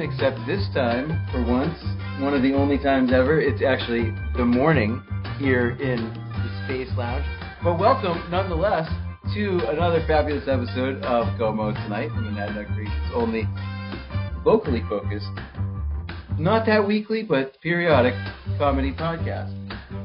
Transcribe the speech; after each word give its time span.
Except 0.00 0.38
this 0.46 0.64
time, 0.74 1.26
for 1.32 1.44
once, 1.44 1.76
one 2.22 2.32
of 2.32 2.40
the 2.42 2.54
only 2.54 2.78
times 2.78 3.12
ever, 3.12 3.40
it's 3.40 3.62
actually 3.62 4.14
the 4.36 4.44
morning 4.44 5.02
here 5.38 5.70
in 5.70 5.96
the 6.14 6.64
Space 6.64 6.88
Lounge. 6.96 7.24
But 7.64 7.80
welcome, 7.80 8.22
nonetheless, 8.30 8.88
to 9.34 9.58
another 9.68 10.04
fabulous 10.06 10.46
episode 10.46 11.02
of 11.02 11.26
Como 11.36 11.72
Tonight, 11.72 12.10
the 12.10 12.20
Monadnock 12.20 12.76
region's 12.76 13.10
only 13.12 13.42
locally 14.46 14.82
focused, 14.88 15.26
not 16.38 16.64
that 16.66 16.86
weekly, 16.86 17.24
but 17.24 17.60
periodic 17.60 18.14
comedy 18.56 18.92
podcast. 18.92 19.52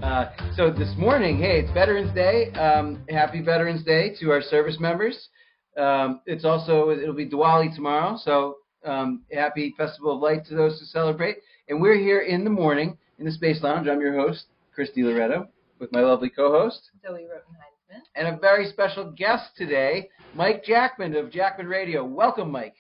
Uh, 0.04 0.32
so 0.56 0.72
this 0.72 0.92
morning, 0.98 1.38
hey, 1.38 1.60
it's 1.60 1.72
Veterans 1.72 2.12
Day. 2.16 2.52
Um, 2.54 3.04
happy 3.10 3.42
Veterans 3.42 3.84
Day 3.84 4.16
to 4.20 4.32
our 4.32 4.42
service 4.42 4.80
members. 4.80 5.30
Um, 5.78 6.22
it's 6.26 6.46
also 6.46 6.90
it'll 6.90 7.14
be 7.14 7.30
Diwali 7.30 7.76
tomorrow, 7.76 8.18
so 8.24 8.58
um, 8.86 9.22
happy 9.32 9.74
Festival 9.78 10.16
of 10.16 10.22
Light 10.22 10.46
to 10.48 10.56
those 10.56 10.80
who 10.80 10.86
celebrate. 10.86 11.38
And 11.70 11.82
we're 11.82 11.98
here 11.98 12.22
in 12.22 12.44
the 12.44 12.50
morning 12.50 12.98
in 13.20 13.26
the 13.26 13.32
Space 13.32 13.62
Lounge. 13.64 13.88
I'm 13.88 14.02
your 14.02 14.16
host, 14.16 14.46
Chris 14.74 14.90
DiLoretto, 14.96 15.48
with 15.80 15.92
my 15.92 16.02
lovely 16.02 16.30
co-host 16.30 16.90
Zoe 17.06 17.22
Rotenheim 17.24 17.74
and 18.16 18.28
a 18.28 18.38
very 18.38 18.68
special 18.70 19.12
guest 19.12 19.52
today, 19.56 20.10
Mike 20.34 20.64
Jackman 20.64 21.16
of 21.16 21.32
Jackman 21.32 21.68
Radio. 21.68 22.04
Welcome, 22.04 22.52
Mike. 22.52 22.76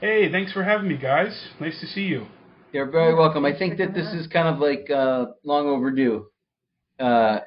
Hey, 0.00 0.30
thanks 0.30 0.52
for 0.52 0.64
having 0.64 0.88
me, 0.88 0.96
guys. 0.96 1.48
Nice 1.60 1.78
to 1.80 1.86
see 1.86 2.02
you. 2.02 2.26
You're 2.72 2.90
very 2.90 3.14
welcome. 3.14 3.44
I 3.44 3.56
think 3.56 3.78
that 3.78 3.94
this 3.94 4.12
is 4.14 4.26
kind 4.28 4.48
of 4.48 4.58
like 4.60 4.88
uh, 4.90 5.26
long 5.44 5.66
overdue. 5.68 6.26
Uh, 6.98 7.40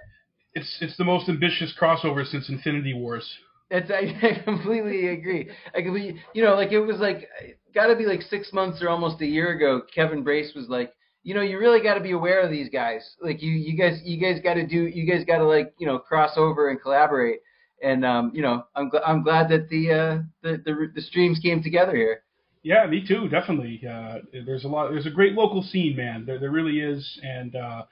It's 0.54 0.78
it's 0.82 0.98
the 0.98 1.04
most 1.04 1.30
ambitious 1.30 1.74
crossover 1.80 2.26
since 2.26 2.50
Infinity 2.50 2.94
Wars. 2.94 3.28
It's, 3.70 3.90
I, 3.90 4.28
I 4.28 4.44
completely 4.44 5.08
agree. 5.08 5.50
I 5.74 5.82
completely, 5.82 6.22
you 6.34 6.44
know, 6.44 6.56
like 6.56 6.72
it 6.72 6.80
was 6.80 6.98
like, 6.98 7.28
got 7.74 7.88
to 7.88 7.96
be 7.96 8.06
like 8.06 8.22
six 8.22 8.52
months 8.54 8.82
or 8.82 8.90
almost 8.90 9.22
a 9.22 9.26
year 9.26 9.52
ago. 9.52 9.82
Kevin 9.94 10.24
Brace 10.24 10.54
was 10.56 10.68
like, 10.70 10.94
you 11.24 11.34
know, 11.34 11.42
you 11.42 11.58
really 11.58 11.82
got 11.82 11.94
to 11.96 12.02
be 12.02 12.12
aware 12.12 12.42
of 12.42 12.52
these 12.52 12.70
guys. 12.70 13.16
Like 13.22 13.42
you, 13.42 13.52
you 13.52 13.78
guys, 13.78 14.02
you 14.04 14.20
guys 14.20 14.42
got 14.44 14.56
to 14.56 14.68
do, 14.68 14.88
you 14.88 15.10
guys 15.10 15.26
got 15.26 15.38
to 15.38 15.46
like, 15.46 15.74
you 15.78 15.88
know, 15.88 16.00
cross 16.00 16.32
over 16.36 16.70
and 16.70 16.82
collaborate. 16.82 17.40
And 17.82 18.06
um, 18.06 18.32
you 18.34 18.42
know, 18.42 18.66
I'm 18.76 18.90
gl- 18.90 19.04
I'm 19.06 19.24
glad 19.24 19.50
that 19.50 19.68
the 19.68 19.92
uh 19.92 20.22
the, 20.42 20.62
the 20.64 20.92
the 20.96 21.02
streams 21.02 21.40
came 21.40 21.62
together 21.62 21.94
here. 21.96 22.24
Yeah, 22.64 22.86
me 22.86 23.06
too, 23.06 23.28
definitely. 23.28 23.82
Uh, 23.86 24.20
there's 24.46 24.64
a 24.64 24.70
lot. 24.70 24.90
There's 24.90 25.06
a 25.06 25.10
great 25.12 25.34
local 25.34 25.62
scene, 25.62 25.98
man. 25.98 26.26
There 26.26 26.40
there 26.40 26.50
really 26.50 26.80
is, 26.80 27.20
and 27.22 27.54
uh, 27.58 27.84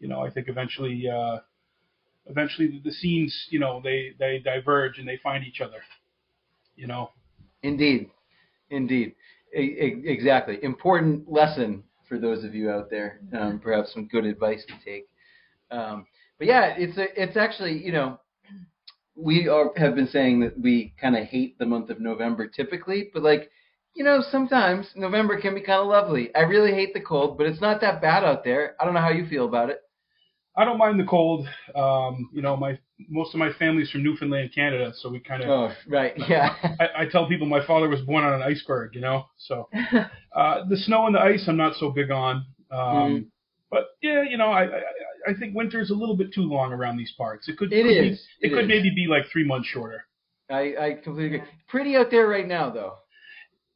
you 0.00 0.08
know, 0.08 0.20
I 0.20 0.30
think 0.30 0.48
eventually, 0.48 1.04
uh, 1.08 1.38
eventually 2.26 2.82
the 2.84 2.90
scenes, 2.90 3.32
you 3.50 3.60
know, 3.60 3.80
they 3.84 4.14
they 4.18 4.40
diverge 4.44 4.98
and 4.98 5.06
they 5.06 5.20
find 5.22 5.44
each 5.44 5.60
other. 5.60 5.78
You 6.74 6.88
know. 6.88 7.10
Indeed, 7.62 8.10
indeed, 8.70 9.14
exactly. 9.56 10.58
Important 10.62 11.30
lesson 11.30 11.82
for 12.08 12.18
those 12.18 12.44
of 12.44 12.54
you 12.54 12.70
out 12.70 12.90
there. 12.90 13.20
Um, 13.38 13.58
perhaps 13.58 13.92
some 13.92 14.06
good 14.06 14.24
advice 14.24 14.64
to 14.66 14.74
take. 14.84 15.08
Um, 15.70 16.06
but 16.38 16.46
yeah, 16.46 16.74
it's 16.76 16.96
a, 16.98 17.06
it's 17.20 17.36
actually 17.36 17.84
you 17.84 17.92
know 17.92 18.20
we 19.14 19.48
are, 19.48 19.72
have 19.76 19.94
been 19.94 20.08
saying 20.08 20.40
that 20.40 20.60
we 20.60 20.94
kind 21.00 21.16
of 21.16 21.24
hate 21.24 21.58
the 21.58 21.66
month 21.66 21.90
of 21.90 22.00
November 22.00 22.46
typically, 22.46 23.10
but 23.12 23.22
like 23.22 23.50
you 23.94 24.04
know 24.04 24.22
sometimes 24.30 24.86
November 24.94 25.40
can 25.40 25.54
be 25.54 25.60
kind 25.60 25.80
of 25.80 25.88
lovely. 25.88 26.34
I 26.34 26.40
really 26.40 26.72
hate 26.72 26.94
the 26.94 27.00
cold, 27.00 27.38
but 27.38 27.46
it's 27.46 27.60
not 27.60 27.80
that 27.80 28.02
bad 28.02 28.24
out 28.24 28.44
there. 28.44 28.76
I 28.80 28.84
don't 28.84 28.94
know 28.94 29.00
how 29.00 29.10
you 29.10 29.26
feel 29.26 29.46
about 29.46 29.70
it. 29.70 29.80
I 30.56 30.64
don't 30.64 30.78
mind 30.78 31.00
the 31.00 31.04
cold. 31.04 31.48
Um, 31.74 32.30
you 32.32 32.42
know, 32.42 32.56
my 32.56 32.78
most 33.08 33.34
of 33.34 33.38
my 33.38 33.52
family's 33.58 33.90
from 33.90 34.02
Newfoundland, 34.02 34.50
Canada, 34.54 34.92
so 34.96 35.08
we 35.10 35.20
kind 35.20 35.42
of. 35.42 35.48
Oh 35.50 35.72
right, 35.88 36.14
yeah. 36.28 36.54
I, 36.80 37.02
I 37.02 37.06
tell 37.06 37.28
people 37.28 37.46
my 37.46 37.64
father 37.66 37.88
was 37.88 38.00
born 38.02 38.24
on 38.24 38.34
an 38.34 38.42
iceberg, 38.42 38.94
you 38.94 39.00
know. 39.02 39.26
So 39.38 39.68
uh, 40.34 40.64
the 40.68 40.76
snow 40.76 41.06
and 41.06 41.14
the 41.14 41.20
ice, 41.20 41.44
I'm 41.48 41.56
not 41.56 41.76
so 41.76 41.90
big 41.90 42.10
on. 42.10 42.44
Um, 42.70 42.78
Mhm. 42.80 43.26
But 43.70 43.84
yeah, 44.00 44.22
you 44.22 44.36
know, 44.38 44.50
I, 44.50 44.64
I 44.64 44.80
I 45.28 45.34
think 45.38 45.54
winter 45.54 45.80
is 45.80 45.90
a 45.90 45.94
little 45.94 46.16
bit 46.16 46.32
too 46.32 46.42
long 46.42 46.72
around 46.72 46.96
these 46.96 47.12
parts. 47.18 47.48
It 47.48 47.56
could 47.58 47.72
It 47.72 47.82
could 47.82 47.88
be- 47.88 48.08
it, 48.08 48.18
It 48.40 48.48
could 48.50 48.64
is. 48.64 48.68
maybe 48.68 48.90
be 48.94 49.06
like 49.08 49.24
three 49.32 49.44
months 49.44 49.68
shorter. 49.68 50.04
I 50.48 50.62
I 50.80 50.92
completely 51.02 51.38
agree. 51.38 51.48
Pretty 51.68 51.96
out 51.96 52.10
there 52.10 52.28
right 52.28 52.46
now 52.46 52.70
though. 52.70 52.94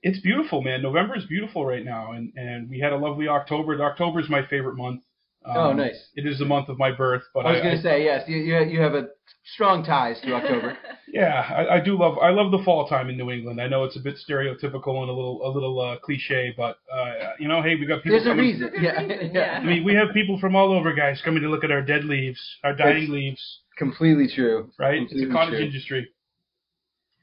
It's 0.03 0.21
beautiful, 0.21 0.63
man. 0.63 0.81
November 0.81 1.15
is 1.17 1.25
beautiful 1.27 1.67
right 1.67 1.85
now, 1.85 2.13
and 2.13 2.33
and 2.37 2.71
we 2.71 2.79
had 2.79 2.93
a 2.93 2.97
lovely 2.97 3.27
October. 3.29 3.83
October 3.83 4.21
is 4.21 4.29
my 4.31 4.43
favorite 4.47 4.77
month. 4.77 5.03
Um, 5.45 5.57
Oh, 5.57 5.73
nice. 5.73 6.09
It 6.15 6.27
is 6.27 6.39
the 6.39 6.45
month 6.45 6.69
of 6.69 6.79
my 6.79 6.91
birth, 6.93 7.23
but 7.33 7.47
I 7.47 7.53
was 7.53 7.63
gonna 7.63 7.81
say 7.81 8.05
yes. 8.05 8.29
You 8.29 8.37
you 8.39 8.59
you 8.65 8.81
have 8.81 8.95
a 8.95 9.09
strong 9.55 9.83
ties 9.85 10.21
to 10.23 10.35
October. 10.35 10.77
Yeah, 11.13 11.41
I, 11.41 11.79
I 11.79 11.81
do 11.81 11.99
love 11.99 12.19
I 12.19 12.31
love 12.31 12.53
the 12.53 12.63
fall 12.65 12.87
time 12.87 13.11
in 13.11 13.17
New 13.17 13.33
England. 13.33 13.61
I 13.61 13.67
know 13.67 13.83
it's 13.83 13.97
a 13.97 14.01
bit 14.01 14.15
stereotypical 14.17 15.01
and 15.01 15.11
a 15.11 15.13
little 15.13 15.41
a 15.45 15.51
little 15.51 15.81
uh, 15.81 15.97
cliche, 15.99 16.55
but 16.57 16.77
uh, 16.93 17.33
you 17.41 17.49
know, 17.49 17.61
hey, 17.63 17.75
we 17.75 17.85
got 17.85 18.05
people. 18.05 18.13
There's 18.13 18.27
a 18.27 18.31
coming, 18.31 18.45
reason. 18.45 18.71
A 18.79 18.81
Yeah, 18.81 19.01
reason, 19.03 19.31
yeah. 19.35 19.41
yeah. 19.55 19.59
I 19.61 19.65
mean, 19.65 19.83
we 19.83 19.93
have 19.97 20.11
people 20.15 20.39
from 20.39 20.55
all 20.55 20.71
over, 20.73 20.93
guys, 20.95 21.21
coming 21.25 21.43
to 21.43 21.49
look 21.49 21.65
at 21.65 21.73
our 21.73 21.83
dead 21.83 22.05
leaves, 22.05 22.39
our 22.63 22.77
dying 22.77 22.97
It's- 23.05 23.09
leaves, 23.11 23.61
Completely 23.77 24.29
true. 24.33 24.71
right? 24.79 25.03
It's 25.11 25.21
a 25.21 25.27
cottage 25.33 25.55
true. 25.57 25.65
industry. 25.67 26.09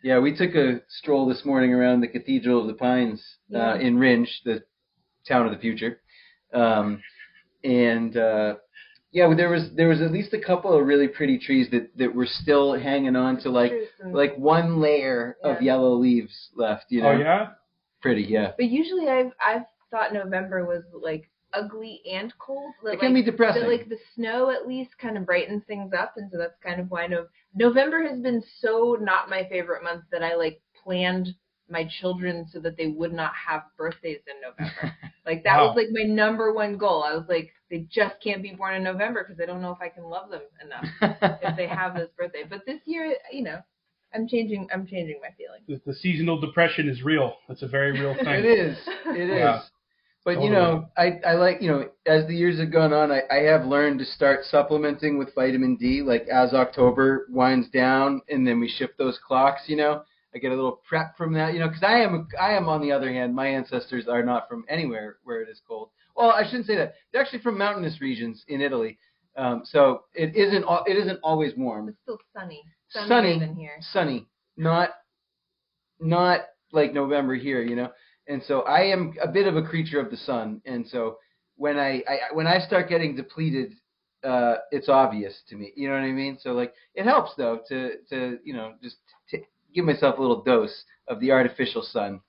Yeah, 0.04 0.20
we 0.20 0.36
took 0.36 0.54
a 0.56 0.82
stroll 0.90 1.26
this 1.26 1.46
morning 1.46 1.74
around 1.74 2.02
the 2.02 2.10
Cathedral 2.10 2.60
of 2.60 2.68
the 2.68 2.74
Pines 2.74 3.24
uh, 3.56 3.58
Yeah. 3.58 3.76
in 3.78 3.96
Rindge, 3.98 4.44
the 4.44 4.64
town 5.26 5.46
of 5.46 5.54
the 5.54 5.60
future, 5.60 6.02
um, 6.54 7.02
and 7.64 8.16
uh, 8.18 8.56
yeah, 9.12 9.34
there 9.36 9.50
was 9.50 9.70
there 9.76 9.88
was 9.88 10.02
at 10.02 10.12
least 10.12 10.34
a 10.34 10.40
couple 10.40 10.78
of 10.78 10.86
really 10.86 11.08
pretty 11.08 11.38
trees 11.38 11.70
that 11.72 11.96
that 11.98 12.14
were 12.14 12.28
still 12.28 12.74
hanging 12.78 13.16
on 13.16 13.40
to 13.42 13.50
like 13.50 13.72
True, 13.72 13.86
some- 14.00 14.14
like 14.14 14.36
one 14.38 14.80
layer 14.80 15.38
of 15.44 15.62
yellow 15.62 15.94
leaves 15.94 16.50
left. 16.56 16.86
You 16.90 17.02
know, 17.02 17.10
Oh 17.10 17.18
yeah, 17.18 17.48
pretty. 18.02 18.24
Yeah, 18.24 18.52
But 18.58 18.68
usually 18.68 19.08
I've 19.08 19.32
I've 19.46 19.64
thought 19.92 20.14
November 20.14 20.66
was 20.66 20.84
like 20.94 21.30
ugly 21.54 22.02
and 22.12 22.34
cold. 22.40 22.74
But 22.84 22.96
it 22.96 23.00
can 23.00 23.14
be 23.14 23.24
depressing. 23.24 23.64
But 23.64 23.72
like 23.72 23.90
the 23.90 23.98
snow 24.16 24.52
at 24.52 24.68
least 24.68 24.98
kind 24.98 25.18
of 25.18 25.26
brightens 25.26 25.64
things 25.66 25.94
up, 25.98 26.14
and 26.18 26.30
so 26.32 26.38
that's 26.38 26.58
kind 26.64 26.80
of 26.82 26.92
why 26.92 27.08
no 27.08 27.28
November 27.56 28.08
has 28.08 28.20
been 28.20 28.44
so 28.60 28.98
not 29.00 29.30
my 29.30 29.48
favorite 29.50 29.84
month 29.84 30.04
that 30.12 30.24
I 30.24 30.36
like 30.36 30.62
planned 30.84 31.30
my 31.70 31.88
children 32.00 32.46
so 32.52 32.60
that 32.60 32.78
they 32.78 32.88
would 32.88 33.14
not 33.14 33.32
have 33.36 33.64
birthdays 33.78 34.20
in 34.28 34.42
November. 34.42 34.96
like 35.26 35.44
that 35.44 35.58
Wow. 35.58 35.68
was 35.68 35.76
like 35.78 35.88
my 35.92 36.04
number 36.04 36.54
one 36.54 36.78
goal. 36.78 37.04
I 37.04 37.14
was 37.14 37.26
like, 37.28 37.52
they 37.70 37.86
just 37.92 38.16
can't 38.24 38.42
be 38.42 38.52
born 38.54 38.76
in 38.76 38.84
November 38.84 39.24
because 39.28 39.42
I 39.42 39.46
don't 39.46 39.62
know 39.62 39.72
if 39.72 39.82
I 39.82 39.90
can 39.90 40.04
love 40.06 40.30
them 40.30 40.42
enough 40.64 40.86
if 41.44 41.58
they 41.58 41.68
have 41.68 41.96
this 41.96 42.10
birthday. 42.18 42.44
But 42.50 42.62
this 42.66 42.80
year, 42.86 43.14
you 43.32 43.44
know, 43.44 43.60
I'm 44.14 44.28
changing. 44.28 44.68
I'm 44.74 44.88
changing 44.88 45.20
my 45.22 45.30
feelings. 45.38 45.66
the, 45.68 45.92
the 45.92 45.98
seasonal 45.98 46.40
depression 46.40 46.88
is 46.88 47.04
real. 47.04 47.36
It's 47.50 47.62
a 47.64 47.68
very 47.68 47.92
real 47.92 48.16
thing. 48.16 48.28
It 48.28 48.46
is. 48.46 48.78
It 49.08 49.30
is. 49.30 49.38
Yeah. 49.38 49.62
But 50.24 50.42
you 50.44 50.50
know, 50.50 50.90
I, 50.98 51.20
I 51.26 51.34
like 51.36 51.62
you 51.62 51.70
know, 51.72 51.90
as 52.06 52.26
the 52.28 52.36
years 52.36 52.60
have 52.60 52.72
gone 52.72 52.92
on, 52.94 53.12
I, 53.12 53.22
I 53.32 53.44
have 53.44 53.66
learned 53.66 54.00
to 54.00 54.06
start 54.06 54.42
supplementing 54.46 55.18
with 55.18 55.34
vitamin 55.36 55.76
D. 55.78 56.02
Like 56.02 56.28
as 56.28 56.54
October 56.54 57.28
winds 57.30 57.70
down, 57.70 58.22
and 58.30 58.46
then 58.48 58.60
we 58.60 58.68
shift 58.70 58.98
those 58.98 59.18
clocks. 59.26 59.62
You 59.68 59.78
know, 59.78 60.04
I 60.36 60.40
get 60.40 60.52
a 60.52 60.56
little 60.56 60.82
prep 60.88 61.18
from 61.18 61.34
that. 61.34 61.54
You 61.54 61.60
know, 61.60 61.68
because 61.68 61.84
I 61.84 62.00
am 62.00 62.28
I 62.40 62.54
am 62.54 62.68
on 62.68 62.82
the 62.82 62.92
other 62.92 63.12
hand, 63.12 63.36
my 63.36 63.48
ancestors 63.48 64.08
are 64.08 64.24
not 64.24 64.48
from 64.50 64.66
anywhere 64.70 65.18
where 65.24 65.42
it 65.42 65.50
is 65.50 65.62
cold. 65.68 65.90
Well, 66.16 66.32
I 66.32 66.44
shouldn't 66.46 66.66
say 66.66 66.76
that. 66.76 66.96
They're 67.12 67.22
actually 67.22 67.42
from 67.42 67.58
mountainous 67.58 68.02
regions 68.02 68.44
in 68.48 68.62
Italy. 68.62 68.98
Um, 69.38 69.62
so 69.66 70.04
it 70.14 70.36
isn't 70.36 70.66
it 70.88 70.98
isn't 70.98 71.20
always 71.24 71.54
warm. 71.56 71.90
It's 71.90 71.98
still 72.02 72.20
sunny. 72.36 72.64
Sunny. 72.90 73.40
than 73.40 73.56
here. 73.56 73.78
sunny, 73.92 74.28
not 74.56 74.92
not 76.00 76.42
like 76.72 76.94
November 76.94 77.36
here, 77.36 77.62
you 77.62 77.76
know. 77.76 77.92
And 78.28 78.42
so 78.44 78.62
I 78.62 78.82
am 78.86 79.14
a 79.22 79.28
bit 79.28 79.48
of 79.48 79.56
a 79.56 79.62
creature 79.62 80.00
of 80.00 80.10
the 80.10 80.18
sun, 80.18 80.62
and 80.66 80.88
so 80.88 81.18
when 81.56 81.78
I, 81.78 82.04
I 82.08 82.34
when 82.34 82.48
I 82.48 82.60
start 82.60 82.90
getting 82.90 83.16
depleted, 83.16 83.74
uh, 84.24 84.56
it's 84.72 84.90
obvious 84.90 85.42
to 85.50 85.56
me. 85.56 85.72
You 85.76 85.88
know 85.88 85.96
what 85.96 86.04
I 86.04 86.12
mean? 86.12 86.38
So 86.42 86.52
like 86.52 86.74
it 86.96 87.06
helps 87.06 87.32
though 87.38 87.60
to 87.70 87.92
to 88.10 88.40
you 88.44 88.54
know 88.54 88.74
just 88.82 88.98
give 89.78 89.86
myself 89.86 90.18
a 90.18 90.22
little 90.22 90.44
dose 90.44 90.84
of 91.08 91.20
the 91.20 91.32
artificial 91.32 91.84
sun. 91.84 92.20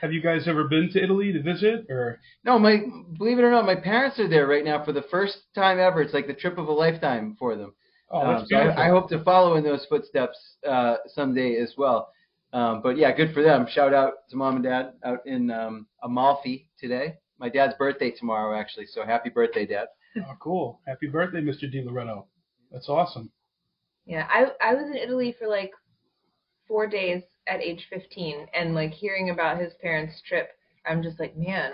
Have 0.00 0.12
you 0.12 0.22
guys 0.22 0.46
ever 0.46 0.68
been 0.68 0.88
to 0.92 1.02
Italy 1.02 1.32
to 1.32 1.42
visit, 1.42 1.86
or 1.90 2.20
No, 2.44 2.56
my 2.58 2.82
believe 3.18 3.38
it 3.38 3.42
or 3.42 3.50
not, 3.50 3.66
my 3.66 3.74
parents 3.74 4.18
are 4.20 4.28
there 4.28 4.46
right 4.46 4.64
now 4.64 4.84
for 4.84 4.92
the 4.92 5.02
first 5.10 5.38
time 5.56 5.80
ever. 5.80 6.00
It's 6.00 6.14
like 6.14 6.28
the 6.28 6.34
trip 6.34 6.56
of 6.56 6.68
a 6.68 6.72
lifetime 6.72 7.36
for 7.38 7.56
them. 7.56 7.74
oh, 8.10 8.20
that's 8.26 8.42
Um, 8.42 8.46
so. 8.48 8.56
I, 8.56 8.86
I 8.86 8.88
hope 8.90 9.08
to 9.10 9.22
follow 9.24 9.56
in 9.56 9.64
those 9.64 9.84
footsteps 9.86 10.38
uh, 10.66 10.96
someday 11.08 11.56
as 11.56 11.74
well. 11.76 12.12
Um, 12.52 12.80
but 12.80 12.96
yeah, 12.96 13.10
good 13.16 13.34
for 13.34 13.42
them. 13.42 13.66
Shout 13.68 13.92
out 13.92 14.28
to 14.30 14.36
mom 14.36 14.56
and 14.56 14.64
dad 14.64 14.92
out 15.04 15.26
in 15.26 15.50
um, 15.50 15.86
Amalfi 16.04 16.68
today. 16.78 17.14
My 17.38 17.48
dad's 17.48 17.74
birthday 17.74 18.12
tomorrow, 18.12 18.56
actually. 18.56 18.86
So 18.86 19.04
happy 19.04 19.30
birthday, 19.30 19.66
dad. 19.66 19.86
Oh, 20.18 20.34
cool. 20.38 20.80
Happy 20.86 21.08
birthday, 21.08 21.40
Mr. 21.40 21.68
Di 21.70 21.82
Loretto. 21.82 22.26
That's 22.70 22.88
awesome. 22.88 23.32
Yeah, 24.06 24.26
I 24.30 24.46
I 24.60 24.74
was 24.74 24.84
in 24.86 24.96
Italy 24.96 25.34
for 25.38 25.48
like 25.48 25.72
four 26.68 26.86
days 26.86 27.22
at 27.48 27.60
age 27.60 27.86
15, 27.90 28.46
and 28.54 28.74
like 28.74 28.92
hearing 28.92 29.30
about 29.30 29.58
his 29.60 29.72
parents' 29.80 30.20
trip, 30.26 30.50
I'm 30.86 31.02
just 31.02 31.18
like, 31.20 31.36
man, 31.36 31.72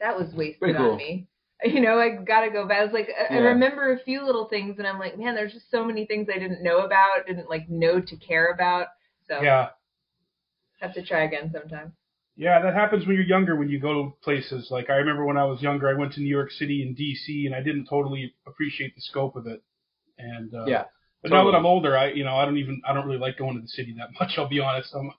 that 0.00 0.16
was 0.16 0.32
wasted 0.34 0.60
Pretty 0.60 0.74
cool. 0.74 0.92
on 0.92 0.96
me. 0.98 1.26
You 1.64 1.80
know, 1.80 1.98
I 1.98 2.10
gotta 2.10 2.50
go 2.50 2.68
back. 2.68 2.80
I 2.80 2.84
was 2.84 2.92
like, 2.92 3.08
I, 3.18 3.36
I 3.36 3.38
remember 3.38 3.92
a 3.94 3.98
few 4.04 4.22
little 4.26 4.44
things, 4.46 4.74
and 4.76 4.86
I'm 4.86 4.98
like, 4.98 5.18
man, 5.18 5.34
there's 5.34 5.54
just 5.54 5.70
so 5.70 5.82
many 5.86 6.04
things 6.04 6.28
I 6.28 6.38
didn't 6.38 6.62
know 6.62 6.80
about, 6.80 7.26
didn't 7.26 7.48
like 7.48 7.66
know 7.70 7.98
to 7.98 8.16
care 8.16 8.52
about. 8.52 8.88
So 9.26 9.40
Yeah. 9.42 9.70
have 10.80 10.92
to 10.94 11.02
try 11.02 11.24
again 11.24 11.50
sometime. 11.52 11.94
Yeah, 12.36 12.60
that 12.60 12.74
happens 12.74 13.06
when 13.06 13.16
you're 13.16 13.24
younger. 13.24 13.56
When 13.56 13.70
you 13.70 13.80
go 13.80 13.94
to 13.94 14.10
places 14.22 14.68
like 14.70 14.90
I 14.90 14.96
remember 14.96 15.24
when 15.24 15.38
I 15.38 15.44
was 15.44 15.62
younger, 15.62 15.88
I 15.88 15.94
went 15.94 16.12
to 16.14 16.20
New 16.20 16.28
York 16.28 16.50
City 16.50 16.82
and 16.82 16.94
D.C. 16.94 17.46
and 17.46 17.54
I 17.54 17.62
didn't 17.62 17.86
totally 17.86 18.34
appreciate 18.46 18.94
the 18.94 19.00
scope 19.00 19.36
of 19.36 19.46
it. 19.46 19.62
And 20.18 20.54
uh, 20.54 20.66
Yeah, 20.68 20.84
but 21.28 21.36
now 21.36 21.50
that 21.50 21.56
I'm 21.56 21.66
older, 21.66 21.96
I 21.96 22.12
you 22.12 22.24
know 22.24 22.36
I 22.36 22.44
don't 22.44 22.58
even 22.58 22.80
I 22.86 22.92
don't 22.92 23.06
really 23.06 23.18
like 23.18 23.38
going 23.38 23.54
to 23.56 23.60
the 23.60 23.68
city 23.68 23.94
that 23.98 24.08
much. 24.20 24.32
I'll 24.36 24.48
be 24.48 24.60
honest. 24.60 24.94
I'm 24.94 25.10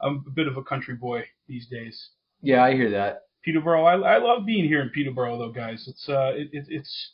I'm 0.00 0.24
a 0.26 0.30
bit 0.30 0.46
of 0.46 0.56
a 0.56 0.62
country 0.62 0.94
boy 0.94 1.24
these 1.48 1.66
days. 1.68 2.10
Yeah, 2.42 2.62
I 2.62 2.74
hear 2.74 2.90
that. 2.90 3.22
Peterborough, 3.44 3.84
I, 3.84 4.16
I 4.16 4.18
love 4.18 4.44
being 4.44 4.66
here 4.66 4.82
in 4.82 4.90
Peterborough 4.90 5.38
though, 5.38 5.52
guys. 5.52 5.84
It's 5.86 6.08
uh 6.08 6.32
it, 6.34 6.48
it, 6.52 6.66
it's 6.68 7.10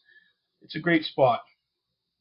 it's 0.62 0.76
a 0.76 0.80
great 0.80 1.04
spot. 1.04 1.42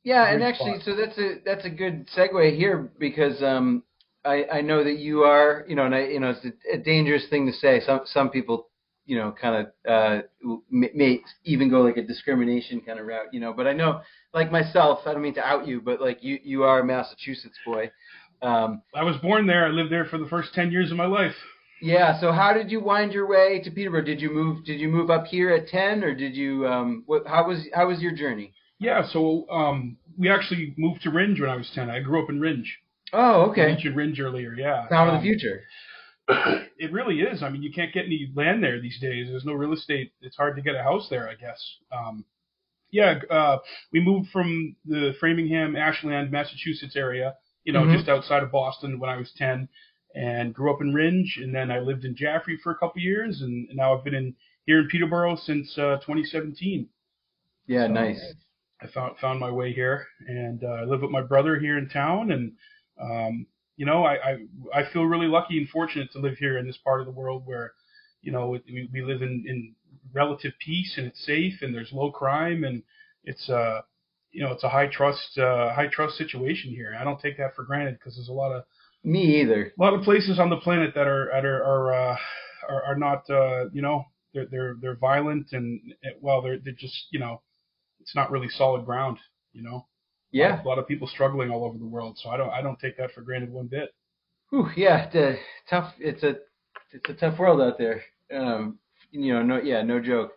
Yeah, 0.03 0.31
and 0.31 0.43
actually, 0.43 0.79
spot. 0.79 0.85
so 0.85 0.95
that's 0.95 1.17
a 1.17 1.35
that's 1.45 1.65
a 1.65 1.69
good 1.69 2.07
segue 2.15 2.55
here 2.57 2.91
because 2.97 3.41
um, 3.43 3.83
I 4.25 4.45
I 4.51 4.61
know 4.61 4.83
that 4.83 4.97
you 4.97 5.21
are 5.21 5.63
you 5.67 5.75
know, 5.75 5.85
and 5.85 5.93
I 5.93 6.05
you 6.05 6.19
know 6.19 6.31
it's 6.31 6.45
a, 6.45 6.75
a 6.75 6.77
dangerous 6.77 7.27
thing 7.29 7.45
to 7.45 7.53
say. 7.53 7.81
Some 7.85 8.01
some 8.05 8.29
people 8.29 8.70
you 9.05 9.17
know 9.17 9.33
kind 9.41 9.55
of 9.55 9.91
uh 9.91 10.21
may, 10.69 10.89
may 10.93 11.19
even 11.45 11.69
go 11.69 11.81
like 11.81 11.97
a 11.97 12.03
discrimination 12.03 12.81
kind 12.81 12.99
of 12.99 13.05
route, 13.05 13.33
you 13.33 13.39
know. 13.39 13.53
But 13.53 13.67
I 13.67 13.73
know 13.73 14.01
like 14.33 14.51
myself, 14.51 14.99
I 15.05 15.13
don't 15.13 15.21
mean 15.21 15.33
to 15.35 15.45
out 15.45 15.67
you, 15.67 15.81
but 15.81 15.99
like 16.01 16.19
you 16.23 16.39
you 16.43 16.63
are 16.63 16.79
a 16.79 16.85
Massachusetts 16.85 17.57
boy. 17.65 17.91
Um, 18.41 18.81
I 18.95 19.03
was 19.03 19.17
born 19.17 19.45
there. 19.47 19.65
I 19.65 19.69
lived 19.69 19.91
there 19.91 20.05
for 20.05 20.17
the 20.17 20.27
first 20.27 20.53
ten 20.53 20.71
years 20.71 20.89
of 20.91 20.97
my 20.97 21.05
life. 21.05 21.35
yeah. 21.81 22.19
So 22.19 22.31
how 22.31 22.53
did 22.53 22.71
you 22.71 22.79
wind 22.79 23.11
your 23.13 23.27
way 23.27 23.59
to 23.63 23.71
Peterborough? 23.71 24.03
Did 24.03 24.21
you 24.21 24.31
move? 24.31 24.65
Did 24.65 24.79
you 24.79 24.87
move 24.87 25.09
up 25.09 25.25
here 25.27 25.51
at 25.51 25.67
ten, 25.67 26.03
or 26.03 26.13
did 26.15 26.35
you? 26.35 26.67
Um, 26.67 27.03
what? 27.05 27.27
How 27.27 27.47
was 27.47 27.67
how 27.73 27.87
was 27.87 28.01
your 28.01 28.13
journey? 28.15 28.53
Yeah, 28.79 29.03
so 29.11 29.45
um 29.51 29.97
we 30.17 30.29
actually 30.29 30.73
moved 30.77 31.01
to 31.03 31.09
Rindge 31.11 31.39
when 31.39 31.49
I 31.49 31.55
was 31.55 31.69
ten. 31.75 31.89
I 31.89 31.99
grew 31.99 32.23
up 32.23 32.29
in 32.29 32.39
Rindge. 32.39 32.67
Oh, 33.13 33.49
okay. 33.51 33.63
I 33.65 33.67
mentioned 33.73 33.95
Rindge 33.95 34.19
earlier. 34.19 34.53
Yeah. 34.57 34.85
Town 34.89 35.07
of 35.09 35.13
Um, 35.15 35.19
the 35.19 35.23
future. 35.23 35.61
It 36.27 36.91
really 36.91 37.21
is. 37.21 37.43
I 37.43 37.49
mean, 37.49 37.61
you 37.61 37.71
can't 37.71 37.93
get 37.93 38.05
any 38.05 38.31
land 38.35 38.63
there 38.63 38.79
these 38.81 38.99
days. 38.99 39.27
There's 39.29 39.45
no 39.45 39.53
real 39.53 39.73
estate. 39.73 40.13
It's 40.21 40.35
hard 40.37 40.55
to 40.55 40.61
get 40.61 40.75
a 40.75 40.83
house 40.83 41.07
there, 41.09 41.29
I 41.29 41.35
guess. 41.35 41.61
Um, 41.91 42.25
yeah, 42.91 43.19
uh, 43.29 43.57
we 43.91 44.01
moved 44.01 44.29
from 44.31 44.75
the 44.85 45.13
Framingham, 45.19 45.75
Ashland, 45.75 46.31
Massachusetts 46.31 46.95
area, 46.95 47.35
you 47.63 47.71
know, 47.73 47.83
Mhm. 47.83 47.95
just 47.95 48.09
outside 48.09 48.43
of 48.43 48.51
Boston 48.51 48.99
when 48.99 49.09
I 49.09 49.17
was 49.17 49.31
10, 49.33 49.69
and 50.15 50.53
grew 50.53 50.73
up 50.73 50.81
in 50.81 50.93
Rindge, 50.93 51.37
and 51.41 51.53
then 51.55 51.71
I 51.71 51.79
lived 51.79 52.03
in 52.05 52.15
Jaffrey 52.15 52.57
for 52.57 52.71
a 52.71 52.77
couple 52.77 53.01
years, 53.01 53.41
and, 53.41 53.67
and 53.69 53.77
now 53.77 53.95
I've 53.97 54.03
been 54.03 54.13
in 54.15 54.35
here 54.65 54.79
in 54.79 54.87
Peterborough 54.87 55.35
since 55.37 55.77
uh, 55.77 55.97
2017. 55.97 56.89
Yeah, 57.67 57.87
So, 57.87 57.93
nice. 57.93 58.33
I 58.81 58.87
found 58.87 59.17
found 59.19 59.39
my 59.39 59.51
way 59.51 59.71
here, 59.73 60.07
and 60.27 60.63
uh, 60.63 60.67
I 60.67 60.83
live 60.83 61.01
with 61.01 61.11
my 61.11 61.21
brother 61.21 61.59
here 61.59 61.77
in 61.77 61.87
town, 61.87 62.31
and 62.31 62.53
um, 62.99 63.45
you 63.81 63.87
know, 63.87 64.03
I, 64.11 64.15
I 64.29 64.31
I 64.79 64.81
feel 64.93 65.05
really 65.13 65.31
lucky 65.37 65.57
and 65.57 65.67
fortunate 65.67 66.11
to 66.11 66.19
live 66.19 66.37
here 66.37 66.59
in 66.59 66.67
this 66.67 66.77
part 66.87 66.99
of 67.01 67.07
the 67.07 67.17
world 67.21 67.41
where, 67.47 67.67
you 68.21 68.31
know, 68.31 68.43
we, 68.49 68.87
we 68.93 69.01
live 69.01 69.23
in, 69.23 69.43
in 69.47 69.73
relative 70.13 70.53
peace 70.63 70.91
and 70.97 71.07
it's 71.07 71.25
safe 71.25 71.55
and 71.63 71.73
there's 71.73 71.91
low 71.91 72.11
crime 72.11 72.63
and 72.63 72.83
it's 73.23 73.49
uh 73.49 73.81
you 74.31 74.41
know 74.43 74.51
it's 74.51 74.63
a 74.63 74.69
high 74.69 74.85
trust 74.97 75.35
uh, 75.39 75.73
high 75.73 75.87
trust 75.95 76.13
situation 76.15 76.69
here. 76.69 76.95
I 76.99 77.03
don't 77.03 77.19
take 77.19 77.37
that 77.39 77.55
for 77.55 77.63
granted 77.63 77.95
because 77.97 78.13
there's 78.17 78.29
a 78.29 78.33
lot 78.43 78.51
of 78.57 78.61
Me 79.03 79.41
either. 79.41 79.73
a 79.79 79.81
lot 79.81 79.95
of 79.95 80.03
places 80.03 80.39
on 80.39 80.51
the 80.51 80.57
planet 80.57 80.91
that 80.93 81.07
are 81.07 81.31
that 81.33 81.43
are 81.43 81.63
are 81.63 81.85
uh, 81.93 82.17
are, 82.69 82.83
are 82.89 82.99
not 83.07 83.27
uh, 83.31 83.61
you 83.73 83.81
know 83.81 84.05
they're 84.33 84.45
they're 84.51 84.75
they're 84.79 84.95
violent 85.11 85.47
and 85.53 85.81
well 86.19 86.39
they're 86.43 86.59
they're 86.63 86.81
just 86.85 87.07
you 87.11 87.19
know 87.19 87.41
it's 87.99 88.15
not 88.15 88.29
really 88.29 88.49
solid 88.49 88.85
ground 88.85 89.17
you 89.53 89.63
know 89.63 89.87
Yeah. 90.31 90.61
a 90.61 90.67
lot 90.67 90.79
of 90.79 90.87
people 90.87 91.07
struggling 91.07 91.49
all 91.51 91.65
over 91.65 91.77
the 91.77 91.85
world 91.85 92.17
so 92.21 92.29
I 92.29 92.37
don't 92.37 92.49
I 92.49 92.61
don't 92.61 92.79
take 92.79 92.97
that 92.97 93.11
for 93.13 93.21
granted 93.21 93.51
one 93.51 93.67
bit 93.67 93.89
Whew, 94.51 94.69
yeah. 94.75 95.09
Tough. 95.69 95.93
It's 95.99 96.23
a 96.23 96.35
it's 96.91 97.09
a 97.09 97.13
tough 97.13 97.39
world 97.39 97.61
out 97.61 97.77
there. 97.77 98.03
Um, 98.33 98.79
you 99.11 99.33
know, 99.33 99.41
no, 99.41 99.61
yeah, 99.61 99.81
no 99.81 99.99
joke. 100.01 100.33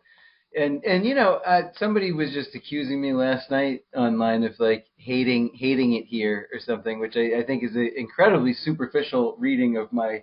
And 0.56 0.85
and 0.85 1.05
you 1.05 1.17
know, 1.17 1.41
uh, 1.44 1.73
somebody 1.76 2.12
was 2.12 2.32
just 2.32 2.55
accusing 2.55 3.00
me 3.02 3.12
last 3.12 3.50
night 3.50 3.82
online 3.96 4.44
of 4.44 4.52
like 4.61 4.87
hating 4.96 5.50
hating 5.55 5.94
it 5.94 6.05
here 6.05 6.49
or 6.52 6.61
something, 6.61 7.00
which 7.00 7.17
I, 7.17 7.41
I 7.41 7.44
think 7.44 7.64
is 7.64 7.75
an 7.75 7.91
incredibly 7.96 8.55
superficial 8.55 9.35
reading 9.37 9.76
of 9.76 9.93
my 9.93 10.23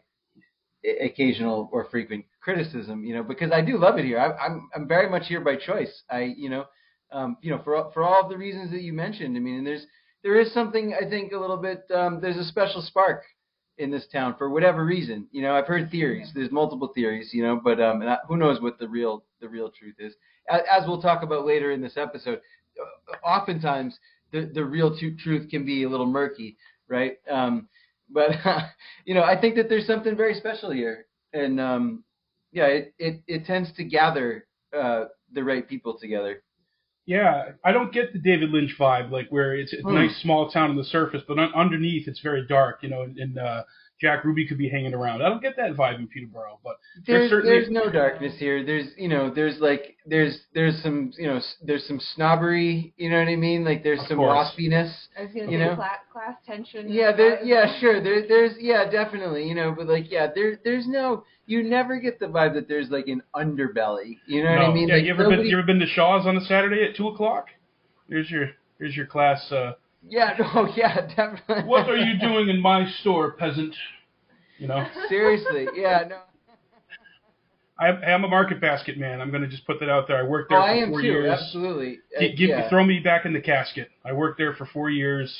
occasional 1.02 1.70
or 1.74 1.86
frequent 1.92 2.24
criticism. 2.42 3.04
You 3.04 3.16
know, 3.16 3.24
because 3.24 3.52
I 3.52 3.60
do 3.60 3.78
love 3.78 3.98
it 4.00 4.06
here. 4.06 4.20
I, 4.20 4.46
I'm 4.46 4.70
I'm 4.74 4.88
very 4.88 5.10
much 5.10 5.28
here 5.28 5.42
by 5.42 5.58
choice. 5.58 6.04
I 6.10 6.34
you 6.38 6.50
know, 6.50 6.64
um, 7.12 7.38
you 7.42 7.52
know, 7.52 7.62
for 7.64 7.76
all- 7.76 7.92
for 7.92 8.04
all 8.04 8.24
of 8.24 8.30
the 8.30 8.38
reasons 8.38 8.72
that 8.72 8.82
you 8.82 8.94
mentioned. 8.94 9.36
I 9.38 9.40
mean, 9.40 9.58
and 9.60 9.68
there's 9.68 9.86
there 10.24 10.40
is 10.40 10.54
something 10.54 10.94
I 10.94 11.10
think 11.10 11.32
a 11.32 11.38
little 11.40 11.58
bit. 11.58 11.84
Um, 11.94 12.20
there's 12.22 12.38
a 12.38 12.46
special 12.46 12.82
spark 12.82 13.24
in 13.78 13.90
this 13.90 14.08
town 14.08 14.36
for 14.38 14.50
whatever 14.50 14.86
reason. 14.86 15.28
You 15.32 15.42
know, 15.42 15.56
I've 15.56 15.68
heard 15.68 15.90
theories. 15.90 16.32
There's 16.34 16.52
multiple 16.52 16.90
theories. 16.94 17.34
You 17.34 17.44
know, 17.44 17.56
but 17.64 17.80
um, 17.82 18.02
I, 18.04 18.18
who 18.28 18.38
knows 18.38 18.62
what 18.62 18.78
the 18.80 18.88
real 18.88 19.24
the 19.40 19.50
real 19.50 19.72
truth 19.72 19.96
is? 20.00 20.14
As, 20.50 20.62
as 20.70 20.84
we'll 20.88 21.02
talk 21.02 21.24
about 21.24 21.46
later 21.46 21.72
in 21.72 21.82
this 21.82 21.98
episode, 21.98 22.40
uh, 22.80 23.16
oftentimes 23.28 23.98
the 24.32 24.52
the 24.54 24.64
real 24.64 24.96
tu- 24.98 25.16
truth 25.18 25.50
can 25.50 25.66
be 25.66 25.84
a 25.84 25.90
little 25.90 26.06
murky, 26.06 26.58
right? 26.88 27.18
Um, 27.30 27.68
but 28.10 28.32
you 29.06 29.14
know, 29.16 29.24
I 29.24 29.40
think 29.40 29.56
that 29.56 29.70
there's 29.70 29.88
something 29.88 30.16
very 30.16 30.36
special 30.36 30.72
here, 30.72 31.06
and 31.34 31.60
um, 31.60 32.04
yeah, 32.52 32.66
it, 32.68 32.94
it 33.00 33.22
it 33.28 33.46
tends 33.46 33.72
to 33.74 33.84
gather 33.84 34.46
uh, 34.78 35.06
the 35.34 35.44
right 35.44 35.68
people 35.68 35.98
together. 35.98 36.44
Yeah 37.06 37.50
I 37.64 37.72
don't 37.72 37.92
get 37.94 38.14
the 38.14 38.20
David 38.20 38.52
Lynch 38.52 38.76
vibe 38.80 39.12
like 39.12 39.28
where 39.30 39.56
it's, 39.56 39.74
it's 39.74 39.84
a 39.84 39.88
Hmm. 39.88 39.96
nice 39.96 40.22
small 40.22 40.50
town 40.50 40.70
on 40.70 40.78
the 40.78 40.84
surface 40.84 41.22
but 41.28 41.40
un- 41.40 41.52
underneath 41.56 42.08
it's 42.08 42.20
very 42.22 42.46
dark 42.48 42.80
you 42.84 42.90
know 42.90 43.02
and, 43.04 43.18
and 43.18 43.38
uh, 43.38 43.64
Jack 44.02 44.24
Ruby 44.26 44.48
could 44.48 44.58
be 44.58 44.68
hanging 44.68 44.94
around 44.96 45.22
I 45.22 45.30
don't 45.30 45.42
get 45.42 45.56
that 45.58 45.74
vibe 45.76 46.00
in 46.00 46.08
Peterborough 46.08 46.60
but 46.64 46.78
There's 47.06 47.06
There's 47.06 47.30
certainly- 47.30 47.56
there's 47.60 47.70
no 47.72 47.90
darkness 47.92 48.34
here. 48.40 48.66
There's 48.66 48.88
you 48.98 49.08
know 49.08 49.30
there's 49.34 49.60
like 49.60 49.96
there's 50.08 50.40
there's 50.56 50.82
some 50.82 51.12
you 51.18 51.28
know 51.28 51.40
there's 51.64 51.86
some 51.88 52.00
snobbery. 52.16 52.94
You 52.98 53.10
know 53.12 53.20
what 53.20 53.28
I 53.28 53.36
mean? 53.36 53.64
Like 53.64 53.84
there's 53.84 54.00
Of 54.02 54.08
some 54.08 54.18
course. 54.18 54.50
waspiness. 54.58 54.92
I 55.18 55.22
was 55.24 55.32
gonna 55.32 55.52
You 55.52 55.58
say 55.60 55.66
know? 55.66 55.76
class, 55.76 56.00
class 56.12 56.36
tension. 56.46 56.90
Yeah, 56.92 57.12
there, 57.16 57.44
yeah, 57.44 57.80
sure. 57.80 58.02
There, 58.02 58.28
there's, 58.28 58.54
yeah, 58.60 58.90
definitely. 58.90 59.48
You 59.48 59.54
know, 59.56 59.72
but 59.78 59.88
like, 59.88 60.10
yeah, 60.12 60.28
there, 60.34 60.60
there's 60.64 60.88
no. 60.88 61.24
You 61.46 61.64
never 61.64 62.00
get 62.00 62.20
the 62.20 62.26
vibe 62.28 62.54
that 62.56 62.68
there's 62.68 62.90
like 62.90 63.08
an 63.08 63.22
underbelly. 63.36 64.18
You 64.26 64.44
know 64.44 64.52
what 64.52 64.62
I 64.62 64.74
mean? 64.74 64.88
Yeah, 64.88 64.96
like, 64.96 65.04
you 65.06 65.12
ever 65.12 65.24
been 65.24 65.32
nobody- 65.32 65.50
you 65.50 65.58
ever 65.58 65.66
been 65.68 65.80
to 65.80 65.86
Shaw's 65.88 66.26
on 66.26 66.38
a 66.38 66.42
Saturday 66.42 66.84
at 66.90 66.96
two 66.96 67.08
o'clock? 67.10 67.48
Here's 68.10 68.30
your 68.32 68.50
here's 68.80 68.96
your 68.96 69.06
class. 69.06 69.52
Uh, 69.52 69.74
Yeah, 70.08 70.36
no, 70.40 70.68
yeah, 70.76 71.08
definitely. 71.08 71.64
what 71.66 71.90
are 71.90 71.98
you 71.98 72.20
doing 72.20 72.50
in 72.50 72.60
my 72.60 72.90
store, 73.02 73.32
peasant? 73.34 73.76
You 74.58 74.68
know, 74.68 74.86
Seriously, 75.10 75.68
yeah, 75.76 76.04
no. 76.08 76.20
I, 77.80 78.12
am 78.12 78.24
a 78.24 78.28
market 78.28 78.62
basket 78.62 78.98
man. 79.00 79.22
I'm 79.22 79.32
going 79.32 79.42
to 79.42 79.48
just 79.48 79.66
put 79.66 79.80
that 79.80 79.90
out 79.90 80.08
there. 80.08 80.18
I 80.18 80.24
worked 80.24 80.52
Oh, 80.52 80.56
there 80.56 80.62
for 80.62 80.70
I 80.70 80.78
am 80.78 80.90
four 80.92 81.02
too. 81.02 81.08
years. 81.08 81.40
Absolutely. 81.42 82.00
Uh, 82.16 82.20
Gi- 82.20 82.36
give, 82.36 82.50
yeah. 82.50 82.70
Throw 82.70 82.84
me 82.84 83.00
back 83.00 83.26
in 83.26 83.34
the 83.34 83.42
casket. 83.42 83.90
I 84.06 84.14
worked 84.14 84.38
there 84.38 84.54
for 84.54 84.68
four 84.68 84.92
years. 84.92 85.36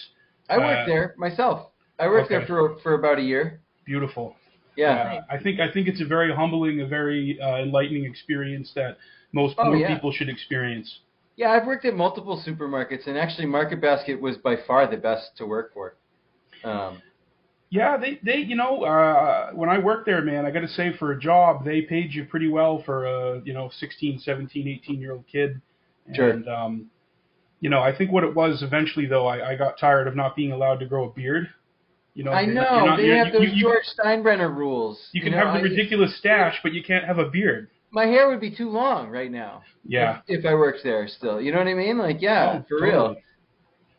I 0.50 0.58
worked 0.58 0.82
uh, 0.82 0.86
there 0.88 1.16
myself. 1.18 1.68
I 2.00 2.08
worked 2.08 2.32
okay. 2.32 2.40
there 2.40 2.48
for 2.48 2.80
for 2.82 2.96
about 2.96 3.20
a 3.20 3.22
year. 3.22 3.62
Beautiful. 3.86 4.36
Yeah. 4.76 5.22
Uh, 5.30 5.36
I 5.36 5.38
think 5.38 5.60
I 5.60 5.72
think 5.72 5.88
it's 5.88 6.02
a 6.02 6.06
very 6.06 6.34
humbling, 6.34 6.82
a 6.82 6.88
very 6.88 7.40
uh, 7.40 7.58
enlightening 7.58 8.06
experience 8.06 8.72
that 8.74 8.98
most 9.34 9.56
Oh, 9.60 9.74
yeah. 9.74 9.94
people 9.94 10.12
should 10.12 10.30
experience. 10.30 11.00
Yeah, 11.38 11.50
I've 11.52 11.66
worked 11.66 11.86
at 11.86 11.96
multiple 11.96 12.42
supermarkets, 12.46 13.08
and 13.08 13.18
actually, 13.18 13.48
Market 13.48 13.82
Basket 13.82 14.20
was 14.22 14.38
by 14.38 14.58
far 14.68 14.90
the 14.90 14.98
best 14.98 15.36
to 15.38 15.46
work 15.46 15.74
for. 15.74 15.96
Um, 16.64 17.02
Yeah, 17.70 17.96
they 17.98 18.20
they 18.22 18.38
you 18.38 18.56
know 18.58 18.84
uh, 18.84 19.52
when 19.54 19.70
I 19.70 19.78
worked 19.80 20.06
there, 20.06 20.22
man, 20.22 20.46
I 20.46 20.52
got 20.52 20.60
to 20.60 20.68
say 20.68 20.92
for 21.00 21.14
a 21.14 21.20
job 21.20 21.64
they 21.64 21.82
paid 21.84 22.14
you 22.14 22.26
pretty 22.26 22.50
well 22.50 22.84
for 22.86 23.06
a 23.06 23.42
you 23.46 23.54
know 23.54 23.70
16, 23.80 24.20
17, 24.20 24.68
18 24.68 25.00
year 25.00 25.14
old 25.14 25.26
kid. 25.26 25.62
Sure. 26.14 26.30
And 26.32 26.48
um, 26.50 26.86
you 27.62 27.70
know, 27.70 27.80
I 27.80 27.96
think 27.96 28.12
what 28.12 28.24
it 28.26 28.36
was 28.36 28.62
eventually 28.62 29.06
though, 29.06 29.26
I, 29.26 29.52
I 29.52 29.56
got 29.56 29.80
tired 29.80 30.08
of 30.08 30.16
not 30.18 30.36
being 30.36 30.52
allowed 30.52 30.80
to 30.82 30.86
grow 30.86 31.06
a 31.06 31.14
beard. 31.14 31.48
You 32.14 32.26
know, 32.26 32.32
I 32.34 32.46
know 32.46 32.86
not- 32.88 32.98
they 32.98 33.08
have 33.08 33.28
you- 33.28 33.34
those 33.34 33.50
you- 33.54 33.62
George 33.62 33.86
Steinbrenner 33.98 34.54
rules. 34.54 35.08
You 35.14 35.22
can 35.22 35.32
know, 35.32 35.38
have 35.38 35.54
the 35.54 35.60
I- 35.60 35.64
ridiculous 35.64 36.18
stash, 36.18 36.60
but 36.62 36.74
you 36.74 36.84
can't 36.84 37.06
have 37.06 37.20
a 37.20 37.30
beard. 37.30 37.70
My 37.92 38.06
hair 38.06 38.30
would 38.30 38.40
be 38.40 38.56
too 38.56 38.70
long 38.70 39.10
right 39.10 39.32
now. 39.32 39.64
Yeah. 39.86 40.20
If, 40.28 40.40
if 40.40 40.46
I 40.46 40.54
worked 40.54 40.80
there 40.84 41.08
still, 41.08 41.42
you 41.42 41.52
know 41.52 41.58
what 41.58 41.68
I 41.68 41.74
mean? 41.74 41.98
Like, 41.98 42.22
yeah, 42.22 42.60
Oh, 42.60 42.66
for 42.70 42.80
totally. 42.80 42.90
real. 42.92 43.16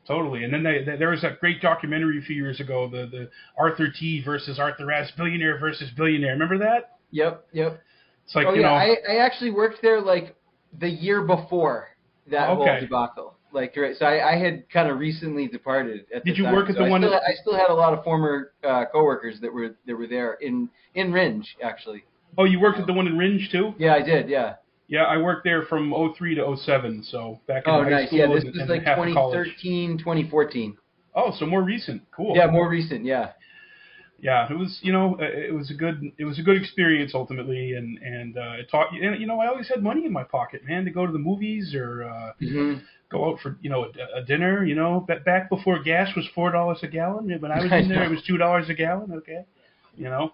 Totally. 0.06 0.44
And 0.44 0.52
then 0.52 0.62
they, 0.62 0.82
they, 0.84 0.96
there 0.96 1.10
was 1.10 1.22
that 1.22 1.38
great 1.40 1.60
documentary 1.62 2.18
a 2.18 2.22
few 2.22 2.34
years 2.34 2.58
ago, 2.60 2.88
the 2.88 3.06
the 3.06 3.30
Arthur 3.56 3.88
T 3.88 4.22
versus 4.24 4.58
Arthur 4.58 4.90
S, 4.90 5.12
billionaire 5.16 5.58
versus 5.58 5.90
billionaire. 5.96 6.32
Remember 6.32 6.58
that? 6.58 6.96
Yep, 7.12 7.46
yep. 7.52 7.80
It's 8.24 8.34
like 8.34 8.46
oh 8.48 8.54
you 8.54 8.62
yeah, 8.62 8.68
know, 8.68 8.74
I, 8.74 8.96
I 9.08 9.16
actually 9.24 9.50
worked 9.52 9.80
there 9.82 10.00
like 10.00 10.34
the 10.80 10.88
year 10.88 11.22
before 11.22 11.88
that 12.30 12.48
whole 12.48 12.62
Okay. 12.62 12.80
debacle. 12.80 13.36
Like, 13.52 13.76
right, 13.76 13.94
so 13.98 14.06
I, 14.06 14.32
I 14.32 14.36
had 14.38 14.64
kind 14.70 14.88
of 14.90 14.98
recently 14.98 15.46
departed. 15.46 16.06
At 16.14 16.24
Did 16.24 16.38
you 16.38 16.44
time. 16.44 16.54
work 16.54 16.70
at 16.70 16.76
So 16.76 16.80
the 16.82 16.86
I 16.86 16.90
one 16.90 17.02
Still, 17.02 17.10
that- 17.10 17.22
I 17.22 17.34
still 17.40 17.54
had 17.54 17.68
a 17.68 17.74
lot 17.74 17.92
of 17.92 18.02
former 18.02 18.52
uh, 18.64 18.86
coworkers 18.90 19.40
that 19.40 19.52
were 19.52 19.76
that 19.86 19.94
were 19.94 20.06
there 20.06 20.34
in 20.40 20.68
in 20.94 21.12
Rindge 21.12 21.46
actually. 21.62 22.04
Oh, 22.38 22.44
you 22.44 22.60
worked 22.60 22.78
at 22.78 22.86
the 22.86 22.92
one 22.92 23.06
in 23.06 23.14
Rindge 23.14 23.50
too? 23.50 23.74
Yeah, 23.78 23.94
I 23.94 24.02
did. 24.02 24.28
Yeah. 24.28 24.54
Yeah, 24.88 25.04
I 25.04 25.16
worked 25.16 25.44
there 25.44 25.62
from 25.64 25.92
03 26.16 26.34
to 26.34 26.56
07, 26.56 27.04
so 27.04 27.40
back 27.46 27.64
in 27.66 27.72
Oh, 27.72 27.82
high 27.82 27.90
nice. 27.90 28.06
school 28.08 28.18
Yeah, 28.18 28.26
this 28.28 28.44
and, 28.44 28.52
was 28.52 28.60
and 28.60 28.70
like 28.70 28.82
half 28.82 28.98
of 28.98 29.14
college. 29.14 29.48
2013, 29.62 29.98
2014. 29.98 30.76
Oh, 31.14 31.32
so 31.38 31.46
more 31.46 31.62
recent. 31.62 32.02
Cool. 32.14 32.36
Yeah, 32.36 32.46
more 32.46 32.68
recent. 32.68 33.04
Yeah. 33.04 33.32
yeah, 34.20 34.46
it 34.50 34.56
was 34.56 34.78
you 34.82 34.92
know 34.92 35.16
uh, 35.20 35.24
it 35.24 35.52
was 35.54 35.70
a 35.70 35.74
good 35.74 36.12
it 36.18 36.24
was 36.24 36.38
a 36.38 36.42
good 36.42 36.56
experience 36.56 37.12
ultimately, 37.14 37.74
and 37.74 37.98
and 37.98 38.36
uh, 38.38 38.52
it 38.60 38.70
taught 38.70 38.92
you 38.92 39.02
and 39.06 39.20
you 39.20 39.26
know 39.26 39.40
I 39.40 39.46
always 39.48 39.68
had 39.68 39.82
money 39.82 40.04
in 40.06 40.12
my 40.12 40.24
pocket, 40.24 40.62
man, 40.66 40.84
to 40.84 40.90
go 40.90 41.06
to 41.06 41.12
the 41.12 41.18
movies 41.18 41.74
or 41.74 42.04
uh, 42.04 42.32
hmm 42.38 42.74
go 43.10 43.30
out 43.30 43.40
for 43.40 43.58
you 43.60 43.68
know 43.68 43.84
a, 43.84 44.20
a 44.20 44.22
dinner. 44.24 44.64
You 44.64 44.74
know, 44.74 45.04
ba- 45.06 45.20
back 45.24 45.50
before 45.50 45.82
gas 45.82 46.14
was 46.16 46.26
four 46.34 46.50
dollars 46.52 46.78
a 46.82 46.86
gallon. 46.88 47.28
When 47.40 47.50
I 47.52 47.62
was 47.62 47.72
in 47.82 47.88
there, 47.88 48.04
it 48.04 48.10
was 48.10 48.22
two 48.26 48.36
dollars 48.38 48.68
a 48.68 48.74
gallon. 48.74 49.12
Okay, 49.12 49.44
you 49.96 50.04
know. 50.04 50.32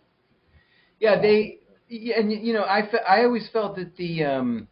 Yeah, 1.01 1.21
they. 1.21 1.59
Yeah, 1.89 2.21
and 2.21 2.31
you 2.31 2.53
know, 2.53 2.65
I, 2.65 2.83
fe- 2.91 3.05
I 3.09 3.25
always 3.25 3.49
felt 3.53 3.77
that 3.77 3.97
the 3.97 4.25
um, 4.25 4.69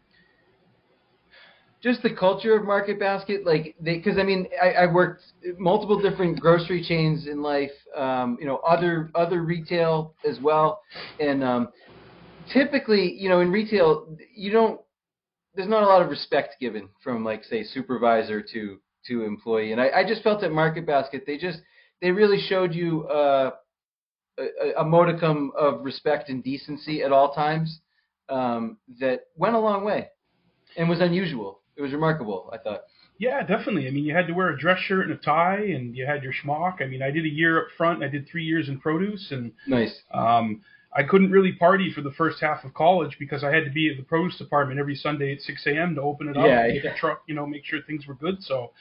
just 1.82 2.02
the 2.02 2.10
culture 2.10 2.54
of 2.56 2.64
Market 2.64 2.98
Basket, 2.98 3.46
like 3.46 3.74
they, 3.80 3.96
because 3.96 4.18
I 4.18 4.22
mean, 4.22 4.46
I, 4.62 4.72
I 4.72 4.92
worked 4.92 5.22
multiple 5.58 6.00
different 6.00 6.40
grocery 6.40 6.84
chains 6.84 7.26
in 7.26 7.42
life, 7.42 7.70
um, 7.96 8.36
you 8.40 8.46
know, 8.46 8.56
other 8.58 9.10
other 9.14 9.42
retail 9.42 10.14
as 10.28 10.40
well, 10.40 10.82
and 11.18 11.42
um, 11.42 11.68
typically, 12.52 13.12
you 13.14 13.28
know, 13.28 13.40
in 13.40 13.50
retail, 13.50 14.16
you 14.34 14.50
don't. 14.50 14.80
There's 15.54 15.68
not 15.68 15.82
a 15.82 15.86
lot 15.86 16.02
of 16.02 16.10
respect 16.10 16.56
given 16.60 16.90
from 17.02 17.24
like 17.24 17.44
say 17.44 17.64
supervisor 17.64 18.42
to 18.52 18.78
to 19.06 19.22
employee, 19.22 19.72
and 19.72 19.80
I, 19.80 19.88
I 19.96 20.04
just 20.06 20.22
felt 20.22 20.42
at 20.42 20.52
Market 20.52 20.86
Basket 20.86 21.24
they 21.26 21.38
just 21.38 21.60
they 22.02 22.10
really 22.10 22.40
showed 22.46 22.74
you. 22.74 23.06
Uh, 23.06 23.52
a, 24.38 24.80
a 24.80 24.84
modicum 24.84 25.52
of 25.56 25.84
respect 25.84 26.28
and 26.28 26.42
decency 26.42 27.02
at 27.02 27.12
all 27.12 27.32
times 27.32 27.80
um, 28.28 28.76
that 29.00 29.26
went 29.36 29.54
a 29.54 29.58
long 29.58 29.84
way 29.84 30.08
and 30.76 30.88
was 30.88 31.00
unusual. 31.00 31.60
It 31.76 31.82
was 31.82 31.92
remarkable, 31.92 32.50
I 32.52 32.58
thought. 32.58 32.82
Yeah, 33.18 33.40
definitely. 33.42 33.86
I 33.88 33.90
mean, 33.90 34.04
you 34.04 34.14
had 34.14 34.26
to 34.26 34.34
wear 34.34 34.48
a 34.50 34.58
dress 34.58 34.78
shirt 34.80 35.08
and 35.08 35.12
a 35.12 35.16
tie, 35.16 35.56
and 35.74 35.96
you 35.96 36.04
had 36.06 36.22
your 36.22 36.32
schmuck. 36.32 36.82
I 36.82 36.86
mean, 36.86 37.02
I 37.02 37.10
did 37.10 37.24
a 37.24 37.28
year 37.28 37.58
up 37.60 37.68
front. 37.76 38.02
I 38.02 38.08
did 38.08 38.28
three 38.28 38.44
years 38.44 38.68
in 38.68 38.78
produce, 38.78 39.28
and 39.30 39.52
Nice. 39.66 39.98
um, 40.12 40.62
I 40.94 41.02
couldn't 41.02 41.30
really 41.30 41.52
party 41.52 41.90
for 41.94 42.02
the 42.02 42.10
first 42.12 42.40
half 42.40 42.64
of 42.64 42.74
college 42.74 43.16
because 43.18 43.42
I 43.42 43.54
had 43.54 43.64
to 43.64 43.70
be 43.70 43.90
at 43.90 43.96
the 43.96 44.02
produce 44.02 44.36
department 44.38 44.78
every 44.80 44.94
Sunday 44.96 45.32
at 45.32 45.40
6 45.40 45.66
a.m. 45.66 45.94
to 45.94 46.02
open 46.02 46.28
it 46.28 46.36
up, 46.36 46.46
Yeah, 46.46 46.66
yeah. 46.66 46.90
a 46.92 46.96
truck, 46.96 47.22
you 47.26 47.34
know, 47.34 47.46
make 47.46 47.64
sure 47.64 47.80
things 47.86 48.06
were 48.06 48.14
good. 48.14 48.42
So, 48.42 48.72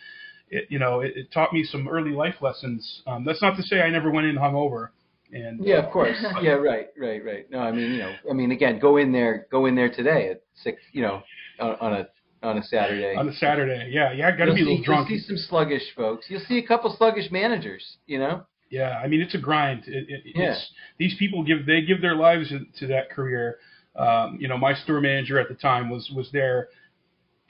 it, 0.49 0.65
you 0.69 0.79
know, 0.79 0.99
it, 1.01 1.13
it 1.15 1.31
taught 1.31 1.51
me 1.53 1.63
some 1.63 1.87
early 1.87 2.11
life 2.11 2.35
lessons. 2.41 3.01
Um, 3.07 3.23
that's 3.25 3.41
not 3.41 3.55
to 3.57 3.63
say 3.63 3.81
I 3.81 3.89
never 3.89 4.11
went 4.11 4.27
in 4.27 4.35
hungover. 4.35 4.89
And 5.31 5.63
Yeah, 5.63 5.77
of 5.77 5.91
course. 5.91 6.17
Yeah, 6.41 6.53
right, 6.53 6.87
right, 6.97 7.23
right. 7.23 7.49
No, 7.49 7.59
I 7.59 7.71
mean, 7.71 7.91
you 7.91 7.99
know, 7.99 8.13
I 8.29 8.33
mean, 8.33 8.51
again, 8.51 8.79
go 8.79 8.97
in 8.97 9.11
there, 9.11 9.47
go 9.51 9.65
in 9.65 9.75
there 9.75 9.89
today 9.91 10.29
at 10.29 10.41
six, 10.55 10.81
you 10.91 11.01
know, 11.01 11.21
on, 11.59 11.75
on 11.81 11.93
a 11.93 12.07
on 12.43 12.57
a 12.59 12.63
Saturday. 12.63 13.15
on 13.15 13.27
a 13.27 13.33
Saturday, 13.33 13.89
yeah, 13.91 14.11
yeah, 14.11 14.27
I 14.27 14.31
got 14.37 14.45
to 14.45 14.53
be 14.53 14.61
a 14.61 14.63
see, 14.63 14.69
little 14.69 14.83
drunk. 14.83 15.09
You'll 15.09 15.19
see 15.19 15.25
some 15.27 15.37
sluggish 15.37 15.81
folks. 15.95 16.27
You'll 16.29 16.43
see 16.47 16.59
a 16.59 16.67
couple 16.67 16.95
sluggish 16.95 17.31
managers. 17.31 17.97
You 18.05 18.19
know. 18.19 18.45
Yeah, 18.69 18.99
I 19.03 19.07
mean 19.07 19.21
it's 19.21 19.35
a 19.35 19.39
grind. 19.39 19.83
It, 19.87 20.05
it, 20.09 20.21
Yeah. 20.35 20.55
these 20.99 21.15
people 21.17 21.43
give 21.43 21.65
they 21.65 21.81
give 21.81 22.01
their 22.01 22.15
lives 22.15 22.49
to, 22.49 22.59
to 22.79 22.87
that 22.87 23.09
career. 23.09 23.57
Um, 23.95 24.37
you 24.39 24.47
know, 24.47 24.57
my 24.57 24.73
store 24.73 24.99
manager 25.01 25.39
at 25.39 25.47
the 25.47 25.55
time 25.55 25.89
was 25.89 26.11
was 26.15 26.29
there 26.31 26.69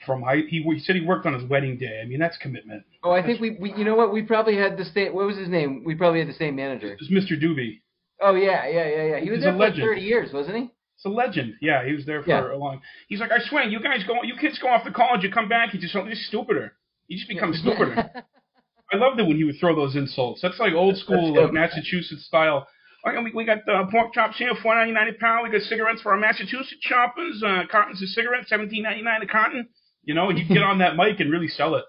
from 0.04 0.22
high. 0.22 0.42
He, 0.48 0.62
he 0.62 0.78
said 0.80 0.96
he 0.96 1.02
worked 1.02 1.26
on 1.26 1.34
his 1.34 1.48
wedding 1.48 1.78
day. 1.78 2.00
I 2.02 2.06
mean 2.06 2.18
that's 2.18 2.36
commitment. 2.38 2.82
Oh, 3.02 3.12
I 3.12 3.24
think 3.24 3.40
we, 3.40 3.56
we, 3.60 3.72
you 3.74 3.84
know 3.84 3.94
what? 3.94 4.12
We 4.12 4.22
probably 4.22 4.56
had 4.56 4.76
the 4.76 4.84
same. 4.84 5.14
What 5.14 5.26
was 5.26 5.36
his 5.36 5.48
name? 5.48 5.82
We 5.84 5.94
probably 5.94 6.20
had 6.20 6.28
the 6.28 6.34
same 6.34 6.56
manager. 6.56 6.92
It 6.92 7.00
was 7.00 7.10
Mr. 7.10 7.40
Doobie. 7.40 7.80
Oh 8.20 8.34
yeah, 8.34 8.66
yeah, 8.68 8.86
yeah, 8.88 9.04
yeah. 9.04 9.20
He 9.20 9.30
was 9.30 9.38
He's 9.38 9.44
there 9.44 9.52
for 9.52 9.58
legend. 9.58 9.82
thirty 9.82 10.00
years, 10.02 10.32
wasn't 10.32 10.56
he? 10.56 10.70
It's 10.96 11.04
a 11.04 11.08
legend. 11.10 11.54
Yeah, 11.60 11.84
he 11.86 11.92
was 11.92 12.06
there 12.06 12.22
for 12.22 12.28
Yeah. 12.30 12.54
a 12.54 12.56
long. 12.56 12.80
He's 13.08 13.20
like, 13.20 13.30
I 13.30 13.38
swear, 13.48 13.64
you 13.64 13.80
guys 13.80 14.02
go, 14.06 14.14
you 14.22 14.34
kids 14.40 14.58
go 14.58 14.68
off 14.68 14.84
to 14.84 14.90
college, 14.92 15.22
you 15.22 15.30
come 15.30 15.48
back, 15.48 15.74
you 15.74 15.80
just 15.80 15.94
you're 15.94 16.14
stupider. 16.14 16.72
You 17.06 17.18
just 17.18 17.28
become 17.28 17.52
stupider. 17.52 17.96
I 18.92 18.96
loved 18.96 19.18
it 19.20 19.26
when 19.26 19.36
he 19.36 19.44
would 19.44 19.56
throw 19.60 19.74
those 19.74 19.96
insults. 19.96 20.40
That's 20.42 20.58
like 20.58 20.72
old 20.72 20.96
school, 20.96 21.34
like 21.40 21.52
Massachusetts 21.52 22.24
style. 22.26 22.66
Oh, 23.04 23.22
we, 23.22 23.32
we 23.34 23.44
got 23.44 23.58
uh, 23.68 23.84
pork 23.90 24.14
chops 24.14 24.36
here, 24.38 24.50
four 24.62 24.74
ninety 24.74 24.92
nine 24.92 25.08
a 25.08 25.12
pound. 25.20 25.44
We 25.48 25.56
got 25.56 25.66
cigarettes 25.68 26.00
for 26.02 26.12
our 26.12 26.18
Massachusetts 26.18 26.74
choppers. 26.80 27.42
Uh, 27.44 27.62
cartons 27.70 28.00
of 28.02 28.08
cigarettes, 28.08 28.48
seventeen 28.48 28.82
ninety 28.82 29.02
nine 29.02 29.22
a 29.22 29.26
carton. 29.26 29.68
You 30.06 30.14
know, 30.14 30.30
you 30.30 30.48
get 30.48 30.62
on 30.62 30.78
that 30.78 30.96
mic 30.96 31.20
and 31.20 31.30
really 31.30 31.48
sell 31.48 31.74
it. 31.74 31.84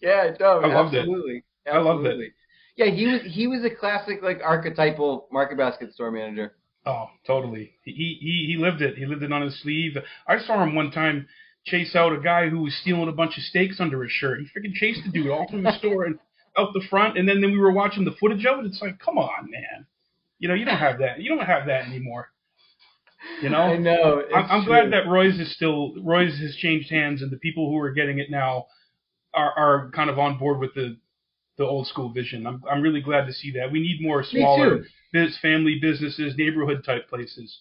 Yeah, 0.00 0.30
no, 0.40 0.60
I 0.60 0.68
loved 0.68 0.94
it. 0.94 1.00
absolutely. 1.00 1.44
I 1.70 1.78
loved 1.78 2.04
it. 2.06 2.08
Absolutely. 2.08 2.32
Yeah, 2.76 2.86
he 2.86 3.06
was 3.06 3.20
he 3.26 3.46
was 3.46 3.64
a 3.64 3.70
classic 3.70 4.22
like 4.22 4.40
archetypal 4.42 5.28
market 5.30 5.58
basket 5.58 5.92
store 5.92 6.10
manager. 6.10 6.54
Oh, 6.86 7.06
totally. 7.26 7.74
He 7.84 7.92
he 7.92 8.54
he 8.54 8.56
lived 8.58 8.80
it. 8.80 8.96
He 8.96 9.04
lived 9.04 9.22
it 9.22 9.32
on 9.32 9.42
his 9.42 9.60
sleeve. 9.62 9.96
I 10.26 10.38
saw 10.38 10.62
him 10.62 10.74
one 10.74 10.90
time 10.90 11.28
chase 11.64 11.94
out 11.94 12.12
a 12.12 12.20
guy 12.20 12.48
who 12.48 12.62
was 12.62 12.74
stealing 12.80 13.08
a 13.08 13.12
bunch 13.12 13.36
of 13.36 13.44
steaks 13.44 13.76
under 13.78 14.02
his 14.02 14.10
shirt. 14.10 14.40
He 14.40 14.46
freaking 14.46 14.72
chased 14.74 15.02
the 15.04 15.12
dude 15.12 15.30
all 15.30 15.46
through 15.48 15.62
the 15.62 15.78
store 15.78 16.04
and 16.04 16.18
out 16.56 16.72
the 16.74 16.82
front. 16.90 17.18
And 17.18 17.28
then 17.28 17.40
then 17.40 17.52
we 17.52 17.58
were 17.58 17.72
watching 17.72 18.04
the 18.04 18.16
footage 18.18 18.44
of 18.46 18.60
it. 18.60 18.66
It's 18.66 18.82
like, 18.82 18.98
come 18.98 19.18
on, 19.18 19.50
man. 19.50 19.86
You 20.38 20.48
know, 20.48 20.54
you 20.54 20.64
don't 20.64 20.78
have 20.78 20.98
that. 20.98 21.20
You 21.20 21.28
don't 21.28 21.46
have 21.46 21.66
that 21.66 21.86
anymore. 21.86 22.28
You 23.40 23.50
know. 23.50 23.62
I 23.62 23.76
know. 23.76 24.22
I'm, 24.34 24.46
I'm 24.50 24.64
glad 24.64 24.92
that 24.92 25.06
Roy's 25.08 25.38
is 25.38 25.54
still 25.54 25.94
Roy's 26.02 26.38
has 26.40 26.54
changed 26.56 26.90
hands, 26.90 27.22
and 27.22 27.30
the 27.30 27.36
people 27.38 27.68
who 27.70 27.78
are 27.78 27.92
getting 27.92 28.18
it 28.18 28.30
now 28.30 28.66
are 29.34 29.52
are 29.56 29.90
kind 29.90 30.10
of 30.10 30.18
on 30.18 30.38
board 30.38 30.58
with 30.58 30.74
the 30.74 30.96
the 31.58 31.64
old 31.64 31.86
school 31.86 32.12
vision. 32.12 32.46
I'm 32.46 32.62
I'm 32.70 32.82
really 32.82 33.00
glad 33.00 33.26
to 33.26 33.32
see 33.32 33.52
that. 33.52 33.70
We 33.72 33.80
need 33.80 34.00
more 34.00 34.22
smaller 34.24 34.78
too. 34.78 34.84
biz, 35.12 35.38
family 35.38 35.78
businesses, 35.80 36.34
neighborhood 36.36 36.84
type 36.84 37.08
places. 37.08 37.60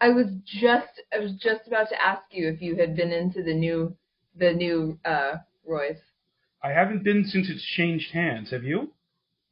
I 0.00 0.10
was 0.10 0.26
just 0.44 1.00
I 1.12 1.18
was 1.18 1.32
just 1.32 1.66
about 1.66 1.88
to 1.90 2.00
ask 2.02 2.22
you 2.30 2.48
if 2.48 2.60
you 2.62 2.76
had 2.76 2.94
been 2.96 3.12
into 3.12 3.42
the 3.42 3.54
new 3.54 3.96
the 4.36 4.52
new 4.52 4.98
uh 5.04 5.36
Roy's. 5.66 5.98
I 6.62 6.70
haven't 6.70 7.04
been 7.04 7.24
since 7.24 7.48
it's 7.48 7.64
changed 7.64 8.12
hands. 8.12 8.50
Have 8.50 8.64
you? 8.64 8.92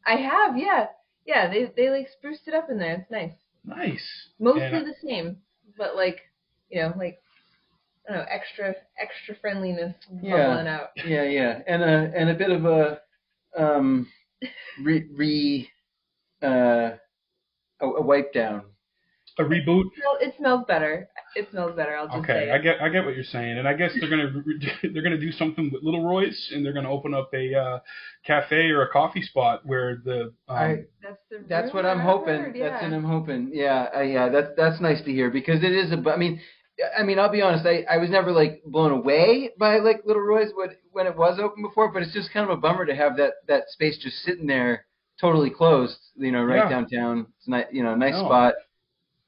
I 0.04 0.16
have, 0.16 0.56
yeah. 0.56 0.86
Yeah, 1.25 1.48
they 1.50 1.70
they 1.76 1.90
like 1.90 2.08
spruced 2.12 2.46
it 2.46 2.54
up 2.54 2.70
in 2.70 2.78
there. 2.78 2.94
It's 2.94 3.10
nice. 3.10 3.32
Nice. 3.64 4.28
Mostly 4.38 4.62
And 4.62 4.76
I- 4.76 4.84
the 4.84 4.94
same, 5.04 5.36
but 5.76 5.97
like, 5.97 6.21
you 6.71 6.80
know, 6.83 6.92
like 6.97 7.21
I 8.09 8.12
don't 8.12 8.23
know, 8.23 8.26
extra 8.30 8.75
extra 9.00 9.35
friendliness 9.40 9.95
Yeah. 10.23 10.49
bubbling 10.49 10.68
out. 10.68 10.90
Yeah, 11.06 11.25
yeah, 11.25 11.61
and 11.66 11.83
a 11.83 12.12
and 12.16 12.30
a 12.30 12.35
bit 12.35 12.50
of 12.50 12.64
a 12.64 13.00
um 13.56 14.06
re, 14.83 15.06
re 15.14 15.71
uh 16.42 16.90
a, 17.80 17.87
a 17.87 18.02
wipe 18.02 18.33
down. 18.33 18.62
A 19.38 19.42
reboot. 19.42 19.84
It 20.20 20.28
It 20.28 20.34
smells 20.38 20.64
better. 20.66 21.08
It 21.34 21.50
smells 21.50 21.76
better. 21.76 21.94
I'll 21.96 22.06
just 22.06 22.18
Okay, 22.20 22.46
say. 22.46 22.50
I 22.50 22.58
get 22.58 22.80
I 22.80 22.88
get 22.88 23.04
what 23.04 23.14
you're 23.14 23.24
saying, 23.24 23.58
and 23.58 23.68
I 23.68 23.74
guess 23.74 23.92
they're 24.00 24.08
gonna 24.08 24.32
they're 24.92 25.02
gonna 25.02 25.18
do 25.18 25.30
something 25.30 25.70
with 25.70 25.82
Little 25.82 26.02
Roy's, 26.04 26.50
and 26.54 26.64
they're 26.64 26.72
gonna 26.72 26.90
open 26.90 27.12
up 27.12 27.28
a 27.34 27.54
uh, 27.54 27.78
cafe 28.24 28.70
or 28.70 28.82
a 28.82 28.88
coffee 28.88 29.20
spot 29.22 29.60
where 29.66 29.96
the 30.04 30.32
um, 30.48 30.56
I 30.56 30.84
That's 31.02 31.18
the 31.30 31.44
that's 31.48 31.74
what 31.74 31.84
I'm 31.84 32.00
hoping. 32.00 32.34
heard, 32.44 32.56
That's 32.58 32.82
what 32.82 32.92
I'm 32.92 33.04
hoping. 33.04 33.50
Yeah, 33.52 33.88
uh, 33.94 34.00
yeah. 34.00 34.30
That's 34.30 34.48
that's 34.56 34.80
nice 34.80 35.02
to 35.04 35.12
hear 35.12 35.30
because 35.30 35.62
it 35.62 35.72
is 35.72 35.92
a. 35.92 36.02
I 36.10 36.16
mean, 36.16 36.40
I 36.98 37.02
mean, 37.02 37.18
I'll 37.18 37.30
be 37.30 37.42
honest. 37.42 37.66
I 37.66 37.84
I 37.90 37.98
was 37.98 38.08
never 38.08 38.32
like 38.32 38.62
blown 38.64 38.92
away 38.92 39.50
by 39.58 39.78
like 39.80 40.00
Little 40.06 40.22
Roy's 40.22 40.52
when 40.54 40.70
when 40.92 41.06
it 41.06 41.14
was 41.16 41.38
open 41.38 41.62
before, 41.62 41.92
but 41.92 42.00
it's 42.02 42.14
just 42.14 42.32
kind 42.32 42.48
of 42.48 42.56
a 42.56 42.60
bummer 42.60 42.86
to 42.86 42.94
have 42.94 43.18
that 43.18 43.34
that 43.48 43.64
space 43.68 43.98
just 43.98 44.16
sitting 44.22 44.46
there 44.46 44.86
totally 45.20 45.50
closed. 45.50 45.98
You 46.16 46.32
know, 46.32 46.42
right 46.42 46.64
Yeah. 46.64 46.68
downtown. 46.70 47.26
It's 47.38 47.48
nice. 47.48 47.66
You 47.70 47.82
know, 47.82 47.94
nice 47.94 48.14
No. 48.14 48.24
spot. 48.24 48.54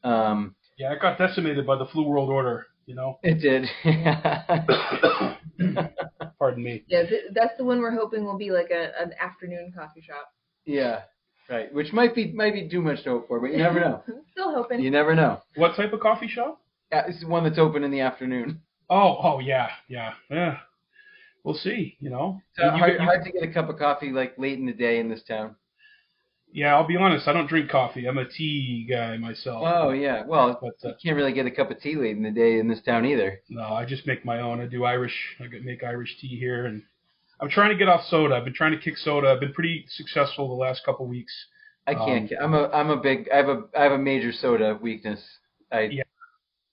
Um, 0.05 0.55
yeah, 0.79 0.93
it 0.93 1.01
got 1.01 1.19
decimated 1.19 1.67
by 1.67 1.77
the 1.77 1.87
flu 1.87 2.05
world 2.05 2.31
order. 2.31 2.67
You 2.87 2.95
know, 2.95 3.19
it 3.23 3.41
did. 3.41 3.67
pardon 6.39 6.63
me. 6.63 6.85
Yeah, 6.89 7.05
th- 7.07 7.25
that's 7.35 7.57
the 7.59 7.65
one 7.65 7.81
we're 7.81 7.95
hoping 7.95 8.25
will 8.25 8.39
be 8.39 8.51
like 8.51 8.71
a 8.71 8.93
an 9.01 9.13
afternoon 9.21 9.73
coffee 9.77 10.03
shop. 10.03 10.33
yeah. 10.65 11.03
Right. 11.51 11.73
Which 11.73 11.95
might 11.95 12.15
be 12.15 12.31
might 12.33 12.53
be 12.53 12.69
too 12.69 12.83
much 12.83 13.05
to 13.05 13.11
hope 13.11 13.29
for, 13.29 13.41
but 13.41 13.51
you 13.53 13.57
never 13.57 13.81
know. 13.81 14.03
Still 14.33 14.53
hoping. 14.53 14.81
You 14.81 14.91
never 14.91 15.15
know. 15.15 15.41
What 15.57 15.77
type 15.77 15.95
of 15.95 16.01
coffee 16.01 16.29
shop? 16.29 16.61
Yeah, 16.93 17.07
this 17.07 17.17
is 17.17 17.25
one 17.25 17.45
that's 17.45 17.59
open 17.59 17.85
in 17.85 17.91
the 17.91 18.01
afternoon. 18.01 18.61
Oh, 18.91 19.19
oh 19.23 19.39
yeah, 19.39 19.69
yeah, 19.89 20.13
yeah. 20.31 20.59
We'll 21.45 21.55
see. 21.55 21.97
You 22.01 22.11
know. 22.11 22.41
So 22.55 22.65
You- 22.65 22.71
hard, 22.73 22.93
you- 22.93 22.99
hard 23.01 23.25
to 23.25 23.33
get 23.33 23.43
a 23.43 23.51
cup 23.53 23.71
of 23.71 23.79
coffee 23.79 24.11
like 24.11 24.39
late 24.39 24.59
in 24.59 24.67
the 24.67 24.73
day 24.75 24.99
in 24.99 25.09
this 25.09 25.23
town. 25.23 25.57
Yeah, 26.53 26.75
I'll 26.75 26.87
be 26.87 26.97
honest. 26.97 27.29
I 27.29 27.33
don't 27.33 27.49
drink 27.49 27.71
coffee. 27.71 28.07
I'm 28.07 28.19
a 28.19 28.29
tea 28.29 28.87
guy 28.89 29.17
myself. 29.17 29.63
Oh 29.67 29.91
yeah, 29.91 30.25
well, 30.27 30.59
But 30.61 30.75
you 30.83 30.91
uh, 30.91 30.95
can't 31.03 31.17
really 31.17 31.33
get 31.33 31.47
a 31.47 31.51
cup 31.51 31.71
of 31.71 31.81
tea 31.81 31.97
late 31.97 32.17
in 32.17 32.23
the 32.23 32.31
day 32.31 32.59
in 32.59 32.69
this 32.69 32.81
town 32.83 33.05
either. 33.05 33.41
no, 33.49 33.65
I 33.65 33.85
just 33.85 34.07
make 34.07 34.25
my 34.25 34.41
own. 34.41 34.61
I 34.61 34.67
do 34.67 34.85
Irish. 34.85 35.15
I 35.41 35.47
make 35.63 35.85
Irish 35.85 36.17
tea 36.21 36.39
here, 36.39 36.67
and 36.67 36.83
I'm 37.41 37.51
trying 37.51 37.71
to 37.71 37.77
get 37.77 37.89
off 37.89 38.05
soda. 38.07 38.35
I've 38.35 38.45
been 38.45 38.55
trying 38.55 38.73
to 38.73 38.79
kick 38.79 38.97
soda. 38.97 39.29
I've 39.29 39.41
been 39.41 39.53
pretty 39.53 39.85
successful 39.89 40.49
the 40.49 40.55
last 40.55 40.85
couple 40.85 41.05
of 41.05 41.11
weeks. 41.11 41.33
I 41.87 41.95
can't. 41.95 42.31
Um, 42.33 42.39
I'm 42.43 42.55
a 42.55 42.69
I'm 42.69 42.91
a 42.91 42.97
big. 42.97 43.29
I 43.33 43.37
have 43.37 43.49
a 43.49 43.63
I 43.79 43.83
have 43.83 43.93
a 43.93 43.99
major 43.99 44.33
soda 44.33 44.79
weakness. 44.81 45.21
I 45.73 45.81
Yeah. 45.83 46.03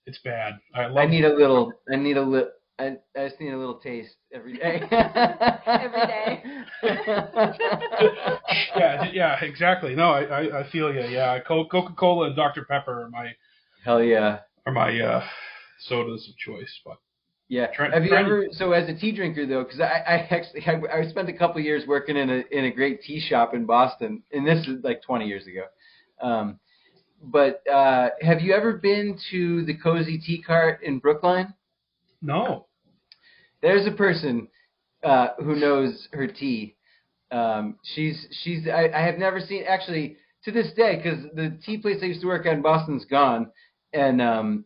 It's 0.06 0.18
bad. 0.18 0.60
I 0.74 0.86
love. 0.86 0.96
I 0.96 1.06
need 1.06 1.24
a 1.24 1.34
little. 1.34 1.72
I 1.90 1.96
need 1.96 2.16
a 2.16 2.22
little. 2.22 2.50
I, 2.78 2.96
I 3.16 3.28
just 3.28 3.40
need 3.40 3.52
a 3.52 3.56
little 3.58 3.76
taste 3.76 4.16
every 4.32 4.58
day. 4.58 4.82
Every 5.66 6.06
day. 6.06 6.42
yeah, 8.76 9.10
yeah, 9.12 9.36
exactly. 9.42 9.94
No, 9.94 10.10
I, 10.10 10.22
I, 10.24 10.60
I 10.60 10.70
feel 10.70 10.92
you. 10.92 11.00
Yeah, 11.00 11.38
Coca 11.40 11.94
Cola 11.96 12.26
and 12.26 12.36
Dr 12.36 12.64
Pepper 12.64 13.04
are 13.04 13.08
my 13.08 13.34
Hell 13.84 14.02
yeah. 14.02 14.40
are 14.66 14.72
my 14.72 14.98
uh, 15.00 15.24
sodas 15.80 16.28
of 16.28 16.36
choice. 16.36 16.80
But 16.84 16.98
Yeah. 17.48 17.68
Try- 17.68 17.90
Have 17.90 18.02
you 18.04 18.10
try 18.10 18.20
ever? 18.20 18.46
So 18.52 18.72
as 18.72 18.88
a 18.90 18.94
tea 18.94 19.12
drinker 19.12 19.46
though, 19.46 19.64
because 19.64 19.80
I, 19.80 20.02
I 20.06 20.28
actually 20.30 20.62
I, 20.66 21.00
I 21.00 21.08
spent 21.08 21.30
a 21.30 21.32
couple 21.32 21.60
years 21.62 21.86
working 21.86 22.16
in 22.16 22.28
a 22.28 22.42
in 22.50 22.66
a 22.66 22.70
great 22.70 23.00
tea 23.00 23.20
shop 23.20 23.54
in 23.54 23.64
Boston, 23.64 24.22
and 24.32 24.46
this 24.46 24.66
is 24.68 24.84
like 24.84 25.00
20 25.02 25.26
years 25.26 25.46
ago. 25.46 25.64
Um, 26.20 26.58
but 27.22 27.66
uh, 27.66 28.10
have 28.20 28.42
you 28.42 28.52
ever 28.52 28.74
been 28.74 29.18
to 29.30 29.64
the 29.64 29.74
Cozy 29.74 30.18
Tea 30.18 30.42
Cart 30.42 30.82
in 30.82 30.98
Brookline? 30.98 31.54
No. 32.22 32.65
There's 33.62 33.86
a 33.86 33.92
person 33.92 34.48
uh, 35.02 35.28
who 35.38 35.56
knows 35.56 36.08
her 36.12 36.26
tea. 36.26 36.76
Um, 37.30 37.76
she's 37.82 38.26
she's 38.42 38.68
I, 38.68 38.88
I 38.94 39.00
have 39.06 39.18
never 39.18 39.40
seen 39.40 39.64
actually 39.66 40.16
to 40.44 40.52
this 40.52 40.72
day 40.76 40.96
because 40.96 41.24
the 41.34 41.58
tea 41.64 41.78
place 41.78 41.98
I 42.02 42.06
used 42.06 42.20
to 42.20 42.26
work 42.28 42.46
at 42.46 42.54
in 42.54 42.62
Boston's 42.62 43.04
gone, 43.04 43.50
and 43.92 44.22
um, 44.22 44.64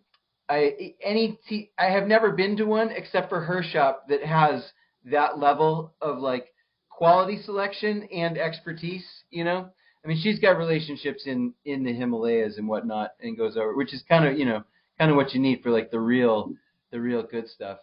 I 0.48 0.94
any 1.02 1.38
tea 1.48 1.70
I 1.78 1.86
have 1.86 2.06
never 2.06 2.32
been 2.32 2.56
to 2.58 2.64
one 2.64 2.90
except 2.90 3.28
for 3.28 3.40
her 3.40 3.62
shop 3.62 4.08
that 4.08 4.22
has 4.22 4.72
that 5.10 5.38
level 5.38 5.94
of 6.02 6.18
like 6.18 6.52
quality 6.90 7.40
selection 7.42 8.08
and 8.12 8.36
expertise. 8.36 9.04
You 9.30 9.44
know, 9.44 9.70
I 10.04 10.08
mean, 10.08 10.20
she's 10.22 10.38
got 10.38 10.58
relationships 10.58 11.22
in 11.26 11.54
in 11.64 11.82
the 11.82 11.94
Himalayas 11.94 12.58
and 12.58 12.68
whatnot, 12.68 13.12
and 13.20 13.36
goes 13.38 13.56
over, 13.56 13.74
which 13.74 13.94
is 13.94 14.02
kind 14.08 14.26
of 14.26 14.38
you 14.38 14.44
know 14.44 14.64
kind 14.98 15.10
of 15.10 15.16
what 15.16 15.32
you 15.32 15.40
need 15.40 15.62
for 15.62 15.70
like 15.70 15.90
the 15.90 16.00
real 16.00 16.52
the 16.90 17.00
real 17.00 17.22
good 17.22 17.48
stuff. 17.48 17.78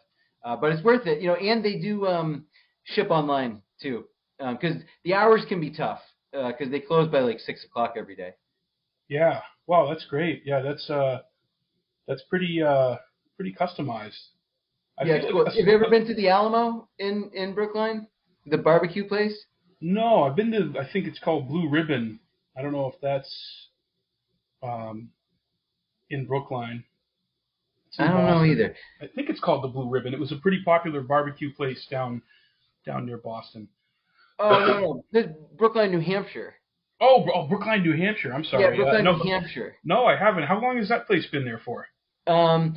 Uh, 0.48 0.56
but 0.56 0.72
it's 0.72 0.84
worth 0.84 1.06
it, 1.06 1.22
you 1.22 1.28
know. 1.28 1.36
And 1.36 1.64
they 1.64 1.78
do 1.78 2.08
um, 2.08 2.46
ship 2.86 3.12
online 3.12 3.62
too, 3.82 4.06
because 4.40 4.76
um, 4.76 4.84
the 5.04 5.14
hours 5.14 5.44
can 5.50 5.60
be 5.60 5.72
tough 5.72 6.00
because 6.32 6.68
uh, 6.68 6.72
they 6.72 6.80
close 6.80 7.12
by 7.12 7.20
like 7.20 7.40
six 7.42 7.66
o'clock 7.66 7.96
every 7.98 8.16
day. 8.16 8.32
Yeah. 9.10 9.42
Wow, 9.68 9.90
that's 9.90 10.06
great. 10.06 10.44
Yeah, 10.46 10.62
that's 10.62 10.90
uh, 10.90 11.20
that's 12.08 12.24
pretty 12.30 12.64
uh, 12.64 12.96
pretty 13.36 13.54
customized. 13.60 14.16
I 14.98 15.04
yeah, 15.04 15.20
cool. 15.30 15.46
Have 15.46 15.54
you 15.54 15.74
ever 15.74 15.90
been 15.90 16.08
to 16.08 16.16
the 16.16 16.30
Alamo 16.30 16.88
in 16.98 17.30
in 17.34 17.54
Brookline, 17.54 18.08
the 18.46 18.58
barbecue 18.58 19.06
place? 19.06 19.38
No, 19.82 20.24
I've 20.24 20.38
been 20.38 20.52
to. 20.52 20.80
I 20.80 20.90
think 20.92 21.08
it's 21.08 21.20
called 21.20 21.50
Blue 21.50 21.70
Ribbon. 21.70 22.22
I 22.58 22.62
don't 22.62 22.72
know 22.72 22.88
if 22.88 22.96
that's 23.02 23.34
um, 24.64 25.10
in 26.10 26.26
Brookline. 26.26 26.86
I 28.00 28.08
don't 28.08 28.16
Boston. 28.16 28.38
know 28.38 28.46
either. 28.46 28.76
I 29.02 29.08
think 29.08 29.30
it's 29.30 29.40
called 29.40 29.64
the 29.64 29.68
Blue 29.68 29.90
Ribbon. 29.90 30.14
It 30.14 30.20
was 30.20 30.32
a 30.32 30.38
pretty 30.38 30.62
popular 30.64 31.02
barbecue 31.02 31.54
place 31.54 31.86
down 31.90 32.22
down 32.86 33.06
near 33.06 33.18
Boston. 33.18 33.68
Oh 34.40 34.60
no, 34.60 34.80
no, 34.80 35.06
this 35.12 35.28
Brookline, 35.58 35.92
New 35.92 36.00
Hampshire. 36.00 36.56
Oh, 37.00 37.26
oh, 37.34 37.48
Brookline, 37.48 37.84
New 37.84 37.96
Hampshire. 37.96 38.34
I'm 38.34 38.44
sorry. 38.44 38.64
Yeah, 38.64 38.76
Brookline, 38.76 39.08
uh, 39.08 39.12
no, 39.12 39.18
New 39.18 39.32
Hampshire. 39.32 39.76
No, 39.84 40.06
I 40.06 40.16
haven't. 40.16 40.44
How 40.44 40.60
long 40.62 40.78
has 40.78 40.90
that 40.90 41.06
place 41.08 41.26
been 41.28 41.46
there 41.46 41.62
for? 41.64 41.88
Um, 42.28 42.76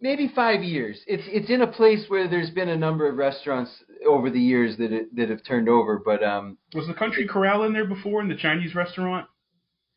maybe 0.00 0.30
five 0.34 0.62
years. 0.62 1.00
It's 1.06 1.22
it's 1.26 1.50
in 1.50 1.62
a 1.62 1.66
place 1.66 2.04
where 2.08 2.28
there's 2.28 2.50
been 2.50 2.68
a 2.68 2.76
number 2.76 3.08
of 3.08 3.16
restaurants 3.16 3.70
over 4.06 4.30
the 4.30 4.40
years 4.40 4.76
that 4.78 4.92
it, 4.92 5.16
that 5.16 5.30
have 5.30 5.44
turned 5.44 5.68
over. 5.68 5.98
But 6.04 6.22
um, 6.22 6.58
was 6.74 6.86
the 6.86 6.94
Country 6.94 7.26
Corral 7.26 7.64
in 7.64 7.72
there 7.72 7.86
before 7.86 8.20
in 8.20 8.28
the 8.28 8.36
Chinese 8.36 8.74
restaurant? 8.74 9.26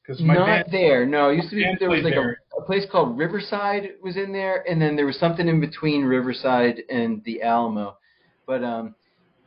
Because 0.02 0.22
not 0.22 0.46
band, 0.46 0.68
there. 0.72 1.06
No, 1.06 1.30
it 1.30 1.38
used 1.38 1.50
to 1.50 1.56
be 1.56 1.66
there 1.80 1.90
was 1.90 2.04
like 2.04 2.14
a, 2.14 2.36
place 2.66 2.86
called 2.92 3.18
Riverside 3.18 3.90
was 4.02 4.18
in 4.18 4.32
there, 4.32 4.68
and 4.70 4.82
then 4.82 4.96
there 4.96 5.06
was 5.06 5.20
something 5.20 5.48
in 5.48 5.60
between 5.60 6.04
Riverside 6.04 6.82
and 6.90 7.24
the 7.24 7.42
Alamo. 7.42 7.98
But 8.46 8.64
um, 8.64 8.96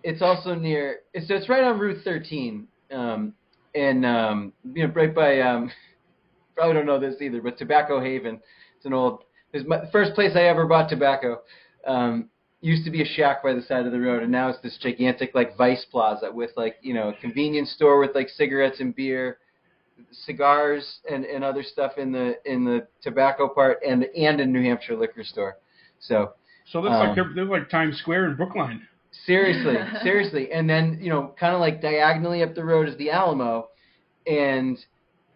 it's 0.03 0.23
also 0.23 0.55
near. 0.55 1.01
It's, 1.13 1.27
it's 1.31 1.49
right 1.49 1.65
on 1.65 1.79
Route 1.79 2.03
13, 2.05 2.67
um, 2.93 3.35
and 3.75 4.07
um, 4.07 4.53
you 4.75 4.87
know, 4.87 4.93
right 4.95 5.15
by. 5.15 5.41
Um, 5.41 5.71
probably 6.55 6.75
don't 6.75 6.87
know 6.87 6.99
this 6.99 7.21
either, 7.21 7.41
but 7.41 7.59
Tobacco 7.59 8.01
Haven. 8.01 8.41
It's 8.77 8.87
an 8.87 8.93
old. 8.93 9.25
My 9.67 9.83
first 9.93 10.15
place 10.15 10.33
I 10.35 10.43
ever 10.43 10.67
bought 10.67 10.89
tobacco. 10.89 11.41
Um, 11.87 12.29
used 12.61 12.85
to 12.85 12.91
be 12.91 13.03
a 13.03 13.07
shack 13.07 13.43
by 13.43 13.55
the 13.55 13.63
side 13.63 13.87
of 13.87 13.93
the 13.93 14.01
road, 14.01 14.23
and 14.23 14.33
now 14.33 14.49
it's 14.49 14.61
this 14.61 14.79
gigantic 14.83 15.35
like 15.35 15.57
Vice 15.57 15.87
Plaza 15.91 16.31
with 16.33 16.51
like 16.57 16.77
you 16.83 16.95
know 16.95 17.11
a 17.11 17.21
convenience 17.21 17.73
store 17.73 17.99
with 17.99 18.15
like 18.15 18.29
cigarettes 18.29 18.81
and 18.81 18.95
beer 18.95 19.39
cigars 20.13 21.01
and, 21.11 21.25
and 21.25 21.45
other 21.45 21.63
stuff 21.63 21.99
in 21.99 22.13
the 22.13 22.37
in 22.45 22.65
the 22.65 22.87
tobacco 23.03 23.49
part 23.49 23.79
and 23.87 24.05
and 24.17 24.41
a 24.41 24.47
New 24.47 24.63
Hampshire 24.63 24.97
liquor 24.97 25.25
store. 25.25 25.57
So 26.01 26.33
so 26.71 26.83
that's 26.83 26.95
um, 26.95 27.09
like 27.09 27.15
they're, 27.15 27.31
they're 27.35 27.45
like 27.45 27.71
Times 27.71 27.99
Square 27.99 28.27
in 28.27 28.37
Brookline. 28.37 28.83
Seriously, 29.27 29.77
seriously, 30.03 30.53
and 30.53 30.69
then 30.69 30.99
you 31.01 31.11
know, 31.11 31.35
kind 31.39 31.55
of 31.55 31.61
like 31.61 31.81
diagonally 31.81 32.43
up 32.43 32.55
the 32.55 32.65
road 32.65 32.89
is 32.89 32.97
the 32.99 33.11
Alamo, 33.11 33.69
and 34.27 34.79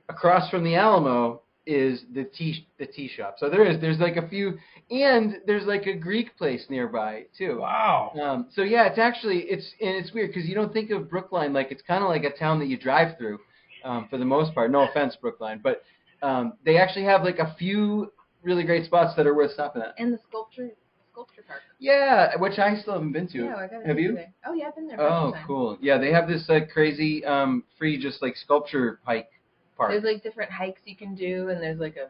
across 0.09 0.51
from 0.51 0.65
the 0.65 0.77
Alamo 0.77 1.43
is 1.67 2.03
the 2.15 2.25
tea 2.25 2.67
the 2.79 2.87
tea 2.87 3.09
shop. 3.09 3.37
So 3.39 3.49
there 3.49 3.65
is 3.65 3.81
there's 3.81 3.99
like 3.99 4.17
a 4.17 4.29
few, 4.29 4.59
and 4.91 5.37
there's 5.47 5.65
like 5.65 5.87
a 5.87 5.95
Greek 5.95 6.37
place 6.37 6.67
nearby 6.69 7.25
too. 7.37 7.59
Wow. 7.61 8.13
Um, 8.21 8.47
so 8.55 8.63
yeah, 8.63 8.87
it's 8.87 8.99
actually 8.99 9.39
it's 9.49 9.73
and 9.81 9.97
it's 9.97 10.13
weird 10.13 10.33
because 10.33 10.49
you 10.49 10.55
don't 10.55 10.73
think 10.73 10.91
of 10.91 11.09
Brookline 11.09 11.53
like 11.53 11.71
it's 11.71 11.83
kind 11.83 12.03
of 12.03 12.11
like 12.11 12.25
a 12.25 12.37
town 12.37 12.59
that 12.59 12.67
you 12.69 12.77
drive 12.77 13.17
through 13.17 13.39
um, 13.85 14.09
for 14.09 14.19
the 14.19 14.25
most 14.25 14.55
part. 14.55 14.71
No 14.71 14.89
offense, 14.89 15.17
Brookline, 15.21 15.61
but 15.63 15.83
um, 16.23 16.55
they 16.65 16.79
actually 16.79 17.05
have 17.05 17.23
like 17.23 17.39
a 17.39 17.55
few 17.59 18.13
really 18.43 18.65
great 18.65 18.85
spots 18.85 19.15
that 19.17 19.27
are 19.27 19.35
worth 19.35 19.53
stopping 19.53 19.83
at. 19.83 19.95
And 19.99 20.13
the 20.13 20.19
sculpture 20.29 20.71
sculpture 21.13 21.43
park. 21.47 21.61
Yeah, 21.79 22.37
which 22.39 22.59
I 22.59 22.77
still 22.81 22.95
haven't 22.95 23.13
been 23.13 23.29
to. 23.29 23.45
Yeah, 23.45 23.57
I 23.57 23.67
got 23.67 23.85
have 23.85 23.99
you? 23.99 24.09
Today. 24.09 24.29
Oh 24.47 24.55
yeah, 24.55 24.69
I've 24.69 24.75
been 24.75 24.89
there. 24.89 25.01
Oh, 25.01 25.33
cool. 25.47 25.79
Yeah, 25.81 25.99
they 25.99 26.11
have 26.13 26.29
this 26.29 26.49
like 26.49 26.71
crazy 26.71 27.25
um, 27.25 27.65
free 27.79 28.01
just 28.01 28.23
like 28.23 28.37
sculpture 28.37 29.01
hike 29.05 29.31
park. 29.77 29.91
There's 29.91 30.05
like 30.05 30.23
different 30.23 30.51
hikes 30.51 30.81
you 30.85 30.97
can 30.97 31.15
do, 31.15 31.49
and 31.49 31.63
there's 31.63 31.79
like 31.79 31.97
a 31.97 32.09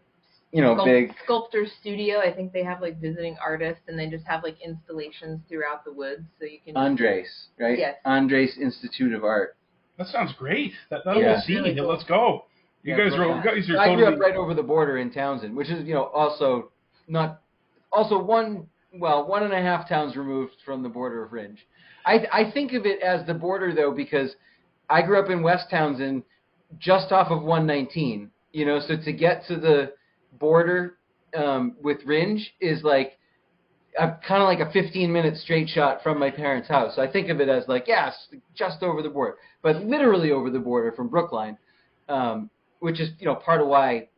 you 0.52 0.60
know, 0.60 0.74
sculpt- 0.76 0.84
big 0.84 1.14
sculptor 1.24 1.66
studio. 1.80 2.18
I 2.20 2.32
think 2.32 2.52
they 2.52 2.62
have 2.62 2.80
like 2.80 3.00
visiting 3.00 3.36
artists, 3.44 3.82
and 3.88 3.98
they 3.98 4.08
just 4.08 4.26
have 4.26 4.42
like 4.42 4.56
installations 4.64 5.40
throughout 5.48 5.84
the 5.84 5.92
woods, 5.92 6.22
so 6.38 6.44
you 6.44 6.58
can. 6.64 6.76
Andres, 6.76 7.48
right? 7.58 7.78
Yes. 7.78 7.96
Andres 8.04 8.58
Institute 8.60 9.14
of 9.14 9.24
Art. 9.24 9.56
That 9.98 10.06
sounds 10.08 10.32
great. 10.38 10.72
That 10.90 11.00
that'll 11.04 11.22
yeah. 11.22 11.40
be 11.46 11.56
really 11.56 11.74
cool. 11.74 11.88
Let's 11.88 12.04
go. 12.04 12.44
You 12.82 12.96
yeah, 12.96 13.04
guys 13.08 13.18
are 13.18 13.36
you 13.36 13.42
guys 13.42 13.70
are 13.70 13.78
I 13.78 13.86
totally. 13.86 14.04
grew 14.04 14.14
up 14.14 14.20
right 14.20 14.36
over 14.36 14.54
the 14.54 14.62
border 14.62 14.98
in 14.98 15.12
Townsend, 15.12 15.56
which 15.56 15.70
is 15.70 15.86
you 15.86 15.94
know 15.94 16.04
also 16.06 16.72
not 17.06 17.40
also 17.92 18.20
one 18.20 18.66
well 18.92 19.26
one 19.26 19.42
and 19.42 19.52
a 19.52 19.62
half 19.62 19.88
towns 19.88 20.16
removed 20.16 20.54
from 20.64 20.82
the 20.82 20.88
border 20.88 21.22
of 21.22 21.30
Rindge. 21.30 21.58
I 22.04 22.26
I 22.32 22.50
think 22.52 22.72
of 22.72 22.86
it 22.86 23.00
as 23.02 23.26
the 23.26 23.34
border 23.34 23.74
though 23.74 23.92
because 23.92 24.34
I 24.90 25.02
grew 25.02 25.22
up 25.22 25.30
in 25.30 25.42
West 25.42 25.66
Townsend, 25.70 26.24
just 26.78 27.12
off 27.12 27.30
of 27.30 27.42
119. 27.42 28.30
You 28.52 28.66
know, 28.66 28.80
so 28.80 28.96
to 29.02 29.12
get 29.12 29.44
to 29.46 29.56
the 29.56 29.92
border 30.38 30.98
um, 31.36 31.76
with 31.82 32.04
Rindge 32.06 32.42
is 32.60 32.82
like 32.82 33.18
kind 33.96 34.42
of 34.42 34.46
like 34.46 34.60
a 34.60 34.70
15 34.72 35.12
minute 35.12 35.36
straight 35.36 35.68
shot 35.68 36.02
from 36.02 36.18
my 36.18 36.30
parents' 36.30 36.68
house. 36.68 36.96
So 36.96 37.02
I 37.02 37.10
think 37.10 37.28
of 37.28 37.40
it 37.40 37.48
as 37.48 37.64
like, 37.68 37.84
yes, 37.86 38.14
just 38.54 38.82
over 38.82 39.02
the 39.02 39.10
border, 39.10 39.36
but 39.62 39.84
literally 39.84 40.30
over 40.30 40.50
the 40.50 40.58
border 40.58 40.92
from 40.92 41.08
Brookline, 41.08 41.58
um, 42.08 42.50
which 42.80 43.00
is 43.00 43.10
you 43.18 43.26
know 43.26 43.34
part 43.34 43.60
of 43.60 43.68
why 43.68 44.08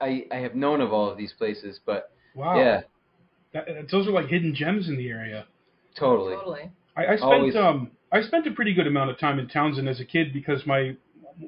I 0.00 0.26
I 0.30 0.36
have 0.36 0.54
known 0.54 0.80
of 0.80 0.92
all 0.92 1.10
of 1.10 1.16
these 1.16 1.32
places. 1.32 1.80
But 1.84 2.12
wow, 2.34 2.56
yeah, 2.56 2.80
that, 3.54 3.66
those 3.90 4.06
are 4.06 4.12
like 4.12 4.26
hidden 4.26 4.54
gems 4.54 4.88
in 4.88 4.96
the 4.96 5.08
area. 5.08 5.46
Totally. 5.98 6.34
Totally. 6.34 6.70
I, 6.96 7.06
I 7.06 7.16
spent 7.16 7.32
Always. 7.32 7.56
um 7.56 7.90
I 8.10 8.22
spent 8.22 8.46
a 8.46 8.50
pretty 8.50 8.74
good 8.74 8.86
amount 8.86 9.10
of 9.10 9.18
time 9.18 9.38
in 9.38 9.48
Townsend 9.48 9.88
as 9.88 10.00
a 10.00 10.04
kid 10.04 10.32
because 10.32 10.66
my 10.66 10.96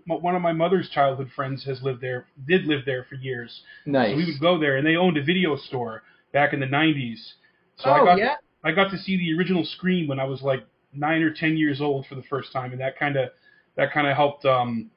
one 0.07 0.35
of 0.35 0.41
my 0.41 0.53
mother's 0.53 0.89
childhood 0.89 1.31
friends 1.37 1.65
has 1.65 1.83
lived 1.83 2.01
there, 2.01 2.27
did 2.49 2.65
live 2.65 2.87
there 2.87 3.05
for 3.07 3.17
years. 3.17 3.63
Nice. 3.85 4.13
So 4.13 4.17
we 4.17 4.25
would 4.25 4.41
go 4.41 4.59
there, 4.59 4.79
and 4.79 4.87
they 4.87 4.97
owned 4.97 5.19
a 5.19 5.23
video 5.23 5.57
store 5.57 6.03
back 6.33 6.55
in 6.55 6.61
the 6.61 6.67
'90s 6.67 7.35
so 7.77 7.91
oh, 7.91 7.93
I 7.93 8.05
got 8.05 8.19
yeah. 8.19 8.35
I 8.65 8.73
got 8.73 8.91
to 8.91 8.99
see 8.99 9.17
the 9.17 9.37
original 9.37 9.65
Scream 9.65 10.09
when 10.09 10.19
I 10.19 10.25
was 10.25 10.43
like 10.43 10.65
nine 10.93 11.23
or 11.23 11.33
ten 11.33 11.57
years 11.57 11.81
old 11.81 12.07
for 12.07 12.15
the 12.15 12.23
first 12.23 12.53
time, 12.53 12.73
and 12.73 12.81
that 12.81 12.99
kind 12.99 13.17
of 13.17 13.31
that 13.77 13.93
kind 13.93 14.07
of 14.07 14.17
helped 14.17 14.45
um, 14.45 14.91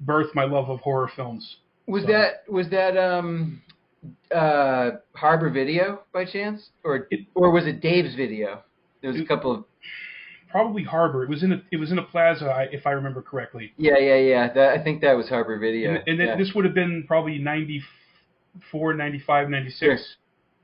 birth 0.00 0.34
my 0.34 0.44
love 0.44 0.68
of 0.68 0.80
horror 0.80 1.10
films. 1.14 1.56
Was 1.86 2.02
so. 2.02 2.08
that 2.12 2.44
was 2.48 2.68
that 2.70 2.96
um, 2.96 3.62
uh, 4.34 4.90
Harbor 5.14 5.50
Video 5.50 6.02
by 6.12 6.24
chance, 6.24 6.70
or 6.84 7.08
it, 7.10 7.20
or 7.34 7.50
was 7.50 7.66
it 7.66 7.80
Dave's 7.80 8.14
Video? 8.14 8.62
There 9.00 9.10
was 9.10 9.20
a 9.20 9.24
couple 9.24 9.52
of 9.52 9.64
probably 10.52 10.84
Harbor. 10.84 11.24
It 11.24 11.30
was 11.30 11.42
in 11.42 11.52
a 11.52 11.62
it 11.72 11.78
was 11.78 11.90
in 11.90 11.98
a 11.98 12.02
plaza, 12.02 12.68
if 12.70 12.86
I 12.86 12.90
remember 12.90 13.22
correctly. 13.22 13.72
Yeah, 13.76 13.98
yeah, 13.98 14.16
yeah. 14.16 14.52
That, 14.52 14.78
I 14.78 14.84
think 14.84 15.00
that 15.00 15.14
was 15.14 15.28
Harbor 15.28 15.58
Video. 15.58 15.94
And, 15.94 16.02
and 16.06 16.18
yeah. 16.20 16.36
this 16.36 16.52
would 16.54 16.64
have 16.64 16.74
been 16.74 17.04
probably 17.08 17.38
94, 17.38 18.94
95, 18.94 19.48
96. 19.48 19.78
Sure. 19.78 19.98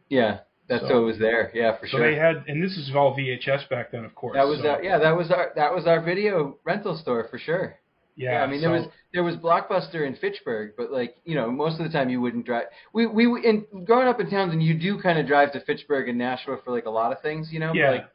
Yeah. 0.08 0.38
That's 0.68 0.87
so, 0.87 0.96
what 0.96 1.04
was 1.07 1.18
there. 1.18 1.50
Yeah, 1.54 1.78
for 1.78 1.87
so 1.87 1.96
sure. 1.96 2.00
So 2.00 2.11
they 2.11 2.16
had, 2.16 2.44
and 2.46 2.62
this 2.62 2.76
is 2.76 2.90
all 2.94 3.16
VHS 3.16 3.68
back 3.70 3.90
then, 3.90 4.04
of 4.04 4.14
course. 4.14 4.35
That 4.37 4.46
was 4.46 4.61
so. 4.61 4.68
our, 4.70 4.83
yeah, 4.83 4.98
that 4.98 5.16
was 5.16 5.31
our 5.31 5.52
that 5.57 5.74
was 5.74 5.87
our 5.87 6.00
video 6.02 6.59
rental 6.64 6.96
store 6.96 7.26
for 7.31 7.38
sure. 7.38 7.78
Yeah, 8.16 8.33
yeah 8.33 8.42
I 8.42 8.46
mean 8.46 8.61
there 8.61 8.70
was 8.70 8.87
there 9.14 9.24
was 9.24 9.37
Blockbuster 9.37 10.07
in 10.07 10.16
Fitchburg, 10.16 10.72
but 10.76 10.92
like 10.92 11.16
you 11.24 11.35
know 11.35 11.50
most 11.50 11.81
of 11.81 11.87
the 11.87 11.92
time 11.92 12.11
you 12.11 12.20
wouldn't 12.20 12.44
drive. 12.44 12.66
We 12.92 13.07
we 13.07 13.24
in 13.44 13.64
growing 13.85 14.09
up 14.09 14.20
in 14.20 14.28
Townsend, 14.28 14.62
you 14.62 14.78
do 14.78 15.00
kind 15.00 15.18
of 15.18 15.26
drive 15.26 15.52
to 15.52 15.61
Fitchburg 15.64 16.09
and 16.09 16.18
Nashua 16.18 16.59
for 16.62 16.70
like 16.70 16.85
a 16.85 16.90
lot 16.90 17.12
of 17.12 17.22
things, 17.22 17.48
you 17.50 17.61
know. 17.61 17.72
Yeah. 17.72 17.87
But, 17.87 17.92
like 17.92 18.09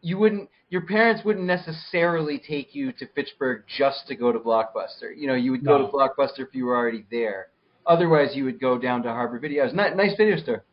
you 0.00 0.18
wouldn't 0.18 0.48
your 0.70 0.82
parents 0.82 1.24
wouldn't 1.24 1.46
necessarily 1.46 2.38
take 2.38 2.74
you 2.74 2.92
to 2.92 3.06
Fitchburg 3.14 3.62
just 3.76 4.06
to 4.06 4.14
go 4.14 4.30
to 4.30 4.38
Blockbuster. 4.38 5.16
You 5.16 5.26
know, 5.26 5.34
you 5.34 5.50
would 5.50 5.64
go 5.64 5.78
no. 5.78 5.86
to 5.86 5.92
Blockbuster 5.92 6.40
if 6.40 6.54
you 6.54 6.66
were 6.66 6.76
already 6.76 7.06
there. 7.10 7.48
Otherwise, 7.86 8.36
you 8.36 8.44
would 8.44 8.60
go 8.60 8.76
down 8.78 9.02
to 9.02 9.08
Harbor 9.08 9.38
Video. 9.38 9.64
It's 9.64 9.74
not 9.74 9.96
nice 9.96 10.14
video 10.16 10.36
store. 10.36 10.64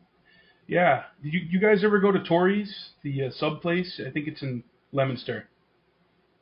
Yeah. 0.68 1.04
Did 1.22 1.32
you, 1.32 1.40
you 1.50 1.60
guys 1.60 1.84
ever 1.84 1.98
go 2.00 2.10
to 2.12 2.20
Tori's, 2.20 2.90
the 3.02 3.24
uh, 3.24 3.30
sub 3.30 3.62
place? 3.62 4.00
I 4.04 4.10
think 4.10 4.26
it's 4.28 4.42
in 4.42 4.64
Leominster. 4.92 5.48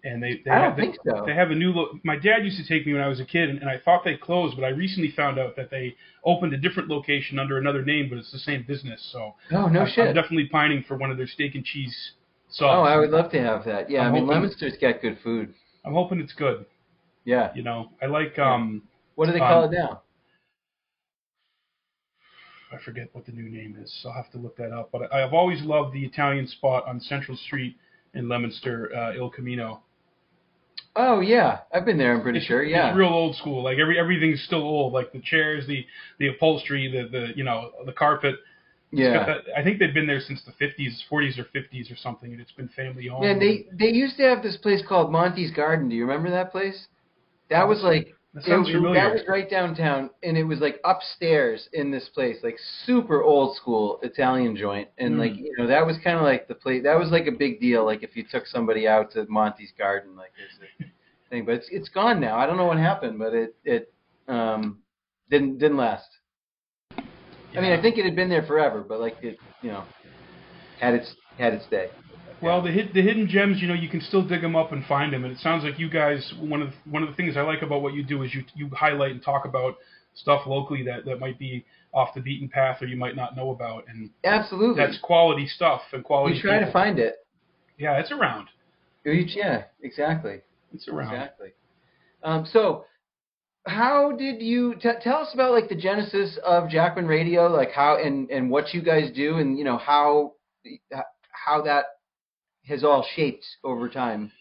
and 0.05 0.23
they 0.23 0.41
they 0.45 0.51
I 0.51 0.55
have 0.61 0.77
don't 0.77 0.93
think 0.93 0.97
so. 1.07 1.23
they 1.27 1.35
have 1.35 1.51
a 1.51 1.55
new 1.55 1.73
lo- 1.73 1.99
my 2.05 2.17
dad 2.17 2.45
used 2.45 2.59
to 2.59 2.67
take 2.69 2.87
me 2.87 2.93
when 2.93 3.03
I 3.03 3.09
was 3.09 3.21
a 3.21 3.25
kid 3.25 3.49
and, 3.51 3.59
and 3.61 3.71
I 3.71 3.79
thought 3.85 4.03
they 4.05 4.17
closed 4.17 4.55
but 4.57 4.65
I 4.65 4.69
recently 4.69 5.11
found 5.11 5.39
out 5.39 5.57
that 5.57 5.71
they 5.71 5.97
opened 6.25 6.53
a 6.53 6.59
different 6.59 6.89
location 6.91 7.39
under 7.39 7.57
another 7.59 7.83
name 7.83 8.09
but 8.11 8.19
it's 8.19 8.31
the 8.31 8.39
same 8.39 8.65
business 8.69 9.01
so 9.13 9.35
Oh 9.51 9.67
no 9.69 9.81
I'm, 9.81 9.89
shit. 9.89 10.09
I'm 10.09 10.15
definitely 10.15 10.49
pining 10.49 10.85
for 10.87 10.97
one 10.99 11.11
of 11.11 11.17
their 11.17 11.27
steak 11.27 11.55
and 11.55 11.65
cheese 11.65 12.13
subs. 12.51 12.71
oh, 12.71 12.83
I 12.83 12.97
would 12.99 13.11
love 13.11 13.31
to 13.33 13.41
have 13.41 13.65
that. 13.65 13.91
Yeah, 13.91 14.01
I'm 14.03 14.09
I 14.09 14.11
mean 14.13 14.23
hoping- 14.27 14.29
Leominster's 14.43 14.77
got 14.81 15.01
good 15.01 15.19
food. 15.25 15.55
I'm 15.87 15.95
hoping 15.95 16.21
it's 16.21 16.35
good 16.35 16.67
Yeah. 17.25 17.51
you 17.55 17.63
know 17.63 17.91
I 18.03 18.07
like 18.07 18.39
um 18.39 18.83
What 19.17 19.27
do 19.27 19.33
they 19.33 19.39
call 19.39 19.65
Um, 19.65 19.73
it 19.73 19.77
now? 19.79 20.03
I 22.75 22.85
forget 22.85 23.09
what 23.13 23.27
the 23.27 23.33
new 23.33 23.49
name 23.49 23.77
is 23.83 23.93
so 24.03 24.11
I'll 24.11 24.23
have 24.23 24.31
to 24.33 24.39
look 24.39 24.57
that 24.57 24.73
up 24.73 24.91
but 24.93 25.13
I, 25.13 25.25
I've 25.25 25.35
always 25.35 25.63
loved 25.63 25.95
the 25.95 26.05
Italian 26.05 26.47
spot 26.47 26.87
on 26.87 27.01
Central 27.01 27.37
Street 27.37 27.77
in 28.15 28.29
Leominster 28.29 28.95
uh, 28.95 29.15
Il 29.15 29.31
Camino 29.31 29.83
Oh 30.97 31.21
yeah, 31.21 31.61
I've 31.73 31.85
been 31.85 31.99
there. 31.99 32.15
I'm 32.15 32.23
pretty 32.23 32.39
it's, 32.39 32.47
sure. 32.47 32.63
Yeah. 32.63 32.91
it's 32.91 32.97
real 32.97 33.09
old 33.09 33.35
school. 33.37 33.65
Like 33.65 33.79
every 33.79 33.99
everything's 33.99 34.43
still 34.45 34.63
old. 34.63 34.93
Like 34.93 35.13
the 35.13 35.21
chairs, 35.21 35.67
the 35.67 35.85
the 36.19 36.29
upholstery, 36.29 36.89
the 36.91 37.09
the 37.09 37.37
you 37.37 37.43
know 37.43 37.73
the 37.85 37.93
carpet. 37.93 38.37
It's 38.93 39.01
yeah. 39.01 39.27
that- 39.27 39.43
I 39.57 39.65
think 39.65 39.81
they've 39.81 39.93
been 39.93 40.07
there 40.07 40.21
since 40.21 40.41
the 40.45 40.53
50s, 40.53 40.93
40s 41.11 41.37
or 41.37 41.45
50s 41.53 41.91
or 41.91 41.97
something, 41.97 42.31
and 42.31 42.41
it's 42.41 42.53
been 42.53 42.69
family 42.69 43.09
owned. 43.09 43.25
Yeah, 43.25 43.37
they 43.37 43.67
they 43.73 43.93
used 43.93 44.17
to 44.19 44.23
have 44.23 44.43
this 44.43 44.57
place 44.57 44.83
called 44.87 45.11
Monty's 45.11 45.51
Garden. 45.51 45.89
Do 45.89 45.97
you 45.97 46.07
remember 46.07 46.31
that 46.31 46.53
place? 46.53 46.87
That 47.51 47.67
was 47.67 47.83
like 47.83 48.15
that 48.35 48.45
sounds 48.45 48.69
it- 48.69 48.73
familiar. 48.73 49.01
that 49.01 49.13
was 49.13 49.23
right 49.29 49.49
downtown, 49.49 50.11
and 50.23 50.37
it 50.37 50.43
was 50.45 50.61
like 50.61 50.81
upstairs 50.85 51.69
in 51.73 51.91
this 51.91 52.09
place, 52.09 52.39
like 52.43 52.57
super 52.85 53.23
old 53.23 53.57
school 53.57 54.01
Italian 54.03 54.57
joint, 54.57 54.89
and 54.99 55.15
Hmm. 55.15 55.21
like 55.21 55.37
you 55.37 55.55
know 55.57 55.67
that 55.67 55.87
was 55.87 55.97
kind 55.99 56.17
of 56.19 56.23
like 56.25 56.49
the 56.49 56.55
place. 56.55 56.83
That 56.83 56.99
was 56.99 57.11
like 57.11 57.27
a 57.27 57.33
big 57.33 57.61
deal. 57.61 57.85
Like 57.85 58.03
if 58.03 58.17
you 58.17 58.25
took 58.25 58.47
somebody 58.47 58.87
out 58.89 59.11
to 59.13 59.25
Monty's 59.29 59.73
Garden, 59.79 60.17
like 60.17 60.33
there's 60.37 60.59
a 60.81 61.31
thing, 61.31 61.45
but 61.45 61.55
it's 61.55 61.69
it's 61.71 61.89
gone 61.89 62.21
now. 62.21 62.37
I 62.37 62.47
don't 62.47 62.57
know 62.57 62.67
what 62.67 62.79
happened, 62.79 63.19
but 63.19 63.33
it 63.35 63.55
it 63.65 63.93
um 64.29 64.79
didn't 65.31 65.59
didn't 65.59 65.77
last. 65.77 66.09
I 67.57 67.61
mean, 67.61 67.73
I 67.73 67.81
think 67.81 67.99
it 67.99 68.05
had 68.05 68.17
been 68.17 68.29
there 68.29 68.43
forever, 68.43 68.85
but 68.87 68.99
like 69.01 69.17
it 69.23 69.39
you 69.63 69.71
know 69.71 69.85
had 70.81 70.95
its 70.95 71.15
had 71.39 71.55
its 71.55 71.67
day. 71.67 71.89
Well, 72.43 72.63
the 72.63 72.71
hid, 72.71 72.93
the 72.95 73.03
hidden 73.03 73.29
gems, 73.29 73.61
you 73.61 73.69
know, 73.69 73.75
you 73.75 73.89
can 73.89 74.01
still 74.01 74.23
dig 74.23 74.43
them 74.43 74.57
up 74.57 74.73
and 74.73 74.85
find 74.87 75.13
them. 75.13 75.25
And 75.25 75.33
it 75.33 75.39
sounds 75.41 75.65
like 75.65 75.79
you 75.79 75.89
guys 75.89 76.33
one 76.41 76.63
of 76.63 76.69
the, 76.69 76.91
one 76.91 77.03
of 77.03 77.09
the 77.09 77.15
things 77.15 77.37
I 77.37 77.43
like 77.43 77.63
about 77.63 77.83
what 77.83 77.95
you 77.95 78.03
do 78.03 78.23
is 78.23 78.35
you 78.35 78.45
you 78.55 78.69
highlight 78.71 79.13
and 79.13 79.23
talk 79.23 79.45
about 79.45 79.77
stuff 80.15 80.43
locally 80.47 80.83
that 80.85 81.05
that 81.07 81.19
might 81.19 81.39
be 81.39 81.65
off 81.93 82.15
the 82.15 82.21
beaten 82.21 82.49
path 82.49 82.83
or 82.83 82.87
you 82.87 82.97
might 82.97 83.17
not 83.17 83.37
know 83.37 83.51
about, 83.51 83.85
and 83.89 84.11
Absolutely. 84.25 84.85
that's 84.85 84.99
quality 84.99 85.47
stuff 85.47 85.81
and 85.93 86.05
quality. 86.05 86.35
we 86.35 86.43
try 86.43 86.59
to 86.59 86.71
find 86.73 86.99
it. 86.99 87.25
Yeah, 87.79 87.99
it's 87.99 88.11
around. 88.11 88.49
Yeah, 89.05 89.65
exactly. 89.83 90.41
It's 90.73 90.89
around. 90.89 91.13
Exactly. 91.13 91.49
Um, 92.23 92.47
so, 92.51 92.87
how 93.67 94.13
did 94.13 94.41
you 94.41 94.75
t- 94.75 94.91
tell 95.03 95.19
us 95.19 95.31
about 95.35 95.53
like 95.53 95.69
the 95.69 95.75
genesis 95.75 96.39
of 96.45 96.69
Jackman 96.69 97.07
Radio, 97.07 97.47
like 97.49 97.71
how 97.71 97.99
and 98.03 98.31
and 98.31 98.51
what 98.51 98.73
you 98.75 98.83
guys 98.83 99.11
do, 99.15 99.37
and 99.37 99.59
you 99.59 99.65
know 99.65 99.79
how 99.79 100.33
how 101.31 101.63
that 101.63 101.85
has 102.69 102.85
all 102.85 103.07
shaped 103.15 103.45
over 103.63 103.89
time. 103.89 104.33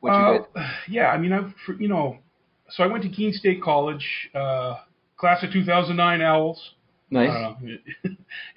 What 0.00 0.10
you 0.10 0.14
Uh, 0.16 0.38
guys? 0.54 0.66
yeah, 0.88 1.08
I 1.10 1.18
mean, 1.18 1.32
I've 1.32 1.52
you 1.78 1.88
know, 1.88 2.18
so 2.70 2.82
I 2.82 2.86
went 2.86 3.02
to 3.04 3.08
Keene 3.08 3.32
State 3.32 3.62
College, 3.62 4.30
uh, 4.34 4.76
class 5.16 5.42
of 5.42 5.52
2009 5.52 6.20
Owls. 6.22 6.74
Nice. 7.10 7.30
Uh, 7.30 7.54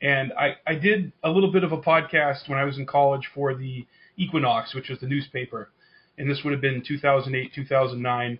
and 0.02 0.34
I, 0.34 0.56
I 0.66 0.74
did 0.76 1.12
a 1.24 1.30
little 1.30 1.52
bit 1.52 1.64
of 1.64 1.72
a 1.72 1.78
podcast 1.78 2.50
when 2.50 2.58
I 2.58 2.64
was 2.64 2.78
in 2.80 2.86
college 2.88 3.30
for 3.34 3.54
the 3.54 3.86
Equinox, 4.18 4.74
which 4.74 4.90
was 4.90 5.00
the 5.00 5.08
newspaper. 5.08 5.70
And 6.18 6.30
this 6.30 6.42
would 6.44 6.52
have 6.52 6.62
been 6.62 6.82
2008, 6.86 7.54
2009. 7.54 8.40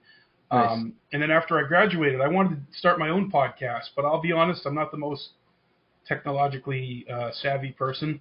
Nice. 0.52 0.72
Um, 0.72 0.94
and 1.14 1.22
then 1.22 1.30
after 1.30 1.64
I 1.64 1.68
graduated, 1.68 2.22
I 2.22 2.28
wanted 2.28 2.66
to 2.72 2.78
start 2.78 2.98
my 2.98 3.10
own 3.10 3.32
podcast. 3.32 3.90
But 3.96 4.04
I'll 4.06 4.20
be 4.22 4.32
honest, 4.32 4.66
I'm 4.66 4.74
not 4.76 4.90
the 4.92 4.98
most 4.98 5.30
technologically 6.08 7.06
uh, 7.12 7.30
savvy 7.32 7.72
person. 7.72 8.20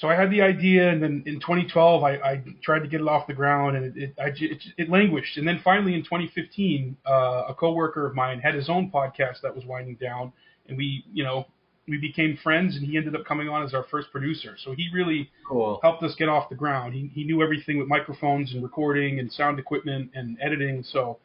So 0.00 0.08
I 0.08 0.14
had 0.14 0.30
the 0.30 0.40
idea, 0.40 0.88
and 0.88 1.02
then 1.02 1.22
in 1.26 1.40
2012, 1.40 2.02
I, 2.02 2.12
I 2.14 2.42
tried 2.62 2.78
to 2.78 2.88
get 2.88 3.02
it 3.02 3.06
off 3.06 3.26
the 3.26 3.34
ground, 3.34 3.76
and 3.76 3.84
it 3.84 4.02
it, 4.02 4.14
I, 4.18 4.28
it, 4.28 4.62
it 4.78 4.88
languished. 4.88 5.36
And 5.36 5.46
then 5.46 5.60
finally, 5.62 5.92
in 5.92 6.02
2015, 6.02 6.96
uh, 7.06 7.42
a 7.48 7.54
coworker 7.54 8.06
of 8.06 8.14
mine 8.14 8.40
had 8.40 8.54
his 8.54 8.70
own 8.70 8.90
podcast 8.90 9.42
that 9.42 9.54
was 9.54 9.66
winding 9.66 9.96
down, 9.96 10.32
and 10.66 10.78
we, 10.78 11.04
you 11.12 11.22
know, 11.22 11.44
we 11.86 11.98
became 11.98 12.38
friends, 12.42 12.76
and 12.76 12.86
he 12.86 12.96
ended 12.96 13.14
up 13.14 13.26
coming 13.26 13.50
on 13.50 13.62
as 13.62 13.74
our 13.74 13.84
first 13.90 14.10
producer. 14.10 14.56
So 14.64 14.72
he 14.72 14.88
really 14.94 15.30
cool. 15.46 15.78
helped 15.82 16.02
us 16.02 16.14
get 16.14 16.30
off 16.30 16.48
the 16.48 16.54
ground. 16.54 16.94
He 16.94 17.10
he 17.12 17.24
knew 17.24 17.42
everything 17.42 17.76
with 17.76 17.86
microphones 17.86 18.54
and 18.54 18.62
recording 18.62 19.18
and 19.18 19.30
sound 19.30 19.58
equipment 19.58 20.12
and 20.14 20.38
editing. 20.40 20.82
So 20.82 21.18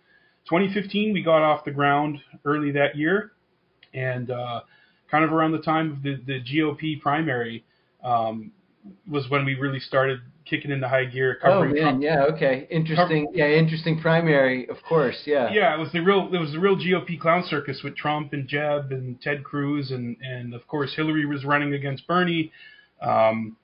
2015, 0.49 1.13
we 1.13 1.23
got 1.23 1.43
off 1.43 1.63
the 1.63 1.71
ground 1.71 2.19
early 2.43 2.71
that 2.71 2.97
year, 2.97 3.31
and 3.93 4.29
uh, 4.31 4.61
kind 5.09 5.23
of 5.23 5.31
around 5.31 5.53
the 5.53 5.61
time 5.61 5.93
of 5.93 6.03
the 6.03 6.17
the 6.27 6.41
GOP 6.41 6.99
primary. 6.99 7.63
Um, 8.03 8.51
was 9.07 9.29
when 9.29 9.45
we 9.45 9.55
really 9.55 9.79
started 9.79 10.19
kicking 10.45 10.71
into 10.71 10.87
high 10.87 11.05
gear, 11.05 11.39
Oh 11.43 11.63
man, 11.63 11.75
Trump. 11.75 12.03
yeah, 12.03 12.23
okay, 12.25 12.67
interesting. 12.69 13.31
Yeah, 13.33 13.47
interesting 13.47 13.99
primary, 13.99 14.69
of 14.69 14.77
course. 14.87 15.23
Yeah. 15.25 15.51
Yeah, 15.51 15.75
it 15.75 15.79
was 15.79 15.91
the 15.91 16.01
real 16.01 16.29
it 16.33 16.37
was 16.37 16.51
the 16.51 16.59
real 16.59 16.75
GOP 16.75 17.19
clown 17.19 17.43
circus 17.47 17.81
with 17.83 17.95
Trump 17.95 18.33
and 18.33 18.47
Jeb 18.47 18.91
and 18.91 19.19
Ted 19.21 19.43
Cruz 19.43 19.91
and 19.91 20.17
and 20.21 20.53
of 20.53 20.67
course 20.67 20.93
Hillary 20.95 21.25
was 21.25 21.43
running 21.45 21.73
against 21.73 22.05
Bernie. 22.07 22.51
Um, 23.01 23.57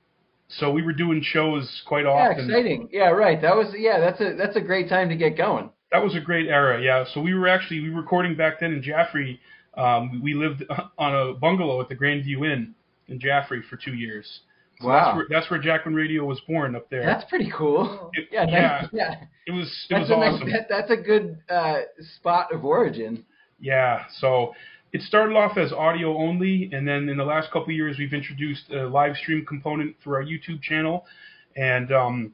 so 0.48 0.72
we 0.72 0.82
were 0.82 0.94
doing 0.94 1.22
shows 1.24 1.82
quite 1.86 2.06
often. 2.06 2.50
Yeah, 2.50 2.56
exciting. 2.58 2.90
Yeah, 2.92 3.10
right. 3.10 3.42
That 3.42 3.56
was 3.56 3.74
yeah. 3.78 4.00
That's 4.00 4.20
a 4.20 4.36
that's 4.36 4.56
a 4.56 4.62
great 4.62 4.90
time 4.90 5.10
to 5.10 5.16
get 5.16 5.38
going. 5.38 5.70
That 5.92 6.04
was 6.04 6.16
a 6.16 6.20
great 6.22 6.48
era, 6.48 6.82
yeah. 6.82 7.04
So 7.14 7.22
we 7.22 7.34
were 7.34 7.48
actually 7.48 7.82
we 7.82 7.90
were 7.90 8.02
recording 8.02 8.36
back 8.36 8.60
then 8.60 8.74
in 8.74 8.82
Jaffrey. 8.82 9.40
Um, 9.78 10.22
we 10.24 10.34
lived 10.34 10.64
on 10.98 11.16
a 11.16 11.34
bungalow 11.34 11.80
at 11.82 11.90
the 11.90 11.96
Grandview 11.96 12.52
Inn 12.52 12.74
in 13.08 13.20
Jaffrey 13.20 13.62
for 13.70 13.78
two 13.78 13.94
years. 13.94 14.42
So 14.82 14.88
Wow. 14.88 15.06
that's 15.06 15.16
where, 15.16 15.26
that's 15.30 15.52
where 15.52 15.60
Jackman 15.62 15.94
Radio 15.96 16.26
was 16.26 16.40
born 16.42 16.76
up 16.76 16.90
there. 16.90 17.06
That's 17.06 17.24
pretty 17.30 17.52
cool. 17.56 18.12
It- 18.14 18.30
Yeah, 18.32 18.46
yeah, 18.50 18.88
yeah. 18.92 19.16
it 19.46 19.52
was 19.52 19.68
it 19.90 19.94
That's 19.94 20.10
was 20.10 20.12
a 20.12 20.18
nice, 20.18 20.52
that, 20.54 20.68
that's 20.70 20.92
a 20.92 20.98
good 20.98 21.38
uh, 21.50 21.82
spot 22.18 22.52
of 22.54 22.66
origin. 22.66 23.26
Yeah, 23.60 24.06
so 24.20 24.54
it 24.94 25.02
started 25.04 25.36
off 25.36 25.58
as 25.58 25.72
audio 25.72 26.18
only, 26.18 26.70
and 26.74 26.88
then 26.88 27.08
in 27.10 27.18
the 27.18 27.24
last 27.24 27.48
couple 27.48 27.66
of 27.66 27.72
years, 27.72 27.98
we've 28.00 28.14
introduced 28.14 28.72
a 28.72 28.88
live 28.88 29.16
stream 29.18 29.46
component 29.46 29.96
through 30.04 30.16
our 30.16 30.24
YouTube 30.24 30.62
channel. 30.62 31.06
And, 31.56 31.92
um, 31.92 32.34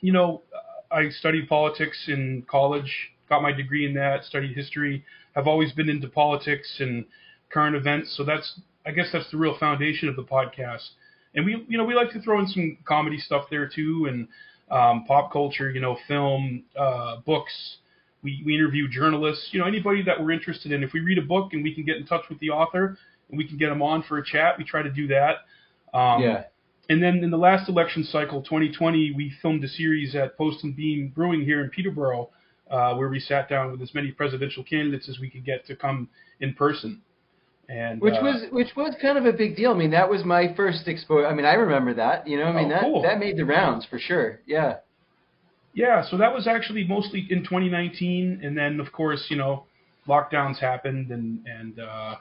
you 0.00 0.12
know, 0.12 0.42
I 0.90 1.08
studied 1.10 1.48
politics 1.48 2.04
in 2.08 2.44
college, 2.48 3.10
got 3.28 3.42
my 3.42 3.50
degree 3.52 3.86
in 3.86 3.94
that, 3.94 4.24
studied 4.24 4.54
history, 4.54 5.04
have 5.34 5.46
always 5.48 5.72
been 5.72 5.88
into 5.88 6.06
politics 6.08 6.76
and 6.80 7.04
current 7.50 7.74
events. 7.74 8.14
So 8.16 8.24
that's, 8.24 8.60
I 8.86 8.90
guess 8.92 9.08
that's 9.12 9.30
the 9.30 9.36
real 9.36 9.56
foundation 9.58 10.08
of 10.08 10.16
the 10.16 10.22
podcast. 10.24 10.86
And 11.34 11.46
we, 11.46 11.64
you 11.68 11.78
know, 11.78 11.84
we 11.84 11.94
like 11.94 12.10
to 12.12 12.20
throw 12.20 12.38
in 12.40 12.46
some 12.46 12.78
comedy 12.84 13.18
stuff 13.18 13.46
there 13.50 13.68
too, 13.68 14.06
and 14.08 14.28
um, 14.70 15.04
pop 15.06 15.32
culture, 15.32 15.70
you 15.70 15.80
know, 15.80 15.96
film, 16.08 16.64
uh, 16.78 17.16
books, 17.24 17.52
we, 18.22 18.42
we 18.44 18.54
interview 18.54 18.88
journalists, 18.88 19.48
you 19.52 19.60
know, 19.60 19.66
anybody 19.66 20.02
that 20.02 20.20
we're 20.20 20.30
interested 20.30 20.72
in. 20.72 20.82
If 20.82 20.92
we 20.92 21.00
read 21.00 21.18
a 21.18 21.22
book 21.22 21.52
and 21.52 21.62
we 21.62 21.74
can 21.74 21.84
get 21.84 21.96
in 21.96 22.06
touch 22.06 22.22
with 22.28 22.38
the 22.38 22.50
author 22.50 22.96
and 23.28 23.38
we 23.38 23.46
can 23.46 23.58
get 23.58 23.68
them 23.68 23.82
on 23.82 24.02
for 24.02 24.18
a 24.18 24.24
chat, 24.24 24.56
we 24.58 24.64
try 24.64 24.82
to 24.82 24.90
do 24.90 25.08
that. 25.08 25.36
Um, 25.96 26.22
yeah. 26.22 26.44
And 26.88 27.02
then 27.02 27.22
in 27.22 27.30
the 27.30 27.36
last 27.36 27.68
election 27.68 28.04
cycle, 28.04 28.42
2020, 28.42 29.12
we 29.16 29.32
filmed 29.40 29.62
a 29.64 29.68
series 29.68 30.14
at 30.14 30.36
Post 30.36 30.64
and 30.64 30.74
Beam 30.74 31.12
Brewing 31.14 31.42
here 31.42 31.62
in 31.62 31.70
Peterborough, 31.70 32.30
uh, 32.70 32.94
where 32.94 33.08
we 33.08 33.20
sat 33.20 33.48
down 33.48 33.70
with 33.70 33.82
as 33.82 33.94
many 33.94 34.10
presidential 34.10 34.64
candidates 34.64 35.08
as 35.08 35.18
we 35.18 35.30
could 35.30 35.44
get 35.44 35.66
to 35.66 35.76
come 35.76 36.08
in 36.40 36.54
person. 36.54 37.02
And 37.68 38.00
Which 38.00 38.14
uh, 38.14 38.22
was 38.22 38.44
which 38.50 38.68
was 38.76 38.94
kind 39.00 39.16
of 39.16 39.24
a 39.24 39.32
big 39.32 39.56
deal. 39.56 39.70
I 39.70 39.74
mean, 39.74 39.92
that 39.92 40.10
was 40.10 40.24
my 40.24 40.52
first 40.54 40.88
exposure. 40.88 41.26
I 41.26 41.34
mean, 41.34 41.46
I 41.46 41.54
remember 41.54 41.94
that. 41.94 42.26
You 42.26 42.36
know, 42.38 42.44
I 42.44 42.52
mean 42.52 42.66
Oh, 42.66 42.68
that 42.70 42.80
cool. 42.82 43.02
that 43.02 43.18
made 43.18 43.36
the 43.36 43.44
rounds 43.44 43.86
for 43.86 43.98
sure. 43.98 44.40
Yeah. 44.46 44.78
Yeah, 45.74 46.04
so 46.10 46.18
that 46.18 46.34
was 46.34 46.46
actually 46.46 46.84
mostly 46.84 47.26
in 47.30 47.44
2019, 47.44 48.40
and 48.44 48.56
then 48.58 48.78
of 48.78 48.92
course, 48.92 49.24
you 49.30 49.36
know, 49.36 49.64
lockdowns 50.06 50.58
happened, 50.58 51.10
and 51.10 51.46
and 51.46 51.78
uh, 51.80 52.16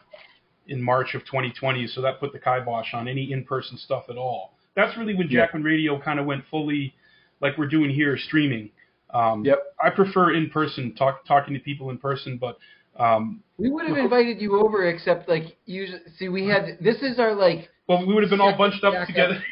in 0.67 0.81
March 0.81 1.15
of 1.15 1.25
2020, 1.25 1.87
so 1.87 2.01
that 2.01 2.19
put 2.21 2.31
the 2.31 2.39
kibosh 2.39 2.93
on 2.93 3.09
any 3.09 3.31
in-person 3.33 3.77
stuff 3.77 4.03
at 4.09 4.15
all. 4.15 4.53
That's 4.75 4.97
really 4.97 5.15
when. 5.15 5.27
Jackman 5.27 5.63
Radio 5.63 5.99
kind 5.99 6.17
of 6.19 6.25
went 6.25 6.45
fully, 6.49 6.93
like 7.41 7.57
we're 7.57 7.67
doing 7.67 7.89
here, 7.89 8.17
streaming. 8.17 8.69
Um, 9.13 9.43
Yep. 9.43 9.59
I 9.83 9.89
prefer 9.89 10.33
in-person, 10.33 10.95
talk, 10.95 11.25
talking 11.25 11.53
to 11.53 11.59
people 11.59 11.89
in 11.89 11.97
person, 11.97 12.37
but 12.37 12.57
um, 13.01 13.41
We 13.57 13.69
would 13.69 13.87
have 13.87 13.97
invited 13.97 14.41
you 14.41 14.59
over, 14.59 14.87
except 14.87 15.27
like 15.29 15.57
you 15.65 15.87
see, 16.17 16.29
we 16.29 16.45
had 16.47 16.77
this 16.81 16.97
is 17.01 17.19
our 17.19 17.33
like 17.35 17.69
well, 17.87 18.05
we 18.05 18.13
would 18.13 18.23
have 18.23 18.29
been 18.29 18.41
all 18.41 18.57
bunched 18.57 18.83
up 18.83 19.07
together. 19.07 19.43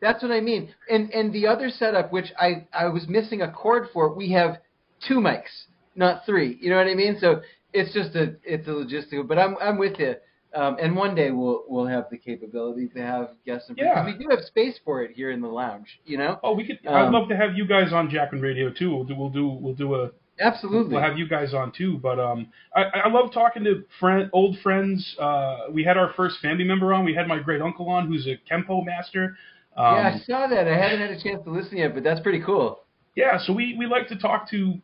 That's 0.00 0.22
what 0.22 0.32
I 0.32 0.40
mean. 0.40 0.74
And 0.88 1.10
and 1.10 1.32
the 1.32 1.46
other 1.46 1.68
setup, 1.70 2.12
which 2.12 2.32
I 2.38 2.66
I 2.72 2.86
was 2.88 3.06
missing 3.08 3.42
a 3.42 3.50
cord 3.50 3.88
for, 3.92 4.14
we 4.14 4.32
have 4.32 4.58
two 5.06 5.16
mics, 5.20 5.66
not 5.94 6.24
three. 6.24 6.58
You 6.60 6.70
know 6.70 6.76
what 6.76 6.86
I 6.86 6.94
mean? 6.94 7.18
So 7.20 7.42
it's 7.72 7.92
just 7.92 8.16
a 8.16 8.36
it's 8.42 8.66
a 8.66 8.70
logistical. 8.70 9.26
But 9.28 9.38
I'm 9.38 9.56
I'm 9.60 9.78
with 9.78 9.98
you. 9.98 10.14
Um, 10.52 10.78
and 10.80 10.96
one 10.96 11.14
day 11.14 11.30
we'll 11.30 11.64
we'll 11.68 11.86
have 11.86 12.06
the 12.10 12.16
capability 12.18 12.88
to 12.88 13.00
have 13.00 13.30
guests. 13.46 13.68
And 13.68 13.78
Yeah. 13.78 14.04
we 14.04 14.14
do 14.14 14.26
have 14.30 14.40
space 14.40 14.80
for 14.84 15.02
it 15.02 15.12
here 15.14 15.30
in 15.30 15.40
the 15.40 15.48
lounge. 15.48 16.00
You 16.06 16.18
know, 16.18 16.40
Oh, 16.42 16.54
we 16.54 16.66
could. 16.66 16.78
I'd 16.88 17.06
Um, 17.06 17.12
love 17.12 17.28
to 17.28 17.36
have 17.36 17.54
you 17.54 17.66
guys 17.66 17.92
on 17.92 18.10
Jackman 18.10 18.40
Radio 18.40 18.70
too. 18.70 18.90
We'll 18.92 19.04
do. 19.04 19.14
We'll 19.14 19.28
do. 19.28 19.46
We'll 19.48 19.74
do 19.74 19.94
a. 19.96 20.10
absolutely. 20.40 20.94
We'll 20.94 21.02
have 21.02 21.18
you 21.18 21.28
guys 21.28 21.54
on 21.54 21.72
too. 21.72 21.98
But 21.98 22.18
um, 22.18 22.48
I, 22.74 22.84
I 23.04 23.08
love 23.08 23.32
talking 23.32 23.64
to 23.64 23.84
friend, 23.98 24.30
old 24.32 24.58
friends. 24.62 25.16
Uh, 25.18 25.66
we 25.70 25.84
had 25.84 25.96
our 25.96 26.12
first 26.16 26.38
family 26.40 26.64
member 26.64 26.92
on. 26.92 27.04
We 27.04 27.14
had 27.14 27.28
my 27.28 27.38
great 27.38 27.62
uncle 27.62 27.88
on, 27.88 28.06
who's 28.06 28.26
a 28.26 28.36
kempo 28.52 28.84
master. 28.84 29.36
Um, 29.76 29.96
yeah, 29.96 30.12
I 30.14 30.18
saw 30.26 30.46
that. 30.48 30.66
I 30.66 30.76
haven't 30.76 31.00
had 31.00 31.10
a 31.10 31.22
chance 31.22 31.44
to 31.44 31.50
listen 31.50 31.78
yet, 31.78 31.94
but 31.94 32.02
that's 32.02 32.20
pretty 32.20 32.42
cool. 32.42 32.80
Yeah, 33.14 33.38
so 33.38 33.52
we, 33.52 33.76
we 33.78 33.86
like 33.86 34.08
to 34.08 34.16
talk 34.16 34.48
to 34.50 34.74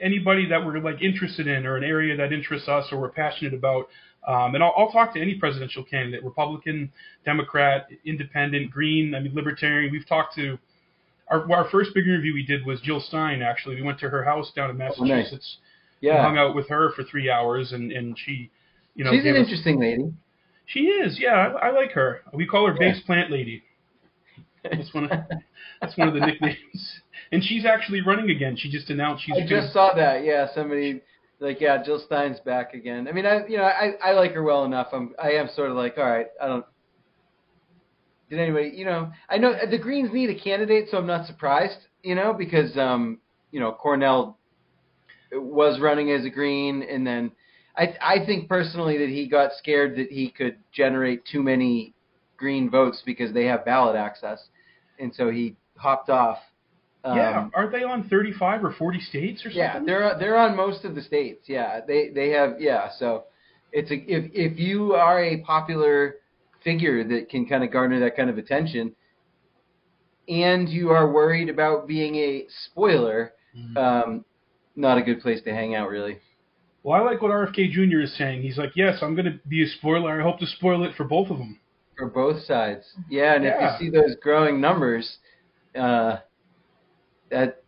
anybody 0.00 0.46
that 0.48 0.64
we're 0.64 0.78
like 0.78 1.02
interested 1.02 1.46
in 1.46 1.66
or 1.66 1.76
an 1.76 1.84
area 1.84 2.16
that 2.16 2.32
interests 2.32 2.68
us 2.68 2.86
or 2.90 3.00
we're 3.00 3.10
passionate 3.10 3.54
about. 3.54 3.88
Um, 4.26 4.54
and 4.54 4.62
I'll, 4.62 4.74
I'll 4.76 4.90
talk 4.90 5.14
to 5.14 5.20
any 5.20 5.34
presidential 5.34 5.82
candidate, 5.84 6.22
Republican, 6.24 6.92
Democrat, 7.24 7.88
Independent, 8.04 8.70
Green, 8.70 9.14
I 9.14 9.20
mean 9.20 9.34
Libertarian. 9.34 9.92
We've 9.92 10.06
talked 10.06 10.34
to 10.36 10.58
our 11.30 11.50
our 11.52 11.68
first 11.70 11.90
big 11.94 12.06
interview 12.06 12.34
we 12.34 12.44
did 12.44 12.66
was 12.66 12.80
Jill 12.80 13.00
Stein. 13.00 13.42
Actually, 13.42 13.76
we 13.76 13.82
went 13.82 13.98
to 14.00 14.08
her 14.08 14.24
house 14.24 14.50
down 14.54 14.70
in 14.70 14.76
oh, 14.76 14.78
Massachusetts. 14.78 15.58
We 16.02 16.08
hung 16.08 16.34
Yeah, 16.34 16.42
out 16.42 16.54
with 16.54 16.68
her 16.68 16.90
for 16.96 17.04
three 17.04 17.30
hours, 17.30 17.72
and 17.72 17.92
and 17.92 18.16
she, 18.18 18.50
you 18.94 19.04
know, 19.04 19.12
she's 19.12 19.24
an 19.24 19.32
us- 19.36 19.38
interesting 19.38 19.78
lady. 19.80 20.12
She 20.66 20.80
is, 20.86 21.18
yeah. 21.18 21.52
I, 21.60 21.68
I 21.68 21.70
like 21.72 21.90
her. 21.92 22.20
We 22.32 22.46
call 22.46 22.66
her 22.68 22.72
Yeah. 22.80 22.92
Base 22.92 23.02
Plant 23.04 23.30
Lady. 23.30 23.62
That's 24.62 24.92
one 24.94 25.04
of 25.04 25.10
that's 25.80 25.96
one 25.96 26.08
of 26.08 26.14
the 26.14 26.20
nicknames. 26.20 27.00
And 27.32 27.42
she's 27.44 27.64
actually 27.64 28.00
running 28.02 28.30
again. 28.30 28.56
She 28.56 28.70
just 28.70 28.90
announced 28.90 29.24
she's 29.24 29.36
I 29.36 29.40
gonna- 29.40 29.48
just 29.62 29.72
saw 29.72 29.94
that. 29.94 30.24
Yeah, 30.24 30.46
somebody 30.54 31.00
like 31.38 31.60
yeah, 31.60 31.82
Jill 31.82 31.98
Stein's 32.04 32.40
back 32.40 32.74
again. 32.74 33.08
I 33.08 33.12
mean, 33.12 33.24
I 33.26 33.46
you 33.46 33.56
know 33.56 33.64
I 33.64 33.92
I 34.02 34.12
like 34.12 34.32
her 34.32 34.42
well 34.42 34.64
enough. 34.64 34.88
I'm 34.92 35.14
I 35.22 35.32
am 35.32 35.48
sort 35.54 35.70
of 35.70 35.76
like 35.76 35.96
all 35.98 36.04
right. 36.08 36.26
I 36.42 36.46
don't. 36.48 36.64
Did 38.30 38.38
anybody 38.38 38.72
you 38.74 38.84
know? 38.84 39.10
I 39.28 39.38
know 39.38 39.54
the 39.68 39.78
Greens 39.78 40.12
need 40.12 40.30
a 40.30 40.40
candidate, 40.40 40.88
so 40.90 40.96
I'm 40.96 41.06
not 41.06 41.26
surprised. 41.26 41.78
You 42.02 42.14
know 42.14 42.32
because 42.32 42.76
um 42.78 43.18
you 43.50 43.60
know 43.60 43.72
Cornel 43.72 44.38
was 45.32 45.80
running 45.80 46.10
as 46.12 46.24
a 46.24 46.30
Green, 46.30 46.82
and 46.82 47.06
then 47.06 47.32
I 47.76 47.94
I 48.00 48.24
think 48.24 48.48
personally 48.48 48.98
that 48.98 49.08
he 49.08 49.26
got 49.28 49.50
scared 49.58 49.96
that 49.96 50.10
he 50.10 50.30
could 50.30 50.56
generate 50.72 51.24
too 51.26 51.42
many 51.42 51.92
Green 52.36 52.70
votes 52.70 53.02
because 53.04 53.34
they 53.34 53.46
have 53.46 53.64
ballot 53.64 53.96
access, 53.96 54.40
and 54.98 55.14
so 55.14 55.30
he 55.30 55.56
hopped 55.76 56.08
off. 56.08 56.38
Um, 57.02 57.16
yeah, 57.16 57.48
aren't 57.54 57.72
they 57.72 57.82
on 57.82 58.08
35 58.10 58.62
or 58.64 58.72
40 58.72 59.00
states 59.00 59.40
or 59.40 59.50
something? 59.50 59.58
yeah, 59.58 59.80
they're 59.84 60.18
they're 60.18 60.36
on 60.36 60.56
most 60.56 60.84
of 60.84 60.94
the 60.94 61.02
states. 61.02 61.44
Yeah, 61.48 61.80
they 61.86 62.10
they 62.10 62.30
have 62.30 62.60
yeah. 62.60 62.90
So 62.98 63.24
it's 63.72 63.90
a 63.90 63.94
if 63.94 64.30
if 64.34 64.58
you 64.58 64.94
are 64.94 65.22
a 65.22 65.38
popular 65.38 66.16
figure 66.62 67.04
that 67.04 67.28
can 67.28 67.46
kind 67.46 67.64
of 67.64 67.70
garner 67.70 68.00
that 68.00 68.16
kind 68.16 68.30
of 68.30 68.38
attention, 68.38 68.94
and 70.28 70.68
you 70.68 70.90
are 70.90 71.10
worried 71.10 71.48
about 71.48 71.86
being 71.88 72.14
a 72.16 72.46
spoiler, 72.66 73.32
Mhm. 73.56 73.76
um, 73.76 74.24
not 74.76 74.98
a 74.98 75.02
good 75.02 75.20
place 75.20 75.42
to 75.42 75.52
hang 75.52 75.74
out 75.74 75.88
really. 75.88 76.18
Well, 76.82 76.98
I 77.00 77.04
like 77.04 77.20
what 77.20 77.30
RFK 77.30 77.68
Jr. 77.70 78.00
is 78.00 78.14
saying. 78.16 78.42
He's 78.42 78.56
like, 78.56 78.74
yes, 78.74 79.02
I'm 79.02 79.14
going 79.14 79.26
to 79.26 79.38
be 79.48 79.62
a 79.64 79.66
spoiler. 79.66 80.18
I 80.18 80.22
hope 80.22 80.38
to 80.38 80.46
spoil 80.46 80.82
it 80.84 80.94
for 80.94 81.04
both 81.04 81.30
of 81.30 81.36
them. 81.38 81.58
For 81.98 82.06
both 82.08 82.42
sides, 82.44 82.94
yeah, 83.10 83.34
and 83.34 83.44
Yeah. 83.44 83.74
if 83.74 83.80
you 83.82 83.86
see 83.86 83.90
those 83.90 84.16
growing 84.16 84.60
numbers, 84.60 85.18
uh, 85.74 86.18
that 87.28 87.62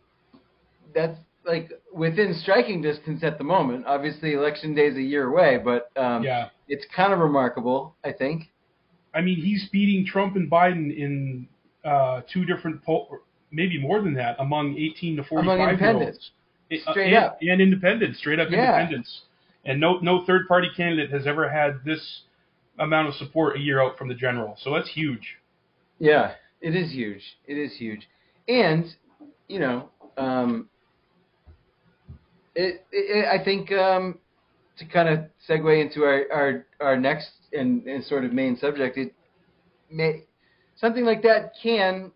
that's 0.95 1.17
like 1.45 1.71
within 1.93 2.33
striking 2.33 2.81
distance 2.81 3.23
at 3.23 3.37
the 3.37 3.43
moment. 3.43 3.85
Obviously, 3.85 4.33
election 4.33 4.73
day 4.73 4.87
is 4.87 4.95
a 4.97 5.01
year 5.01 5.27
away, 5.27 5.57
but 5.57 5.91
um, 5.97 6.23
yeah. 6.23 6.49
it's 6.67 6.85
kind 6.95 7.13
of 7.13 7.19
remarkable, 7.19 7.95
I 8.03 8.11
think. 8.13 8.49
I 9.13 9.21
mean, 9.21 9.37
he's 9.37 9.67
beating 9.71 10.05
Trump 10.05 10.35
and 10.35 10.49
Biden 10.49 10.95
in 10.95 11.47
uh, 11.85 12.21
two 12.31 12.45
different 12.45 12.83
poll, 12.83 13.19
maybe 13.51 13.79
more 13.79 14.01
than 14.01 14.13
that, 14.15 14.35
among 14.39 14.77
18 14.77 15.17
to 15.17 15.23
45 15.23 15.53
Among 15.59 15.79
year 15.79 15.93
olds. 15.93 16.31
Straight 16.89 17.13
and, 17.13 17.23
up. 17.23 17.37
And 17.41 17.61
independents, 17.61 18.19
straight 18.19 18.39
up 18.39 18.49
Yeah. 18.49 18.79
independents. 18.79 19.21
And 19.65 19.79
no 19.79 19.99
no 19.99 20.25
third 20.25 20.47
party 20.47 20.67
candidate 20.75 21.09
has 21.11 21.25
ever 21.27 21.49
had 21.49 21.83
this 21.85 22.23
amount 22.79 23.07
of 23.07 23.13
support 23.15 23.55
a 23.55 23.59
year 23.59 23.81
out 23.81 23.97
from 23.97 24.07
the 24.07 24.15
general. 24.15 24.57
So 24.61 24.73
that's 24.73 24.89
huge. 24.89 25.37
Yeah, 25.99 26.33
it 26.61 26.75
is 26.75 26.91
huge. 26.91 27.21
It 27.47 27.57
is 27.57 27.73
huge, 27.77 28.09
and 28.47 28.85
you 29.47 29.59
know, 29.59 29.89
um, 30.17 30.67
it, 32.55 32.85
it, 32.91 33.25
I 33.25 33.43
think 33.43 33.71
um, 33.71 34.19
to 34.77 34.85
kind 34.85 35.09
of 35.09 35.19
segue 35.47 35.81
into 35.81 36.03
our 36.03 36.23
our, 36.31 36.65
our 36.79 36.97
next 36.97 37.31
and, 37.51 37.85
and 37.87 38.03
sort 38.03 38.25
of 38.25 38.33
main 38.33 38.57
subject, 38.57 38.97
it 38.97 39.13
may 39.89 40.23
something 40.75 41.05
like 41.05 41.21
that 41.23 41.53
can 41.61 42.11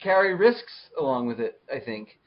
carry 0.00 0.34
risks 0.34 0.72
along 0.98 1.26
with 1.26 1.40
it. 1.40 1.60
I 1.74 1.80
think, 1.80 2.18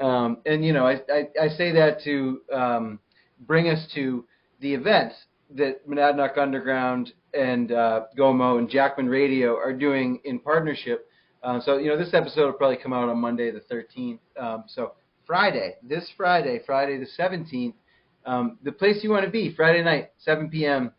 um, 0.00 0.38
and 0.46 0.64
you 0.64 0.72
know, 0.72 0.86
I, 0.86 1.00
I, 1.12 1.28
I 1.42 1.48
say 1.48 1.72
that 1.72 2.02
to 2.04 2.40
um, 2.52 2.98
bring 3.40 3.68
us 3.68 3.86
to 3.94 4.24
the 4.60 4.74
event 4.74 5.12
that 5.54 5.86
Monadnock 5.88 6.38
Underground 6.38 7.12
and 7.32 7.72
uh, 7.72 8.02
Gomo 8.16 8.58
and 8.58 8.68
Jackman 8.68 9.08
Radio 9.08 9.56
are 9.56 9.72
doing 9.72 10.20
in 10.24 10.38
partnership. 10.38 11.08
Uh, 11.42 11.60
so 11.60 11.78
you 11.78 11.88
know, 11.88 11.98
this 11.98 12.14
episode 12.14 12.46
will 12.46 12.52
probably 12.52 12.76
come 12.76 12.92
out 12.92 13.08
on 13.08 13.18
Monday 13.18 13.50
the 13.50 13.60
13th. 13.60 14.18
Um, 14.40 14.64
so 14.66 14.92
Friday, 15.26 15.76
this 15.82 16.10
Friday, 16.16 16.60
Friday 16.64 16.98
the 16.98 17.08
17th, 17.18 17.74
um, 18.26 18.58
the 18.62 18.72
place 18.72 19.02
you 19.02 19.10
want 19.10 19.24
to 19.24 19.30
be, 19.30 19.54
Friday 19.54 19.82
night, 19.82 20.10
7 20.18 20.48
p.m. 20.50 20.92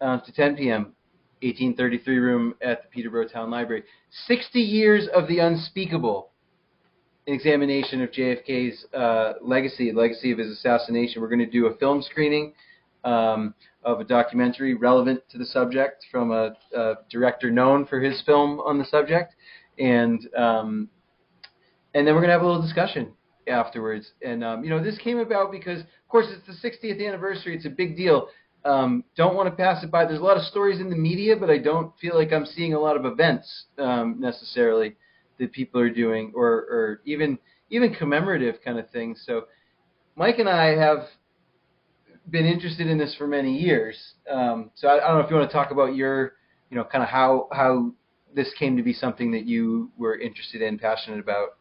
Uh, 0.00 0.18
to 0.20 0.32
10 0.32 0.56
p.m. 0.56 0.94
1833 1.42 2.18
room 2.18 2.54
at 2.62 2.82
the 2.82 2.88
Peterborough 2.88 3.26
Town 3.26 3.50
Library. 3.50 3.82
60 4.26 4.60
years 4.60 5.08
of 5.14 5.26
the 5.28 5.40
unspeakable. 5.40 6.30
An 7.26 7.34
examination 7.34 8.02
of 8.02 8.10
JFK's 8.10 8.84
uh, 8.94 9.34
legacy, 9.40 9.92
legacy 9.92 10.32
of 10.32 10.38
his 10.38 10.48
assassination. 10.48 11.22
We're 11.22 11.28
going 11.28 11.38
to 11.40 11.50
do 11.50 11.66
a 11.66 11.76
film 11.76 12.02
screening 12.02 12.52
um, 13.04 13.54
of 13.84 14.00
a 14.00 14.04
documentary 14.04 14.74
relevant 14.74 15.22
to 15.30 15.38
the 15.38 15.44
subject 15.44 16.06
from 16.10 16.30
a, 16.30 16.54
a 16.76 16.94
director 17.10 17.50
known 17.50 17.86
for 17.86 18.00
his 18.00 18.22
film 18.22 18.60
on 18.60 18.78
the 18.78 18.84
subject, 18.84 19.34
and 19.78 20.28
um, 20.36 20.88
and 21.94 22.06
then 22.06 22.14
we're 22.14 22.20
gonna 22.20 22.32
have 22.32 22.42
a 22.42 22.46
little 22.46 22.62
discussion 22.62 23.12
afterwards. 23.48 24.12
And 24.22 24.44
um, 24.44 24.64
you 24.64 24.70
know, 24.70 24.82
this 24.82 24.98
came 24.98 25.18
about 25.18 25.50
because, 25.50 25.82
course, 26.12 26.26
it's 26.28 26.46
the 26.46 26.68
60th 26.68 27.04
anniversary. 27.04 27.56
It's 27.56 27.66
a 27.66 27.70
big 27.70 27.96
deal. 27.96 28.28
Um, 28.64 29.02
don't 29.16 29.34
want 29.34 29.48
to 29.48 29.56
pass 29.56 29.82
it 29.82 29.90
by. 29.90 30.04
There's 30.04 30.20
a 30.20 30.22
lot 30.22 30.36
of 30.36 30.44
stories 30.44 30.78
in 30.78 30.90
the 30.90 30.96
media, 30.96 31.34
but 31.34 31.50
I 31.50 31.58
don't 31.58 31.92
feel 31.98 32.14
like 32.14 32.32
I'm 32.32 32.46
seeing 32.46 32.74
a 32.74 32.78
lot 32.78 32.96
of 32.96 33.04
events 33.04 33.64
um, 33.78 34.16
necessarily 34.20 34.94
that 35.40 35.52
people 35.52 35.80
are 35.80 35.90
doing, 35.90 36.32
or 36.36 36.48
or 36.48 37.00
even 37.04 37.38
even 37.70 37.92
commemorative 37.92 38.56
kind 38.64 38.78
of 38.78 38.88
things. 38.90 39.22
So, 39.26 39.46
Mike 40.14 40.38
and 40.38 40.48
I 40.48 40.76
have 40.76 41.06
been 42.30 42.46
interested 42.46 42.86
in 42.86 42.98
this 42.98 43.16
for 43.16 43.26
many 43.26 43.58
years. 43.58 44.14
Um, 44.30 44.70
so 44.74 44.86
I, 44.86 45.04
I 45.04 45.08
don't 45.08 45.18
know 45.18 45.24
if 45.24 45.30
you 45.30 45.36
want 45.36 45.50
to 45.50 45.52
talk 45.52 45.72
about 45.72 45.96
your, 45.96 46.34
you 46.70 46.76
know, 46.76 46.84
kind 46.84 47.02
of 47.02 47.10
how 47.10 47.48
how 47.50 47.92
this 48.34 48.52
came 48.58 48.76
to 48.76 48.82
be 48.84 48.92
something 48.92 49.32
that 49.32 49.44
you 49.44 49.90
were 49.98 50.16
interested 50.16 50.62
in, 50.62 50.78
passionate 50.78 51.18
about. 51.18 51.56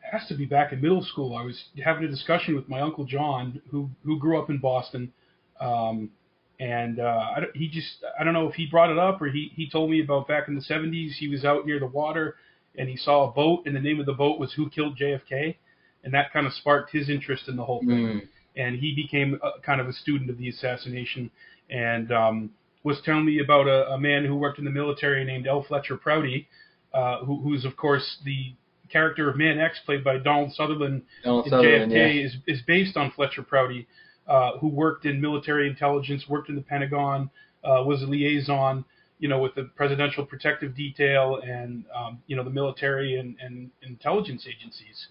Has 0.00 0.26
to 0.28 0.34
be 0.34 0.44
back 0.44 0.72
in 0.72 0.80
middle 0.80 1.04
school. 1.04 1.36
I 1.36 1.42
was 1.42 1.62
having 1.84 2.04
a 2.04 2.08
discussion 2.08 2.54
with 2.54 2.68
my 2.68 2.80
uncle 2.80 3.04
John, 3.04 3.60
who 3.70 3.90
who 4.04 4.18
grew 4.18 4.40
up 4.40 4.50
in 4.50 4.58
Boston, 4.58 5.12
um, 5.60 6.10
and 6.58 6.98
uh, 6.98 7.02
I, 7.36 7.40
he 7.54 7.68
just 7.68 8.04
I 8.18 8.24
don't 8.24 8.34
know 8.34 8.48
if 8.48 8.54
he 8.54 8.66
brought 8.66 8.90
it 8.90 8.98
up 8.98 9.22
or 9.22 9.28
he 9.28 9.52
he 9.54 9.68
told 9.70 9.90
me 9.90 10.02
about 10.02 10.26
back 10.26 10.48
in 10.48 10.54
the 10.54 10.62
70s. 10.62 11.12
He 11.12 11.28
was 11.28 11.44
out 11.44 11.66
near 11.66 11.78
the 11.78 11.86
water 11.86 12.36
and 12.76 12.88
he 12.88 12.96
saw 12.96 13.28
a 13.28 13.32
boat, 13.32 13.62
and 13.66 13.74
the 13.74 13.80
name 13.80 14.00
of 14.00 14.06
the 14.06 14.12
boat 14.12 14.38
was 14.38 14.52
Who 14.52 14.70
Killed 14.70 14.96
JFK, 14.96 15.56
and 16.04 16.14
that 16.14 16.32
kind 16.32 16.46
of 16.46 16.52
sparked 16.52 16.92
his 16.92 17.10
interest 17.10 17.48
in 17.48 17.56
the 17.56 17.64
whole 17.64 17.80
thing. 17.80 17.88
Mm. 17.88 18.28
and 18.56 18.76
he 18.78 18.94
became 18.94 19.38
a, 19.42 19.60
kind 19.60 19.80
of 19.80 19.88
a 19.88 19.92
student 19.92 20.30
of 20.30 20.38
the 20.38 20.48
assassination 20.48 21.30
and 21.68 22.12
um, 22.12 22.50
was 22.82 23.00
telling 23.04 23.24
me 23.24 23.40
about 23.40 23.68
a, 23.68 23.90
a 23.90 23.98
man 23.98 24.24
who 24.24 24.36
worked 24.36 24.58
in 24.58 24.64
the 24.64 24.70
military 24.70 25.24
named 25.24 25.46
L. 25.46 25.64
Fletcher 25.66 25.96
Prouty, 25.96 26.48
uh, 26.94 27.18
who, 27.24 27.40
who's 27.40 27.64
of 27.64 27.76
course 27.76 28.18
the 28.24 28.54
character 28.90 29.28
of 29.28 29.36
Man 29.36 29.58
X, 29.58 29.78
played 29.84 30.04
by 30.04 30.18
Donald 30.18 30.52
Sutherland 30.54 31.02
Donald 31.24 31.46
in 31.46 31.50
Sutherland, 31.50 31.92
JFK, 31.92 32.14
yeah. 32.14 32.26
is 32.26 32.36
is 32.46 32.62
based 32.66 32.96
on 32.96 33.10
Fletcher 33.12 33.42
Prouty, 33.42 33.86
uh, 34.26 34.58
who 34.58 34.68
worked 34.68 35.06
in 35.06 35.20
military 35.20 35.68
intelligence, 35.68 36.28
worked 36.28 36.48
in 36.48 36.54
the 36.54 36.62
Pentagon, 36.62 37.30
uh, 37.64 37.82
was 37.84 38.02
a 38.02 38.06
liaison, 38.06 38.84
you 39.18 39.28
know, 39.28 39.40
with 39.40 39.54
the 39.54 39.64
Presidential 39.76 40.24
Protective 40.24 40.74
Detail 40.74 41.40
and 41.44 41.84
um, 41.94 42.18
you 42.26 42.36
know 42.36 42.44
the 42.44 42.50
military 42.50 43.18
and, 43.18 43.36
and 43.40 43.70
intelligence 43.82 44.46
agencies. 44.48 45.08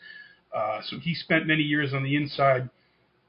Uh, 0.56 0.80
so 0.84 0.98
he 1.00 1.14
spent 1.14 1.46
many 1.46 1.62
years 1.62 1.94
on 1.94 2.04
the 2.04 2.16
inside, 2.16 2.70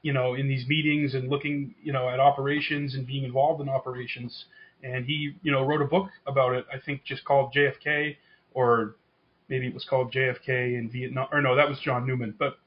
you 0.01 0.13
know, 0.13 0.33
in 0.33 0.47
these 0.47 0.67
meetings 0.67 1.13
and 1.13 1.29
looking, 1.29 1.75
you 1.83 1.93
know, 1.93 2.09
at 2.09 2.19
operations 2.19 2.95
and 2.95 3.05
being 3.05 3.23
involved 3.23 3.61
in 3.61 3.69
operations. 3.69 4.45
And 4.83 5.05
he, 5.05 5.35
you 5.43 5.51
know, 5.51 5.63
wrote 5.63 5.81
a 5.81 5.85
book 5.85 6.09
about 6.25 6.55
it. 6.55 6.65
I 6.73 6.79
think 6.79 7.03
just 7.03 7.23
called 7.23 7.53
JFK, 7.53 8.15
or 8.53 8.95
maybe 9.51 9.67
it 9.67 9.73
was 9.75 9.85
called 9.85 10.11
JFK 10.11 10.79
in 10.79 10.89
Vietnam. 10.91 11.27
Or 11.31 11.41
no, 11.43 11.55
that 11.55 11.69
was 11.69 11.77
John 11.79 12.07
Newman. 12.07 12.33
But 12.39 12.57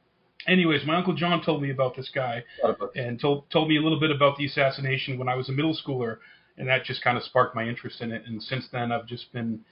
anyways, 0.47 0.87
my 0.87 0.94
uncle 0.97 1.14
John 1.14 1.42
told 1.44 1.62
me 1.62 1.70
about 1.70 1.97
this 1.97 2.11
guy 2.14 2.44
A 2.62 2.66
lot 2.66 2.70
of 2.75 2.79
books. 2.79 2.97
and 2.97 3.18
told 3.18 3.51
told 3.51 3.68
me 3.68 3.77
a 3.79 3.83
little 3.83 3.99
bit 3.99 4.12
about 4.12 4.37
the 4.37 4.44
assassination 4.47 5.18
when 5.18 5.29
I 5.29 5.35
was 5.35 5.49
a 5.49 5.53
middle 5.53 5.77
schooler. 5.77 6.18
and 6.59 6.68
that 6.68 6.85
just 6.85 7.03
kind 7.03 7.16
of 7.16 7.25
sparked 7.25 7.57
my 7.57 7.64
interest 7.66 8.01
in 8.01 8.12
it. 8.12 8.23
And 8.29 8.40
since 8.40 8.68
then, 8.70 8.92
I've 8.92 9.07
just 9.09 9.33
been 9.33 9.64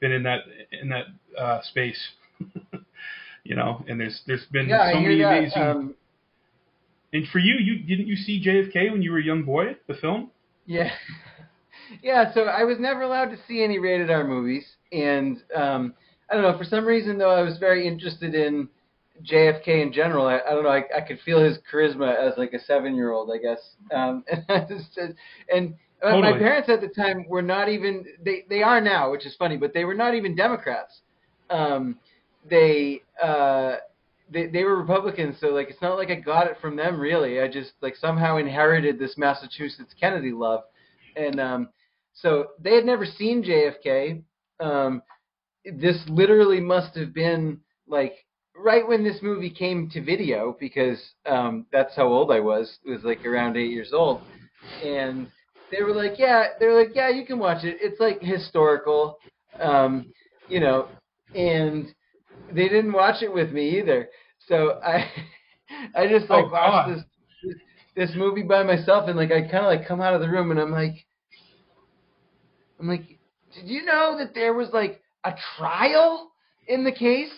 been 0.00 0.12
in 0.12 0.22
that 0.24 0.40
in 0.82 0.88
that 0.90 1.06
uh, 1.38 1.62
space. 1.62 2.00
you 3.44 3.54
know, 3.56 3.84
and 3.88 3.98
there's 4.00 4.20
there's 4.26 4.44
been 4.52 4.68
Yeah, 4.68 4.92
so 4.92 5.00
many 5.00 5.18
that. 5.22 5.38
amazing. 5.38 5.62
Um, 5.62 5.94
and 7.12 7.26
for 7.28 7.38
you, 7.38 7.54
you 7.54 7.78
didn't 7.78 8.08
you 8.08 8.16
see 8.16 8.42
JFK 8.44 8.90
when 8.90 9.00
you 9.02 9.12
were 9.12 9.18
a 9.18 9.24
young 9.24 9.44
boy? 9.44 9.76
The 9.86 9.94
film. 9.94 10.30
Yeah. 10.66 10.90
Yeah, 12.02 12.34
so 12.34 12.46
I 12.46 12.64
was 12.64 12.78
never 12.80 13.02
allowed 13.02 13.26
to 13.26 13.38
see 13.46 13.62
any 13.62 13.78
rated 13.78 14.10
R 14.10 14.24
movies 14.26 14.66
and 14.90 15.40
um 15.54 15.94
I 16.30 16.34
don't 16.34 16.42
know, 16.42 16.58
for 16.58 16.64
some 16.64 16.84
reason 16.84 17.18
though 17.18 17.30
I 17.30 17.42
was 17.42 17.58
very 17.58 17.86
interested 17.86 18.34
in 18.34 18.68
JFK 19.30 19.82
in 19.82 19.92
general. 19.92 20.26
I, 20.26 20.40
I 20.46 20.50
don't 20.50 20.64
know, 20.64 20.70
I, 20.70 20.84
I 20.96 21.00
could 21.00 21.20
feel 21.24 21.42
his 21.42 21.58
charisma 21.70 22.14
as 22.16 22.36
like 22.36 22.52
a 22.52 22.72
7-year-old, 22.72 23.30
I 23.32 23.38
guess. 23.38 23.60
Um 23.94 24.24
and 24.30 24.44
I 24.48 24.66
just 24.68 24.98
and 25.52 25.74
uh, 26.02 26.18
my 26.18 26.32
parents 26.32 26.68
at 26.68 26.80
the 26.82 26.88
time 26.88 27.26
were 27.28 27.42
not 27.42 27.68
even 27.68 28.04
they 28.22 28.44
they 28.48 28.62
are 28.62 28.80
now, 28.80 29.10
which 29.10 29.26
is 29.26 29.34
funny, 29.36 29.56
but 29.56 29.72
they 29.72 29.84
were 29.84 29.94
not 29.94 30.14
even 30.14 30.34
Democrats. 30.36 31.00
Um 31.50 31.98
they 32.48 33.02
uh 33.22 33.76
they 34.30 34.46
they 34.46 34.64
were 34.64 34.76
Republicans, 34.76 35.36
so 35.40 35.48
like 35.48 35.70
it's 35.70 35.80
not 35.82 35.96
like 35.96 36.10
I 36.10 36.16
got 36.16 36.46
it 36.46 36.56
from 36.60 36.76
them 36.76 36.98
really. 37.00 37.40
I 37.40 37.48
just 37.48 37.72
like 37.80 37.96
somehow 37.96 38.38
inherited 38.38 38.98
this 38.98 39.16
Massachusetts 39.16 39.94
Kennedy 39.98 40.32
love, 40.32 40.64
and 41.16 41.40
um, 41.40 41.68
so 42.12 42.48
they 42.60 42.74
had 42.74 42.84
never 42.84 43.06
seen 43.06 43.44
JFK. 43.44 44.22
Um, 44.58 45.02
this 45.78 45.98
literally 46.08 46.60
must 46.60 46.96
have 46.96 47.12
been 47.14 47.60
like 47.88 48.14
right 48.56 48.86
when 48.86 49.04
this 49.04 49.18
movie 49.22 49.50
came 49.50 49.88
to 49.90 50.02
video 50.02 50.56
because 50.58 50.98
um, 51.26 51.66
that's 51.72 51.94
how 51.96 52.06
old 52.08 52.30
I 52.32 52.40
was. 52.40 52.78
It 52.84 52.90
was 52.90 53.04
like 53.04 53.24
around 53.24 53.56
eight 53.56 53.70
years 53.70 53.92
old, 53.92 54.22
and 54.82 55.28
they 55.70 55.82
were 55.82 55.94
like, 55.94 56.18
yeah, 56.18 56.44
they 56.60 56.66
were 56.66 56.78
like, 56.80 56.94
yeah, 56.94 57.08
you 57.10 57.26
can 57.26 57.38
watch 57.38 57.64
it. 57.64 57.78
It's 57.80 58.00
like 58.00 58.20
historical, 58.22 59.18
um, 59.60 60.06
you 60.46 60.60
know, 60.60 60.88
and 61.34 61.92
they 62.50 62.68
didn't 62.68 62.92
watch 62.92 63.22
it 63.22 63.32
with 63.32 63.52
me 63.52 63.78
either. 63.78 64.08
So 64.48 64.80
I 64.84 65.10
I 65.94 66.06
just 66.08 66.30
like 66.30 66.46
Oh, 66.46 66.50
watched 66.50 66.84
God. 66.84 66.86
this, 66.86 67.02
this 67.42 67.56
this 67.96 68.10
movie 68.16 68.42
by 68.42 68.62
myself 68.62 69.08
and 69.08 69.16
like 69.16 69.32
I 69.32 69.42
kind 69.42 69.64
of 69.64 69.72
like 69.78 69.88
come 69.88 70.00
out 70.00 70.14
of 70.14 70.20
the 70.20 70.28
room 70.28 70.50
and 70.50 70.60
I'm 70.60 70.72
like 70.72 70.94
I'm 72.78 72.88
like 72.88 73.18
did 73.54 73.66
you 73.66 73.84
know 73.84 74.16
that 74.18 74.34
there 74.34 74.52
was 74.54 74.68
like 74.72 75.02
a 75.26 75.34
trial 75.58 76.30
in 76.68 76.84
the 76.84 76.92
case 76.92 77.32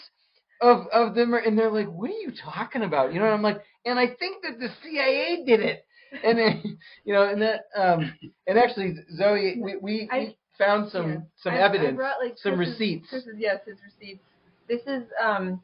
of 0.60 0.86
of 0.92 1.14
them 1.14 1.34
and 1.34 1.56
they're 1.58 1.70
like 1.70 1.88
what 1.88 2.10
are 2.10 2.20
you 2.24 2.32
talking 2.42 2.82
about 2.82 3.12
you 3.12 3.18
know 3.20 3.26
and 3.26 3.34
I'm 3.34 3.42
like 3.42 3.62
and 3.86 3.98
I 3.98 4.06
think 4.18 4.42
that 4.42 4.58
the 4.58 4.68
CIA 4.82 5.44
did 5.46 5.60
it 5.60 5.84
and 6.24 6.38
then 6.38 6.78
you 7.04 7.12
know 7.14 7.22
and 7.28 7.40
that 7.42 7.64
um 7.76 8.12
and 8.46 8.58
actually 8.58 8.94
Zoe 9.16 9.60
we 9.62 9.76
we, 9.76 10.08
I- 10.12 10.18
we 10.18 10.36
found 10.58 10.90
some 10.90 11.08
Yeah. 11.10 11.18
some 11.42 11.54
I- 11.54 11.58
evidence 11.60 11.92
I 11.92 11.96
brought, 11.96 12.20
like, 12.22 12.34
some 12.38 12.56
Chris's- 12.56 12.74
receipts 12.74 13.08
Chris's, 13.10 13.36
yes, 13.38 13.60
his 13.64 13.76
receipts. 13.84 14.24
This 14.68 14.80
is 14.86 15.04
um, 15.22 15.60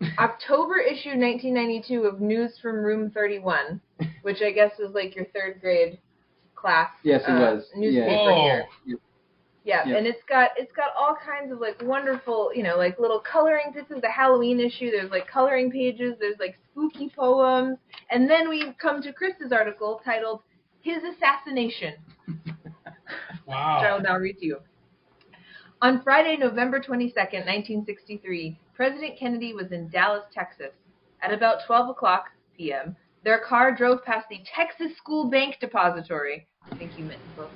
October 0.18 0.76
issue 0.78 1.16
1992 1.18 2.02
of 2.04 2.20
News 2.20 2.52
from 2.62 2.76
Room 2.76 3.10
31, 3.10 3.80
which 4.22 4.42
I 4.42 4.52
guess 4.52 4.72
is 4.78 4.94
like 4.94 5.16
your 5.16 5.24
third 5.34 5.60
grade 5.60 5.98
class. 6.54 6.90
Yes, 7.02 7.22
it 7.26 7.30
uh, 7.32 7.40
was. 7.40 7.64
Newspaper 7.74 8.06
Yeah. 8.06 8.16
Whoa. 8.28 8.42
here. 8.86 8.98
Yeah, 9.68 9.86
Yeah. 9.86 9.98
and 9.98 10.06
it's 10.06 10.22
got 10.26 10.52
it's 10.56 10.72
got 10.72 10.92
all 10.98 11.14
kinds 11.14 11.52
of 11.52 11.58
like 11.60 11.76
wonderful, 11.82 12.50
you 12.54 12.62
know, 12.62 12.76
like 12.78 12.98
little 12.98 13.20
coloring. 13.20 13.66
This 13.74 13.84
is 13.94 14.00
the 14.00 14.10
Halloween 14.10 14.60
issue. 14.60 14.90
There's 14.90 15.10
like 15.10 15.26
coloring 15.28 15.70
pages. 15.70 16.14
There's 16.18 16.38
like 16.40 16.56
spooky 16.70 17.10
poems, 17.14 17.76
and 18.10 18.30
then 18.30 18.48
we 18.48 18.72
come 18.80 19.02
to 19.02 19.12
Chris's 19.12 19.52
article 19.52 20.00
titled 20.02 20.40
"His 20.80 21.02
Assassination." 21.04 21.94
which 23.44 23.56
I 23.56 23.92
will 23.92 24.00
now 24.00 24.16
read 24.16 24.38
to 24.38 24.46
you. 24.46 24.58
On 25.82 26.02
Friday, 26.02 26.38
November 26.38 26.80
22nd, 26.80 27.44
1963, 27.46 28.58
President 28.74 29.18
Kennedy 29.18 29.52
was 29.52 29.70
in 29.70 29.88
Dallas, 29.88 30.24
Texas. 30.32 30.72
At 31.20 31.32
about 31.32 31.66
12 31.66 31.90
o'clock 31.90 32.30
p.m., 32.56 32.96
their 33.22 33.38
car 33.38 33.74
drove 33.74 34.04
past 34.04 34.28
the 34.30 34.40
Texas 34.54 34.96
School 34.96 35.28
Bank 35.30 35.58
Depository. 35.60 36.46
I 36.70 36.74
think 36.76 36.98
you 36.98 37.04
meant 37.04 37.20
book. 37.36 37.50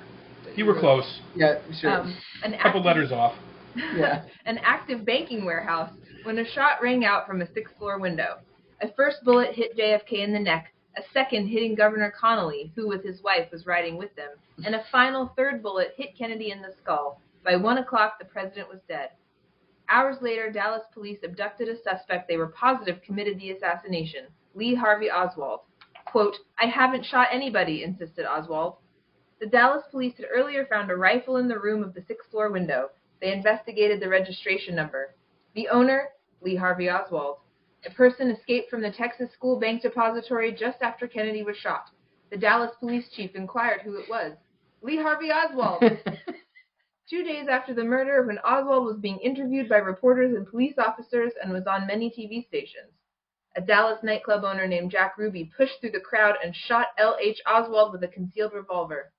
But 0.53 0.57
You 0.57 0.65
were 0.65 0.79
close. 0.79 1.19
Yeah, 1.35 1.59
sure. 1.79 1.91
Um, 2.01 2.17
an 2.43 2.53
A 2.53 2.61
couple 2.61 2.83
letters 2.83 3.11
off. 3.11 3.35
Yeah. 3.97 4.21
an 4.45 4.59
active 4.63 5.03
banking 5.03 5.45
warehouse 5.45 5.89
when 6.25 6.37
a 6.37 6.45
shot 6.45 6.81
rang 6.83 7.05
out 7.05 7.25
from 7.25 7.41
a 7.41 7.51
sixth 7.53 7.75
floor 7.79 7.97
window. 7.99 8.37
A 8.83 8.93
first 8.93 9.23
bullet 9.23 9.55
hit 9.55 9.75
JFK 9.75 10.23
in 10.23 10.31
the 10.31 10.39
neck, 10.39 10.71
a 10.95 11.01
second 11.11 11.47
hitting 11.47 11.73
Governor 11.73 12.13
Connolly, 12.19 12.71
who 12.75 12.87
with 12.87 13.03
his 13.03 13.23
wife 13.23 13.49
was 13.51 13.65
riding 13.65 13.97
with 13.97 14.15
them, 14.15 14.29
and 14.63 14.75
a 14.75 14.83
final 14.91 15.33
third 15.35 15.63
bullet 15.63 15.93
hit 15.97 16.15
Kennedy 16.15 16.51
in 16.51 16.61
the 16.61 16.73
skull. 16.83 17.19
By 17.43 17.55
one 17.55 17.79
o'clock, 17.79 18.19
the 18.19 18.25
president 18.25 18.69
was 18.69 18.79
dead. 18.87 19.09
Hours 19.89 20.17
later, 20.21 20.51
Dallas 20.51 20.83
police 20.93 21.19
abducted 21.23 21.67
a 21.67 21.81
suspect 21.81 22.27
they 22.27 22.37
were 22.37 22.47
positive 22.49 23.01
committed 23.01 23.39
the 23.39 23.51
assassination, 23.51 24.25
Lee 24.53 24.75
Harvey 24.75 25.09
Oswald. 25.09 25.61
Quote, 26.05 26.35
I 26.59 26.67
haven't 26.67 27.05
shot 27.05 27.29
anybody, 27.31 27.83
insisted 27.83 28.25
Oswald. 28.27 28.75
The 29.43 29.49
Dallas 29.49 29.83
police 29.91 30.15
had 30.15 30.27
earlier 30.33 30.65
found 30.67 30.89
a 30.89 30.95
rifle 30.95 31.35
in 31.35 31.49
the 31.49 31.59
room 31.59 31.83
of 31.83 31.93
the 31.93 32.01
sixth 32.07 32.31
floor 32.31 32.49
window. 32.49 32.91
They 33.19 33.33
investigated 33.33 33.99
the 33.99 34.07
registration 34.07 34.73
number. 34.73 35.15
The 35.53 35.67
owner, 35.67 36.11
Lee 36.39 36.55
Harvey 36.55 36.89
Oswald. 36.89 37.39
A 37.85 37.89
person 37.89 38.31
escaped 38.31 38.69
from 38.69 38.81
the 38.81 38.89
Texas 38.89 39.33
School 39.33 39.59
Bank 39.59 39.81
Depository 39.81 40.53
just 40.53 40.81
after 40.81 41.09
Kennedy 41.09 41.43
was 41.43 41.57
shot. 41.57 41.89
The 42.31 42.37
Dallas 42.37 42.73
police 42.79 43.09
chief 43.09 43.35
inquired 43.35 43.81
who 43.81 43.97
it 43.97 44.07
was. 44.07 44.37
Lee 44.81 44.95
Harvey 44.95 45.29
Oswald. 45.29 45.83
Two 47.09 47.25
days 47.25 47.49
after 47.49 47.73
the 47.73 47.83
murder, 47.83 48.25
when 48.25 48.39
Oswald 48.45 48.85
was 48.85 49.01
being 49.01 49.19
interviewed 49.19 49.67
by 49.67 49.79
reporters 49.79 50.33
and 50.37 50.47
police 50.47 50.75
officers 50.77 51.33
and 51.43 51.51
was 51.51 51.67
on 51.67 51.85
many 51.85 52.09
TV 52.09 52.47
stations. 52.47 52.93
A 53.57 53.61
Dallas 53.61 54.01
nightclub 54.03 54.45
owner 54.45 54.67
named 54.67 54.91
Jack 54.91 55.17
Ruby 55.17 55.51
pushed 55.57 55.81
through 55.81 55.91
the 55.91 55.99
crowd 55.99 56.35
and 56.41 56.55
shot 56.55 56.87
L.H. 56.97 57.41
Oswald 57.45 57.91
with 57.91 58.05
a 58.05 58.07
concealed 58.07 58.53
revolver. 58.53 59.11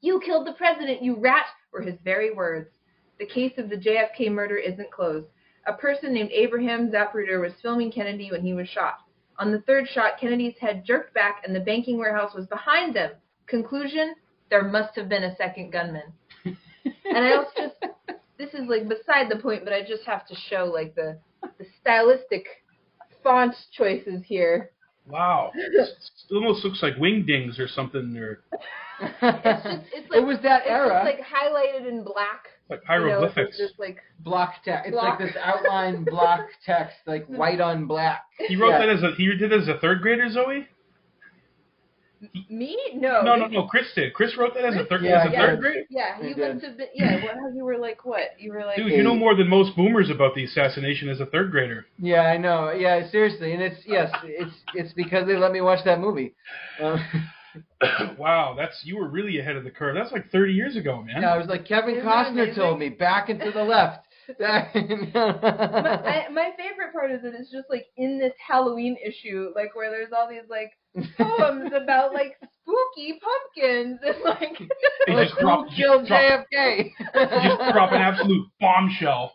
You 0.00 0.20
killed 0.20 0.46
the 0.46 0.52
president, 0.52 1.02
you 1.02 1.16
rat, 1.16 1.46
were 1.72 1.82
his 1.82 1.98
very 2.04 2.32
words. 2.32 2.70
The 3.18 3.26
case 3.26 3.52
of 3.58 3.70
the 3.70 3.76
JFK 3.76 4.30
murder 4.30 4.56
isn't 4.56 4.90
closed. 4.90 5.28
A 5.66 5.72
person 5.72 6.12
named 6.12 6.30
Abraham 6.32 6.90
Zapruder 6.90 7.40
was 7.40 7.52
filming 7.60 7.90
Kennedy 7.90 8.30
when 8.30 8.42
he 8.42 8.54
was 8.54 8.68
shot. 8.68 8.98
On 9.38 9.52
the 9.52 9.60
third 9.62 9.88
shot, 9.88 10.18
Kennedy's 10.20 10.56
head 10.60 10.84
jerked 10.84 11.12
back 11.12 11.42
and 11.44 11.54
the 11.54 11.60
banking 11.60 11.98
warehouse 11.98 12.34
was 12.34 12.46
behind 12.46 12.94
them. 12.94 13.12
Conclusion? 13.46 14.14
There 14.50 14.62
must 14.62 14.94
have 14.96 15.08
been 15.08 15.24
a 15.24 15.36
second 15.36 15.72
gunman. 15.72 16.12
And 17.04 17.24
I 17.24 17.36
also 17.36 17.50
just 17.56 17.74
this 18.38 18.52
is 18.52 18.68
like 18.68 18.88
beside 18.88 19.30
the 19.30 19.40
point, 19.40 19.64
but 19.64 19.72
I 19.72 19.82
just 19.82 20.04
have 20.04 20.26
to 20.28 20.34
show 20.34 20.64
like 20.64 20.94
the 20.94 21.18
the 21.58 21.66
stylistic 21.80 22.46
font 23.22 23.54
choices 23.72 24.22
here. 24.24 24.70
Wow. 25.08 25.52
it 25.54 25.88
almost 26.32 26.64
looks 26.64 26.82
like 26.82 26.96
wingdings 26.96 27.58
or 27.58 27.68
something, 27.68 28.16
or 28.16 28.40
It's 29.00 29.12
just 29.20 29.84
it's 29.92 30.10
like 30.10 30.20
it 30.20 30.24
was 30.26 30.38
that 30.42 30.62
it's 30.62 30.70
era. 30.70 30.88
just 30.88 31.04
like 31.04 31.26
highlighted 31.26 31.88
in 31.88 32.02
black. 32.02 32.46
like 32.70 32.80
You 32.88 32.98
know, 32.98 33.24
it's 33.24 33.34
hieroglyphics. 33.34 33.58
just 33.58 33.78
like 33.78 33.98
block 34.20 34.54
text. 34.64 34.88
It's 34.88 34.96
like 34.96 35.18
this 35.18 35.36
outline 35.42 36.04
block 36.10 36.46
text, 36.64 36.96
like 37.06 37.26
white 37.26 37.60
on 37.60 37.86
black. 37.86 38.22
he 38.48 38.56
wrote 38.56 38.70
yeah. 38.70 38.78
that 38.78 38.88
as 38.88 39.02
a 39.02 39.12
he 39.16 39.26
did 39.36 39.52
it 39.52 39.62
as 39.62 39.68
a 39.68 39.78
third 39.78 40.00
grader, 40.02 40.30
Zoe? 40.30 40.66
Me? 42.50 42.76
No. 42.94 43.22
No, 43.22 43.36
no, 43.36 43.46
no. 43.46 43.64
Chris 43.66 43.86
did. 43.94 44.14
Chris 44.14 44.36
wrote 44.36 44.54
that 44.54 44.64
as 44.64 44.74
a 44.76 44.84
third 44.86 45.02
Yeah, 45.02 45.22
as 45.22 45.28
a 45.28 45.32
yeah. 45.32 45.40
third 45.46 45.60
grade. 45.60 45.84
Yeah, 45.90 46.20
He 46.20 46.28
you 46.28 46.34
did. 46.34 46.54
must 46.54 46.66
have 46.66 46.76
been. 46.76 46.86
Yeah, 46.94 47.22
what? 47.24 47.54
You 47.54 47.64
were 47.64 47.78
like 47.78 48.04
what? 48.04 48.30
You 48.38 48.52
were 48.52 48.64
like. 48.64 48.76
Dude, 48.76 48.92
you 48.92 49.02
know 49.02 49.14
more 49.14 49.34
than 49.34 49.48
most 49.48 49.76
boomers 49.76 50.10
about 50.10 50.34
the 50.34 50.44
assassination 50.44 51.08
as 51.08 51.20
a 51.20 51.26
third 51.26 51.50
grader. 51.50 51.86
Yeah, 51.98 52.22
I 52.22 52.36
know. 52.36 52.70
Yeah, 52.72 53.08
seriously, 53.10 53.52
and 53.52 53.62
it's 53.62 53.80
yes, 53.86 54.10
it's 54.24 54.54
it's 54.74 54.92
because 54.94 55.26
they 55.26 55.36
let 55.36 55.52
me 55.52 55.60
watch 55.60 55.84
that 55.84 56.00
movie. 56.00 56.34
Um, 56.82 57.00
wow, 58.18 58.54
that's 58.56 58.80
you 58.84 58.96
were 58.96 59.08
really 59.08 59.38
ahead 59.38 59.56
of 59.56 59.64
the 59.64 59.70
curve. 59.70 59.94
That's 59.94 60.12
like 60.12 60.30
30 60.30 60.52
years 60.52 60.76
ago, 60.76 61.02
man. 61.02 61.22
yeah, 61.22 61.32
I 61.34 61.38
was 61.38 61.46
like 61.46 61.66
Kevin 61.66 61.96
Isn't 61.96 62.06
Costner 62.06 62.54
told 62.54 62.78
me 62.78 62.88
back 62.88 63.28
and 63.28 63.40
to 63.40 63.50
the 63.50 63.62
left. 63.62 64.05
My, 64.38 64.46
I, 64.74 66.28
my 66.32 66.50
favorite 66.56 66.92
part 66.92 67.10
is 67.10 67.22
that 67.22 67.34
it's 67.34 67.50
just 67.50 67.68
like 67.70 67.86
in 67.96 68.18
this 68.18 68.32
Halloween 68.46 68.96
issue, 69.04 69.50
like 69.54 69.74
where 69.74 69.90
there's 69.90 70.12
all 70.16 70.28
these 70.28 70.48
like 70.48 70.72
poems 71.16 71.70
about 71.74 72.12
like 72.12 72.36
spooky 72.60 73.20
pumpkins 73.20 74.00
and 74.04 74.16
like. 74.24 74.58
They 75.06 75.14
like, 75.14 75.28
just 75.28 75.38
who 75.38 75.46
drop, 75.46 75.66
killed 75.76 76.06
just 76.06 76.08
drop, 76.08 76.46
JFK? 76.52 76.90
just 77.14 77.72
drop 77.72 77.92
an 77.92 78.00
absolute 78.02 78.48
bombshell. 78.60 79.32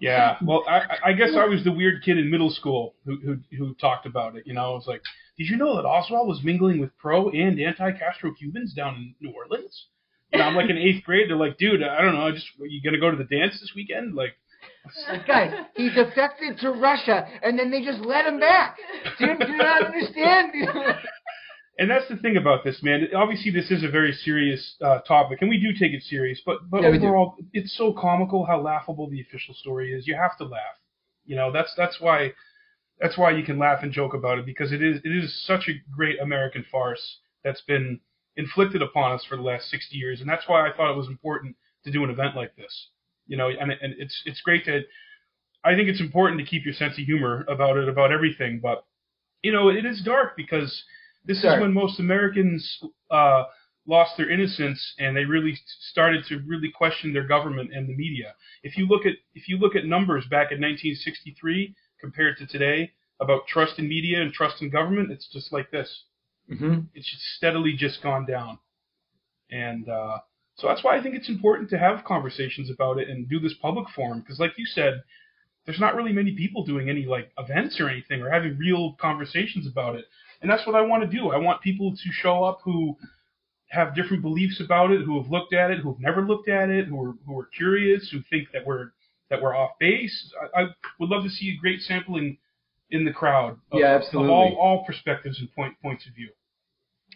Yeah, 0.00 0.36
well, 0.44 0.64
I, 0.68 0.82
I 1.06 1.12
guess 1.12 1.30
I 1.36 1.46
was 1.46 1.64
the 1.64 1.72
weird 1.72 2.02
kid 2.02 2.18
in 2.18 2.30
middle 2.30 2.50
school 2.50 2.94
who, 3.04 3.18
who 3.24 3.38
who 3.56 3.74
talked 3.74 4.06
about 4.06 4.36
it. 4.36 4.46
You 4.46 4.54
know, 4.54 4.72
I 4.72 4.74
was 4.74 4.86
like, 4.86 5.02
"Did 5.38 5.48
you 5.48 5.56
know 5.56 5.76
that 5.76 5.86
Oswald 5.86 6.28
was 6.28 6.42
mingling 6.42 6.78
with 6.78 6.90
pro 6.98 7.30
and 7.30 7.58
anti-Castro 7.60 8.34
Cubans 8.34 8.74
down 8.74 8.94
in 8.96 9.14
New 9.20 9.34
Orleans?" 9.34 9.86
And 10.34 10.42
I'm 10.42 10.56
like 10.56 10.68
in 10.68 10.76
eighth 10.76 11.04
grade. 11.04 11.30
They're 11.30 11.36
like, 11.36 11.58
"Dude, 11.58 11.82
I 11.82 12.02
don't 12.02 12.14
know. 12.14 12.26
I 12.26 12.32
just 12.32 12.46
are 12.60 12.66
you 12.66 12.82
gonna 12.82 12.98
go 12.98 13.10
to 13.10 13.16
the 13.16 13.24
dance 13.24 13.58
this 13.60 13.72
weekend?" 13.74 14.14
Like, 14.14 14.36
guys, 15.26 15.54
he 15.76 15.90
defected 15.90 16.58
to 16.58 16.72
Russia, 16.72 17.26
and 17.42 17.58
then 17.58 17.70
they 17.70 17.82
just 17.82 18.00
let 18.00 18.26
him 18.26 18.40
back. 18.40 18.76
Do 19.18 19.26
you, 19.26 19.38
do 19.38 19.52
you 19.52 19.56
not 19.56 19.86
understand? 19.86 20.52
and 21.78 21.88
that's 21.90 22.08
the 22.08 22.16
thing 22.16 22.36
about 22.36 22.64
this, 22.64 22.82
man. 22.82 23.06
Obviously, 23.14 23.52
this 23.52 23.70
is 23.70 23.84
a 23.84 23.88
very 23.88 24.12
serious 24.12 24.74
uh, 24.82 24.98
topic, 25.00 25.38
and 25.40 25.48
we 25.48 25.58
do 25.60 25.72
take 25.72 25.92
it 25.92 26.02
serious. 26.02 26.40
But 26.44 26.68
but 26.68 26.82
Yeah, 26.82 26.88
overall, 26.88 27.36
it's 27.52 27.76
so 27.76 27.92
comical 27.92 28.44
how 28.44 28.60
laughable 28.60 29.08
the 29.08 29.20
official 29.20 29.54
story 29.54 29.92
is. 29.92 30.06
You 30.06 30.16
have 30.16 30.36
to 30.38 30.44
laugh. 30.44 30.78
You 31.24 31.36
know, 31.36 31.52
that's 31.52 31.72
that's 31.76 32.00
why 32.00 32.32
that's 33.00 33.16
why 33.16 33.30
you 33.30 33.44
can 33.44 33.58
laugh 33.58 33.82
and 33.82 33.92
joke 33.92 34.14
about 34.14 34.38
it 34.38 34.46
because 34.46 34.72
it 34.72 34.82
is 34.82 35.00
it 35.04 35.10
is 35.10 35.44
such 35.46 35.68
a 35.68 35.74
great 35.94 36.20
American 36.20 36.64
farce 36.70 37.18
that's 37.42 37.60
been 37.62 38.00
inflicted 38.36 38.82
upon 38.82 39.12
us 39.12 39.24
for 39.28 39.36
the 39.36 39.42
last 39.42 39.70
60 39.70 39.96
years, 39.96 40.20
and 40.20 40.28
that's 40.28 40.44
why 40.46 40.68
I 40.68 40.72
thought 40.76 40.90
it 40.90 40.96
was 40.96 41.08
important 41.08 41.56
to 41.84 41.92
do 41.92 42.04
an 42.04 42.10
event 42.10 42.36
like 42.36 42.56
this. 42.56 42.88
You 43.26 43.36
know, 43.36 43.48
and 43.48 43.70
and 43.70 43.94
it's 43.98 44.22
it's 44.26 44.40
great 44.40 44.64
to. 44.66 44.82
I 45.64 45.74
think 45.74 45.88
it's 45.88 46.00
important 46.00 46.38
to 46.40 46.46
keep 46.46 46.64
your 46.64 46.74
sense 46.74 46.98
of 46.98 47.04
humor 47.04 47.44
about 47.48 47.78
it, 47.78 47.88
about 47.88 48.12
everything, 48.12 48.60
but 48.62 48.84
you 49.42 49.52
know, 49.52 49.68
it 49.68 49.86
is 49.86 50.02
dark 50.02 50.36
because 50.36 50.84
this 51.24 51.42
Dark. 51.42 51.58
is 51.58 51.62
when 51.62 51.72
most 51.72 52.00
Americans 52.00 52.82
uh, 53.10 53.44
lost 53.86 54.16
their 54.16 54.30
innocence 54.30 54.94
and 54.98 55.16
they 55.16 55.24
really 55.24 55.58
started 55.90 56.24
to 56.26 56.40
really 56.46 56.70
question 56.70 57.12
their 57.12 57.26
government 57.26 57.70
and 57.72 57.88
the 57.88 57.94
media. 57.94 58.34
If 58.62 58.76
you 58.76 58.86
look 58.86 59.06
at 59.06 59.14
if 59.34 59.48
you 59.48 59.58
look 59.58 59.76
at 59.76 59.84
numbers 59.84 60.24
back 60.24 60.50
in 60.50 60.60
1963 60.60 61.74
compared 62.00 62.38
to 62.38 62.46
today 62.46 62.92
about 63.20 63.46
trust 63.46 63.78
in 63.78 63.88
media 63.88 64.20
and 64.20 64.32
trust 64.32 64.62
in 64.62 64.70
government, 64.70 65.12
it's 65.12 65.28
just 65.30 65.52
like 65.52 65.70
this. 65.70 66.04
Hmm 66.48 66.80
It's 66.94 67.10
steadily 67.36 67.74
just 67.74 68.02
gone 68.02 68.26
down, 68.26 68.58
and 69.50 69.88
uh, 69.88 70.18
so 70.56 70.68
that's 70.68 70.84
why 70.84 70.96
I 70.96 71.02
think 71.02 71.14
it's 71.14 71.28
important 71.28 71.70
to 71.70 71.78
have 71.78 72.04
conversations 72.04 72.70
about 72.70 72.98
it 72.98 73.08
and 73.08 73.28
do 73.28 73.40
this 73.40 73.54
public 73.54 73.88
forum 73.90 74.20
because, 74.20 74.40
like 74.40 74.52
you 74.58 74.66
said, 74.66 75.02
there's 75.66 75.80
not 75.80 75.94
really 75.94 76.12
many 76.12 76.34
people 76.36 76.64
doing 76.64 76.90
any 76.90 77.06
like 77.06 77.32
events 77.38 77.80
or 77.80 77.88
anything 77.88 78.22
or 78.22 78.30
having 78.30 78.58
real 78.58 78.94
conversations 79.00 79.66
about 79.66 79.96
it. 79.96 80.06
And 80.42 80.50
that's 80.50 80.66
what 80.66 80.76
I 80.76 80.82
want 80.82 81.02
to 81.10 81.16
do. 81.18 81.30
I 81.30 81.38
want 81.38 81.62
people 81.62 81.92
to 81.92 82.12
show 82.12 82.44
up 82.44 82.60
who 82.64 82.96
have 83.68 83.94
different 83.94 84.22
beliefs 84.22 84.60
about 84.60 84.92
it, 84.92 85.02
who 85.02 85.20
have 85.20 85.30
looked 85.30 85.54
at 85.54 85.70
it, 85.70 85.80
who 85.80 85.92
have 85.92 86.00
never 86.00 86.22
looked 86.22 86.48
at 86.48 86.70
it, 86.70 86.86
who 86.86 87.02
are 87.02 87.14
who 87.26 87.38
are 87.38 87.46
curious, 87.56 88.10
who 88.10 88.20
think 88.30 88.48
that 88.52 88.66
we're 88.66 88.90
that 89.30 89.42
we're 89.42 89.56
off 89.56 89.72
base. 89.80 90.32
I, 90.56 90.62
I 90.62 90.66
would 91.00 91.10
love 91.10 91.24
to 91.24 91.30
see 91.30 91.50
a 91.50 91.60
great 91.60 91.80
sampling 91.82 92.38
in 92.94 93.04
the 93.04 93.12
crowd 93.12 93.58
of, 93.72 93.80
Yeah, 93.80 93.94
of 93.96 94.02
absolutely. 94.02 94.32
all, 94.32 94.56
all 94.60 94.84
perspectives 94.84 95.38
and 95.40 95.52
point 95.54 95.74
points 95.82 96.06
of 96.06 96.14
view. 96.14 96.30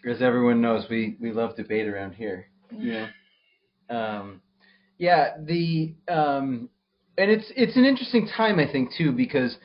As 0.08 0.22
everyone 0.22 0.60
knows, 0.60 0.86
we 0.90 1.16
we 1.20 1.32
love 1.32 1.56
debate 1.56 1.86
around 1.86 2.12
here. 2.14 2.48
Yeah. 2.72 3.08
know. 3.90 3.96
Um, 4.20 4.42
yeah, 4.98 5.36
the 5.42 5.94
um, 6.08 6.68
and 7.16 7.30
it's 7.30 7.50
it's 7.56 7.76
an 7.76 7.84
interesting 7.84 8.28
time 8.36 8.58
I 8.58 8.70
think 8.70 8.90
too 8.96 9.12
because 9.12 9.56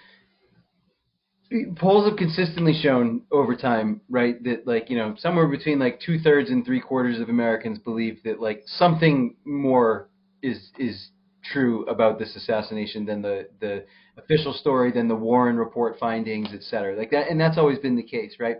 polls 1.76 2.08
have 2.10 2.18
consistently 2.18 2.74
shown 2.74 3.22
over 3.32 3.56
time, 3.56 4.02
right, 4.10 4.42
that 4.44 4.66
like 4.66 4.90
you 4.90 4.98
know 4.98 5.16
somewhere 5.20 5.48
between 5.48 5.80
like 5.80 6.00
two 6.00 6.20
thirds 6.20 6.50
and 6.50 6.66
three 6.66 6.80
quarters 6.82 7.20
of 7.20 7.30
Americans 7.30 7.78
believe 7.80 8.20
that 8.24 8.40
like 8.40 8.64
something 8.66 9.36
more 9.46 10.10
is 10.42 10.70
is 10.80 11.10
true 11.52 11.86
about 11.86 12.18
this 12.20 12.36
assassination 12.36 13.06
than 13.06 13.22
the 13.22 13.48
the 13.60 13.86
official 14.18 14.54
story, 14.54 14.92
than 14.92 15.08
the 15.08 15.16
Warren 15.16 15.58
report 15.58 15.98
findings, 16.00 16.50
et 16.54 16.64
cetera. 16.64 16.96
Like 16.96 17.12
that, 17.12 17.30
and 17.30 17.40
that's 17.40 17.58
always 17.58 17.80
been 17.80 17.96
the 17.96 18.04
case, 18.04 18.36
right? 18.40 18.58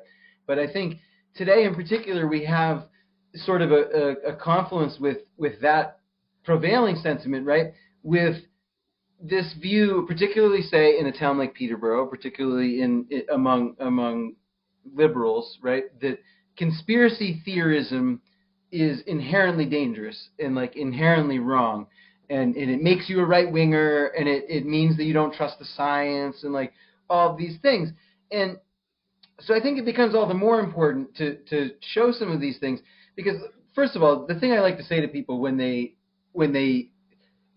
But 0.48 0.60
I 0.60 0.72
think 0.72 1.00
today 1.36 1.64
in 1.66 1.76
particular 1.76 2.28
we 2.28 2.46
have 2.46 2.86
sort 3.36 3.62
of 3.62 3.72
a, 3.72 3.76
a, 3.76 4.34
a 4.34 4.36
confluence 4.36 4.98
with 5.00 5.18
with 5.38 5.62
that 5.62 6.00
prevailing 6.44 6.96
sentiment, 6.98 7.46
right? 7.46 7.74
With 8.04 8.38
this 9.22 9.54
view, 9.62 10.06
particularly 10.08 10.62
say 10.62 11.00
in 11.00 11.08
a 11.08 11.18
town 11.18 11.38
like 11.38 11.54
Peterborough, 11.54 12.08
particularly 12.08 12.82
in, 12.82 13.08
i 13.12 13.34
among 13.34 13.76
among 13.80 14.36
liberals, 14.94 15.58
right? 15.62 15.86
That 16.02 16.20
conspiracy 16.58 17.42
theorism 17.46 18.22
is 18.72 19.02
inherently 19.08 19.66
dangerous 19.66 20.30
and 20.40 20.56
like 20.56 20.76
inherently 20.76 21.40
wrong, 21.40 21.88
and, 22.30 22.56
and 22.56 22.72
it 22.72 22.82
makes 22.82 23.10
you 23.10 23.20
a 23.20 23.26
right 23.26 23.52
winger, 23.52 24.08
and 24.18 24.28
it, 24.28 24.46
it 24.50 24.66
means 24.66 24.98
that 24.98 25.04
you 25.04 25.14
don't 25.14 25.34
trust 25.34 25.60
the 25.60 25.66
science 25.66 26.44
and 26.44 26.54
like 26.54 26.74
all 27.10 27.36
these 27.36 27.58
things, 27.62 27.90
and 28.32 28.58
so 29.40 29.56
I 29.56 29.62
think 29.62 29.78
it 29.78 29.86
becomes 29.86 30.16
all 30.16 30.28
the 30.28 30.34
more 30.34 30.60
important 30.60 31.16
to 31.18 31.38
to 31.50 31.72
show 31.82 32.12
some 32.12 32.32
of 32.32 32.40
these 32.40 32.60
things 32.60 32.80
because 33.16 33.38
first 33.76 33.96
of 33.96 34.04
all, 34.04 34.26
the 34.26 34.40
thing 34.40 34.52
I 34.52 34.60
like 34.60 34.78
to 34.78 34.84
say 34.84 35.02
to 35.02 35.08
people 35.08 35.40
when 35.40 35.58
they 35.58 35.96
when 36.32 36.54
they 36.54 36.90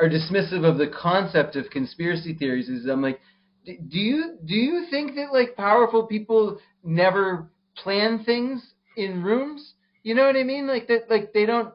are 0.01 0.09
dismissive 0.09 0.65
of 0.65 0.79
the 0.79 0.89
concept 0.89 1.57
of 1.57 1.71
conspiracy 1.71 2.35
theories 2.35 2.69
is 2.69 2.87
I'm 2.87 3.03
like, 3.03 3.21
do 3.65 3.99
you 3.99 4.37
do 4.45 4.55
you 4.55 4.87
think 4.91 5.15
that 5.17 5.33
like 5.33 5.57
powerful 5.57 6.07
people 6.07 6.59
never 6.85 7.51
plan 7.77 8.25
things 8.25 8.75
in 8.97 9.23
rooms? 9.23 9.75
You 10.03 10.15
know 10.15 10.27
what 10.27 10.37
I 10.37 10.45
mean? 10.45 10.67
Like 10.67 10.87
that, 10.89 11.11
like 11.11 11.33
they 11.33 11.47
don't, 11.47 11.73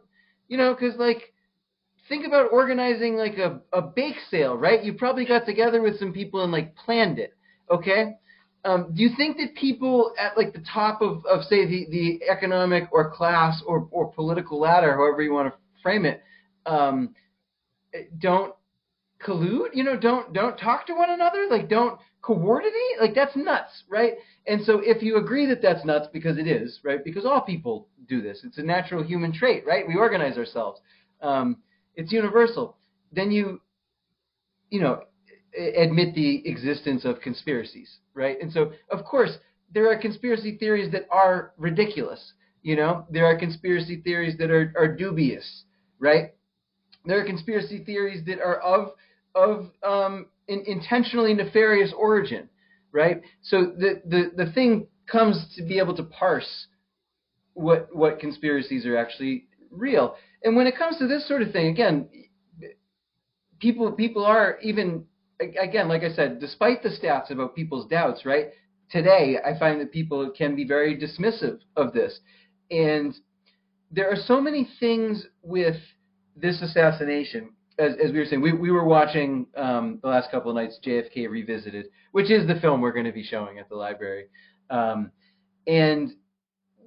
you 0.48 0.58
know, 0.58 0.74
because 0.74 0.98
like 0.98 1.34
think 2.12 2.28
about 2.28 2.52
organizing 2.52 3.16
like 3.16 3.38
a 3.38 3.62
a 3.72 3.82
bake 3.82 4.18
sale, 4.30 4.58
right? 4.58 4.84
You 4.84 4.94
probably 4.94 5.26
got 5.26 5.46
together 5.46 5.82
with 5.82 5.98
some 5.98 6.12
people 6.12 6.44
and 6.44 6.52
like 6.52 6.76
planned 6.76 7.18
it, 7.20 7.34
okay? 7.72 8.18
Um, 8.66 8.94
do 8.94 9.02
you 9.02 9.12
think 9.16 9.38
that 9.38 9.56
people 9.56 10.14
at 10.20 10.38
like 10.38 10.52
the 10.52 10.64
top 10.72 11.02
of, 11.02 11.26
of 11.26 11.46
say 11.46 11.66
the, 11.66 11.88
the 11.90 12.30
economic 12.30 12.84
or 12.92 13.10
class 13.12 13.64
or, 13.66 13.88
or 13.92 14.12
political 14.12 14.60
ladder, 14.60 14.92
however 14.94 15.22
you 15.24 15.32
want 15.34 15.54
to 15.54 15.60
frame 15.82 16.06
it, 16.06 16.22
um, 16.66 17.16
don't 18.20 18.54
collude? 19.26 19.70
You 19.74 19.86
know, 19.86 19.98
don't 19.98 20.34
don't 20.34 20.58
talk 20.58 20.86
to 20.88 20.94
one 20.94 21.12
another. 21.12 21.48
Like 21.50 21.70
don't 21.70 21.98
coordinate. 22.22 23.00
Like 23.00 23.16
that's 23.16 23.38
nuts, 23.38 23.86
right? 23.90 24.16
And 24.46 24.66
so 24.66 24.82
if 24.84 25.02
you 25.02 25.16
agree 25.16 25.46
that 25.46 25.62
that's 25.62 25.86
nuts, 25.86 26.08
because 26.12 26.38
it 26.38 26.46
is, 26.46 26.82
right? 26.84 27.02
Because 27.02 27.26
all 27.26 27.40
people 27.40 27.88
do 28.10 28.22
this. 28.22 28.42
It's 28.44 28.58
a 28.58 28.64
natural 28.64 29.02
human 29.02 29.32
trait, 29.32 29.64
right? 29.66 29.88
We 29.88 29.96
organize 29.96 30.38
ourselves. 30.38 30.82
Um, 31.22 31.56
it's 31.96 32.12
universal. 32.12 32.78
Then 33.12 33.32
you, 33.32 33.62
you 34.70 34.82
know, 34.82 35.04
admit 35.76 36.16
the 36.16 36.48
existence 36.48 37.06
of 37.06 37.20
conspiracies, 37.22 37.98
right? 38.14 38.38
And 38.42 38.52
so, 38.52 38.72
of 38.90 39.04
course, 39.04 39.38
there 39.74 39.90
are 39.92 39.98
conspiracy 40.00 40.58
theories 40.58 40.92
that 40.92 41.08
are 41.12 41.54
ridiculous. 41.58 42.34
You 42.64 42.76
know, 42.76 43.06
there 43.10 43.26
are 43.26 43.38
conspiracy 43.38 44.02
theories 44.02 44.38
that 44.38 44.52
are, 44.52 44.74
are 44.78 44.88
dubious, 44.88 45.64
right? 46.00 46.34
There 47.06 47.20
are 47.20 47.26
conspiracy 47.26 47.84
theories 47.84 48.24
that 48.26 48.40
are 48.40 48.58
of 48.58 48.92
of 49.34 49.72
um, 49.84 50.28
in, 50.48 50.64
intentionally 50.68 51.34
nefarious 51.34 51.94
origin, 51.98 52.50
right? 52.92 53.22
So 53.42 53.74
the, 53.78 54.02
the 54.06 54.46
the 54.46 54.52
thing 54.52 54.88
comes 55.08 55.46
to 55.56 55.64
be 55.64 55.80
able 55.80 55.96
to 55.98 56.04
parse 56.04 56.68
what 57.54 57.94
what 57.96 58.20
conspiracies 58.20 58.86
are 58.86 58.98
actually 58.98 59.46
real. 59.72 60.16
And 60.44 60.56
when 60.56 60.68
it 60.68 60.78
comes 60.78 60.98
to 60.98 61.08
this 61.08 61.28
sort 61.28 61.42
of 61.42 61.52
thing, 61.52 61.68
again, 61.68 62.08
people 63.60 63.92
people 63.92 64.26
are 64.26 64.58
even 64.62 65.06
again, 65.40 65.88
like 65.88 66.04
I 66.04 66.14
said, 66.14 66.40
despite 66.40 66.84
the 66.84 66.90
stats 66.90 67.32
about 67.32 67.56
people's 67.56 67.88
doubts, 67.88 68.26
right? 68.26 68.48
Today, 68.90 69.38
I 69.44 69.58
find 69.58 69.80
that 69.80 69.92
people 69.92 70.32
can 70.38 70.56
be 70.56 70.66
very 70.66 70.98
dismissive 70.98 71.60
of 71.78 71.94
this, 71.94 72.20
and 72.70 73.16
there 73.90 74.12
are 74.12 74.18
so 74.18 74.42
many 74.42 74.68
things 74.80 75.26
with 75.42 75.78
this 76.36 76.62
assassination. 76.62 77.52
As, 77.80 77.94
as 78.04 78.12
we 78.12 78.20
were 78.20 78.26
saying, 78.26 78.42
we, 78.42 78.52
we 78.52 78.70
were 78.70 78.84
watching 78.84 79.48
um, 79.56 80.00
the 80.04 80.10
last 80.10 80.30
couple 80.30 80.52
of 80.52 80.56
nights 80.56 80.78
JFK 80.86 81.30
Revisited, 81.30 81.88
which 82.12 82.30
is 82.30 82.46
the 82.48 82.60
film 82.60 82.82
we're 82.82 82.92
going 82.92 83.06
to 83.06 83.14
be 83.14 83.24
showing 83.24 83.60
at 83.60 83.70
the 83.70 83.76
library, 83.76 84.26
um, 84.70 85.12
and 85.68 86.12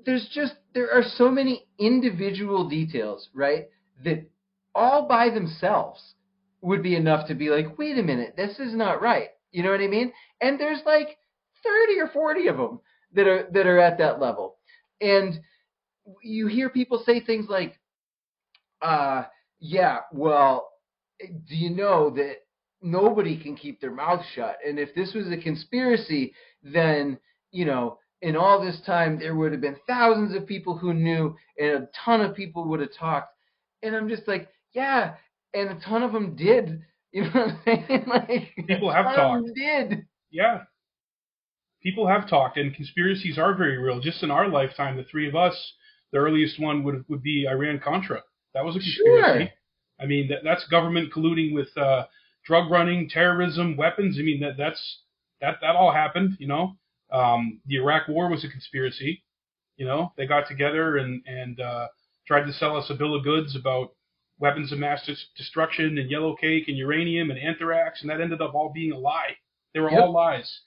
there's 0.05 0.29
just 0.35 0.55
there 0.75 0.93
are 0.93 1.05
so 1.17 1.31
many 1.31 1.67
individual 1.79 2.69
details, 2.69 3.29
right? 3.33 3.69
That 4.05 4.29
all 4.75 5.07
by 5.09 5.31
themselves 5.31 6.15
would 6.61 6.83
be 6.83 6.97
enough 6.97 7.29
to 7.29 7.35
be 7.35 7.49
like, 7.49 7.79
wait 7.79 7.99
a 7.99 8.03
minute, 8.03 8.35
this 8.37 8.59
is 8.59 8.75
not 8.75 9.01
right. 9.01 9.29
You 9.53 9.63
know 9.63 9.71
what 9.71 9.81
I 9.81 9.87
mean? 9.87 10.13
And 10.41 10.59
there's 10.59 10.81
like 10.85 11.17
30 11.63 12.01
or 12.01 12.09
40 12.09 12.49
of 12.49 12.57
them 12.57 12.81
that 13.15 13.27
are 13.27 13.49
that 13.53 13.67
are 13.67 13.79
at 13.79 13.99
that 13.99 14.21
level. 14.21 14.57
And 15.01 15.41
you 16.23 16.49
hear 16.49 16.69
people 16.69 17.03
say 17.07 17.21
things 17.21 17.47
like, 17.49 17.79
uh, 18.83 19.25
yeah, 19.61 20.01
well, 20.13 20.69
do 21.21 21.55
you 21.55 21.71
know 21.71 22.11
that 22.11 22.39
nobody 22.83 23.41
can 23.41 23.57
keep 23.57 23.81
their 23.81 23.93
mouth 23.93 24.23
shut? 24.35 24.59
And 24.67 24.79
if 24.79 24.95
this 24.95 25.15
was 25.15 25.29
a 25.31 25.37
conspiracy, 25.37 26.35
then, 26.63 27.19
you 27.53 27.65
know, 27.65 27.99
in 28.25 28.37
all 28.37 28.59
this 28.59 28.81
time, 28.87 29.19
there 29.19 29.35
would 29.35 29.53
have 29.53 29.61
been 29.61 29.77
thousands 29.87 30.35
of 30.35 30.47
people 30.47 30.79
who 30.79 30.95
knew, 30.95 31.37
and 31.59 31.71
a 31.71 31.89
ton 32.05 32.23
of 32.23 32.35
people 32.35 32.67
would 32.69 32.81
have 32.81 32.95
talked. 32.99 33.29
And 33.83 33.95
I'm 33.95 34.09
just 34.09 34.27
like, 34.27 34.49
yeah, 34.73 35.17
and 35.53 35.69
a 35.69 35.81
ton 35.81 36.03
of 36.03 36.13
them 36.13 36.35
did. 36.35 36.83
You 37.15 37.23
know 37.23 37.31
what 37.31 37.49
I'm 37.49 37.59
saying? 37.65 38.05
Like 38.09 38.67
People 38.67 38.91
have 38.91 39.07
a 39.07 39.15
ton 39.15 39.39
of 39.39 39.45
them 39.45 39.55
Did 39.55 40.07
Yeah. 40.33 40.63
People 41.81 42.09
have 42.09 42.29
talked, 42.29 42.57
and 42.57 42.75
conspiracies 42.75 43.39
are 43.39 43.55
very 43.55 43.79
real. 43.79 44.01
Just 44.01 44.25
in 44.25 44.33
our 44.33 44.49
lifetime, 44.49 44.97
the 44.97 45.05
three 45.05 45.29
of 45.29 45.37
us, 45.37 45.55
the 46.11 46.19
earliest 46.19 46.59
one 46.59 46.83
would 46.83 47.05
would 47.09 47.23
be 47.23 47.47
Iran 47.49 47.79
Contra. 47.79 48.21
That 48.55 48.65
was 48.65 48.75
a 48.75 48.81
conspiracy. 48.81 49.45
Sure. 49.45 49.49
I 50.01 50.07
mean, 50.07 50.27
that, 50.31 50.41
that's 50.43 50.67
government 50.67 51.13
colluding 51.13 51.55
with 51.55 51.69
uh, 51.79 52.07
drug 52.45 52.69
running, 52.69 53.09
terrorism, 53.09 53.77
weapons. 53.77 54.17
I 54.19 54.23
mean, 54.23 54.41
that 54.41 54.57
that's 54.59 55.03
that 55.41 55.59
that 55.61 55.77
all 55.77 55.93
happened. 55.93 56.37
You 56.41 56.49
know, 56.49 56.77
um, 57.13 57.61
the 57.67 57.77
Iraq 57.77 58.09
War 58.09 58.29
was 58.31 58.45
a 58.45 58.49
conspiracy. 58.49 59.23
You 59.77 59.87
know, 59.87 60.13
they 60.17 60.27
got 60.27 60.47
together 60.49 60.99
and 60.99 61.23
and 61.27 61.61
uh, 61.61 61.89
tried 62.27 62.47
to 62.47 62.53
sell 62.53 62.77
us 62.77 62.91
a 62.91 62.95
bill 62.95 63.15
of 63.15 63.25
goods 63.25 63.57
about 63.57 63.93
weapons 64.39 64.73
of 64.73 64.79
mass 64.79 65.09
destruction 65.37 65.99
and 65.99 66.11
yellow 66.11 66.35
cake 66.37 66.65
and 66.69 66.77
uranium 66.77 67.31
and 67.31 67.39
anthrax, 67.39 68.01
and 68.03 68.11
that 68.11 68.21
ended 68.21 68.41
up 68.43 68.55
all 68.55 68.73
being 68.73 68.93
a 68.93 68.99
lie. 68.99 69.37
They 69.73 69.81
were 69.81 69.91
Yep. 69.91 70.01
all 70.01 70.13
lies. 70.13 70.61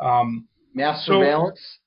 Um, 0.00 0.48
Mass 0.74 1.04
So- 1.06 1.14
surveillance 1.14 1.78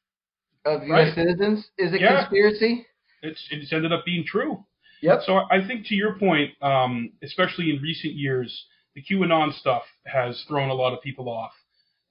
of 0.66 0.84
U.S. 0.84 0.90
Right. 0.90 1.14
citizens 1.16 1.70
is 1.78 1.94
a 1.94 2.00
Yeah. 2.00 2.22
conspiracy. 2.22 2.86
it's 3.24 3.48
it's 3.52 3.72
ended 3.72 3.92
up 3.94 4.04
being 4.04 4.26
true. 4.26 4.66
Yep. 5.02 5.22
So 5.24 5.42
I 5.52 5.66
think 5.66 5.86
to 5.88 5.96
your 5.96 6.18
point, 6.18 6.52
um, 6.64 7.12
especially 7.22 7.70
in 7.70 7.82
recent 7.82 8.14
years, 8.14 8.68
the 8.96 9.02
QAnon 9.04 9.54
stuff 9.54 9.84
has 10.06 10.44
thrown 10.46 10.70
a 10.70 10.74
lot 10.74 10.92
of 10.94 11.02
people 11.02 11.30
off, 11.30 11.54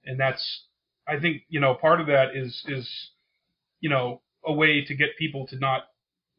and 0.05 0.19
that's 0.19 0.67
I 1.07 1.19
think 1.19 1.43
you 1.49 1.59
know 1.59 1.75
part 1.75 2.01
of 2.01 2.07
that 2.07 2.35
is 2.35 2.63
is 2.67 2.89
you 3.79 3.89
know 3.89 4.21
a 4.45 4.53
way 4.53 4.83
to 4.85 4.95
get 4.95 5.17
people 5.17 5.47
to 5.47 5.57
not 5.57 5.83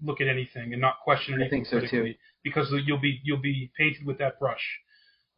look 0.03 0.21
at 0.21 0.29
anything 0.29 0.73
and 0.73 0.81
not 0.81 1.01
question 1.05 1.35
anything. 1.35 1.65
I 1.65 1.71
think 1.71 1.91
so, 1.91 1.97
too. 1.97 2.15
because 2.43 2.73
you'll 2.85 3.01
be 3.01 3.21
you'll 3.25 3.41
be 3.41 3.71
painted 3.77 4.07
with 4.07 4.19
that 4.19 4.39
brush. 4.39 4.81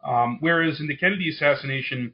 Um, 0.05 0.39
whereas 0.41 0.81
in 0.81 0.87
the 0.87 0.97
Kennedy 0.97 1.31
assassination, 1.31 2.13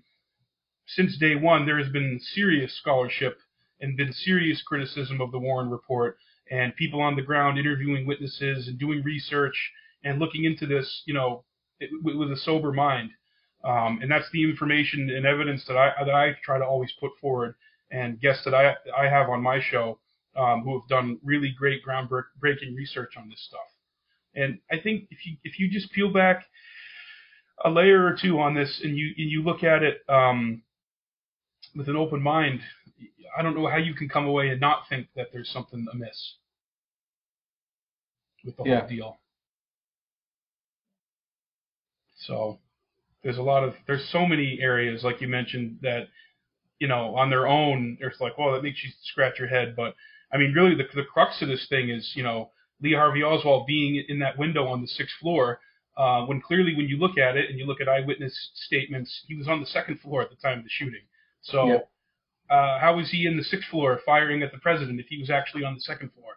since 0.87 1.17
day 1.19 1.35
one, 1.35 1.67
there 1.67 1.79
has 1.79 1.89
been 1.89 2.21
serious 2.21 2.75
scholarship 2.75 3.39
and 3.81 3.97
been 3.97 4.13
serious 4.13 4.63
criticism 4.63 5.21
of 5.21 5.33
the 5.33 5.39
Warren 5.39 5.71
report 5.71 6.19
and 6.51 6.75
people 6.77 7.01
on 7.01 7.17
the 7.17 7.23
ground 7.23 7.59
interviewing 7.59 8.07
witnesses 8.07 8.69
and 8.69 8.79
doing 8.79 9.03
research 9.03 9.73
and 10.05 10.19
looking 10.19 10.45
into 10.45 10.67
this, 10.67 11.03
you 11.07 11.15
know, 11.15 11.45
it, 11.79 11.91
with 12.03 12.31
a 12.31 12.37
sober 12.37 12.73
mind. 12.73 13.11
Um, 13.65 14.01
and 14.01 14.11
that's 14.11 14.31
the 14.33 14.43
information 14.43 15.11
and 15.11 15.27
evidence 15.27 15.65
that 15.67 15.77
I 15.77 15.93
that 16.05 16.15
I 16.15 16.35
try 16.43 16.59
to 16.59 16.65
always 16.65 16.93
put 16.99 17.13
forward. 17.21 17.55
And 17.91 18.21
guests 18.21 18.45
that 18.45 18.55
I 18.55 18.77
I 18.97 19.09
have 19.09 19.29
on 19.29 19.43
my 19.43 19.61
show 19.61 19.99
um, 20.37 20.63
who 20.63 20.79
have 20.79 20.89
done 20.89 21.19
really 21.23 21.55
great 21.59 21.85
groundbreaking 21.85 22.75
research 22.77 23.15
on 23.17 23.29
this 23.29 23.41
stuff. 23.41 23.61
And 24.35 24.59
I 24.71 24.79
think 24.79 25.09
if 25.11 25.27
you 25.27 25.37
if 25.45 25.59
you 25.59 25.69
just 25.71 25.93
peel 25.93 26.13
back 26.13 26.45
a 27.65 27.71
layer 27.71 28.05
or 28.07 28.17
two 28.17 28.41
on 28.41 28.55
this 28.55 28.81
and 28.83 28.97
you 28.97 29.13
and 29.19 29.31
you 29.31 29.43
look 29.43 29.63
at 29.65 29.83
it 29.83 30.03
um, 30.09 30.63
with 31.77 31.89
an 31.89 31.97
open 31.97 32.23
mind, 32.23 32.61
I 33.37 33.43
don't 33.43 33.55
know 33.55 33.67
how 33.67 33.77
you 33.77 33.95
can 33.95 34.09
come 34.09 34.27
away 34.27 34.49
and 34.51 34.61
not 34.61 34.89
think 34.89 35.09
that 35.17 35.29
there's 35.33 35.51
something 35.51 35.87
amiss 35.93 36.37
with 38.45 38.57
the 38.57 38.65
Yeah. 38.65 38.81
whole 38.81 38.89
deal. 38.89 39.19
So 42.17 42.59
there's 43.23 43.39
a 43.39 43.43
lot 43.43 43.63
of 43.65 43.75
there's 43.87 44.07
so 44.11 44.27
many 44.27 44.59
areas 44.61 45.03
like 45.05 45.21
you 45.21 45.29
mentioned 45.29 45.79
that 45.83 46.09
you 46.79 46.89
know 46.89 47.15
on 47.17 47.31
their 47.31 47.47
own 47.47 47.97
it's 48.01 48.21
like 48.21 48.37
well 48.39 48.53
that 48.53 48.63
makes 48.63 48.83
you 48.83 48.91
scratch 49.03 49.39
your 49.39 49.49
head 49.49 49.75
but 49.77 49.95
I 50.33 50.39
mean 50.39 50.53
really 50.55 50.75
the 50.75 50.85
the 50.95 51.05
crux 51.05 51.41
of 51.43 51.49
this 51.49 51.67
thing 51.69 51.91
is 51.91 52.13
you 52.15 52.23
know 52.23 52.51
Lee 52.83 52.95
Harvey 52.95 53.23
Oswald 53.23 53.67
being 53.67 54.03
in 54.09 54.19
that 54.21 54.39
window 54.39 54.67
on 54.69 54.81
the 54.81 54.89
sixth 54.89 55.15
floor 55.21 55.61
uh, 55.99 56.25
when 56.25 56.41
clearly 56.41 56.75
when 56.75 56.89
you 56.89 56.97
look 56.97 57.19
at 57.19 57.37
it 57.37 57.51
and 57.51 57.59
you 57.59 57.67
look 57.67 57.81
at 57.81 57.89
eyewitness 57.89 58.35
statements 58.55 59.25
he 59.29 59.35
was 59.35 59.49
on 59.49 59.61
the 59.61 59.67
second 59.67 60.01
floor 60.01 60.23
at 60.23 60.31
the 60.31 60.37
time 60.37 60.59
of 60.59 60.65
the 60.65 60.71
shooting 60.71 61.03
so 61.43 61.67
Yeah. 61.69 62.57
uh, 62.57 62.79
how 62.81 62.97
was 62.97 63.11
he 63.11 63.27
in 63.27 63.37
the 63.37 63.45
sixth 63.45 63.69
floor 63.69 64.01
firing 64.07 64.43
at 64.43 64.51
the 64.53 64.59
president 64.59 64.99
if 64.99 65.07
he 65.09 65.19
was 65.19 65.29
actually 65.31 65.65
on 65.65 65.75
the 65.75 65.81
second 65.81 66.11
floor 66.15 66.33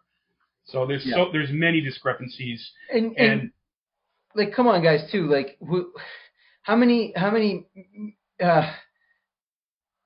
so 0.65 0.85
there's 0.85 1.03
so 1.09 1.29
there's 1.31 1.51
many 1.51 1.79
discrepancies 1.81 2.71
And, 2.91 3.13
and 3.17 3.31
and 3.41 3.51
like, 4.35 4.51
come 4.55 4.65
on, 4.65 4.81
guys, 4.81 5.07
too. 5.11 5.27
Like, 5.27 5.57
wh- 5.61 5.93
how 6.63 6.75
many, 6.77 7.13
how 7.15 7.31
many, 7.31 7.65
uh, 8.43 8.71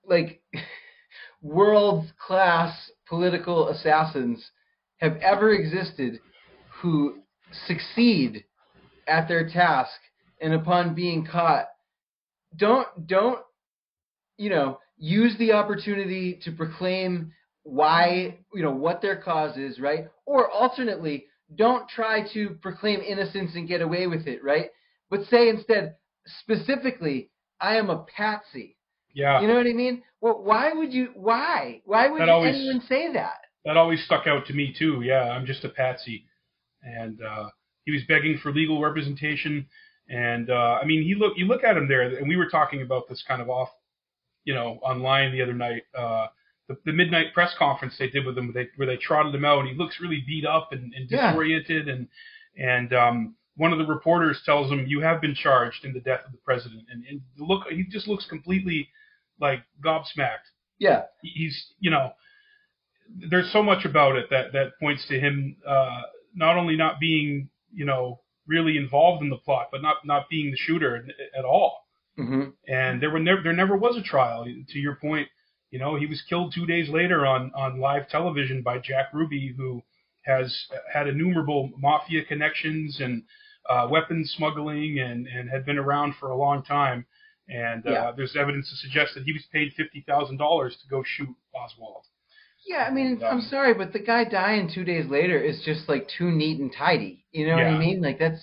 like, 0.05 0.41
world 1.41 2.05
class 2.25 2.91
political 3.07 3.69
assassins 3.69 4.51
have 4.97 5.15
ever 5.17 5.51
existed 5.53 6.19
who 6.81 7.19
succeed 7.67 8.43
at 9.07 9.27
their 9.27 9.47
task 9.47 9.91
and 10.41 10.53
upon 10.53 10.95
being 10.95 11.25
caught? 11.25 11.67
Don't 12.55 12.87
don't 13.07 13.39
you 14.37 14.49
know 14.49 14.79
use 14.97 15.37
the 15.37 15.51
opportunity 15.51 16.39
to 16.43 16.51
proclaim 16.51 17.31
why 17.63 18.37
you 18.53 18.63
know 18.63 18.71
what 18.71 19.01
their 19.01 19.17
cause 19.21 19.57
is 19.57 19.79
right? 19.79 20.07
Or 20.25 20.49
alternately 20.49 21.25
don't 21.55 21.87
try 21.87 22.27
to 22.33 22.57
proclaim 22.61 23.01
innocence 23.01 23.51
and 23.55 23.67
get 23.67 23.81
away 23.81 24.07
with 24.07 24.25
it 24.27 24.43
right? 24.43 24.69
But 25.09 25.25
say 25.29 25.49
instead 25.49 25.95
specifically 26.41 27.29
i 27.61 27.75
am 27.77 27.89
a 27.89 27.99
patsy 28.15 28.75
yeah 29.13 29.39
you 29.41 29.47
know 29.47 29.55
what 29.55 29.67
i 29.67 29.73
mean 29.73 30.01
well 30.21 30.41
why 30.43 30.71
would 30.73 30.93
you 30.93 31.09
why 31.15 31.81
why 31.85 32.07
would 32.07 32.27
always- 32.29 32.55
anyone 32.55 32.81
say 32.87 33.11
that 33.13 33.37
that 33.65 33.75
always 33.75 34.01
stuck 34.05 34.27
out 34.27 34.45
to 34.45 34.53
me 34.53 34.73
too. 34.79 35.01
Yeah, 35.01 35.23
I'm 35.23 35.45
just 35.45 35.65
a 35.65 35.69
patsy, 35.69 36.23
and 36.81 37.21
uh, 37.21 37.49
he 37.83 37.91
was 37.91 38.01
begging 38.07 38.37
for 38.41 38.53
legal 38.53 38.81
representation. 38.81 39.65
And 40.07 40.49
uh, 40.49 40.79
I 40.81 40.85
mean, 40.85 41.03
he 41.03 41.15
look 41.15 41.33
you 41.35 41.47
look 41.47 41.65
at 41.65 41.75
him 41.75 41.85
there, 41.89 42.03
and 42.03 42.29
we 42.29 42.37
were 42.37 42.49
talking 42.49 42.81
about 42.81 43.09
this 43.09 43.21
kind 43.27 43.41
of 43.41 43.49
off, 43.49 43.67
you 44.45 44.53
know, 44.53 44.79
online 44.83 45.33
the 45.33 45.41
other 45.41 45.53
night. 45.53 45.83
Uh, 45.93 46.27
the, 46.69 46.77
the 46.85 46.93
midnight 46.93 47.33
press 47.33 47.53
conference 47.59 47.95
they 47.99 48.09
did 48.09 48.25
with 48.25 48.37
him, 48.37 48.53
where 48.53 48.63
they, 48.63 48.69
where 48.77 48.87
they 48.87 48.95
trotted 48.95 49.35
him 49.35 49.43
out, 49.43 49.59
and 49.59 49.67
he 49.67 49.75
looks 49.75 49.99
really 49.99 50.23
beat 50.25 50.45
up 50.45 50.69
and, 50.71 50.93
and 50.93 51.11
Yeah. 51.11 51.31
disoriented, 51.31 51.89
and 51.89 52.07
and 52.57 52.93
um, 52.93 53.35
one 53.57 53.73
of 53.73 53.79
the 53.79 53.85
reporters 53.85 54.41
tells 54.45 54.71
him, 54.71 54.85
"You 54.87 55.01
have 55.01 55.19
been 55.19 55.35
charged 55.35 55.83
in 55.83 55.93
the 55.93 55.99
death 55.99 56.21
of 56.25 56.31
the 56.31 56.37
president," 56.39 56.85
and, 56.89 57.03
and 57.09 57.21
look 57.37 57.67
he 57.69 57.83
just 57.83 58.07
looks 58.07 58.25
completely 58.25 58.89
like 59.39 59.63
gobsmacked 59.85 60.49
yeah 60.79 61.03
he's 61.21 61.73
you 61.79 61.91
know 61.91 62.11
there's 63.29 63.51
so 63.51 63.63
much 63.63 63.85
about 63.85 64.15
it 64.15 64.29
that 64.29 64.51
that 64.53 64.71
points 64.79 65.07
to 65.07 65.19
him 65.19 65.55
uh, 65.67 66.01
not 66.35 66.57
only 66.57 66.75
not 66.75 66.99
being 66.99 67.49
you 67.73 67.85
know 67.85 68.19
really 68.47 68.77
involved 68.77 69.21
in 69.23 69.29
the 69.29 69.37
plot, 69.37 69.67
but 69.71 69.81
not 69.81 69.97
not 70.05 70.29
being 70.29 70.51
the 70.51 70.57
shooter 70.57 71.05
at 71.37 71.45
all. 71.45 71.85
hmm 72.17 72.49
And 72.67 73.01
there 73.01 73.09
were 73.09 73.19
never 73.19 73.41
there 73.41 73.53
never 73.53 73.77
was 73.77 73.97
a 73.97 74.03
trial. 74.03 74.45
To 74.45 74.79
your 74.79 74.95
point, 74.95 75.29
you 75.71 75.79
know 75.79 75.95
he 75.95 76.05
was 76.05 76.21
killed 76.29 76.53
two 76.53 76.65
days 76.65 76.89
later 76.89 77.25
on 77.25 77.51
on 77.55 77.79
live 77.79 78.09
television 78.09 78.61
by 78.61 78.79
Jack 78.79 79.07
Ruby, 79.13 79.53
who 79.55 79.81
has 80.25 80.67
had 80.93 81.07
innumerable 81.07 81.71
mafia 81.77 82.25
connections 82.25 82.99
and 82.99 83.23
uh, 83.69 83.87
weapons 83.89 84.33
smuggling 84.37 84.99
and 84.99 85.27
and 85.27 85.49
had 85.49 85.65
been 85.65 85.77
around 85.77 86.15
for 86.19 86.29
a 86.29 86.35
long 86.37 86.63
time. 86.63 87.05
And 87.49 87.85
uh, 87.87 87.91
Yeah. 87.91 88.11
there's 88.15 88.35
evidence 88.35 88.69
to 88.69 88.75
suggest 88.75 89.13
that 89.15 89.23
he 89.23 89.31
was 89.33 89.43
paid 89.53 89.71
fifty 89.77 90.01
thousand 90.07 90.37
dollars 90.37 90.77
to 90.81 90.87
go 90.89 91.03
shoot 91.05 91.29
Oswald. 91.55 92.03
Yeah, 92.67 92.83
I 92.83 92.91
mean, 92.91 93.21
Um, 93.23 93.37
I'm 93.37 93.41
sorry, 93.41 93.73
but 93.73 93.93
the 93.93 93.99
guy 93.99 94.25
dying 94.25 94.69
two 94.73 94.83
days 94.83 95.05
later 95.09 95.39
is 95.39 95.61
just 95.63 95.87
like 95.87 96.09
too 96.17 96.29
neat 96.31 96.59
and 96.59 96.73
tidy. 96.73 97.25
You 97.31 97.47
know 97.47 97.55
what 97.55 97.63
I 97.65 97.77
mean? 97.77 98.01
Like 98.01 98.19
that's 98.19 98.41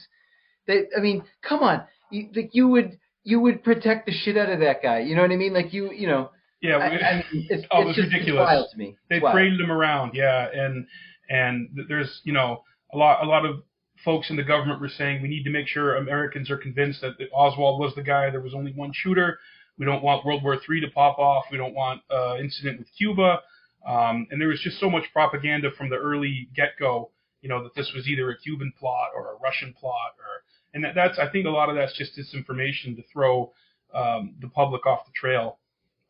that. 0.67 0.89
I 0.97 1.01
mean, 1.01 1.23
come 1.47 1.61
on, 1.61 1.85
you, 2.11 2.29
like 2.35 2.51
you 2.55 2.69
would 2.69 2.99
you 3.23 3.41
would 3.41 3.63
protect 3.63 4.07
the 4.07 4.13
shit 4.13 4.37
out 4.39 4.49
of 4.49 4.61
that 4.61 4.83
guy. 4.83 5.01
You 5.01 5.15
know 5.17 5.23
what 5.23 5.31
I 5.33 5.37
mean? 5.37 5.53
Like 5.53 5.73
you 5.75 5.93
you 5.93 6.07
know. 6.07 6.31
Yeah, 6.63 6.79
I, 6.79 6.87
I 6.87 7.15
mean, 7.31 7.47
it's, 7.51 7.67
Oh, 7.71 7.83
it 7.83 7.89
it's 7.91 7.99
it's 7.99 8.11
ridiculous. 8.11 8.41
wild 8.47 8.69
to 8.73 8.79
me. 8.79 8.97
they 9.11 9.17
It's 9.17 9.23
wild. 9.23 9.35
paraded 9.35 9.61
him 9.61 9.71
around, 9.71 10.13
yeah, 10.15 10.49
and 10.51 10.87
and 11.29 11.69
there's 11.91 12.23
you 12.25 12.33
know 12.33 12.63
a 12.95 12.97
lot 12.97 13.23
a 13.23 13.27
lot 13.29 13.45
of 13.45 13.63
folks 14.05 14.31
in 14.31 14.37
the 14.37 14.43
government 14.43 14.81
were 14.81 14.89
saying 14.89 15.23
we 15.23 15.29
need 15.29 15.45
to 15.45 15.51
make 15.51 15.67
sure 15.67 15.97
Americans 15.97 16.51
are 16.51 16.59
convinced 16.59 17.01
that 17.01 17.15
Oswald 17.33 17.81
was 17.81 17.95
the 17.95 18.03
guy. 18.03 18.31
There 18.31 18.41
was 18.41 18.55
only 18.55 18.73
one 18.73 18.93
shooter. 18.93 19.39
We 19.79 19.87
don't 19.87 20.03
want 20.03 20.25
World 20.25 20.43
War 20.45 20.55
III 20.55 20.81
to 20.83 20.89
pop 20.89 21.19
off. 21.19 21.45
We 21.51 21.59
don't 21.59 21.75
want 21.75 22.03
uh, 22.11 22.37
incident 22.37 22.79
with 22.79 22.89
Cuba. 22.97 23.41
Um, 23.87 24.27
and 24.31 24.41
there 24.41 24.49
was 24.49 24.61
just 24.61 24.79
so 24.81 24.89
much 24.89 25.05
propaganda 25.13 25.71
from 25.77 25.91
the 25.91 25.97
early 25.97 26.49
get-go, 26.55 27.11
you 27.43 27.49
know, 27.49 27.63
that 27.63 27.75
this 27.75 27.93
was 27.95 28.09
either 28.09 28.31
a 28.31 28.39
Cuban 28.39 28.73
plot 28.79 29.11
or 29.15 29.33
a 29.33 29.39
Russian 29.43 29.75
plot, 29.75 30.13
or 30.19 30.45
and 30.73 30.85
that, 30.85 30.95
that's 30.95 31.19
I 31.19 31.29
think 31.29 31.47
a 31.47 31.51
lot 31.51 31.69
of 31.69 31.77
that's 31.77 31.97
just 31.97 32.17
disinformation 32.17 32.97
to 32.97 33.03
throw 33.13 33.53
um, 33.93 34.35
the 34.41 34.49
public 34.49 34.87
off 34.87 35.05
the 35.05 35.13
trail. 35.15 35.59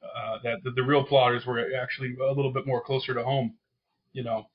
Uh, 0.03 0.39
that 0.45 0.63
the, 0.63 0.71
the 0.71 0.83
real 0.83 1.03
plotters 1.03 1.45
were 1.47 1.67
actually 1.81 2.15
a 2.23 2.33
little 2.33 2.53
bit 2.53 2.67
more 2.67 2.81
closer 2.81 3.15
to 3.15 3.25
home, 3.25 3.55
you 4.13 4.23
know. 4.23 4.47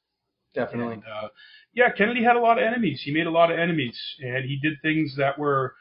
Definitely. 0.53 0.95
And, 0.95 1.03
uh, 1.03 1.29
yeah, 1.73 1.91
Kennedy 1.91 2.23
had 2.23 2.35
a 2.35 2.39
lot 2.39 2.57
of 2.57 2.63
enemies. 2.63 3.01
He 3.03 3.11
made 3.13 3.27
a 3.27 3.31
lot 3.31 3.51
of 3.51 3.59
enemies, 3.59 3.97
and 4.19 4.45
he 4.45 4.59
did 4.61 4.73
things 4.81 5.15
that 5.17 5.37
were, 5.37 5.75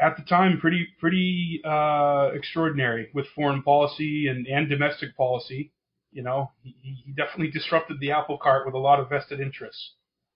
at 0.00 0.16
the 0.16 0.22
time, 0.22 0.58
pretty 0.60 0.86
pretty 0.98 1.60
uh, 1.64 2.30
extraordinary 2.34 3.08
with 3.14 3.26
foreign 3.34 3.62
policy 3.62 4.28
and, 4.28 4.46
and 4.46 4.68
domestic 4.68 5.16
policy. 5.16 5.72
You 6.12 6.22
know, 6.22 6.50
he, 6.62 6.74
he 6.82 7.12
definitely 7.12 7.50
disrupted 7.50 7.98
the 8.00 8.12
apple 8.12 8.38
cart 8.38 8.66
with 8.66 8.74
a 8.74 8.78
lot 8.78 9.00
of 9.00 9.08
vested 9.08 9.40
interests. 9.40 9.94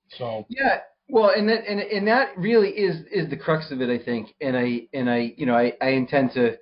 So 0.08 0.46
Yeah. 0.48 0.80
Well, 1.08 1.30
and 1.30 1.48
that 1.48 1.64
and 1.68 1.80
and 1.80 2.08
that 2.08 2.36
really 2.36 2.70
is 2.70 3.04
is 3.12 3.30
the 3.30 3.36
crux 3.36 3.70
of 3.70 3.80
it, 3.80 3.88
I 3.90 4.02
think. 4.02 4.34
And 4.40 4.56
I 4.56 4.88
and 4.92 5.08
I 5.08 5.34
you 5.36 5.46
know 5.46 5.54
I 5.56 5.72
I 5.80 5.90
intend 5.90 6.32
to 6.32 6.56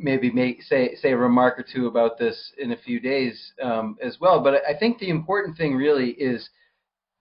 maybe 0.00 0.30
make 0.30 0.62
say 0.62 0.94
say 0.96 1.12
a 1.12 1.16
remark 1.16 1.58
or 1.58 1.64
two 1.64 1.86
about 1.86 2.18
this 2.18 2.52
in 2.58 2.72
a 2.72 2.76
few 2.76 2.98
days 2.98 3.52
um, 3.62 3.96
as 4.02 4.18
well. 4.20 4.42
But 4.42 4.62
I 4.68 4.76
think 4.78 4.98
the 4.98 5.10
important 5.10 5.56
thing 5.56 5.76
really 5.76 6.10
is 6.12 6.48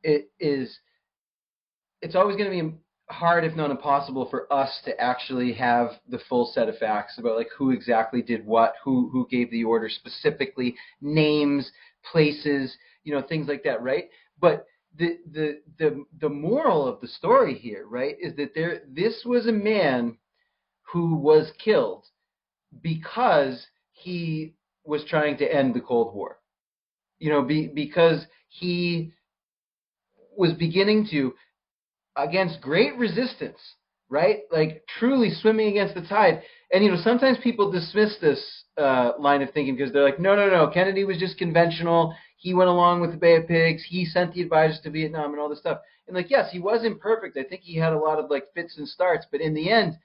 it 0.03 0.31
is 0.39 0.79
it's 2.01 2.15
always 2.15 2.37
going 2.37 2.49
to 2.49 2.63
be 2.63 2.77
hard, 3.09 3.43
if 3.43 3.55
not 3.55 3.71
impossible, 3.71 4.29
for 4.29 4.51
us 4.51 4.79
to 4.85 4.99
actually 4.99 5.53
have 5.53 5.91
the 6.07 6.19
full 6.29 6.51
set 6.53 6.69
of 6.69 6.77
facts 6.77 7.17
about 7.17 7.37
like 7.37 7.49
who 7.57 7.71
exactly 7.71 8.21
did 8.21 8.45
what, 8.45 8.75
who 8.83 9.09
who 9.11 9.27
gave 9.29 9.51
the 9.51 9.63
order 9.63 9.89
specifically, 9.89 10.75
names, 11.01 11.71
places, 12.11 12.75
you 13.03 13.13
know, 13.13 13.21
things 13.21 13.47
like 13.47 13.63
that, 13.63 13.81
right? 13.81 14.05
But 14.39 14.65
the 14.97 15.17
the 15.31 15.61
the 15.77 16.05
the 16.21 16.29
moral 16.29 16.87
of 16.87 17.01
the 17.01 17.07
story 17.07 17.55
here, 17.55 17.85
right, 17.87 18.15
is 18.19 18.35
that 18.37 18.55
there 18.55 18.83
this 18.87 19.23
was 19.25 19.47
a 19.47 19.51
man 19.51 20.17
who 20.81 21.15
was 21.15 21.51
killed 21.63 22.05
because 22.81 23.67
he 23.91 24.53
was 24.85 25.03
trying 25.05 25.37
to 25.37 25.45
end 25.45 25.73
the 25.73 25.81
Cold 25.81 26.15
War. 26.15 26.37
You 27.19 27.31
know, 27.31 27.41
be, 27.41 27.67
because 27.67 28.25
he 28.47 29.11
was 30.37 30.53
beginning 30.53 31.07
to, 31.11 31.33
against 32.15 32.61
great 32.61 32.95
resistance, 32.97 33.59
right? 34.09 34.39
Like 34.51 34.83
truly 34.99 35.31
swimming 35.31 35.67
against 35.67 35.95
the 35.95 36.01
tide. 36.01 36.41
And 36.71 36.83
you 36.83 36.91
know, 36.91 37.01
sometimes 37.03 37.37
people 37.43 37.71
dismiss 37.71 38.15
this 38.21 38.63
uh, 38.77 39.13
line 39.19 39.41
of 39.41 39.51
thinking 39.51 39.75
because 39.75 39.91
they're 39.91 40.03
like, 40.03 40.19
no, 40.19 40.35
no, 40.35 40.49
no, 40.49 40.69
Kennedy 40.73 41.03
was 41.03 41.17
just 41.17 41.37
conventional. 41.37 42.15
He 42.37 42.53
went 42.53 42.69
along 42.69 43.01
with 43.01 43.11
the 43.11 43.17
Bay 43.17 43.35
of 43.35 43.47
Pigs. 43.47 43.83
He 43.87 44.05
sent 44.05 44.33
the 44.33 44.41
advisors 44.41 44.79
to 44.81 44.89
Vietnam 44.89 45.31
and 45.31 45.39
all 45.41 45.49
this 45.49 45.59
stuff. 45.59 45.79
And 46.07 46.15
like, 46.15 46.29
yes, 46.29 46.49
he 46.51 46.59
was 46.59 46.85
imperfect. 46.85 47.37
I 47.37 47.43
think 47.43 47.61
he 47.61 47.77
had 47.77 47.93
a 47.93 47.99
lot 47.99 48.17
of 48.17 48.29
like 48.29 48.45
fits 48.53 48.77
and 48.77 48.87
starts, 48.87 49.25
but 49.29 49.41
in 49.41 49.53
the 49.53 49.69
end, 49.69 49.97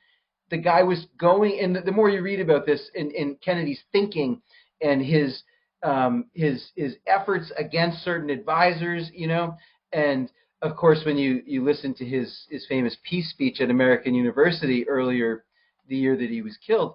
the 0.51 0.59
guy 0.59 0.83
was 0.83 1.07
going. 1.19 1.59
And 1.61 1.77
the, 1.77 1.93
more 1.93 2.11
you 2.11 2.23
read 2.23 2.41
about 2.41 2.67
this 2.67 2.91
in, 2.95 3.11
in 3.11 3.37
Kennedy's 3.45 3.83
thinking 3.93 4.41
and 4.81 5.03
his 5.03 5.43
um, 5.83 6.27
his 6.33 6.71
his 6.75 6.97
efforts 7.07 7.53
against 7.59 8.03
certain 8.05 8.31
advisors, 8.31 9.11
you 9.13 9.29
know, 9.29 9.57
and 9.93 10.31
of 10.63 10.77
course 10.77 11.01
when 11.05 11.19
you 11.19 11.43
you 11.47 11.63
listen 11.63 11.95
to 11.95 12.05
his 12.05 12.47
his 12.51 12.67
famous 12.67 12.97
peace 13.09 13.31
speech 13.31 13.61
at 13.61 13.71
American 13.71 14.15
University 14.15 14.89
earlier 14.89 15.45
the 15.89 15.97
year 15.97 16.17
that 16.17 16.31
he 16.31 16.41
was 16.41 16.57
killed, 16.67 16.95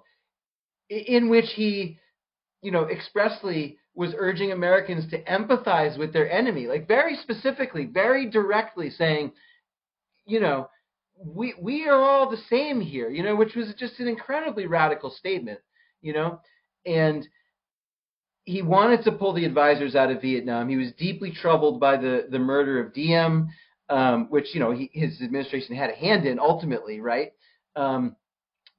in 0.88 1.28
which 1.28 1.46
he, 1.54 1.98
you 2.62 2.72
know, 2.72 2.88
expressly 2.88 3.78
was 3.94 4.14
urging 4.16 4.52
Americans 4.52 5.08
to 5.10 5.22
empathize 5.24 5.98
with 5.98 6.12
their 6.12 6.30
enemy, 6.30 6.66
like 6.66 6.88
very 6.88 7.16
specifically, 7.16 7.84
very 7.84 8.28
directly 8.28 8.90
saying, 8.90 9.32
you 10.26 10.40
know, 10.40 10.68
we 11.24 11.54
we 11.60 11.86
are 11.86 12.00
all 12.00 12.30
the 12.30 12.40
same 12.48 12.80
here, 12.80 13.10
you 13.10 13.22
know, 13.22 13.36
which 13.36 13.54
was 13.54 13.72
just 13.78 14.00
an 14.00 14.08
incredibly 14.08 14.66
radical 14.66 15.10
statement, 15.10 15.60
you 16.00 16.12
know, 16.12 16.40
and 16.86 17.26
he 18.44 18.62
wanted 18.62 19.04
to 19.04 19.12
pull 19.12 19.32
the 19.32 19.44
advisors 19.44 19.94
out 19.94 20.10
of 20.10 20.22
Vietnam. 20.22 20.68
He 20.68 20.76
was 20.76 20.92
deeply 20.92 21.30
troubled 21.30 21.78
by 21.78 21.96
the 21.96 22.26
the 22.30 22.38
murder 22.38 22.80
of 22.80 22.94
Diem, 22.94 23.50
um, 23.88 24.28
which 24.30 24.54
you 24.54 24.60
know 24.60 24.70
he, 24.70 24.90
his 24.92 25.20
administration 25.20 25.76
had 25.76 25.90
a 25.90 25.94
hand 25.94 26.26
in 26.26 26.38
ultimately, 26.38 27.00
right? 27.00 27.32
Um, 27.76 28.16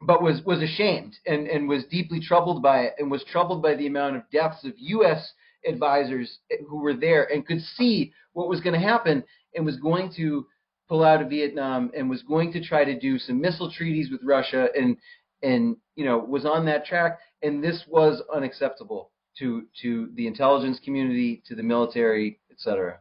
but 0.02 0.24
was 0.24 0.42
was 0.44 0.62
ashamed 0.62 1.16
and 1.28 1.48
and 1.48 1.70
was 1.70 1.86
deeply 1.86 2.20
troubled 2.20 2.64
by 2.64 2.82
it, 2.82 2.96
and 2.98 3.12
was 3.12 3.24
troubled 3.26 3.62
by 3.62 3.76
the 3.76 3.88
amount 3.88 4.16
of 4.16 4.24
deaths 4.32 4.64
of 4.64 4.74
U.S. 4.78 5.32
advisors 5.68 6.40
who 6.68 6.78
were 6.78 6.96
there 6.96 7.32
and 7.32 7.46
could 7.46 7.62
see 7.62 8.14
what 8.34 8.50
was 8.50 8.62
going 8.62 8.74
to 8.74 8.88
happen, 8.88 9.24
and 9.56 9.64
was 9.66 9.78
going 9.78 10.12
to 10.16 10.48
pull 10.92 11.06
out 11.06 11.22
of 11.22 11.30
Vietnam 11.30 11.90
and 11.96 12.10
was 12.10 12.22
going 12.24 12.52
to 12.52 12.62
try 12.62 12.84
to 12.84 13.00
do 13.00 13.18
some 13.18 13.40
missile 13.40 13.72
treaties 13.72 14.12
with 14.12 14.20
Russia 14.26 14.68
and 14.78 14.98
and 15.42 15.78
you 15.96 16.04
know 16.04 16.18
was 16.18 16.46
on 16.46 16.66
that 16.66 16.86
track, 16.86 17.18
and 17.42 17.64
this 17.64 17.86
was 17.88 18.22
unacceptable 18.36 19.10
to 19.40 19.64
to 19.82 20.10
the 20.16 20.28
intelligence 20.28 20.82
community, 20.84 21.42
to 21.48 21.56
the 21.56 21.64
military, 21.64 22.42
etc. 22.52 23.00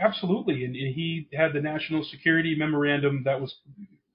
Absolutely, 0.00 0.64
and 0.64 0.74
he 0.74 1.28
had 1.34 1.52
the 1.52 1.60
national 1.60 2.02
security 2.02 2.56
memorandum 2.56 3.22
that 3.26 3.38
was 3.38 3.54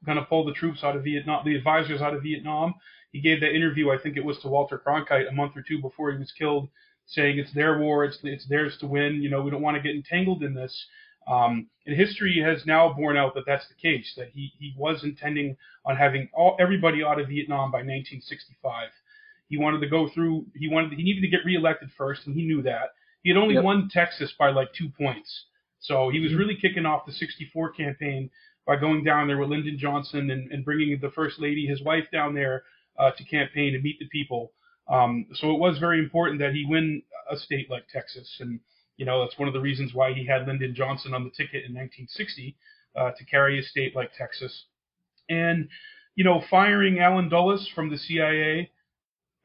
going 0.03 0.18
to 0.18 0.26
pull 0.26 0.43
the 0.43 0.53
troops 0.53 0.84
out 0.84 0.95
of 0.95 1.03
Vietnam, 1.03 1.45
the 1.45 1.55
advisors 1.55 2.01
out 2.01 2.16
of 2.16 2.24
Vietnam. 2.24 2.74
He 3.11 3.22
gave 3.22 3.41
that 3.41 3.53
interview, 3.53 3.91
I 3.91 3.99
think 3.99 4.18
it 4.18 4.26
was 4.26 4.39
to 4.39 4.47
Walter 4.47 4.82
Cronkite, 4.84 5.30
a 5.30 5.32
month 5.32 5.55
or 5.55 5.61
two 5.61 5.80
before 5.80 6.11
he 6.11 6.18
was 6.18 6.32
killed, 6.32 6.68
saying 7.05 7.38
it's 7.38 7.53
their 7.53 7.78
war, 7.78 8.05
it's 8.05 8.18
it's 8.24 8.47
theirs 8.47 8.76
to 8.80 8.88
win. 8.88 9.22
You 9.22 9.30
know, 9.30 9.43
we 9.43 9.51
don't 9.51 9.61
want 9.61 9.78
to 9.78 9.84
get 9.84 9.95
entangled 9.95 10.41
in 10.41 10.55
this. 10.55 10.88
Um, 11.28 11.68
and 11.86 11.96
history 11.96 12.42
has 12.44 12.66
now 12.66 12.94
borne 12.94 13.18
out 13.18 13.34
that 13.36 13.44
that's 13.46 13.68
the 13.68 13.76
case. 13.76 14.14
That 14.18 14.30
he 14.34 14.52
he 14.60 14.74
was 14.78 15.04
intending 15.04 15.58
on 15.86 15.96
having 15.96 16.30
all 16.34 16.58
everybody 16.60 17.04
out 17.04 17.20
of 17.20 17.28
Vietnam 17.28 17.72
by 17.72 17.80
1965. 17.80 18.90
He 19.50 19.58
wanted 19.58 19.82
to 19.82 19.88
go 19.88 20.10
through. 20.10 20.46
He 20.56 20.68
wanted. 20.68 20.94
He 20.94 21.04
needed 21.04 21.22
to 21.22 21.28
get 21.28 21.46
reelected 21.46 21.90
first, 21.98 22.26
and 22.26 22.36
he 22.36 22.46
knew 22.46 22.62
that. 22.64 22.94
He 23.22 23.30
had 23.30 23.38
only 23.38 23.56
yep. 23.56 23.64
won 23.64 23.90
Texas 23.92 24.34
by 24.38 24.50
like 24.50 24.74
two 24.74 24.90
points, 24.90 25.46
so 25.80 26.10
he 26.10 26.20
was 26.20 26.32
mm-hmm. 26.32 26.40
really 26.40 26.56
kicking 26.56 26.86
off 26.86 27.06
the 27.06 27.14
'64 27.14 27.72
campaign 27.72 28.30
by 28.66 28.76
going 28.78 29.04
down 29.04 29.28
there 29.28 29.38
with 29.38 29.50
Lyndon 29.50 29.78
Johnson 29.78 30.32
and, 30.32 30.52
and 30.52 30.64
bringing 30.64 30.98
the 31.00 31.12
first 31.12 31.40
lady, 31.40 31.66
his 31.68 31.82
wife, 31.82 32.06
down 32.12 32.34
there 32.34 32.64
uh, 32.98 33.12
to 33.12 33.24
campaign 33.26 33.76
and 33.76 33.84
meet 33.84 34.00
the 34.00 34.08
people. 34.08 34.54
Um, 34.88 35.28
so 35.34 35.52
it 35.52 35.60
was 35.60 35.78
very 35.80 36.00
important 36.00 36.40
that 36.40 36.54
he 36.54 36.66
win 36.66 37.02
a 37.30 37.38
state 37.38 37.70
like 37.70 37.88
Texas, 37.90 38.38
and 38.40 38.60
you 38.98 39.06
know 39.06 39.24
that's 39.24 39.38
one 39.38 39.48
of 39.48 39.54
the 39.54 39.60
reasons 39.60 39.94
why 39.94 40.14
he 40.14 40.26
had 40.26 40.48
Lyndon 40.48 40.76
Johnson 40.76 41.14
on 41.14 41.24
the 41.24 41.30
ticket 41.30 41.66
in 41.66 41.74
1960 41.74 42.56
uh, 42.96 43.12
to 43.12 43.26
carry 43.26 43.60
a 43.60 43.64
state 43.64 43.96
like 43.96 44.12
Texas. 44.18 44.66
And 45.30 45.68
you 46.16 46.24
know, 46.24 46.44
firing 46.50 47.00
Allen 47.00 47.30
Dulles 47.30 47.68
from 47.74 47.89
the 47.89 47.98
CIA 47.98 48.72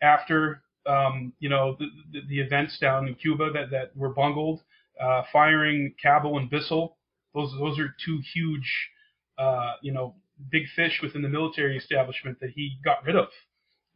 after 0.02 0.62
um, 0.86 1.32
you 1.38 1.48
know 1.48 1.76
the, 1.78 1.86
the, 2.12 2.20
the, 2.28 2.40
events 2.40 2.78
down 2.78 3.08
in 3.08 3.14
Cuba 3.14 3.50
that, 3.52 3.70
that 3.70 3.96
were 3.96 4.10
bungled, 4.10 4.60
uh, 5.00 5.22
firing 5.32 5.94
Cabell 6.02 6.38
and 6.38 6.50
Bissell. 6.50 6.96
Those 7.34 7.52
those 7.58 7.78
are 7.78 7.94
two 8.04 8.20
huge 8.34 8.90
uh, 9.38 9.74
you 9.82 9.92
know 9.92 10.14
big 10.50 10.64
fish 10.76 11.00
within 11.02 11.22
the 11.22 11.28
military 11.28 11.76
establishment 11.76 12.38
that 12.40 12.50
he 12.50 12.78
got 12.84 13.04
rid 13.04 13.16
of. 13.16 13.28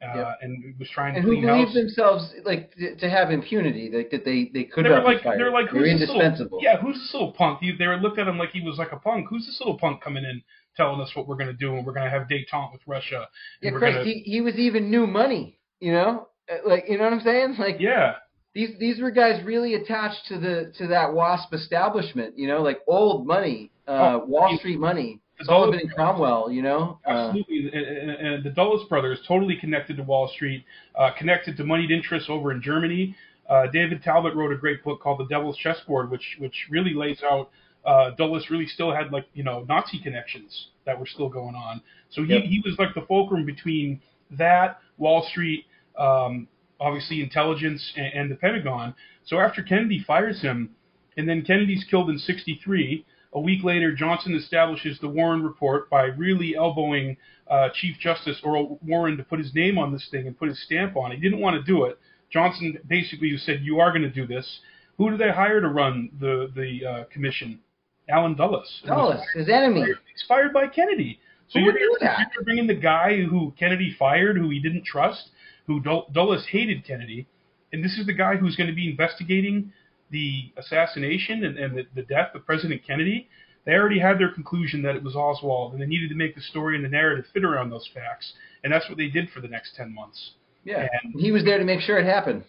Uh, 0.02 0.16
yep. 0.16 0.38
and 0.42 0.74
was 0.80 0.88
trying 0.90 1.14
to 1.14 1.20
and 1.20 1.28
clean 1.28 1.42
who 1.42 1.46
believed 1.46 1.74
themselves 1.74 2.34
like 2.44 2.74
to, 2.74 2.96
to 2.96 3.08
have 3.08 3.30
impunity, 3.30 3.88
like 3.92 4.10
that 4.10 4.24
they 4.24 4.50
they 4.52 4.64
could 4.64 4.84
they 4.84 4.90
not 4.90 5.04
like, 5.04 5.22
fired. 5.22 5.38
They're 5.38 5.52
like, 5.52 5.68
who's 5.68 5.82
they're 5.82 5.90
indispensable. 5.90 6.58
Little, 6.58 6.62
yeah, 6.62 6.80
who's 6.80 6.96
this 6.96 7.10
little 7.12 7.32
punk? 7.32 7.60
They 7.78 7.86
were 7.86 7.96
looked 7.98 8.18
at 8.18 8.26
him 8.26 8.36
like 8.36 8.50
he 8.50 8.62
was 8.62 8.78
like 8.78 8.90
a 8.90 8.96
punk. 8.96 9.26
Who's 9.30 9.46
this 9.46 9.60
little 9.60 9.78
punk 9.78 10.02
coming 10.02 10.24
in 10.24 10.42
telling 10.76 11.00
us 11.00 11.10
what 11.14 11.28
we're 11.28 11.36
going 11.36 11.48
to 11.48 11.52
do 11.52 11.76
and 11.76 11.86
we're 11.86 11.92
going 11.92 12.10
to 12.10 12.10
have 12.10 12.26
détente 12.26 12.72
with 12.72 12.80
Russia? 12.86 13.28
Yeah, 13.60 13.70
Christ, 13.70 13.98
gonna... 13.98 14.04
he, 14.04 14.22
he 14.24 14.40
was 14.40 14.56
even 14.56 14.90
new 14.90 15.06
money. 15.06 15.60
You 15.78 15.92
know, 15.92 16.28
uh, 16.50 16.68
like 16.68 16.84
you 16.88 16.98
know 16.98 17.04
what 17.04 17.12
I'm 17.12 17.20
saying? 17.20 17.56
Like 17.58 17.76
yeah, 17.78 18.14
these 18.54 18.70
these 18.78 19.00
were 19.00 19.10
guys 19.10 19.44
really 19.44 19.74
attached 19.74 20.26
to 20.28 20.38
the 20.38 20.72
to 20.78 20.88
that 20.88 21.14
WASP 21.14 21.52
establishment. 21.52 22.36
You 22.36 22.48
know, 22.48 22.62
like 22.62 22.80
old 22.88 23.26
money, 23.26 23.70
uh, 23.86 24.18
oh, 24.20 24.24
Wall 24.26 24.56
Street 24.58 24.78
money. 24.80 25.20
Sullivan 25.44 25.80
and 25.80 25.92
Cromwell, 25.92 26.50
you 26.50 26.62
know. 26.62 26.98
Uh, 27.06 27.10
Absolutely, 27.10 27.70
uh, 27.72 27.76
and, 27.76 27.86
and, 27.86 28.26
and, 28.26 28.44
the 28.44 28.50
Dulles 28.50 28.88
brothers 28.88 29.18
totally 29.26 29.56
connected 29.56 29.96
to 29.96 30.02
Wall 30.02 30.28
Street, 30.34 30.64
uh, 30.98 31.10
connected 31.16 31.56
to 31.56 31.64
moneyed 31.64 31.90
interests 31.90 32.28
over 32.30 32.52
in 32.52 32.62
Germany. 32.62 33.14
Uh, 33.48 33.66
David 33.72 34.02
Talbot 34.02 34.34
wrote 34.34 34.52
a 34.52 34.56
great 34.56 34.82
book 34.84 35.00
called 35.00 35.20
The 35.20 35.26
Devil's 35.26 35.56
Chessboard, 35.56 36.10
which 36.10 36.36
which 36.38 36.66
really 36.70 36.94
lays 36.94 37.22
out 37.22 37.50
uh, 37.84 38.10
Dulles 38.10 38.46
really 38.50 38.66
still 38.66 38.94
had 38.94 39.12
like 39.12 39.26
you 39.34 39.42
know 39.42 39.64
Nazi 39.68 40.00
connections 40.00 40.68
that 40.86 40.98
were 40.98 41.06
still 41.06 41.28
going 41.28 41.54
on. 41.54 41.82
So 42.10 42.22
he, 42.22 42.34
yep. 42.34 42.44
he 42.44 42.62
was 42.64 42.76
like 42.78 42.94
the 42.94 43.02
fulcrum 43.02 43.44
between 43.44 44.00
that 44.30 44.78
Wall 44.98 45.26
Street 45.30 45.66
um, 45.98 46.48
obviously 46.80 47.22
intelligence 47.22 47.92
and, 47.96 48.12
and 48.14 48.30
the 48.30 48.36
Pentagon. 48.36 48.94
So 49.24 49.38
after 49.38 49.62
Kennedy 49.62 50.04
fires 50.06 50.40
him, 50.40 50.70
and 51.16 51.28
then 51.28 51.42
Kennedy's 51.42 51.84
killed 51.90 52.10
in 52.10 52.18
63. 52.18 53.04
A 53.34 53.40
week 53.40 53.64
later, 53.64 53.94
Johnson 53.94 54.34
establishes 54.34 54.98
the 55.00 55.08
Warren 55.08 55.42
Report 55.42 55.88
by 55.88 56.04
really 56.04 56.54
elbowing 56.54 57.16
uh, 57.48 57.70
Chief 57.74 57.96
Justice 57.98 58.40
Earl 58.44 58.78
Warren 58.82 59.16
to 59.16 59.24
put 59.24 59.38
his 59.38 59.54
name 59.54 59.78
on 59.78 59.92
this 59.92 60.06
thing 60.10 60.26
and 60.26 60.38
put 60.38 60.48
his 60.48 60.62
stamp 60.64 60.96
on 60.96 61.12
it. 61.12 61.16
He 61.16 61.22
didn't 61.22 61.40
want 61.40 61.56
to 61.56 61.62
do 61.62 61.84
it. 61.84 61.98
Johnson 62.30 62.78
basically 62.86 63.36
said, 63.38 63.60
"You 63.62 63.80
are 63.80 63.90
going 63.90 64.02
to 64.02 64.10
do 64.10 64.26
this." 64.26 64.60
Who 64.98 65.10
do 65.10 65.16
they 65.16 65.30
hire 65.30 65.60
to 65.60 65.68
run 65.68 66.10
the 66.20 66.52
the 66.54 66.86
uh, 66.86 67.04
commission? 67.04 67.60
Allen 68.08 68.34
Dulles. 68.34 68.82
Dulles, 68.84 69.20
his 69.34 69.48
enemy. 69.48 69.80
He's 69.80 70.24
fired 70.26 70.52
by 70.52 70.66
Kennedy. 70.66 71.18
So 71.48 71.58
you're, 71.58 71.78
you're 71.78 72.44
bringing 72.44 72.66
the 72.66 72.74
guy 72.74 73.22
who 73.22 73.52
Kennedy 73.58 73.94
fired, 73.98 74.36
who 74.36 74.50
he 74.50 74.58
didn't 74.58 74.84
trust, 74.84 75.30
who 75.66 75.80
Dulles 75.80 76.46
hated 76.50 76.84
Kennedy, 76.84 77.26
and 77.72 77.84
this 77.84 77.98
is 77.98 78.06
the 78.06 78.12
guy 78.12 78.36
who's 78.36 78.56
going 78.56 78.68
to 78.68 78.76
be 78.76 78.88
investigating 78.88 79.72
the 80.12 80.52
assassination 80.56 81.44
and, 81.44 81.58
and 81.58 81.76
the, 81.76 81.82
the 81.94 82.02
death 82.02 82.34
of 82.34 82.46
President 82.46 82.82
Kennedy. 82.86 83.28
They 83.64 83.72
already 83.72 83.98
had 83.98 84.18
their 84.18 84.32
conclusion 84.32 84.82
that 84.82 84.96
it 84.96 85.02
was 85.02 85.16
Oswald, 85.16 85.72
and 85.72 85.80
they 85.80 85.86
needed 85.86 86.08
to 86.10 86.16
make 86.16 86.34
the 86.34 86.40
story 86.40 86.76
and 86.76 86.84
the 86.84 86.88
narrative 86.88 87.24
fit 87.32 87.44
around 87.44 87.70
those 87.70 87.88
facts, 87.94 88.32
and 88.62 88.72
that's 88.72 88.88
what 88.88 88.98
they 88.98 89.08
did 89.08 89.30
for 89.30 89.40
the 89.40 89.48
next 89.48 89.74
ten 89.76 89.94
months. 89.94 90.32
Yeah, 90.64 90.86
and 91.02 91.20
he 91.20 91.32
was 91.32 91.44
there 91.44 91.58
to 91.58 91.64
make 91.64 91.80
sure 91.80 91.98
it 91.98 92.04
happened. 92.04 92.44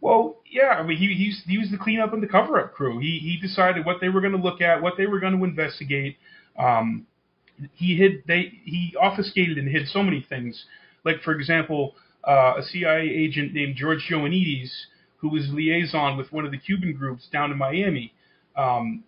Well, 0.00 0.36
yeah, 0.50 0.76
I 0.78 0.82
mean, 0.82 0.96
he 0.96 1.14
he's, 1.14 1.42
he 1.46 1.58
was 1.58 1.70
the 1.70 1.78
cleanup 1.78 2.12
and 2.12 2.22
the 2.22 2.26
cover-up 2.26 2.74
crew. 2.74 2.98
He 2.98 3.18
he 3.18 3.38
decided 3.40 3.86
what 3.86 4.00
they 4.00 4.08
were 4.08 4.20
going 4.20 4.34
to 4.34 4.42
look 4.42 4.60
at, 4.60 4.82
what 4.82 4.94
they 4.96 5.06
were 5.06 5.20
going 5.20 5.36
to 5.36 5.44
investigate. 5.44 6.16
Um, 6.58 7.06
he 7.74 7.96
hid 7.96 8.22
they 8.26 8.52
he 8.64 8.94
obfuscated 9.00 9.58
and 9.58 9.68
hid 9.68 9.88
so 9.88 10.02
many 10.02 10.24
things. 10.28 10.64
Like 11.04 11.22
for 11.22 11.32
example, 11.32 11.94
uh, 12.26 12.54
a 12.58 12.62
CIA 12.62 13.08
agent 13.08 13.54
named 13.54 13.76
George 13.76 14.06
Joannides, 14.10 14.70
who 15.24 15.30
was 15.36 15.48
liaison 15.52 16.18
with 16.18 16.32
one 16.32 16.44
of 16.46 16.52
the 16.52 16.58
Cuban 16.58 16.94
groups 16.94 17.28
down 17.32 17.52
in 17.52 17.58
Miami, 17.58 18.14
um, 18.56 19.04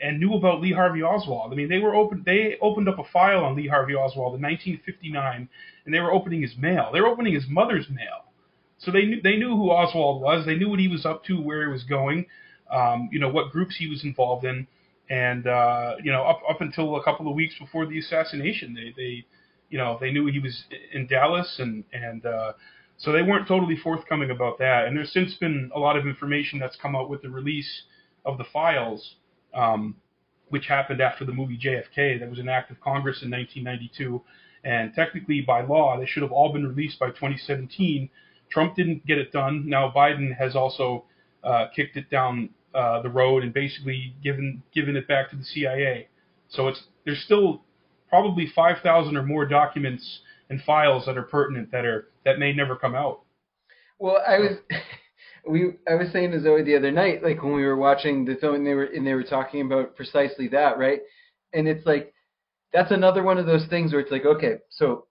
and 0.00 0.20
knew 0.20 0.34
about 0.34 0.60
Lee 0.60 0.72
Harvey 0.72 1.02
Oswald. 1.02 1.52
I 1.52 1.56
mean, 1.56 1.68
they 1.68 1.78
were 1.78 1.94
open. 1.94 2.22
They 2.26 2.58
opened 2.60 2.88
up 2.88 2.98
a 2.98 3.04
file 3.12 3.44
on 3.44 3.56
Lee 3.56 3.68
Harvey 3.68 3.94
Oswald 3.94 4.34
in 4.36 4.42
1959, 4.42 5.48
and 5.84 5.94
they 5.94 6.00
were 6.00 6.12
opening 6.12 6.42
his 6.42 6.56
mail. 6.58 6.90
They 6.92 7.00
were 7.00 7.08
opening 7.08 7.34
his 7.34 7.46
mother's 7.48 7.88
mail, 7.90 8.18
so 8.78 8.90
they 8.90 9.04
knew 9.06 9.22
they 9.22 9.36
knew 9.36 9.56
who 9.56 9.70
Oswald 9.70 10.20
was. 10.22 10.46
They 10.46 10.56
knew 10.56 10.68
what 10.70 10.80
he 10.80 10.88
was 10.88 11.06
up 11.06 11.24
to, 11.26 11.40
where 11.40 11.66
he 11.66 11.72
was 11.72 11.84
going. 11.84 12.26
um, 12.72 13.08
you 13.12 13.20
know, 13.20 13.28
what 13.28 13.50
groups 13.52 13.76
he 13.78 13.88
was 13.88 14.04
involved 14.04 14.44
in, 14.44 14.66
and 15.10 15.46
uh, 15.46 15.96
you 16.02 16.10
know, 16.12 16.24
up 16.24 16.40
up 16.48 16.60
until 16.60 16.96
a 16.96 17.04
couple 17.04 17.28
of 17.28 17.34
weeks 17.34 17.54
before 17.60 17.86
the 17.86 17.98
assassination, 17.98 18.74
they 18.74 18.94
they, 18.96 19.26
you 19.70 19.78
know, 19.78 19.98
they 20.00 20.10
knew 20.12 20.26
he 20.26 20.38
was 20.38 20.64
in 20.92 21.06
Dallas, 21.06 21.56
and 21.58 21.84
and 21.92 22.24
uh, 22.26 22.52
so 23.02 23.12
they 23.12 23.22
weren't 23.22 23.46
totally 23.46 23.76
forthcoming 23.76 24.30
about 24.30 24.58
that. 24.58 24.86
And 24.86 24.96
there's 24.96 25.12
since 25.12 25.34
been 25.34 25.70
a 25.74 25.78
lot 25.78 25.96
of 25.96 26.06
information 26.06 26.58
that's 26.58 26.76
come 26.76 26.96
out 26.96 27.10
with 27.10 27.22
the 27.22 27.30
release 27.30 27.82
of 28.24 28.38
the 28.38 28.44
files. 28.52 29.16
Um, 29.54 29.96
which 30.52 30.66
happened 30.66 31.00
after 31.00 31.24
the 31.24 31.32
movie 31.32 31.56
JFK. 31.56 32.20
That 32.20 32.28
was 32.28 32.38
an 32.38 32.50
act 32.50 32.70
of 32.70 32.78
Congress 32.78 33.22
in 33.22 33.30
1992, 33.30 34.20
and 34.64 34.92
technically 34.94 35.40
by 35.40 35.62
law 35.62 35.98
they 35.98 36.04
should 36.04 36.22
have 36.22 36.30
all 36.30 36.52
been 36.52 36.66
released 36.66 36.98
by 36.98 37.06
2017. 37.06 38.10
Trump 38.50 38.76
didn't 38.76 39.06
get 39.06 39.16
it 39.16 39.32
done. 39.32 39.66
Now 39.66 39.90
Biden 39.96 40.36
has 40.36 40.54
also 40.54 41.06
uh, 41.42 41.68
kicked 41.74 41.96
it 41.96 42.10
down 42.10 42.50
uh, 42.74 43.00
the 43.00 43.08
road 43.08 43.44
and 43.44 43.54
basically 43.54 44.14
given 44.22 44.62
given 44.74 44.94
it 44.94 45.08
back 45.08 45.30
to 45.30 45.36
the 45.36 45.44
CIA. 45.44 46.08
So 46.50 46.68
it's 46.68 46.82
there's 47.06 47.22
still 47.24 47.62
probably 48.10 48.46
5,000 48.54 49.16
or 49.16 49.22
more 49.22 49.46
documents 49.46 50.20
and 50.52 50.62
files 50.62 51.06
that 51.06 51.16
are 51.16 51.22
pertinent 51.22 51.70
that 51.72 51.84
are 51.84 52.08
that 52.24 52.38
may 52.38 52.52
never 52.52 52.76
come 52.76 52.94
out. 52.94 53.22
Well, 53.98 54.22
I 54.26 54.38
was 54.38 54.58
we 55.48 55.72
I 55.88 55.94
was 55.94 56.12
saying 56.12 56.30
to 56.32 56.40
Zoe 56.40 56.62
the 56.62 56.76
other 56.76 56.90
night, 56.90 57.22
like 57.22 57.42
when 57.42 57.54
we 57.54 57.64
were 57.64 57.76
watching 57.76 58.24
the 58.24 58.36
film 58.36 58.56
and 58.56 58.66
they 58.66 58.74
were 58.74 58.84
and 58.84 59.06
they 59.06 59.14
were 59.14 59.24
talking 59.24 59.62
about 59.62 59.96
precisely 59.96 60.48
that, 60.48 60.78
right? 60.78 61.00
And 61.52 61.66
it's 61.66 61.86
like 61.86 62.12
that's 62.72 62.90
another 62.90 63.22
one 63.22 63.38
of 63.38 63.46
those 63.46 63.66
things 63.68 63.92
where 63.92 64.00
it's 64.00 64.12
like, 64.12 64.24
okay, 64.24 64.56
so 64.70 65.06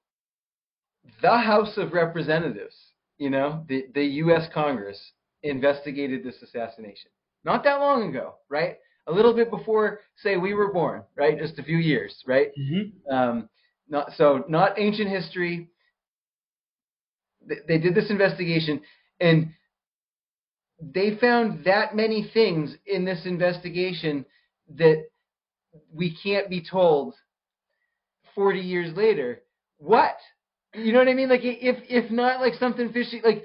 the 1.21 1.37
House 1.37 1.77
of 1.77 1.93
Representatives, 1.93 2.75
you 3.17 3.29
know, 3.29 3.65
the 3.67 3.87
the 3.93 4.05
U.S. 4.05 4.47
Congress 4.53 4.99
investigated 5.43 6.23
this 6.23 6.41
assassination 6.43 7.11
not 7.43 7.63
that 7.63 7.79
long 7.79 8.09
ago, 8.09 8.35
right? 8.49 8.77
A 9.07 9.11
little 9.11 9.33
bit 9.33 9.49
before, 9.49 10.01
say, 10.17 10.37
we 10.37 10.53
were 10.53 10.71
born, 10.71 11.03
right? 11.15 11.37
Just 11.37 11.57
a 11.59 11.63
few 11.63 11.77
years, 11.77 12.23
right? 12.27 12.49
Mm-hmm. 12.59 13.13
Um, 13.13 13.49
not 13.91 14.13
so 14.17 14.43
not 14.47 14.79
ancient 14.79 15.09
history. 15.09 15.69
They, 17.47 17.55
they 17.67 17.77
did 17.77 17.93
this 17.93 18.09
investigation 18.09 18.81
and 19.19 19.51
they 20.81 21.17
found 21.19 21.65
that 21.65 21.95
many 21.95 22.29
things 22.33 22.75
in 22.87 23.05
this 23.05 23.21
investigation 23.25 24.25
that 24.77 25.05
we 25.93 26.15
can't 26.23 26.49
be 26.49 26.63
told 26.63 27.13
40 28.33 28.59
years 28.59 28.95
later. 28.95 29.41
What? 29.77 30.15
You 30.73 30.93
know 30.93 30.99
what 30.99 31.09
i 31.09 31.13
mean? 31.13 31.29
Like 31.29 31.41
if 31.43 31.77
if 31.89 32.09
not 32.09 32.39
like 32.39 32.53
something 32.55 32.93
fishy 32.93 33.21
like 33.23 33.43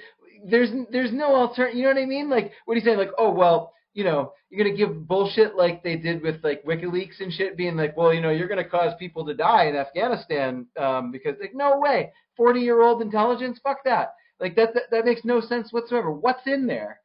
there's 0.49 0.71
there's 0.93 1.13
no 1.13 1.35
alternative 1.35 1.77
you 1.77 1.83
know 1.83 1.91
what 1.91 2.03
i 2.03 2.07
mean? 2.07 2.31
Like 2.31 2.53
what 2.65 2.75
are 2.75 2.79
you 2.79 2.85
saying 2.85 2.99
like 2.99 3.11
oh 3.19 3.33
well 3.33 3.73
you 3.97 4.05
know 4.05 4.33
you're 4.51 4.65
gonna 4.65 4.77
give 4.77 5.09
bullshit 5.09 5.57
like 5.57 5.83
they 5.83 5.97
did 5.97 6.23
with 6.23 6.37
like 6.45 6.63
wikileaks 6.65 7.21
and 7.21 7.33
shit 7.33 7.57
being 7.57 7.77
like 7.77 7.97
well 7.97 8.13
you 8.13 8.21
know 8.21 8.31
you're 8.31 8.49
gonna 8.49 8.69
cause 8.69 8.93
people 8.99 9.25
to 9.25 9.35
die 9.35 9.65
in 9.65 9.75
afghanistan 9.75 10.67
um 10.79 11.11
because 11.11 11.35
like 11.41 11.55
no 11.55 11.79
way 11.79 12.13
40 12.37 12.61
year 12.61 12.83
old 12.83 13.03
intelligence 13.03 13.59
fuck 13.63 13.79
that 13.85 14.15
like 14.39 14.55
that, 14.57 14.75
that 14.75 14.85
that 14.91 15.05
makes 15.05 15.25
no 15.25 15.41
sense 15.41 15.73
whatsoever 15.73 16.11
what's 16.11 16.47
in 16.47 16.67
there 16.67 17.01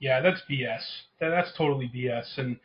Yeah, 0.00 0.20
that's 0.22 0.40
BS. 0.50 0.80
That, 1.20 1.28
that's 1.28 1.52
totally 1.56 1.90
BS. 1.94 2.38
And 2.38 2.56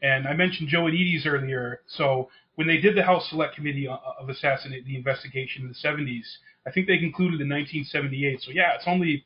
and 0.00 0.28
I 0.28 0.34
mentioned 0.34 0.68
Joannides 0.68 1.26
earlier. 1.26 1.80
So 1.88 2.30
when 2.54 2.68
they 2.68 2.78
did 2.78 2.96
the 2.96 3.02
House 3.02 3.28
Select 3.30 3.56
Committee 3.56 3.88
of 3.88 4.28
assassinate 4.28 4.86
the 4.86 4.96
investigation 4.96 5.62
in 5.62 5.68
the 5.68 5.88
70s, 5.88 6.22
I 6.66 6.70
think 6.70 6.86
they 6.86 6.98
concluded 6.98 7.40
in 7.40 7.48
1978. 7.48 8.42
So 8.42 8.52
yeah, 8.52 8.74
it's 8.74 8.84
only 8.86 9.24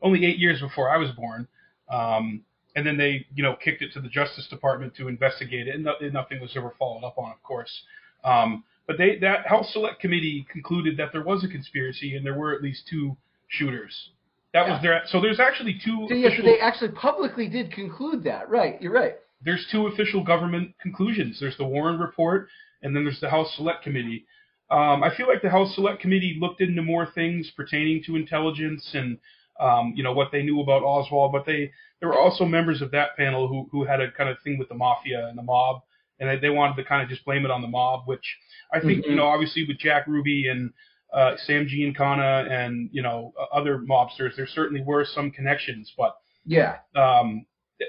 only 0.00 0.24
eight 0.24 0.38
years 0.38 0.60
before 0.60 0.88
I 0.88 0.96
was 0.96 1.10
born. 1.10 1.48
Um, 1.90 2.42
and 2.78 2.86
then 2.86 2.96
they, 2.96 3.26
you 3.34 3.42
know, 3.42 3.56
kicked 3.62 3.82
it 3.82 3.92
to 3.94 4.00
the 4.00 4.08
Justice 4.08 4.46
Department 4.48 4.94
to 4.94 5.08
investigate 5.08 5.66
it, 5.68 5.74
and, 5.74 5.84
no, 5.84 5.94
nothing 6.12 6.40
was 6.40 6.52
ever 6.56 6.72
followed 6.78 7.04
up 7.04 7.18
on, 7.18 7.30
of 7.32 7.42
course. 7.42 7.82
Um, 8.24 8.62
but 8.86 8.96
they 8.96 9.18
that 9.18 9.46
House 9.46 9.72
Select 9.72 10.00
Committee 10.00 10.46
concluded 10.50 10.96
that 10.96 11.10
there 11.12 11.22
was 11.24 11.44
a 11.44 11.48
conspiracy 11.48 12.16
and 12.16 12.24
there 12.24 12.34
were 12.38 12.54
at 12.54 12.62
least 12.62 12.86
two 12.88 13.16
shooters. 13.48 14.10
That 14.54 14.66
Yeah. 14.66 14.72
was 14.74 14.82
their. 14.82 15.02
So 15.06 15.20
there's 15.20 15.40
actually 15.40 15.74
two. 15.84 16.06
So, 16.08 16.14
so 16.36 16.42
they 16.42 16.58
actually 16.60 16.92
publicly 16.92 17.48
did 17.48 17.70
conclude 17.72 18.22
that. 18.24 18.48
Right, 18.48 18.80
you're 18.80 18.92
right. 18.92 19.16
there's 19.44 19.66
two 19.70 19.86
official 19.88 20.24
government 20.24 20.74
conclusions. 20.80 21.38
There's 21.38 21.56
the 21.58 21.64
Warren 21.66 21.98
Report, 22.00 22.48
and 22.82 22.94
then 22.96 23.04
there's 23.04 23.20
the 23.20 23.30
House 23.30 23.54
Select 23.56 23.82
Committee. 23.84 24.24
Um, 24.70 25.02
I 25.02 25.14
feel 25.16 25.28
like 25.28 25.42
the 25.42 25.50
House 25.50 25.74
Select 25.74 26.00
Committee 26.00 26.36
looked 26.40 26.60
into 26.60 26.82
more 26.82 27.06
things 27.06 27.50
pertaining 27.56 28.02
to 28.04 28.16
intelligence 28.16 28.84
and 28.94 29.18
um, 29.60 29.92
you 29.96 30.02
know 30.02 30.12
what 30.12 30.30
they 30.32 30.42
knew 30.42 30.60
about 30.60 30.82
Oswald, 30.82 31.32
but 31.32 31.44
they 31.46 31.70
there 32.00 32.08
were 32.08 32.18
also 32.18 32.44
members 32.44 32.80
of 32.82 32.90
that 32.92 33.16
panel 33.16 33.48
who 33.48 33.68
who 33.72 33.84
had 33.84 34.00
a 34.00 34.10
kind 34.12 34.28
of 34.30 34.36
thing 34.42 34.58
with 34.58 34.68
the 34.68 34.74
mafia 34.74 35.26
and 35.28 35.36
the 35.38 35.42
mob, 35.42 35.82
and 36.20 36.28
they, 36.28 36.36
they 36.38 36.50
wanted 36.50 36.76
to 36.76 36.84
kind 36.84 37.02
of 37.02 37.08
just 37.08 37.24
blame 37.24 37.44
it 37.44 37.50
on 37.50 37.62
the 37.62 37.68
mob, 37.68 38.06
which 38.06 38.36
I 38.72 38.80
think 38.80 39.04
Mhm. 39.04 39.10
you 39.10 39.16
know 39.16 39.26
obviously 39.26 39.64
with 39.66 39.78
Jack 39.78 40.06
Ruby 40.06 40.48
and 40.48 40.72
uh, 41.12 41.36
Sam 41.38 41.66
Giancana 41.66 42.50
and 42.50 42.90
you 42.92 43.02
know 43.02 43.32
other 43.52 43.78
mobsters, 43.78 44.36
there 44.36 44.46
certainly 44.46 44.82
were 44.82 45.04
some 45.04 45.30
connections, 45.30 45.92
but 45.96 46.16
Yeah. 46.44 46.76
um, 46.94 47.46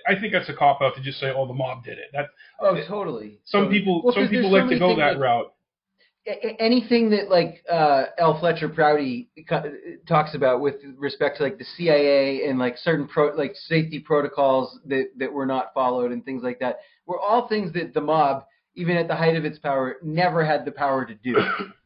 I 0.07 0.15
think 0.15 0.33
that's 0.33 0.49
a 0.49 0.53
cop 0.53 0.81
out 0.81 0.95
to 0.95 1.01
just 1.01 1.19
say, 1.19 1.31
"Oh, 1.35 1.45
the 1.47 1.53
mob 1.53 1.83
did 1.83 1.97
it." 1.97 2.09
That 2.13 2.29
Oh, 2.61 2.75
totally. 2.87 3.39
some 3.45 3.63
Totally. 3.63 3.79
people 3.79 4.01
Well, 4.03 4.13
some 4.13 4.27
people 4.29 4.51
like 4.51 4.69
to 4.69 4.79
go 4.79 4.95
that 4.95 5.13
like, 5.13 5.21
route. 5.21 5.53
Anything 6.59 7.09
that 7.11 7.29
like 7.29 7.63
uh, 7.71 8.05
L. 8.17 8.39
Fletcher 8.39 8.69
Prouty 8.69 9.29
talks 10.07 10.35
about 10.35 10.61
with 10.61 10.75
respect 10.97 11.37
to 11.37 11.43
like 11.43 11.57
the 11.57 11.65
CIA 11.77 12.45
and 12.47 12.59
like 12.59 12.77
certain 12.77 13.07
pro 13.07 13.35
like 13.35 13.53
safety 13.55 13.99
protocols 13.99 14.79
that 14.85 15.09
that 15.17 15.31
were 15.31 15.45
not 15.45 15.73
followed 15.73 16.11
and 16.11 16.23
things 16.23 16.43
like 16.43 16.59
that 16.59 16.79
were 17.05 17.19
all 17.19 17.47
things 17.47 17.73
that 17.73 17.93
the 17.93 18.01
mob, 18.01 18.45
even 18.75 18.95
at 18.97 19.07
the 19.07 19.15
height 19.15 19.35
of 19.35 19.45
its 19.45 19.57
power, 19.59 19.97
never 20.03 20.45
had 20.45 20.65
the 20.65 20.71
power 20.71 21.05
to 21.05 21.15
do. 21.15 21.35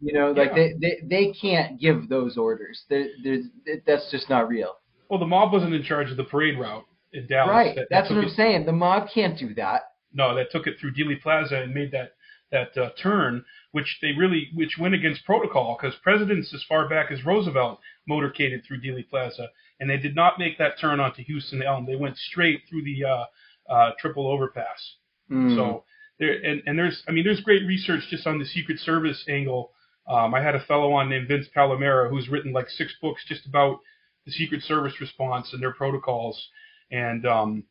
You 0.01 0.13
know, 0.13 0.31
like 0.31 0.49
Yeah. 0.49 0.55
they, 0.55 0.73
they 0.81 0.97
they 1.27 1.33
can't 1.39 1.79
give 1.79 2.09
those 2.09 2.37
orders. 2.37 2.83
There, 2.89 3.07
there's 3.23 3.45
that's 3.85 4.09
just 4.11 4.29
not 4.29 4.47
real. 4.49 4.75
Well, 5.09 5.19
the 5.19 5.25
mob 5.27 5.53
wasn't 5.53 5.73
in 5.73 5.83
charge 5.83 6.09
of 6.11 6.17
the 6.17 6.23
parade 6.23 6.59
route 6.59 6.85
in 7.13 7.27
Dallas. 7.27 7.49
right. 7.51 7.75
That- 7.75 7.81
that 7.81 7.87
That's 7.89 8.09
what 8.09 8.19
I'm 8.19 8.25
it- 8.25 8.35
saying. 8.35 8.65
The 8.65 8.71
mob 8.73 9.07
can't 9.13 9.37
do 9.37 9.53
that. 9.55 9.83
No, 10.15 10.35
that 10.35 10.51
took 10.51 10.67
it 10.67 10.75
through 10.79 10.93
Dealey 10.93 11.19
Plaza 11.21 11.55
and 11.61 11.73
made 11.73 11.91
that 11.91 12.11
that 12.53 12.77
uh, 12.77 12.91
turn, 13.01 13.43
which 13.71 13.97
they 14.01 14.13
really 14.17 14.49
which 14.53 14.77
went 14.79 14.93
against 14.93 15.25
protocol 15.25 15.77
because 15.77 15.95
presidents 16.01 16.53
as 16.53 16.63
far 16.69 16.87
back 16.87 17.11
as 17.11 17.25
Roosevelt 17.25 17.79
motorcaded 18.09 18.65
through 18.65 18.79
Dealey 18.79 19.07
Plaza, 19.09 19.49
and 19.81 19.89
they 19.89 19.97
did 19.97 20.15
not 20.15 20.39
make 20.39 20.57
that 20.59 20.79
turn 20.79 21.01
onto 21.01 21.23
Houston 21.23 21.61
Elm. 21.61 21.85
They 21.85 21.97
went 21.97 22.17
straight 22.17 22.61
through 22.69 22.83
the 22.83 23.03
uh, 23.03 23.25
uh, 23.73 23.91
triple 23.99 24.27
overpass. 24.27 24.95
Mm. 25.29 25.55
So 25.57 25.83
there 26.19 26.33
and, 26.33 26.61
and 26.65 26.79
there's 26.79 27.03
I 27.07 27.11
mean 27.11 27.25
there's 27.25 27.41
great 27.41 27.65
research 27.67 28.03
just 28.09 28.25
on 28.25 28.39
the 28.39 28.45
Secret 28.45 28.79
Service 28.79 29.25
angle. 29.27 29.71
Um, 30.07 30.33
I 30.33 30.41
had 30.41 30.55
a 30.55 30.63
fellow 30.65 30.93
on 30.93 31.09
named 31.09 31.27
Vince 31.27 31.47
Palamara 31.55 32.09
who's 32.09 32.29
written 32.29 32.53
like 32.53 32.69
six 32.69 32.93
books 33.01 33.23
just 33.27 33.45
about 33.45 33.79
the 34.25 34.31
Secret 34.31 34.63
Service 34.63 35.01
response 35.01 35.51
and 35.51 35.61
their 35.61 35.73
protocols, 35.73 36.49
and 36.91 37.25
um, 37.25 37.63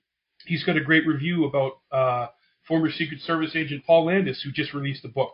he's 0.46 0.64
got 0.64 0.76
a 0.76 0.84
great 0.84 1.06
review 1.06 1.44
about 1.44 1.72
uh, 1.90 2.26
former 2.72 2.90
Secret 2.90 3.20
Service 3.20 3.54
agent 3.54 3.84
Paul 3.86 4.06
Landis 4.06 4.40
who 4.42 4.50
just 4.50 4.72
released 4.72 5.04
a 5.04 5.08
book. 5.08 5.32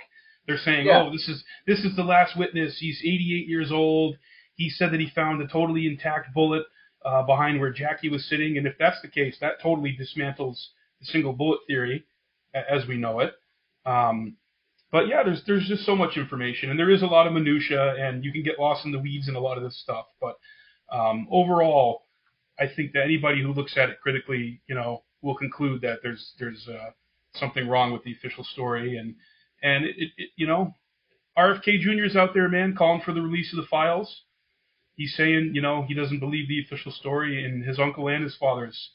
They're 0.49 0.59
saying, 0.59 0.87
Yeah. 0.87 1.05
oh, 1.05 1.13
this 1.13 1.29
is 1.29 1.45
this 1.69 1.85
is 1.85 1.95
the 1.95 2.03
last 2.03 2.37
witness. 2.37 2.79
He's 2.81 3.01
88 3.01 3.47
years 3.47 3.71
old. 3.71 4.17
He 4.57 4.69
said 4.69 4.93
that 4.93 4.99
he 4.99 5.09
found 5.15 5.41
a 5.41 5.47
totally 5.47 5.87
intact 5.87 6.35
bullet 6.35 6.65
uh, 7.05 7.23
behind 7.23 7.61
where 7.61 7.71
Jackie 7.73 8.09
was 8.09 8.29
sitting, 8.29 8.59
and 8.59 8.67
if 8.67 8.75
that's 8.77 9.01
the 9.03 9.09
case, 9.09 9.37
that 9.41 9.63
totally 9.63 9.97
dismantles 9.97 10.57
the 10.99 11.07
single 11.07 11.33
bullet 11.33 11.61
theory 11.69 12.05
as 12.53 12.89
we 12.89 12.97
know 12.97 13.21
it. 13.21 13.35
Um, 13.87 14.37
but 14.91 15.07
yeah, 15.07 15.23
there's 15.23 15.43
there's 15.47 15.69
just 15.69 15.87
so 15.87 15.95
much 15.95 16.17
information, 16.17 16.71
and 16.71 16.79
there 16.81 16.91
is 16.91 17.03
a 17.03 17.07
lot 17.07 17.29
of 17.29 17.33
minutia, 17.35 17.95
and 17.95 18.25
you 18.25 18.33
can 18.33 18.43
get 18.43 18.59
lost 18.59 18.85
in 18.85 18.91
the 18.91 18.99
weeds 18.99 19.29
in 19.29 19.37
a 19.37 19.41
lot 19.41 19.59
of 19.59 19.63
this 19.63 19.81
stuff. 19.81 20.07
But 20.21 20.35
um, 20.91 21.29
overall, 21.31 22.03
I 22.59 22.67
think 22.75 22.95
that 22.95 23.05
anybody 23.05 23.43
who 23.43 23.53
looks 23.53 23.77
at 23.77 23.91
it 23.91 24.01
critically, 24.03 24.61
you 24.67 24.75
know, 24.75 25.05
will 25.23 25.37
conclude 25.37 25.83
that 25.83 25.99
there's 26.03 26.33
there's 26.41 26.67
uh, 26.67 26.91
something 27.35 27.69
wrong 27.69 27.93
with 27.93 28.05
the 28.05 28.13
official 28.13 28.45
story, 28.45 28.97
and 28.97 29.15
and 29.63 29.85
it, 29.85 29.97
it, 29.99 30.11
it 30.17 30.31
you 30.37 30.47
know, 30.47 30.75
RFK 31.37 31.81
Jr. 31.81 32.05
is 32.05 32.17
out 32.17 32.35
there, 32.35 32.49
man, 32.49 32.75
calling 32.77 33.01
for 33.01 33.13
the 33.13 33.23
release 33.23 33.53
of 33.53 33.59
the 33.59 33.69
files. 33.69 34.23
He's 34.95 35.15
saying, 35.15 35.53
you 35.55 35.63
know, 35.63 35.85
he 35.87 35.95
doesn't 35.95 36.19
believe 36.19 36.49
the 36.49 36.61
official 36.61 36.91
story 36.91 37.45
in 37.45 37.63
his 37.63 37.79
uncle 37.79 38.09
and 38.09 38.25
his 38.25 38.37
father's 38.37 38.91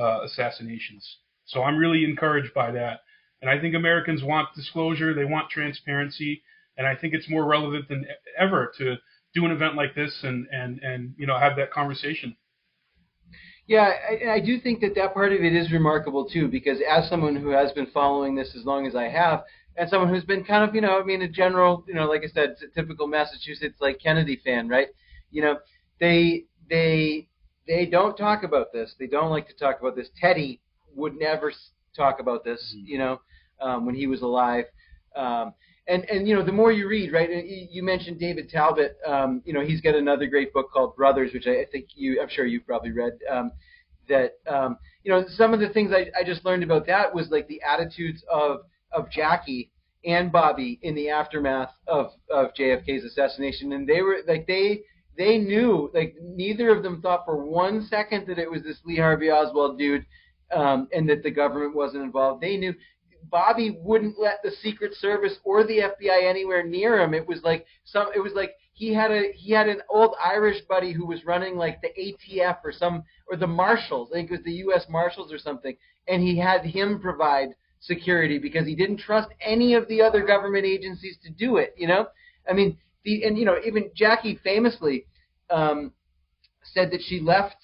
uh, 0.00 0.20
assassinations. 0.24 1.18
So 1.44 1.62
I'm 1.62 1.76
really 1.76 2.04
encouraged 2.04 2.54
by 2.54 2.70
that. 2.72 3.00
And 3.42 3.50
I 3.50 3.60
think 3.60 3.74
Americans 3.74 4.22
want 4.22 4.54
disclosure, 4.54 5.12
they 5.12 5.24
want 5.24 5.50
transparency, 5.50 6.42
and 6.78 6.86
I 6.86 6.94
think 6.94 7.12
it's 7.12 7.28
more 7.28 7.44
relevant 7.44 7.88
than 7.88 8.06
ever 8.38 8.72
to 8.78 8.96
do 9.34 9.44
an 9.44 9.50
event 9.50 9.74
like 9.74 9.94
this 9.94 10.20
and 10.22 10.46
and 10.52 10.78
and 10.80 11.14
you 11.18 11.26
know 11.26 11.38
have 11.38 11.56
that 11.56 11.72
conversation. 11.72 12.36
Yeah, 13.66 13.90
I, 14.10 14.32
I 14.34 14.40
do 14.40 14.58
think 14.60 14.80
that 14.80 14.94
that 14.96 15.14
part 15.14 15.32
of 15.32 15.40
it 15.42 15.54
is 15.54 15.72
remarkable 15.72 16.28
too, 16.28 16.48
because 16.48 16.78
as 16.88 17.08
someone 17.08 17.36
who 17.36 17.50
has 17.50 17.72
been 17.72 17.86
following 17.86 18.34
this 18.34 18.54
as 18.56 18.64
long 18.64 18.86
as 18.86 18.94
I 18.94 19.08
have, 19.08 19.44
and 19.76 19.88
someone 19.88 20.10
who's 20.10 20.24
been 20.24 20.44
kind 20.44 20.68
of, 20.68 20.74
you 20.74 20.80
know, 20.82 21.00
I 21.00 21.04
mean, 21.04 21.22
a 21.22 21.28
general, 21.28 21.84
you 21.86 21.94
know, 21.94 22.06
like 22.06 22.22
I 22.24 22.28
said, 22.28 22.56
typical 22.74 23.06
Massachusetts 23.06 23.76
like 23.80 24.00
Kennedy 24.02 24.40
fan, 24.44 24.68
right? 24.68 24.88
You 25.30 25.42
know, 25.42 25.58
they 26.00 26.44
they 26.68 27.28
they 27.66 27.86
don't 27.86 28.16
talk 28.16 28.42
about 28.42 28.72
this. 28.72 28.94
They 28.98 29.06
don't 29.06 29.30
like 29.30 29.48
to 29.48 29.54
talk 29.54 29.80
about 29.80 29.96
this. 29.96 30.08
Teddy 30.20 30.60
would 30.94 31.18
never 31.18 31.52
talk 31.96 32.20
about 32.20 32.44
this, 32.44 32.74
Mhm. 32.76 32.86
you 32.86 32.98
know, 32.98 33.20
um, 33.60 33.86
when 33.86 33.94
he 33.94 34.06
was 34.06 34.22
alive. 34.22 34.66
Um, 35.14 35.54
and 35.88 36.08
and 36.08 36.28
you 36.28 36.34
know, 36.34 36.44
the 36.44 36.52
more 36.52 36.72
you 36.72 36.88
read, 36.88 37.12
right? 37.12 37.28
You 37.46 37.82
mentioned 37.82 38.20
David 38.20 38.48
Talbot. 38.48 38.96
Um, 39.06 39.42
you 39.44 39.52
know, 39.52 39.62
he's 39.62 39.80
got 39.80 39.94
another 39.94 40.26
great 40.26 40.52
book 40.52 40.70
called 40.72 40.96
Brothers, 40.96 41.32
which 41.32 41.46
I, 41.46 41.62
I 41.62 41.66
think 41.70 41.86
you, 41.94 42.20
I'm 42.20 42.28
sure 42.28 42.46
you've 42.46 42.66
probably 42.66 42.92
read. 42.92 43.18
Um, 43.30 43.52
that 44.08 44.38
um, 44.46 44.78
you 45.04 45.10
know, 45.10 45.24
some 45.36 45.54
of 45.54 45.60
the 45.60 45.68
things 45.68 45.92
I, 45.92 46.10
I 46.18 46.24
just 46.24 46.44
learned 46.44 46.62
about 46.62 46.86
that 46.86 47.14
was 47.14 47.28
like 47.30 47.48
the 47.48 47.60
attitudes 47.62 48.22
of 48.30 48.60
of 48.92 49.10
Jackie 49.10 49.70
and 50.04 50.30
Bobby 50.30 50.78
in 50.82 50.94
the 50.94 51.10
aftermath 51.10 51.72
of 51.86 52.12
of 52.30 52.48
JFK's 52.58 53.04
assassination, 53.04 53.72
and 53.72 53.88
they 53.88 54.02
were 54.02 54.18
like 54.26 54.46
they 54.46 54.82
they 55.16 55.38
knew 55.38 55.90
like 55.94 56.14
neither 56.20 56.74
of 56.74 56.82
them 56.82 57.00
thought 57.02 57.24
for 57.24 57.44
one 57.44 57.86
second 57.88 58.26
that 58.28 58.38
it 58.38 58.50
was 58.50 58.62
this 58.62 58.78
Lee 58.84 58.96
Harvey 58.96 59.30
Oswald 59.30 59.78
dude, 59.78 60.06
um, 60.54 60.88
and 60.92 61.08
that 61.08 61.22
the 61.22 61.30
government 61.30 61.74
wasn't 61.74 62.02
involved. 62.02 62.40
They 62.40 62.56
knew 62.56 62.74
Bobby 63.30 63.76
wouldn't 63.80 64.18
let 64.18 64.42
the 64.42 64.50
Secret 64.50 64.94
Service 64.94 65.38
or 65.44 65.64
the 65.64 65.78
FBI 65.78 66.28
anywhere 66.28 66.62
near 66.62 67.00
him. 67.00 67.14
It 67.14 67.26
was 67.26 67.42
like 67.42 67.66
some. 67.84 68.08
It 68.14 68.20
was 68.20 68.32
like 68.34 68.52
he 68.72 68.92
had 68.94 69.10
a 69.10 69.32
he 69.34 69.52
had 69.52 69.68
an 69.68 69.82
old 69.88 70.14
Irish 70.22 70.60
buddy 70.68 70.92
who 70.92 71.06
was 71.06 71.24
running 71.24 71.56
like 71.56 71.80
the 71.80 71.88
ATF 71.88 72.58
or 72.64 72.72
some 72.72 73.04
or 73.30 73.36
the 73.36 73.46
Marshals. 73.46 74.10
I 74.12 74.16
think 74.16 74.30
it 74.30 74.34
was 74.34 74.44
the 74.44 74.52
U.S. 74.52 74.86
Marshals 74.88 75.32
or 75.32 75.38
something, 75.38 75.76
and 76.08 76.22
he 76.22 76.38
had 76.38 76.64
him 76.64 77.00
provide 77.00 77.48
security 77.80 78.38
because 78.38 78.66
he 78.66 78.74
didn't 78.74 78.98
trust 78.98 79.28
any 79.40 79.74
of 79.74 79.88
the 79.88 80.00
other 80.00 80.24
government 80.24 80.64
agencies 80.64 81.18
to 81.24 81.30
do 81.30 81.56
it. 81.56 81.74
You 81.76 81.88
know, 81.88 82.06
I 82.48 82.52
mean, 82.52 82.78
the 83.04 83.24
and 83.24 83.38
you 83.38 83.44
know 83.44 83.56
even 83.64 83.90
Jackie 83.94 84.38
famously 84.42 85.06
um, 85.50 85.92
said 86.62 86.90
that 86.92 87.02
she 87.02 87.20
left 87.20 87.56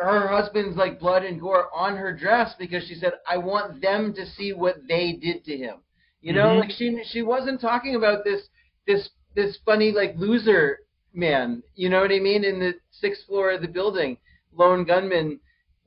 her 0.00 0.28
husband's 0.28 0.76
like 0.76 0.98
blood 1.00 1.24
and 1.24 1.40
gore 1.40 1.68
on 1.74 1.96
her 1.96 2.12
dress 2.16 2.54
because 2.58 2.84
she 2.86 2.94
said 2.94 3.12
I 3.26 3.36
want 3.38 3.80
them 3.80 4.12
to 4.14 4.26
see 4.26 4.52
what 4.52 4.76
they 4.88 5.12
did 5.12 5.44
to 5.44 5.56
him. 5.56 5.76
You 6.20 6.32
know, 6.32 6.48
Mhm. 6.54 6.60
like 6.60 6.70
she 6.70 7.02
she 7.04 7.22
wasn't 7.22 7.60
talking 7.60 7.94
about 7.96 8.24
this 8.24 8.48
this 8.86 9.10
this 9.34 9.56
funny 9.64 9.90
like 9.92 10.14
loser 10.16 10.80
man. 11.12 11.62
You 11.74 11.88
know 11.88 12.00
what 12.00 12.12
I 12.12 12.20
mean? 12.20 12.44
In 12.44 12.58
the 12.60 12.74
sixth 12.90 13.26
floor 13.26 13.50
of 13.50 13.60
the 13.62 13.68
building, 13.68 14.18
lone 14.52 14.84
gunman, 14.84 15.40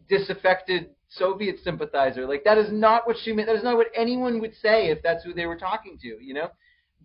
disaffected 0.10 0.90
Soviet 1.08 1.60
sympathizer. 1.64 2.26
Like 2.28 2.44
that 2.44 2.58
is 2.58 2.72
not 2.72 3.08
what 3.08 3.18
she 3.18 3.32
meant. 3.32 3.48
That 3.48 3.56
is 3.56 3.64
not 3.64 3.78
what 3.78 3.88
anyone 3.96 4.40
would 4.42 4.56
say 4.56 4.90
if 4.90 5.02
that's 5.02 5.24
who 5.24 5.34
they 5.34 5.46
were 5.46 5.58
talking 5.58 5.98
to. 6.00 6.08
You 6.24 6.34
know, 6.34 6.50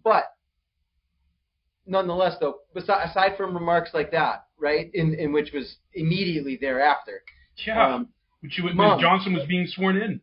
but 0.03 0.25
nonetheless, 1.87 2.37
though, 2.39 2.61
aside 2.75 3.37
from 3.37 3.55
remarks 3.55 3.91
like 3.95 4.11
that, 4.13 4.47
right, 4.61 4.91
in 4.95 5.15
in 5.15 5.33
which 5.33 5.53
was 5.53 5.77
immediately 5.95 6.57
thereafter, 6.61 7.23
Yeah. 7.67 7.95
um, 7.95 8.09
which 8.41 8.59
you. 8.59 8.69
Johnson 9.01 9.33
was 9.35 9.47
being 9.47 9.67
sworn 9.67 9.97
in. 9.97 10.21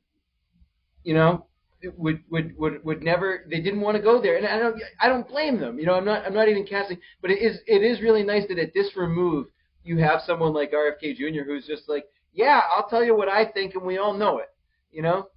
you 1.04 1.14
know, 1.14 1.46
it 1.82 1.98
would 1.98 2.22
would 2.30 2.58
would 2.58 2.84
would 2.84 3.04
never. 3.04 3.46
They 3.50 3.62
didn't 3.62 3.82
want 3.82 3.98
to 3.98 4.04
go 4.04 4.22
there, 4.22 4.38
and 4.38 4.46
I 4.46 4.58
don't 4.60 4.82
I 5.00 5.08
don't 5.08 5.28
blame 5.28 5.60
them. 5.60 5.80
You 5.80 5.86
know, 5.86 5.94
I'm 5.96 6.06
not 6.06 6.26
I'm 6.26 6.34
not 6.34 6.50
even 6.50 6.66
casting, 6.66 7.00
but 7.22 7.32
it 7.32 7.40
is 7.42 7.60
it 7.68 7.84
is 7.84 8.02
really 8.02 8.24
nice 8.24 8.48
that 8.50 8.60
at 8.60 8.74
this 8.74 8.96
remove 8.96 9.48
you 9.84 9.98
have 10.00 10.22
someone 10.26 10.54
like 10.54 10.72
RFK 10.74 11.16
Jr. 11.16 11.44
who's 11.46 11.66
just 11.66 11.88
like, 11.88 12.06
yeah, 12.34 12.62
I'll 12.76 12.90
tell 12.90 13.04
you 13.04 13.16
what 13.16 13.30
I 13.30 13.46
think, 13.46 13.74
and 13.76 13.84
we 13.84 13.98
all 13.98 14.14
know 14.14 14.40
it. 14.40 14.50
You 14.92 15.02
know, 15.02 15.28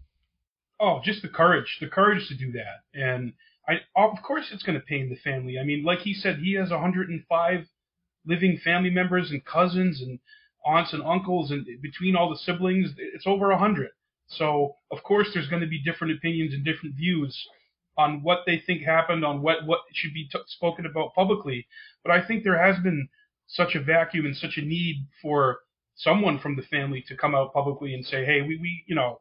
Oh, 0.81 1.01
just 1.05 1.21
the 1.23 1.29
courage, 1.29 1.77
the 1.81 1.87
courage 1.89 2.27
to 2.29 2.37
do 2.37 2.51
that. 2.53 2.99
And 3.01 3.35
I, 3.69 3.75
of 3.97 4.23
course, 4.23 4.47
it's 4.51 4.63
going 4.63 4.79
to 4.81 4.85
pain 4.87 5.11
the 5.11 5.17
family. 5.17 5.59
I 5.59 5.65
mean, 5.65 5.85
like 5.85 5.99
he 6.01 6.15
said, 6.15 6.39
he 6.39 6.55
has 6.55 6.71
105 6.71 7.67
living 8.27 8.59
family 8.63 8.91
members 8.91 9.31
and 9.31 9.45
cousins 9.45 10.01
and 10.03 10.19
aunts 10.67 10.93
and 10.93 11.03
uncles, 11.03 11.51
and 11.51 11.67
between 11.83 12.17
all 12.17 12.31
the 12.31 12.37
siblings, 12.37 12.93
it's 12.99 13.27
over 13.27 13.51
a 13.51 13.55
100. 13.55 13.91
So, 14.29 14.77
of 14.91 15.03
course, 15.03 15.29
there's 15.33 15.49
going 15.49 15.63
to 15.63 15.69
be 15.69 15.83
different 15.83 16.17
opinions 16.17 16.55
and 16.55 16.65
different 16.65 16.95
views 16.97 17.49
on 17.99 18.23
what 18.23 18.41
they 18.47 18.59
think 18.59 18.83
happened, 18.83 19.25
on 19.25 19.43
what 19.43 19.67
what 19.67 19.81
should 19.93 20.15
be 20.15 20.29
t- 20.31 20.39
spoken 20.47 20.87
about 20.87 21.15
publicly. 21.15 21.67
But 22.05 22.13
I 22.13 22.27
think 22.27 22.45
there 22.45 22.59
has 22.59 22.83
been 22.83 23.09
such 23.47 23.75
a 23.75 23.81
vacuum 23.83 24.27
and 24.27 24.37
such 24.37 24.57
a 24.57 24.63
need 24.63 25.07
for 25.21 25.61
someone 25.97 26.39
from 26.39 26.57
the 26.57 26.63
family 26.63 27.03
to 27.09 27.17
come 27.17 27.35
out 27.35 27.53
publicly 27.53 27.95
and 27.95 28.05
say, 28.07 28.25
"Hey, 28.25 28.43
we, 28.43 28.57
we 28.59 28.85
you 28.87 28.95
know." 28.95 29.21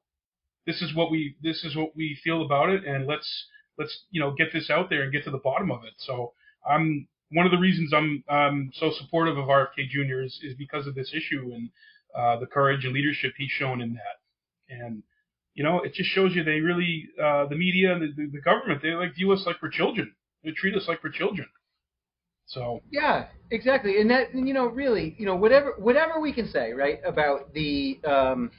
this 0.65 0.81
is 0.81 0.93
what 0.93 1.09
we 1.09 1.35
this 1.41 1.63
is 1.63 1.75
what 1.75 1.95
we 1.95 2.17
feel 2.23 2.43
about 2.43 2.69
it 2.69 2.85
and 2.85 3.07
let's 3.07 3.47
let's 3.77 4.05
you 4.11 4.21
know 4.21 4.33
get 4.37 4.53
this 4.53 4.69
out 4.69 4.89
there 4.89 5.03
and 5.03 5.11
get 5.11 5.23
to 5.23 5.31
the 5.31 5.39
bottom 5.39 5.71
of 5.71 5.83
it 5.83 5.93
so 5.97 6.33
i'm 6.69 7.07
one 7.31 7.45
of 7.45 7.51
the 7.51 7.57
reasons 7.57 7.93
i'm 7.93 8.23
um 8.29 8.71
so 8.73 8.91
supportive 8.99 9.37
of 9.37 9.45
rfk 9.45 9.89
jr 9.89 10.21
is, 10.21 10.39
is 10.43 10.55
because 10.55 10.87
of 10.87 10.95
this 10.95 11.13
issue 11.13 11.51
and 11.53 11.69
uh 12.15 12.39
the 12.39 12.45
courage 12.47 12.85
and 12.85 12.93
leadership 12.93 13.33
he's 13.37 13.51
shown 13.51 13.81
in 13.81 13.93
that. 13.93 14.17
And 14.69 15.03
you 15.53 15.63
know 15.63 15.81
it 15.81 15.93
just 15.93 16.09
shows 16.09 16.35
you 16.35 16.43
they 16.43 16.59
really 16.59 17.07
uh 17.21 17.45
the 17.47 17.55
media 17.55 17.93
and 17.93 18.01
the, 18.01 18.29
the 18.31 18.41
government 18.41 18.81
they 18.81 18.91
like 18.91 19.15
view 19.15 19.31
us 19.31 19.43
like 19.45 19.57
we're 19.61 19.69
children. 19.69 20.13
They 20.43 20.51
treat 20.51 20.75
us 20.75 20.87
like 20.87 21.03
we're 21.03 21.11
children. 21.11 21.47
So. 22.49 22.81
Yeah, 22.89 23.27
exactly. 23.51 24.01
And 24.01 24.09
that, 24.09 24.33
you 24.33 24.53
know, 24.55 24.65
really, 24.65 25.15
you 25.19 25.25
know, 25.25 25.35
whatever 25.35 25.75
whatever 25.77 26.19
we 26.19 26.33
can 26.33 26.47
say, 26.49 26.71
right, 26.73 26.99
about 27.05 27.53
the 27.53 27.99
um, 28.03 28.49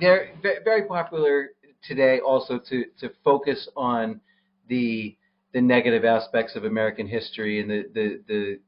they're 0.00 0.30
very 0.64 0.84
popular 0.86 1.50
today 1.84 2.20
also 2.20 2.58
to 2.70 2.84
to 3.00 3.10
focus 3.22 3.68
on 3.76 4.20
the 4.68 5.14
the 5.52 5.60
negative 5.60 6.04
aspects 6.04 6.56
of 6.56 6.64
American 6.64 7.06
history 7.06 7.60
and 7.60 7.70
the 7.70 7.84
the 7.94 8.20
the 8.28 8.60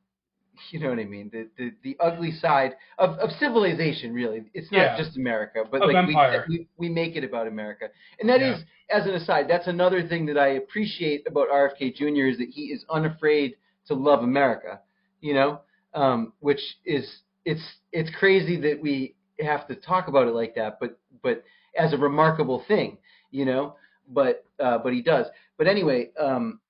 you 0.71 0.79
know 0.79 0.91
what 0.91 0.99
I 0.99 1.05
mean 1.05 1.31
the 1.33 1.49
the, 1.59 1.73
the 1.83 1.97
ugly 2.01 2.31
side 2.31 2.75
of, 2.99 3.19
of 3.19 3.31
civilization 3.41 4.13
really 4.15 4.45
it's 4.55 4.71
not 4.71 4.79
Yeah. 4.83 4.97
just 4.99 5.17
America 5.17 5.65
but 5.71 5.83
Of 5.83 5.89
like 5.89 5.97
empire. 5.97 6.45
we, 6.49 6.69
we 6.77 6.89
make 6.89 7.17
it 7.17 7.25
about 7.25 7.47
America 7.49 7.89
and 8.21 8.29
that 8.29 8.41
is 8.41 8.61
Yeah. 8.89 8.97
as 9.01 9.07
an 9.07 9.15
aside 9.15 9.47
that's 9.49 9.67
another 9.67 10.07
thing 10.07 10.27
that 10.27 10.39
I 10.39 10.49
appreciate 10.49 11.27
about 11.27 11.49
RFK 11.49 11.95
Jr. 11.97 12.27
is 12.29 12.39
that 12.39 12.49
he 12.51 12.67
is 12.67 12.85
unafraid 12.89 13.57
to 13.89 13.95
love 13.95 14.23
America 14.23 14.81
you 15.21 15.35
know 15.35 15.61
um, 15.95 16.33
which 16.41 16.61
is 16.85 17.23
it's 17.45 17.63
it's 17.93 18.11
crazy 18.19 18.57
that 18.61 18.81
we 18.81 19.15
have 19.41 19.67
to 19.69 19.75
talk 19.75 20.07
about 20.09 20.29
it 20.29 20.35
like 20.35 20.55
that 20.55 20.79
but 20.81 20.99
but 21.23 21.43
as 21.77 21.93
a 21.93 21.97
remarkable 21.97 22.63
thing 22.69 22.97
you 23.33 23.45
know 23.45 23.75
but 24.09 24.45
uh, 24.61 24.79
but 24.79 24.93
he 24.93 25.03
does 25.03 25.27
but 25.59 25.67
anyway 25.67 26.11
um, 26.21 26.61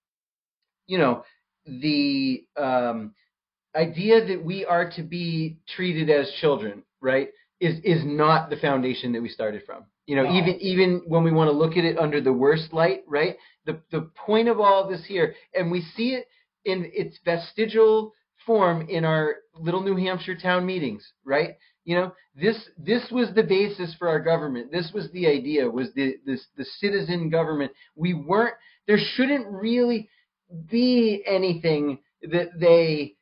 you 0.87 0.99
know 0.99 1.25
the 1.67 2.45
um, 2.57 3.15
idea 3.75 4.25
that 4.27 4.45
we 4.45 4.65
are 4.65 4.91
to 4.91 5.03
be 5.03 5.59
treated 5.75 6.11
as 6.11 6.31
children 6.41 6.83
right 7.01 7.29
is 7.61 7.79
is 7.85 8.03
not 8.05 8.51
the 8.51 8.57
foundation 8.57 9.13
that 9.13 9.23
we 9.23 9.29
started 9.29 9.63
from 9.65 9.85
you 10.07 10.17
know 10.17 10.25
No. 10.25 10.33
even 10.37 10.57
even 10.61 11.03
when 11.07 11.23
we 11.25 11.33
want 11.33 11.49
to 11.49 11.57
look 11.57 11.77
at 11.77 11.85
it 11.85 11.99
under 11.99 12.21
the 12.21 12.33
worst 12.33 12.73
light 12.73 13.03
right 13.07 13.37
the 13.67 13.81
the 13.91 14.11
point 14.27 14.49
of 14.49 14.61
all 14.61 14.85
of 14.85 14.91
this 14.91 15.05
here 15.07 15.35
and 15.55 15.71
we 15.71 15.81
see 15.97 16.15
it 16.15 16.27
in 16.65 16.91
its 16.95 17.19
vestigial 17.25 18.13
form 18.47 18.87
in 18.89 19.05
our 19.05 19.37
little 19.59 19.83
New 19.83 19.97
Hampshire 19.97 20.37
town 20.37 20.67
meetings, 20.67 21.07
right? 21.25 21.57
You 21.85 21.97
know, 21.97 22.13
this 22.35 22.57
this 22.79 23.11
was 23.11 23.29
the 23.35 23.43
basis 23.43 23.95
for 23.99 24.09
our 24.09 24.21
government. 24.21 24.73
This 24.73 24.91
was 24.95 25.11
the 25.13 25.27
idea 25.27 25.69
was 25.69 25.93
the 25.95 26.17
this 26.25 26.47
the 26.57 26.65
citizen 26.65 27.29
government. 27.29 27.73
We 27.95 28.15
weren't 28.15 28.55
there 28.87 28.99
shouldn't 28.99 29.47
really 29.47 30.09
be 30.71 31.23
anything 31.27 31.99
that 32.23 32.59
they 32.59 33.17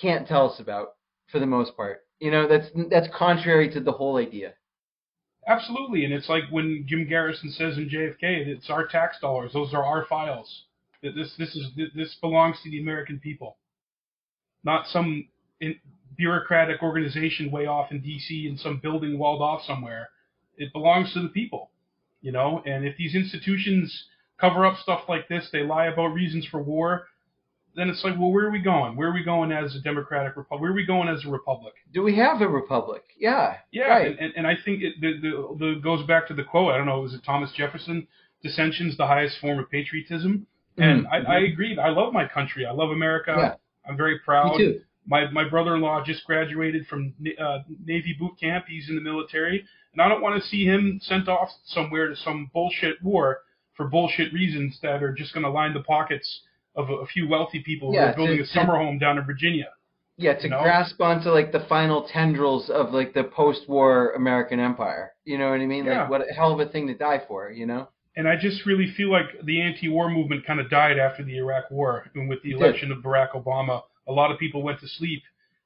can't 0.00 0.26
tell 0.26 0.50
us 0.50 0.60
about 0.60 0.94
for 1.30 1.38
the 1.38 1.46
most 1.46 1.76
part. 1.76 2.00
You 2.20 2.30
know, 2.30 2.48
that's 2.48 2.66
that's 2.90 3.08
contrary 3.16 3.70
to 3.72 3.80
the 3.80 3.92
whole 3.92 4.16
idea. 4.16 4.54
Absolutely, 5.46 6.04
and 6.04 6.14
it's 6.14 6.28
like 6.28 6.44
when 6.50 6.86
Jim 6.88 7.06
Garrison 7.06 7.50
says 7.50 7.76
in 7.76 7.88
JFK, 7.88 8.46
it's 8.46 8.70
our 8.70 8.86
tax 8.86 9.18
dollars; 9.20 9.52
those 9.52 9.74
are 9.74 9.84
our 9.84 10.06
files. 10.06 10.64
That 11.02 11.14
this 11.14 11.34
this 11.38 11.54
is 11.54 11.66
this 11.94 12.14
belongs 12.20 12.56
to 12.62 12.70
the 12.70 12.80
American 12.80 13.20
people, 13.20 13.58
not 14.62 14.86
some 14.86 15.28
bureaucratic 16.16 16.82
organization 16.82 17.50
way 17.50 17.66
off 17.66 17.90
in 17.90 18.00
D.C. 18.00 18.46
in 18.48 18.56
some 18.56 18.78
building 18.82 19.18
walled 19.18 19.42
off 19.42 19.62
somewhere. 19.66 20.08
It 20.56 20.72
belongs 20.72 21.12
to 21.12 21.20
the 21.20 21.28
people, 21.28 21.70
you 22.22 22.32
know. 22.32 22.62
And 22.64 22.86
if 22.86 22.96
these 22.96 23.14
institutions 23.14 24.06
cover 24.48 24.66
up 24.66 24.78
stuff 24.78 25.02
like 25.08 25.28
this, 25.28 25.48
they 25.52 25.62
lie 25.62 25.86
about 25.86 26.08
reasons 26.08 26.46
for 26.50 26.62
war. 26.62 27.06
Then 27.76 27.88
it's 27.90 28.04
like, 28.04 28.16
well, 28.16 28.30
where 28.30 28.46
are 28.46 28.50
we 28.52 28.60
going? 28.60 28.94
Where 28.94 29.08
are 29.08 29.12
we 29.12 29.24
going 29.24 29.50
as 29.50 29.74
a 29.74 29.80
democratic 29.80 30.36
republic? 30.36 30.60
Where 30.62 30.70
are 30.70 30.74
we 30.74 30.86
going 30.86 31.08
as 31.08 31.24
a 31.24 31.28
republic? 31.28 31.74
Do 31.92 32.02
we 32.04 32.14
have 32.16 32.40
a 32.40 32.46
republic? 32.48 33.02
Yeah. 33.18 33.56
Yeah, 33.72 33.88
Right. 33.88 34.06
and, 34.06 34.18
and, 34.20 34.32
and 34.36 34.46
I 34.46 34.54
think 34.64 34.82
it 34.82 34.92
the, 35.00 35.10
the 35.20 35.56
the 35.58 35.80
goes 35.82 36.06
back 36.06 36.28
to 36.28 36.34
the 36.34 36.44
quote. 36.44 36.72
I 36.72 36.76
don't 36.76 36.86
know, 36.86 37.00
was 37.00 37.14
it 37.14 37.22
Thomas 37.24 37.50
Jefferson? 37.56 38.06
Dissension's 38.44 38.96
the 38.96 39.06
highest 39.06 39.38
form 39.40 39.58
of 39.58 39.68
patriotism, 39.70 40.46
and 40.78 41.04
Mhm. 41.06 41.10
I, 41.10 41.36
I 41.36 41.38
agree. 41.50 41.76
I 41.78 41.88
love 41.88 42.12
my 42.12 42.28
country. 42.28 42.64
I 42.66 42.72
love 42.72 42.90
America. 42.90 43.34
Yeah. 43.36 43.54
I'm 43.88 43.96
very 43.96 44.18
proud. 44.20 44.52
Me 44.52 44.58
too. 44.58 44.80
My 45.06 45.28
my 45.32 45.48
brother-in-law 45.48 46.04
just 46.04 46.24
graduated 46.26 46.86
from 46.86 47.12
uh, 47.40 47.58
Navy 47.84 48.14
boot 48.18 48.34
camp. 48.38 48.66
He's 48.68 48.88
in 48.88 48.94
the 48.94 49.00
military, 49.00 49.64
and 49.92 50.00
I 50.02 50.08
don't 50.08 50.22
want 50.22 50.40
to 50.40 50.48
see 50.48 50.64
him 50.64 51.00
sent 51.02 51.26
off 51.28 51.48
somewhere 51.64 52.06
to 52.08 52.14
some 52.16 52.50
bullshit 52.54 53.02
war 53.02 53.40
for 53.76 53.86
bullshit 53.88 54.32
reasons 54.32 54.78
that 54.82 55.02
are 55.02 55.12
just 55.12 55.32
going 55.34 55.44
to 55.44 55.50
line 55.50 55.74
the 55.74 55.82
pockets 55.82 56.40
of 56.76 56.90
a, 56.90 56.94
a 56.94 57.06
few 57.06 57.28
wealthy 57.28 57.60
people 57.60 57.92
Yeah, 57.92 58.06
who 58.06 58.12
are 58.12 58.16
building 58.16 58.36
to- 58.38 58.42
a 58.44 58.46
summer 58.46 58.76
home 58.76 58.98
down 58.98 59.18
in 59.18 59.24
Virginia. 59.24 59.68
Yeah, 60.16 60.34
to 60.34 60.44
You 60.44 60.50
know? 60.50 60.62
grasp 60.62 61.00
onto 61.00 61.30
like 61.30 61.50
the 61.50 61.66
final 61.68 62.06
tendrils 62.08 62.70
of 62.70 62.92
like 62.92 63.14
the 63.14 63.24
post-war 63.24 64.12
American 64.12 64.60
empire. 64.60 65.12
You 65.24 65.38
know 65.38 65.50
what 65.50 65.60
I 65.60 65.66
mean? 65.66 65.84
Yeah. 65.86 66.02
Like 66.02 66.10
what 66.10 66.20
a 66.28 66.32
hell 66.32 66.52
of 66.52 66.60
a 66.60 66.70
thing 66.70 66.86
to 66.86 66.94
die 66.94 67.22
for. 67.26 67.50
You 67.50 67.66
know? 67.66 67.88
And 68.16 68.28
I 68.28 68.36
just 68.36 68.64
really 68.64 68.92
feel 68.96 69.10
like 69.10 69.26
the 69.44 69.60
anti-war 69.60 70.08
movement 70.08 70.46
kind 70.46 70.60
of 70.60 70.70
died 70.70 70.98
after 71.00 71.24
the 71.24 71.36
Iraq 71.36 71.68
War, 71.72 72.08
and 72.14 72.28
with 72.28 72.40
the 72.44 72.52
election 72.52 72.92
of 72.92 72.98
Barack 72.98 73.32
Obama, 73.32 73.82
a 74.06 74.12
lot 74.12 74.30
of 74.30 74.38
people 74.38 74.62
went 74.62 74.78
to 74.80 74.86
sleep, 74.88 75.20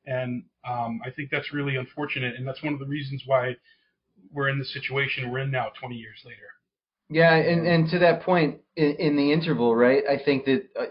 and 0.07 0.45
um, 0.67 1.01
I 1.05 1.11
think 1.11 1.29
that's 1.31 1.53
really 1.53 1.77
unfortunate, 1.77 2.37
and 2.37 2.49
that's 2.49 2.63
one 2.63 2.73
of 2.73 2.79
the 2.79 2.87
reasons 2.87 3.25
why 3.27 3.55
we're 4.33 4.49
in 4.49 4.59
the 4.59 4.65
situation 4.65 5.31
we're 5.31 5.41
in 5.41 5.51
now, 5.51 5.67
20 5.79 5.95
years 5.95 6.21
later. 6.25 6.49
Yeah, 7.11 7.35
and 7.35 7.67
and 7.67 7.89
to 7.91 7.99
that 8.01 8.23
point 8.23 8.59
in, 8.77 8.93
in 8.97 9.17
the 9.17 9.33
interval, 9.33 9.75
right? 9.75 10.03
I 10.09 10.23
think 10.23 10.45
that 10.45 10.69
uh, 10.79 10.87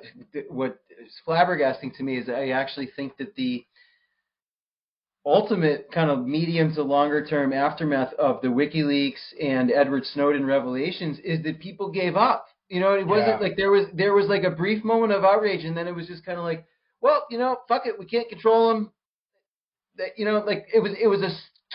what 0.50 0.80
is 1.06 1.14
flabbergasting 1.28 1.96
to 1.98 2.04
me 2.04 2.18
is 2.18 2.28
I 2.30 2.50
actually 2.50 2.88
think 2.96 3.18
that 3.18 3.36
the 3.36 3.66
ultimate 5.26 5.92
kind 5.92 6.10
of 6.10 6.26
medium 6.26 6.74
to 6.74 6.82
longer 6.84 7.26
term 7.26 7.54
aftermath 7.54 8.14
of 8.14 8.42
the 8.42 8.48
WikiLeaks 8.48 9.20
and 9.42 9.70
Edward 9.72 10.06
Snowden 10.06 10.46
revelations 10.46 11.20
is 11.20 11.44
that 11.44 11.60
people 11.60 11.92
gave 11.92 12.16
up. 12.16 12.48
You 12.70 12.80
know, 12.80 12.94
it 12.94 13.06
wasn't 13.06 13.40
Yeah. 13.42 13.48
like 13.48 13.56
there 13.58 13.72
was 13.72 13.86
there 13.94 14.14
was 14.14 14.28
like 14.28 14.44
a 14.44 14.50
brief 14.52 14.84
moment 14.84 15.14
of 15.14 15.24
outrage, 15.24 15.66
and 15.66 15.76
then 15.78 15.88
it 15.88 15.96
was 15.96 16.08
just 16.08 16.26
kind 16.26 16.38
of 16.40 16.46
like, 16.46 16.66
well, 17.02 17.26
you 17.30 17.38
know, 17.38 17.58
fuck 17.68 17.86
it, 17.86 17.98
we 18.00 18.06
can't 18.06 18.28
control 18.30 18.70
them. 18.70 18.92
That 19.98 20.18
you 20.18 20.26
know, 20.26 20.40
like 20.40 20.68
it 20.74 20.80
was 20.80 20.94
it 21.00 21.08
was 21.08 21.22
a 21.22 21.30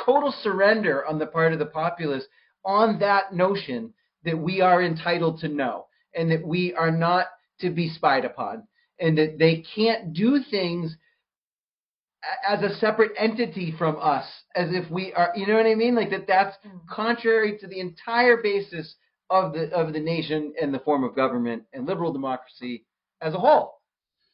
total 0.05 0.33
surrender 0.43 1.07
on 1.07 1.19
the 1.19 1.27
part 1.27 1.53
of 1.53 1.59
the 1.59 1.67
populace 1.67 2.25
on 2.65 2.99
that 3.01 3.33
notion 3.35 3.93
that 4.25 4.39
we 4.39 4.61
are 4.61 4.83
entitled 4.83 5.41
to 5.41 5.49
know 5.49 5.87
and 6.15 6.31
that 6.31 6.47
we 6.47 6.75
are 6.75 6.91
not 6.91 7.27
to 7.61 7.71
be 7.71 7.89
spied 7.89 8.25
upon 8.25 8.67
and 8.99 9.17
that 9.19 9.39
they 9.39 9.65
can't 9.75 10.13
do 10.13 10.41
things 10.51 10.97
as 12.49 12.63
a 12.63 12.75
separate 12.77 13.13
entity 13.19 13.75
from 13.77 13.97
us 14.01 14.25
as 14.55 14.69
if 14.71 14.89
we 14.91 15.13
are 15.15 15.33
you 15.35 15.47
know 15.47 15.57
what 15.57 15.67
i 15.67 15.75
mean 15.75 15.95
like 15.95 16.11
that 16.11 16.27
that's 16.29 16.57
hmm. 16.63 16.77
contrary 16.89 17.59
to 17.59 17.67
the 17.67 17.81
entire 17.81 18.37
basis 18.37 18.95
of 19.29 19.53
the 19.53 19.69
of 19.73 19.93
the 19.93 19.99
nation 19.99 20.53
and 20.61 20.73
the 20.73 20.79
form 20.81 21.03
of 21.03 21.17
government 21.17 21.65
and 21.73 21.87
liberal 21.87 22.13
democracy 22.13 22.85
as 23.21 23.35
a 23.35 23.39
whole 23.39 23.81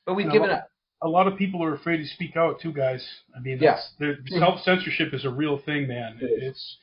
but 0.08 0.14
we've 0.14 0.26
No, 0.26 0.32
given 0.32 0.48
well- 0.48 0.58
up 0.58 0.70
A 1.02 1.08
lot 1.08 1.28
of 1.28 1.36
people 1.36 1.62
are 1.62 1.74
afraid 1.74 1.98
to 1.98 2.06
speak 2.06 2.36
out 2.36 2.60
too, 2.60 2.72
guys. 2.72 3.06
I 3.36 3.38
mean, 3.38 3.58
Yeah. 3.60 3.74
that's, 3.74 3.92
the 4.00 4.16
self 4.38 4.60
censorship 4.62 5.14
is 5.14 5.24
a 5.24 5.30
real 5.30 5.58
thing, 5.58 5.86
man. 5.86 6.18
It 6.20 6.24
is. 6.24 6.42
It's 6.42 6.76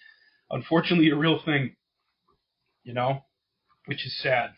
unfortunately 0.51 1.09
a 1.09 1.17
real 1.17 1.39
thing, 1.39 1.75
you 2.85 2.93
know, 2.93 3.25
which 3.87 4.05
is 4.05 4.17
sad. 4.21 4.51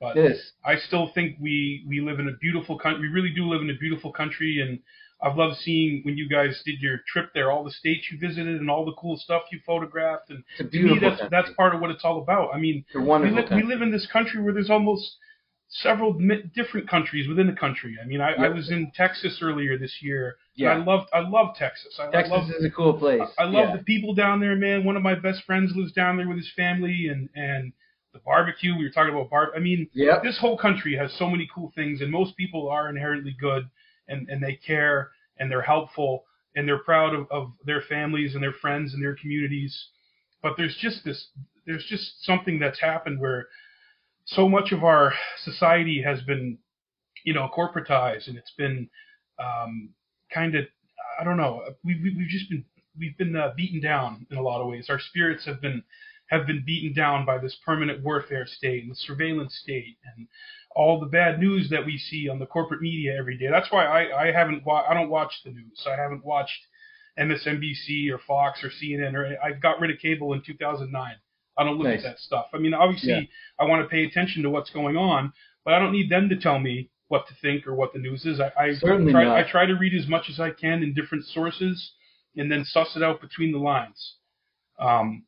But 0.00 0.16
it 0.16 0.32
is 0.32 0.52
I 0.64 0.76
still 0.76 1.10
think 1.14 1.36
we 1.40 1.84
we 1.88 2.00
live 2.00 2.20
in 2.20 2.28
a 2.28 2.36
beautiful 2.40 2.78
country. 2.78 3.00
We 3.00 3.08
really 3.08 3.32
do 3.34 3.46
live 3.46 3.62
in 3.62 3.70
a 3.70 3.78
beautiful 3.78 4.12
country, 4.12 4.60
and 4.60 4.78
I've 5.22 5.36
loved 5.36 5.56
seeing 5.58 6.02
when 6.04 6.16
you 6.16 6.28
guys 6.28 6.60
did 6.64 6.80
your 6.80 6.98
trip 7.08 7.30
there, 7.34 7.50
all 7.50 7.64
the 7.64 7.70
states 7.70 8.08
you 8.12 8.18
visited, 8.18 8.60
and 8.60 8.70
all 8.70 8.84
the 8.84 8.92
cool 8.92 9.16
stuff 9.16 9.42
you 9.50 9.60
photographed. 9.64 10.30
And 10.30 10.44
it's 10.58 10.60
a 10.60 10.70
to 10.70 10.78
me, 10.82 10.98
that's 11.00 11.20
country. 11.20 11.28
that's 11.30 11.56
part 11.56 11.74
of 11.74 11.80
what 11.80 11.90
it's 11.90 12.04
all 12.04 12.22
about. 12.22 12.54
I 12.54 12.58
mean, 12.58 12.84
we, 13.22 13.30
li- 13.30 13.46
we 13.56 13.62
live 13.62 13.82
in 13.82 13.90
this 13.90 14.06
country 14.12 14.42
where 14.42 14.52
there's 14.52 14.70
almost 14.70 15.16
several 15.68 16.12
mi- 16.14 16.50
different 16.54 16.88
countries 16.88 17.26
within 17.28 17.46
the 17.46 17.54
country. 17.54 17.96
I 18.02 18.06
mean, 18.06 18.20
I, 18.20 18.32
I 18.32 18.48
was 18.48 18.70
in 18.70 18.92
Texas 18.94 19.38
earlier 19.42 19.78
this 19.78 19.98
year. 20.02 20.36
And 20.56 20.64
Yeah. 20.64 20.72
I 20.72 20.76
loved 20.84 21.08
I 21.12 21.20
love 21.20 21.56
Texas. 21.56 21.98
I, 21.98 22.08
I 22.08 22.10
texas 22.10 22.30
love 22.32 22.50
is 22.50 22.64
a 22.64 22.70
cool 22.70 22.94
place 22.94 23.28
I 23.38 23.44
love 23.44 23.70
yeah. 23.70 23.76
the 23.76 23.82
people 23.84 24.14
down 24.14 24.40
there, 24.40 24.56
man. 24.56 24.84
One 24.84 24.96
of 24.96 25.02
my 25.02 25.14
best 25.14 25.42
friends 25.44 25.72
lives 25.74 25.92
down 25.92 26.16
there 26.16 26.28
with 26.28 26.36
his 26.38 26.50
family, 26.56 27.08
and 27.08 27.28
and 27.34 27.72
the 28.12 28.20
barbecue. 28.20 28.76
We 28.76 28.84
were 28.84 28.90
talking 28.90 29.12
about 29.12 29.30
bar. 29.30 29.52
I 29.56 29.58
mean, 29.58 29.88
Yep. 29.92 30.22
this 30.22 30.38
whole 30.38 30.56
country 30.56 30.96
has 30.96 31.12
so 31.14 31.28
many 31.28 31.48
cool 31.52 31.72
things, 31.74 32.00
and 32.00 32.10
most 32.10 32.36
people 32.36 32.68
are 32.68 32.88
inherently 32.88 33.36
good, 33.40 33.68
and 34.08 34.28
and 34.28 34.42
they 34.42 34.54
care, 34.54 35.10
and 35.38 35.50
they're 35.50 35.62
helpful, 35.62 36.24
and 36.54 36.68
they're 36.68 36.78
proud 36.78 37.14
of, 37.14 37.26
of 37.30 37.52
their 37.64 37.82
families 37.82 38.34
and 38.34 38.42
their 38.42 38.52
friends 38.52 38.94
and 38.94 39.02
their 39.02 39.16
communities. 39.16 39.88
But 40.42 40.54
there's 40.56 40.76
just 40.76 41.04
this, 41.04 41.28
there's 41.66 41.86
just 41.86 42.24
something 42.24 42.58
that's 42.58 42.78
happened 42.78 43.18
where 43.18 43.48
so 44.26 44.48
much 44.48 44.72
of 44.72 44.84
our 44.84 45.12
society 45.42 46.02
has 46.02 46.20
been, 46.22 46.58
you 47.24 47.34
know, 47.34 47.48
corporatized, 47.56 48.28
and 48.28 48.36
it's 48.38 48.52
been 48.56 48.88
um, 49.38 49.90
kind 50.34 50.54
of, 50.56 50.64
I 51.20 51.24
don't 51.24 51.36
know, 51.36 51.62
we, 51.84 51.94
we 52.02 52.14
we've 52.16 52.28
just 52.28 52.50
been 52.50 52.64
we've 52.98 53.16
been 53.18 53.36
uh, 53.36 53.52
beaten 53.56 53.80
down 53.80 54.26
in 54.30 54.36
a 54.36 54.42
lot 54.42 54.60
of 54.60 54.68
ways. 54.68 54.86
Our 54.90 54.98
spirits 55.00 55.44
have 55.46 55.60
been 55.60 55.82
have 56.28 56.46
been 56.46 56.62
beaten 56.66 56.92
down 56.94 57.24
by 57.26 57.38
this 57.38 57.56
permanent 57.64 58.02
warfare 58.02 58.46
state 58.46 58.82
and 58.82 58.90
the 58.90 58.96
surveillance 58.96 59.54
state 59.62 59.96
and 60.16 60.26
all 60.74 60.98
the 60.98 61.06
bad 61.06 61.38
news 61.38 61.68
that 61.70 61.84
we 61.86 61.96
see 61.98 62.28
on 62.28 62.38
the 62.38 62.46
corporate 62.46 62.80
media 62.80 63.14
every 63.16 63.38
day. 63.38 63.48
That's 63.50 63.70
why 63.70 63.84
I, 63.84 64.28
I 64.28 64.32
haven't 64.32 64.64
wa- 64.64 64.84
I 64.88 64.94
don't 64.94 65.10
watch 65.10 65.32
the 65.44 65.50
news. 65.50 65.86
I 65.86 65.94
haven't 66.00 66.24
watched 66.24 66.58
MSNBC 67.18 68.10
or 68.10 68.18
Fox 68.26 68.62
or 68.64 68.70
CNN 68.70 69.14
or 69.14 69.36
I 69.42 69.52
got 69.52 69.80
rid 69.80 69.90
of 69.90 69.98
cable 69.98 70.32
in 70.32 70.42
2009. 70.44 71.14
I 71.56 71.64
don't 71.64 71.78
look 71.78 71.86
Nice. 71.86 71.98
at 71.98 72.02
that 72.04 72.18
stuff. 72.18 72.46
I 72.52 72.58
mean, 72.58 72.74
obviously 72.74 73.10
Yeah. 73.12 73.20
I 73.60 73.64
want 73.64 73.82
to 73.82 73.88
pay 73.88 74.04
attention 74.04 74.42
to 74.42 74.50
what's 74.50 74.70
going 74.70 74.96
on, 74.96 75.32
but 75.64 75.74
I 75.74 75.78
don't 75.78 75.92
need 75.92 76.10
them 76.10 76.28
to 76.30 76.36
tell 76.36 76.58
me 76.58 76.90
what 77.08 77.26
to 77.28 77.34
think 77.42 77.66
or 77.66 77.74
what 77.74 77.92
the 77.92 77.98
news 77.98 78.24
is. 78.24 78.40
I, 78.40 78.52
I 78.58 78.74
Certainly 78.74 79.12
try 79.12 79.24
not. 79.24 79.36
I 79.36 79.50
try 79.50 79.66
to 79.66 79.74
read 79.74 79.94
as 79.94 80.08
much 80.08 80.28
as 80.28 80.40
I 80.40 80.50
can 80.50 80.82
in 80.82 80.94
different 80.94 81.24
sources 81.26 81.92
and 82.36 82.50
then 82.50 82.64
suss 82.64 82.96
it 82.96 83.02
out 83.02 83.20
between 83.20 83.52
the 83.52 83.58
lines. 83.58 84.16
Um, 84.78 85.24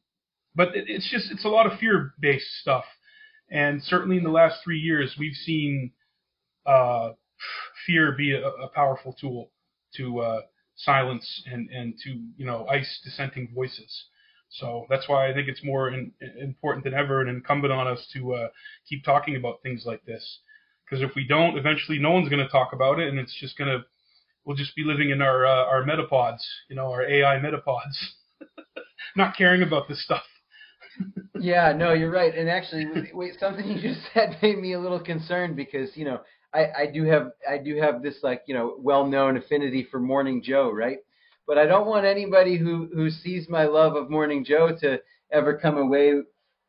but 0.54 0.74
it, 0.74 0.86
it's 0.88 1.10
just 1.10 1.30
it's 1.30 1.44
a 1.44 1.48
lot 1.48 1.70
of 1.70 1.78
fear-based 1.78 2.60
stuff, 2.60 2.84
and 3.50 3.82
certainly 3.82 4.16
in 4.16 4.24
the 4.24 4.30
last 4.30 4.62
three 4.64 4.78
years 4.78 5.14
we've 5.18 5.36
seen 5.36 5.92
uh, 6.64 7.12
fear 7.86 8.12
be 8.12 8.32
a, 8.32 8.46
a 8.46 8.68
powerful 8.68 9.14
tool 9.20 9.50
to 9.96 10.20
uh, 10.20 10.40
silence 10.76 11.42
and 11.46 11.68
and 11.70 11.94
to 12.04 12.10
you 12.36 12.46
know 12.46 12.66
ice 12.68 13.00
dissenting 13.04 13.52
voices. 13.54 14.06
So 14.48 14.86
that's 14.88 15.08
why 15.08 15.28
I 15.28 15.34
think 15.34 15.48
it's 15.48 15.64
more 15.64 15.88
in, 15.88 16.12
important 16.40 16.84
than 16.84 16.94
ever 16.94 17.20
and 17.20 17.28
incumbent 17.28 17.72
on 17.72 17.86
us 17.86 18.06
to 18.14 18.34
uh, 18.34 18.48
keep 18.88 19.04
talking 19.04 19.36
about 19.36 19.62
things 19.62 19.84
like 19.84 20.04
this. 20.04 20.38
Because 20.88 21.02
if 21.02 21.14
we 21.16 21.26
don't, 21.26 21.58
eventually 21.58 21.98
no 21.98 22.12
one's 22.12 22.28
going 22.28 22.44
to 22.44 22.48
talk 22.48 22.72
about 22.72 23.00
it, 23.00 23.08
and 23.08 23.18
it's 23.18 23.34
just 23.40 23.58
going 23.58 23.70
to 23.70 23.84
we'll 24.44 24.56
just 24.56 24.74
be 24.76 24.84
living 24.84 25.10
in 25.10 25.20
our 25.20 25.44
uh, 25.44 25.64
our 25.64 25.84
metapods, 25.84 26.38
you 26.68 26.76
know, 26.76 26.90
our 26.90 27.02
AI 27.02 27.38
metapods, 27.38 27.96
not 29.16 29.36
caring 29.36 29.62
about 29.62 29.88
this 29.88 30.02
stuff. 30.02 30.22
Yeah, 31.38 31.74
no, 31.74 31.92
you're 31.92 32.10
right. 32.10 32.34
And 32.34 32.48
actually, 32.48 32.86
wait, 33.12 33.34
something 33.38 33.68
you 33.68 33.78
just 33.78 34.00
said 34.14 34.38
made 34.40 34.58
me 34.58 34.72
a 34.72 34.80
little 34.80 34.98
concerned 34.98 35.54
because 35.54 35.94
you 35.94 36.06
know 36.06 36.20
I, 36.54 36.66
I 36.78 36.86
do 36.86 37.04
have 37.04 37.32
I 37.48 37.58
do 37.58 37.76
have 37.76 38.02
this 38.02 38.16
like 38.22 38.42
you 38.46 38.54
know 38.54 38.76
well-known 38.78 39.36
affinity 39.36 39.86
for 39.90 40.00
Morning 40.00 40.42
Joe, 40.42 40.70
right? 40.70 40.98
But 41.46 41.58
I 41.58 41.66
don't 41.66 41.86
want 41.86 42.06
anybody 42.06 42.56
who 42.56 42.88
who 42.94 43.10
sees 43.10 43.50
my 43.50 43.64
love 43.66 43.96
of 43.96 44.10
Morning 44.10 44.44
Joe 44.44 44.74
to 44.80 45.00
ever 45.30 45.58
come 45.58 45.76
away 45.76 46.14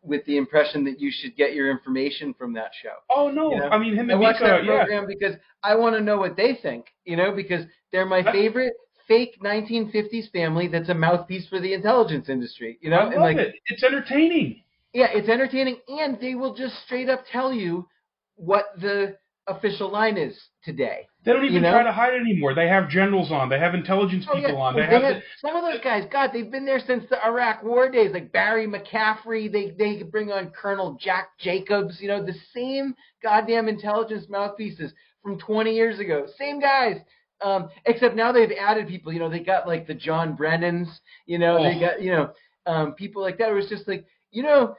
with 0.02 0.24
the 0.26 0.38
impression 0.38 0.84
that 0.86 1.00
you 1.00 1.12
should 1.12 1.36
get 1.36 1.54
your 1.54 1.70
information 1.72 2.34
from 2.34 2.54
that 2.54 2.72
show. 2.82 2.94
Oh 3.10 3.30
no, 3.30 3.52
You 3.52 3.60
know, 3.60 3.70
I 3.70 3.78
mean 3.78 3.96
him 3.96 4.10
I 4.12 4.16
watch 4.16 4.36
Mika, 4.40 4.46
that 4.46 4.64
yeah. 4.64 4.78
program 4.78 5.08
because 5.08 5.36
I 5.64 5.76
want 5.76 5.96
to 5.96 6.02
know 6.02 6.18
what 6.18 6.36
they 6.38 6.56
think, 6.62 6.86
you 7.06 7.18
know, 7.18 7.32
because 7.36 7.66
they're 7.92 8.06
my 8.06 8.24
favorite 8.32 8.74
fake 9.08 9.38
1950s 9.44 10.32
family 10.32 10.68
that's 10.68 10.90
a 10.90 10.94
mouthpiece 10.94 11.48
for 11.48 11.60
the 11.60 11.74
intelligence 11.74 12.30
industry, 12.30 12.78
you 12.82 12.90
know, 12.90 12.98
I 13.00 13.12
and 13.14 13.22
like 13.22 13.38
it. 13.38 13.56
It's 13.68 13.84
entertaining. 13.84 14.64
yeah, 14.94 15.08
it's 15.12 15.30
entertaining, 15.30 15.78
and 15.88 16.20
they 16.20 16.36
will 16.36 16.54
just 16.56 16.76
straight 16.86 17.10
up 17.10 17.24
tell 17.32 17.52
you 17.54 17.88
what 18.36 18.66
the 18.80 19.18
official 19.48 19.90
line 19.90 20.18
is 20.18 20.38
today. 20.64 21.08
They 21.24 21.34
don't 21.34 21.44
even 21.44 21.56
You 21.56 21.62
know? 21.62 21.72
try 21.72 21.84
to 21.84 21.92
hide 21.92 22.14
it 22.14 22.22
anymore. 22.22 22.54
They 22.54 22.68
have 22.68 22.90
generals 22.90 23.32
on. 23.32 23.50
They 23.50 23.60
have 23.60 23.74
intelligence 23.74 24.26
Oh, 24.30 24.36
people 24.36 24.52
yeah. 24.52 24.56
on. 24.58 24.76
They 24.76 24.82
They 24.82 24.88
have 24.94 25.02
had- 25.04 25.16
the, 25.18 25.22
some 25.40 25.56
of 25.56 25.64
those 25.64 25.82
guys, 25.82 26.06
God, 26.12 26.32
they've 26.34 26.50
been 26.52 26.66
there 26.66 26.80
since 26.80 27.04
the 27.10 27.24
Iraq 27.26 27.64
War 27.64 27.90
days, 27.90 28.12
like 28.14 28.32
Barry 28.32 28.68
McCaffrey. 28.68 29.52
They 29.52 29.72
they 29.72 30.04
bring 30.04 30.32
on 30.32 30.50
Colonel 30.52 30.98
Jack 31.00 31.30
Jacobs. 31.40 32.02
You 32.02 32.08
know, 32.10 32.24
the 32.26 32.36
same 32.54 32.94
goddamn 33.24 33.68
intelligence 33.68 34.28
mouthpieces 34.30 34.94
from 35.24 35.38
20 35.40 35.74
years 35.74 36.00
ago. 36.00 36.28
Same 36.38 36.60
guys. 36.60 36.98
Um, 37.42 37.70
except 37.86 38.16
now 38.16 38.32
they've 38.32 38.52
added 38.60 38.88
people. 38.88 39.14
You 39.14 39.20
know, 39.20 39.30
they 39.30 39.40
got 39.42 39.68
like 39.68 39.86
the 39.88 39.94
John 39.94 40.36
Brennans. 40.36 40.88
You 41.26 41.38
know, 41.40 41.62
they 41.62 41.76
Oh. 41.76 41.80
got 41.80 42.02
you 42.02 42.12
know 42.12 42.34
um, 42.66 42.94
people 42.94 43.22
like 43.22 43.38
that. 43.38 43.50
It 43.50 43.54
was 43.54 43.70
just 43.70 43.88
like 43.88 44.06
you 44.32 44.44
know, 44.44 44.76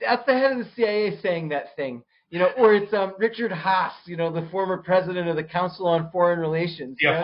that's 0.00 0.24
the 0.26 0.32
head 0.32 0.52
of 0.52 0.58
the 0.58 0.68
CIA 0.74 1.18
saying 1.20 1.50
that 1.50 1.76
thing. 1.76 2.02
You 2.32 2.38
know, 2.38 2.48
or 2.56 2.74
it's 2.74 2.92
um, 2.94 3.12
Richard 3.18 3.52
Haass, 3.52 3.92
you 4.06 4.16
know, 4.16 4.32
the 4.32 4.48
former 4.50 4.78
president 4.78 5.28
of 5.28 5.36
the 5.36 5.44
Council 5.44 5.86
on 5.86 6.10
Foreign 6.10 6.38
Relations. 6.38 6.96
you 6.98 7.10
know? 7.10 7.22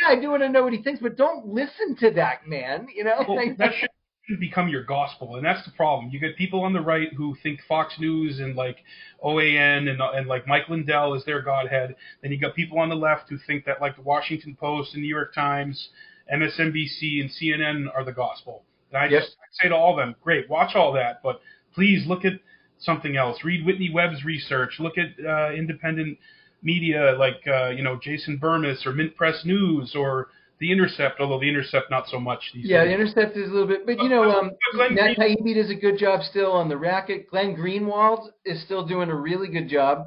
Yeah, 0.00 0.06
I 0.16 0.20
do 0.20 0.30
want 0.30 0.42
to 0.44 0.48
know 0.48 0.62
what 0.62 0.72
he 0.72 0.80
thinks, 0.80 1.00
but 1.02 1.16
don't 1.16 1.48
listen 1.48 1.96
to 1.98 2.12
that 2.12 2.46
man. 2.46 2.86
You 2.94 3.02
know, 3.02 3.24
Well, 3.26 3.36
Like, 3.36 3.56
that 3.58 3.72
should 3.74 4.38
become 4.38 4.68
your 4.68 4.84
gospel, 4.84 5.34
and 5.34 5.44
that's 5.44 5.64
the 5.64 5.72
problem. 5.72 6.10
You 6.12 6.20
get 6.20 6.36
people 6.36 6.62
on 6.62 6.72
the 6.72 6.80
right 6.80 7.12
who 7.14 7.34
think 7.42 7.62
Fox 7.68 7.98
News 7.98 8.38
and 8.38 8.54
like 8.54 8.76
OAN 9.24 9.90
and 9.90 10.00
and 10.00 10.28
like 10.28 10.46
Mike 10.46 10.68
Lindell 10.68 11.14
is 11.14 11.24
their 11.24 11.42
godhead. 11.42 11.96
Then 12.22 12.30
you 12.30 12.38
got 12.38 12.54
people 12.54 12.78
on 12.78 12.88
the 12.88 12.94
left 12.94 13.28
who 13.28 13.38
think 13.48 13.64
that 13.64 13.80
like 13.80 13.96
the 13.96 14.02
Washington 14.02 14.56
Post 14.58 14.94
and 14.94 15.02
New 15.02 15.08
York 15.08 15.34
Times, 15.34 15.88
MSNBC 16.32 17.20
and 17.20 17.28
CNN 17.30 17.86
are 17.92 18.04
the 18.04 18.12
gospel. 18.12 18.62
And 18.92 18.98
I 18.98 19.08
Yep. 19.08 19.20
just 19.22 19.36
I 19.40 19.46
say 19.64 19.68
to 19.68 19.74
all 19.74 19.90
of 19.90 19.96
them, 19.96 20.14
great, 20.22 20.48
watch 20.48 20.76
all 20.76 20.92
that, 20.92 21.20
but 21.24 21.40
please 21.74 22.06
look 22.06 22.24
at 22.24 22.34
something 22.78 23.16
else. 23.16 23.38
Read 23.44 23.64
Whitney 23.64 23.90
Webb's 23.92 24.24
research. 24.24 24.78
Look 24.78 24.94
at 24.98 25.24
uh, 25.24 25.52
independent 25.52 26.18
media 26.62 27.16
like 27.18 27.40
uh, 27.46 27.68
you 27.68 27.82
know 27.82 27.98
Jason 28.02 28.38
Bermas 28.38 28.86
or 28.86 28.92
Mint 28.92 29.16
Press 29.16 29.44
News 29.44 29.94
or 29.96 30.28
the 30.60 30.70
Intercept, 30.70 31.20
although 31.20 31.40
the 31.40 31.48
Intercept 31.48 31.90
not 31.90 32.08
so 32.08 32.18
much 32.18 32.40
these 32.54 32.66
Yeah, 32.66 32.84
the. 32.84 32.92
Intercept 32.92 33.36
is 33.36 33.50
a 33.50 33.52
little 33.52 33.68
bit, 33.68 33.86
but 33.86 33.98
you 33.98 34.08
know, 34.08 34.22
um, 34.30 34.50
But 34.50 34.76
Glenn 34.76 34.94
Matt 34.94 35.16
Green- 35.16 35.36
Taibbi 35.36 35.54
does 35.54 35.70
a 35.70 35.74
good 35.74 35.98
job 35.98 36.22
still 36.22 36.52
on 36.52 36.68
the 36.68 36.76
racket. 36.76 37.28
Glenn 37.30 37.56
Greenwald 37.56 38.28
is 38.44 38.62
still 38.62 38.86
doing 38.86 39.10
a 39.10 39.14
really 39.14 39.48
good 39.48 39.68
job. 39.68 40.06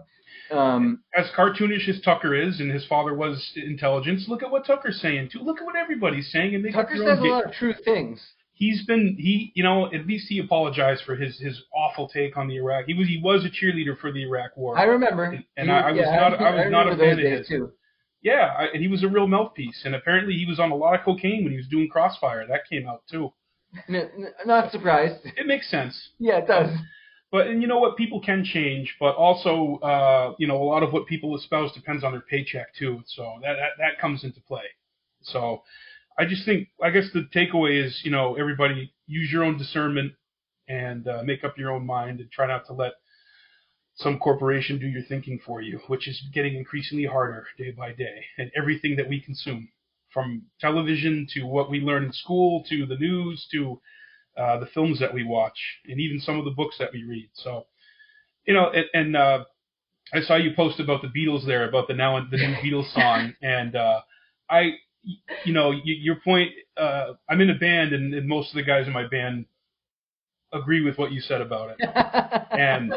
Um, 0.50 1.04
as 1.14 1.26
cartoonish 1.36 1.90
as 1.90 2.00
Tucker 2.02 2.34
is, 2.34 2.62
and 2.62 2.72
his 2.72 2.86
father 2.86 3.14
was 3.14 3.52
intelligence, 3.58 4.26
look 4.30 4.44
at 4.44 4.50
what 4.50 4.66
Tucker's 4.66 5.02
saying 5.02 5.30
too. 5.32 5.40
Look 5.40 5.60
at 5.60 5.66
what 5.66 5.76
everybody's 5.76 6.32
saying, 6.32 6.56
and 6.56 6.74
Tucker 6.74 6.96
says 6.96 7.20
a 7.20 7.24
lot 7.24 7.46
of 7.46 7.52
true 7.54 7.74
things. 7.84 8.26
He's 8.58 8.86
been 8.86 9.16
he 9.20 9.52
you 9.56 9.64
know 9.64 9.86
at 9.94 10.06
least 10.08 10.28
he 10.28 10.40
apologized 10.40 11.04
for 11.06 11.16
his 11.16 11.40
his 11.40 11.62
awful 11.74 12.08
take 12.10 12.36
on 12.38 12.48
the 12.48 12.56
Iraq. 12.56 12.86
He 12.88 12.94
was 12.94 13.08
he 13.08 13.20
was 13.24 13.46
a 13.46 13.50
cheerleader 13.50 13.98
for 13.98 14.12
the 14.12 14.24
Iraq 14.24 14.58
War. 14.58 14.78
I 14.78 14.84
remember. 14.84 15.26
And- 15.26 15.44
and 15.56 15.68
He- 15.70 15.74
I- 15.74 15.90
I 15.90 15.92
was 15.92 16.00
yeah, 16.02 16.16
not- 16.30 16.42
I 16.42 16.56
was 16.64 16.72
not 16.72 16.88
a 16.92 16.98
fan 16.98 17.20
of 17.20 17.26
his. 17.26 17.48
too. 17.48 17.72
yeah, 18.22 18.54
I, 18.58 18.64
and 18.74 18.82
he 18.82 18.88
was 18.88 19.04
a 19.04 19.08
real 19.08 19.28
mouthpiece. 19.28 19.84
And 19.86 19.94
apparently 19.96 20.34
he 20.36 20.46
was 20.46 20.60
on 20.60 20.72
a 20.72 20.76
lot 20.76 20.94
of 20.98 21.06
cocaine 21.06 21.44
when 21.44 21.52
he 21.52 21.58
was 21.58 21.68
doing 21.68 21.88
Crossfire. 21.88 22.46
That 22.48 22.68
came 22.70 22.88
out 22.88 23.04
too. 23.10 23.32
N- 23.90 23.96
n- 24.18 24.34
not 24.46 24.72
surprised. 24.72 25.20
It 25.26 25.46
makes 25.46 25.70
sense. 25.70 26.10
Yeah, 26.20 26.38
it 26.38 26.48
does. 26.48 26.70
But 27.30 27.48
and 27.48 27.62
you 27.62 27.68
know 27.68 27.80
what, 27.80 27.98
people 27.98 28.22
can 28.22 28.44
change, 28.46 28.96
but 29.00 29.14
also 29.16 29.78
uh, 29.84 30.34
you 30.40 30.48
know 30.48 30.62
a 30.64 30.68
lot 30.74 30.82
of 30.82 30.94
what 30.94 31.06
people 31.06 31.36
espouse 31.38 31.72
depends 31.74 32.04
on 32.06 32.14
their 32.14 32.22
paycheck 32.22 32.74
too. 32.74 33.04
So 33.06 33.24
that 33.44 33.56
that, 33.62 33.72
that 33.80 34.00
comes 34.00 34.24
into 34.24 34.40
play. 34.42 34.64
So 35.22 35.62
I 36.18 36.26
just 36.26 36.46
think 36.46 36.70
I 36.82 36.90
guess 36.90 37.10
the 37.14 37.28
takeaway 37.34 37.84
is 37.86 38.02
you 38.04 38.12
know 38.12 38.36
everybody 38.36 38.94
use 39.08 39.32
your 39.32 39.44
own 39.44 39.58
discernment 39.58 40.14
and 40.68 41.08
uh, 41.08 41.22
make 41.24 41.44
up 41.44 41.58
your 41.58 41.72
own 41.72 41.86
mind 41.86 42.20
and 42.20 42.32
try 42.32 42.48
not 42.48 42.66
to 42.68 42.74
let 42.74 42.94
some 43.96 44.20
corporation 44.20 44.80
do 44.80 44.88
your 44.88 45.04
thinking 45.04 45.40
for 45.46 45.62
you, 45.62 45.80
which 45.88 46.08
is 46.08 46.22
getting 46.34 46.56
increasingly 46.56 47.06
harder 47.06 47.48
day 47.58 47.72
by 47.72 47.94
day. 47.94 48.24
And 48.38 48.52
everything 48.56 48.96
that 48.98 49.10
we 49.10 49.20
consume, 49.22 49.70
from 50.14 50.44
television 50.60 51.28
to 51.34 51.44
what 51.44 51.70
we 51.70 51.80
learn 51.80 52.04
in 52.04 52.14
school 52.14 52.64
to 52.70 52.86
the 52.86 52.96
news 52.96 53.48
to 53.52 53.80
uh, 54.38 54.60
the 54.60 54.68
films 54.68 55.00
that 55.00 55.14
we 55.14 55.24
watch, 55.24 55.58
and 55.88 56.00
even 56.00 56.20
some 56.20 56.38
of 56.38 56.46
the 56.46 56.52
books 56.52 56.76
that 56.80 56.92
we 56.94 57.04
read. 57.04 57.30
So, 57.34 57.66
you 58.46 58.54
know, 58.54 58.70
and, 58.70 58.86
and 58.94 59.16
uh, 59.16 59.46
I 60.14 60.22
saw 60.22 60.36
you 60.36 60.52
post 60.56 60.80
about 60.80 61.02
the 61.02 61.08
Beatles 61.08 61.46
there, 61.46 61.68
about 61.68 61.88
the 61.88 61.96
now 61.96 62.20
the 62.30 62.38
new 62.38 62.56
Beatles 62.56 62.94
song, 62.94 63.34
and 63.42 63.76
uh, 63.76 64.02
I, 64.50 64.76
you 65.46 65.54
know, 65.54 65.72
your 65.84 66.18
point. 66.24 66.52
Uh, 66.76 67.14
I'm 67.30 67.42
in 67.42 67.50
a 67.50 67.56
band, 67.56 67.94
and, 67.94 68.14
and 68.14 68.28
most 68.28 68.50
of 68.50 68.56
the 68.56 68.64
guys 68.64 68.88
in 68.88 68.94
my 68.94 69.08
band 69.08 69.46
agree 70.54 70.82
with 70.84 70.98
what 70.98 71.12
you 71.12 71.22
said 71.22 71.42
about 71.42 71.72
it. 71.78 71.78
And 72.52 72.92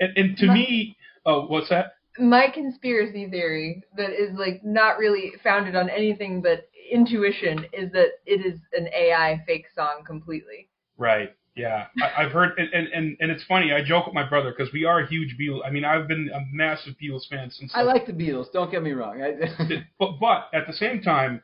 and, 0.00 0.16
and 0.16 0.36
to 0.38 0.46
My- 0.46 0.54
me, 0.54 0.96
oh, 1.24 1.46
what's 1.46 1.68
that? 1.70 1.92
my 2.18 2.48
conspiracy 2.52 3.28
theory 3.30 3.84
that 3.96 4.10
is 4.10 4.36
like 4.36 4.60
not 4.64 4.98
really 4.98 5.32
founded 5.44 5.76
on 5.76 5.88
anything 5.88 6.42
but 6.42 6.68
intuition 6.90 7.64
is 7.72 7.92
that 7.92 8.08
it 8.26 8.44
is 8.44 8.58
an 8.72 8.88
AI 8.88 9.40
fake 9.46 9.66
song 9.74 10.02
completely. 10.04 10.68
Right. 10.96 11.30
Yeah, 11.58 11.86
I, 12.00 12.22
I've 12.22 12.32
heard, 12.32 12.56
and, 12.56 12.72
and 12.72 13.16
and 13.18 13.30
it's 13.30 13.42
funny. 13.44 13.72
I 13.72 13.82
joke 13.82 14.06
with 14.06 14.14
my 14.14 14.26
brother 14.26 14.54
because 14.56 14.72
we 14.72 14.84
are 14.84 15.04
huge 15.04 15.36
Beatles. 15.38 15.60
I 15.66 15.70
mean, 15.70 15.84
I've 15.84 16.06
been 16.06 16.30
a 16.32 16.40
massive 16.52 16.94
Beatles 17.02 17.26
fan 17.28 17.50
since. 17.50 17.72
I 17.74 17.82
like 17.82 18.06
the 18.06 18.12
Beatles. 18.12 18.52
Don't 18.52 18.70
get 18.70 18.82
me 18.82 18.92
wrong. 18.92 19.20
I, 19.20 19.34
but 19.98 20.20
but 20.20 20.48
at 20.54 20.66
the 20.68 20.72
same 20.72 21.02
time, 21.02 21.42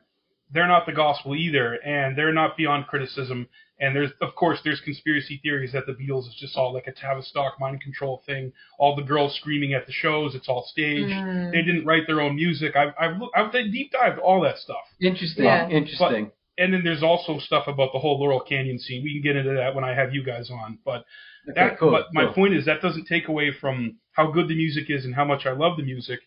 they're 0.53 0.67
not 0.67 0.85
the 0.85 0.93
gospel 0.93 1.35
either, 1.35 1.73
and 1.85 2.17
they're 2.17 2.33
not 2.33 2.55
beyond 2.55 2.87
criticism. 2.87 3.47
And 3.77 3.93
there's 3.93 4.11
of 4.21 4.33
course 4.35 4.59
there's 4.63 4.79
conspiracy 4.79 5.41
theories 5.43 5.73
that 5.73 5.85
the 5.85 5.91
Beatles 5.91 6.29
is 6.29 6.35
just 6.39 6.55
all 6.55 6.73
like 6.73 6.87
a 6.87 6.93
Tavistock 6.93 7.59
mind 7.59 7.81
control 7.81 8.23
thing. 8.25 8.53
All 8.79 8.95
the 8.95 9.03
girls 9.03 9.35
screaming 9.35 9.73
at 9.73 9.85
the 9.85 9.91
shows, 9.91 10.33
it's 10.33 10.47
all 10.47 10.65
staged. 10.71 11.11
Mm. 11.11 11.51
They 11.51 11.61
didn't 11.61 11.85
write 11.85 12.07
their 12.07 12.21
own 12.21 12.35
music. 12.37 12.77
I've 12.77 12.93
I've, 12.97 13.21
I've 13.35 13.51
deep 13.51 13.91
dived 13.91 14.19
all 14.19 14.39
that 14.41 14.59
stuff. 14.59 14.77
interesting. 15.01 15.43
Yeah. 15.43 15.67
Interesting. 15.67 16.31
And 16.57 16.73
then 16.73 16.83
there's 16.83 17.03
also 17.03 17.37
stuff 17.39 17.67
about 17.67 17.91
the 17.91 17.99
whole 17.99 18.19
Laurel 18.19 18.39
Canyon 18.39 18.79
scene. 18.79 19.03
We 19.03 19.13
can 19.13 19.21
get 19.21 19.35
into 19.35 19.53
that 19.55 19.75
when 19.75 19.83
I 19.83 19.93
have 19.93 20.13
you 20.13 20.23
guys 20.23 20.49
on. 20.49 20.79
But 20.85 21.03
okay, 21.49 21.53
that, 21.55 21.77
cool. 21.79 21.91
but 21.91 22.05
my 22.13 22.27
point 22.33 22.53
is 22.53 22.65
that 22.65 22.81
doesn't 22.81 23.05
take 23.05 23.27
away 23.27 23.51
from 23.59 23.97
how 24.13 24.31
good 24.31 24.47
the 24.47 24.55
music 24.55 24.89
is 24.89 25.03
and 25.05 25.13
how 25.13 25.25
much 25.25 25.45
I 25.45 25.51
love 25.51 25.75
the 25.77 25.83
music 25.83 26.21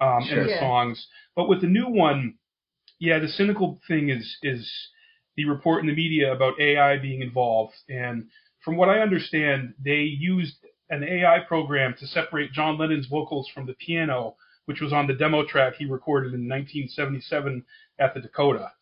um, 0.00 0.24
Sure. 0.24 0.38
and 0.40 0.48
the 0.48 0.52
Yeah. 0.52 0.60
songs. 0.60 1.06
But 1.36 1.48
with 1.48 1.60
the 1.60 1.68
new 1.68 1.88
one, 1.88 2.34
yeah, 2.98 3.18
the 3.20 3.28
cynical 3.28 3.80
thing 3.86 4.08
is 4.08 4.36
is 4.42 4.68
the 5.36 5.44
report 5.44 5.80
in 5.80 5.86
the 5.86 5.94
media 5.94 6.32
about 6.32 6.58
AI 6.60 6.98
being 6.98 7.22
involved. 7.22 7.74
And 7.88 8.26
from 8.64 8.76
what 8.76 8.88
I 8.88 8.98
understand, 8.98 9.74
they 9.84 10.00
used 10.00 10.56
an 10.90 11.04
AI 11.04 11.38
program 11.46 11.94
to 12.00 12.06
separate 12.08 12.52
John 12.52 12.76
Lennon's 12.78 13.06
vocals 13.06 13.48
from 13.54 13.66
the 13.66 13.74
piano, 13.74 14.34
which 14.64 14.80
was 14.80 14.92
on 14.92 15.06
the 15.06 15.12
demo 15.14 15.44
track 15.44 15.74
he 15.76 15.84
recorded 15.86 16.34
in 16.34 16.48
1977 16.48 17.64
at 18.00 18.14
the 18.14 18.20
Dakota. 18.20 18.72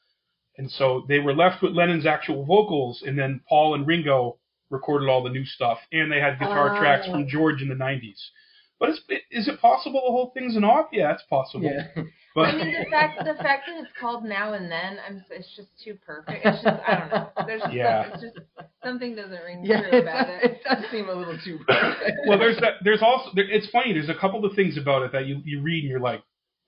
And 0.58 0.70
so 0.70 1.04
they 1.08 1.18
were 1.18 1.34
left 1.34 1.62
with 1.62 1.72
Lennon's 1.72 2.06
actual 2.06 2.44
vocals, 2.44 3.02
and 3.06 3.18
then 3.18 3.40
Paul 3.48 3.74
and 3.74 3.86
Ringo 3.86 4.38
recorded 4.70 5.08
all 5.08 5.22
the 5.22 5.30
new 5.30 5.44
stuff, 5.44 5.78
and 5.92 6.10
they 6.10 6.20
had 6.20 6.38
guitar 6.38 6.74
Oh. 6.74 6.78
tracks 6.80 7.06
from 7.06 7.28
George 7.28 7.62
in 7.62 7.68
the 7.68 7.74
90s. 7.74 8.30
But 8.78 8.90
is, 8.90 9.00
is 9.30 9.48
it 9.48 9.60
possible 9.60 10.02
the 10.04 10.10
whole 10.12 10.32
thing's 10.34 10.54
an 10.56 10.64
off? 10.64 10.88
Yeah, 10.92 11.12
it's 11.12 11.22
possible. 11.30 11.64
Yeah. 11.64 12.02
But 12.34 12.48
I 12.50 12.56
mean, 12.56 12.70
the 12.84 12.90
fact 12.90 13.18
the 13.24 13.32
fact 13.42 13.62
that 13.66 13.78
it's 13.82 13.92
called 13.98 14.22
now 14.22 14.52
and 14.52 14.70
then, 14.70 14.98
I'm 15.08 15.24
it's 15.30 15.48
just 15.56 15.68
too 15.82 15.96
perfect. 16.04 16.44
It's 16.44 16.62
just 16.62 16.80
I 16.86 16.98
don't 16.98 17.10
know. 17.10 17.28
There's 17.46 17.62
just 17.62 17.72
Yeah. 17.72 18.10
it's 18.12 18.20
just 18.22 18.36
something 18.84 19.16
doesn't 19.16 19.42
ring 19.42 19.64
yeah, 19.64 19.80
true 19.88 20.00
about 20.00 20.28
it. 20.28 20.44
it 20.44 20.60
does 20.62 20.84
seem 20.90 21.08
a 21.08 21.14
little 21.14 21.38
too 21.42 21.58
perfect. 21.66 22.18
well, 22.28 22.38
there's 22.38 22.58
that. 22.60 22.74
There's 22.84 23.00
also. 23.00 23.30
There, 23.34 23.48
it's 23.50 23.70
funny. 23.70 23.94
There's 23.94 24.10
a 24.10 24.14
couple 24.14 24.44
of 24.44 24.54
things 24.54 24.76
about 24.76 25.00
it 25.04 25.12
that 25.12 25.24
you 25.26 25.40
you 25.46 25.62
read 25.62 25.84
and 25.84 25.90
you're 25.90 25.98
like, 26.00 26.22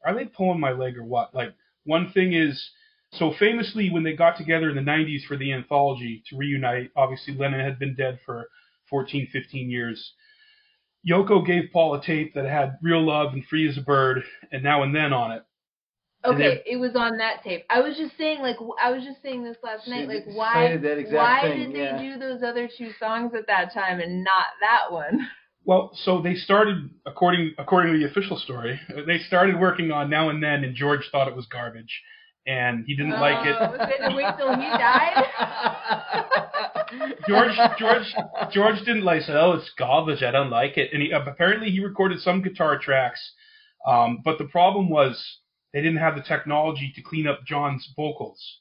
are 0.06 0.14
they 0.14 0.24
pulling 0.24 0.58
my 0.60 0.72
leg 0.72 0.96
or 0.96 1.04
what? 1.04 1.34
Like 1.34 1.52
one 1.84 2.10
thing 2.12 2.32
is, 2.32 2.70
so 3.12 3.32
famously 3.38 3.90
when 3.90 4.02
they 4.02 4.14
got 4.14 4.36
together 4.36 4.68
in 4.70 4.76
the 4.76 4.82
90s 4.82 5.24
for 5.26 5.36
the 5.36 5.52
anthology 5.52 6.22
to 6.28 6.36
reunite, 6.36 6.90
obviously 6.96 7.34
Lennon 7.34 7.60
had 7.60 7.78
been 7.78 7.94
dead 7.94 8.18
for 8.24 8.48
14, 8.90 9.28
15 9.32 9.70
years. 9.70 10.12
Yoko 11.08 11.46
gave 11.46 11.70
Paul 11.72 11.94
a 11.94 12.02
tape 12.02 12.34
that 12.34 12.44
had 12.44 12.76
"Real 12.82 13.04
Love" 13.04 13.32
and 13.32 13.44
"Free 13.46 13.68
as 13.68 13.78
a 13.78 13.82
Bird" 13.82 14.22
and 14.52 14.62
"Now 14.62 14.82
and 14.82 14.94
Then" 14.94 15.12
on 15.12 15.32
it. 15.32 15.42
And 16.24 16.34
Okay, 16.34 16.62
it 16.66 16.76
was 16.76 16.96
on 16.96 17.16
that 17.18 17.44
tape. 17.44 17.64
I 17.70 17.80
was 17.80 17.96
just 17.96 18.16
saying, 18.18 18.40
like, 18.40 18.56
w- 18.56 18.74
I 18.82 18.90
was 18.90 19.04
just 19.04 19.22
saying 19.22 19.44
this 19.44 19.56
last 19.62 19.86
night, 19.86 20.08
like, 20.08 20.24
why, 20.26 20.76
that 20.76 20.98
exact 20.98 21.14
why 21.14 21.42
thing, 21.42 21.70
did 21.70 21.76
yeah. 21.76 21.96
they 21.96 22.02
do 22.02 22.18
those 22.18 22.42
other 22.42 22.68
two 22.76 22.90
songs 22.98 23.32
at 23.34 23.46
that 23.46 23.72
time 23.72 24.00
and 24.00 24.24
not 24.24 24.46
that 24.60 24.92
one? 24.92 25.28
Well, 25.64 25.90
so 25.92 26.22
they 26.22 26.34
started, 26.34 26.88
according 27.04 27.52
according 27.58 27.92
to 27.92 27.98
the 27.98 28.06
official 28.06 28.38
story, 28.38 28.80
they 29.06 29.18
started 29.18 29.60
working 29.60 29.90
on 29.90 30.08
"Now 30.08 30.30
and 30.30 30.42
Then," 30.42 30.64
and 30.64 30.74
George 30.74 31.06
thought 31.12 31.28
it 31.28 31.36
was 31.36 31.44
garbage, 31.44 32.00
and 32.48 32.84
he 32.86 32.96
didn't 32.96 33.20
like 33.20 33.46
it. 33.46 33.56
Oh, 33.60 33.70
was 33.70 33.88
it 33.90 34.08
to 34.08 34.16
wait 34.16 34.34
till 34.38 34.54
he 34.56 34.66
died? 34.66 35.24
George 37.28 37.54
George 37.78 38.14
George 38.50 38.78
didn't 38.78 39.04
like 39.04 39.22
said, 39.22 39.36
"Oh, 39.36 39.52
it's 39.52 39.70
garbage. 39.78 40.22
I 40.22 40.30
don't 40.30 40.50
like 40.50 40.78
it." 40.78 40.90
And 40.92 41.02
he, 41.02 41.10
apparently 41.10 41.70
he 41.70 41.84
recorded 41.84 42.20
some 42.20 42.42
guitar 42.42 42.78
tracks, 42.78 43.32
um, 43.86 44.22
but 44.24 44.38
the 44.38 44.46
problem 44.46 44.88
was 44.88 45.38
they 45.74 45.82
didn't 45.82 45.98
have 45.98 46.16
the 46.16 46.22
technology 46.22 46.90
to 46.96 47.02
clean 47.02 47.26
up 47.26 47.44
John's 47.46 47.92
vocals, 47.94 48.60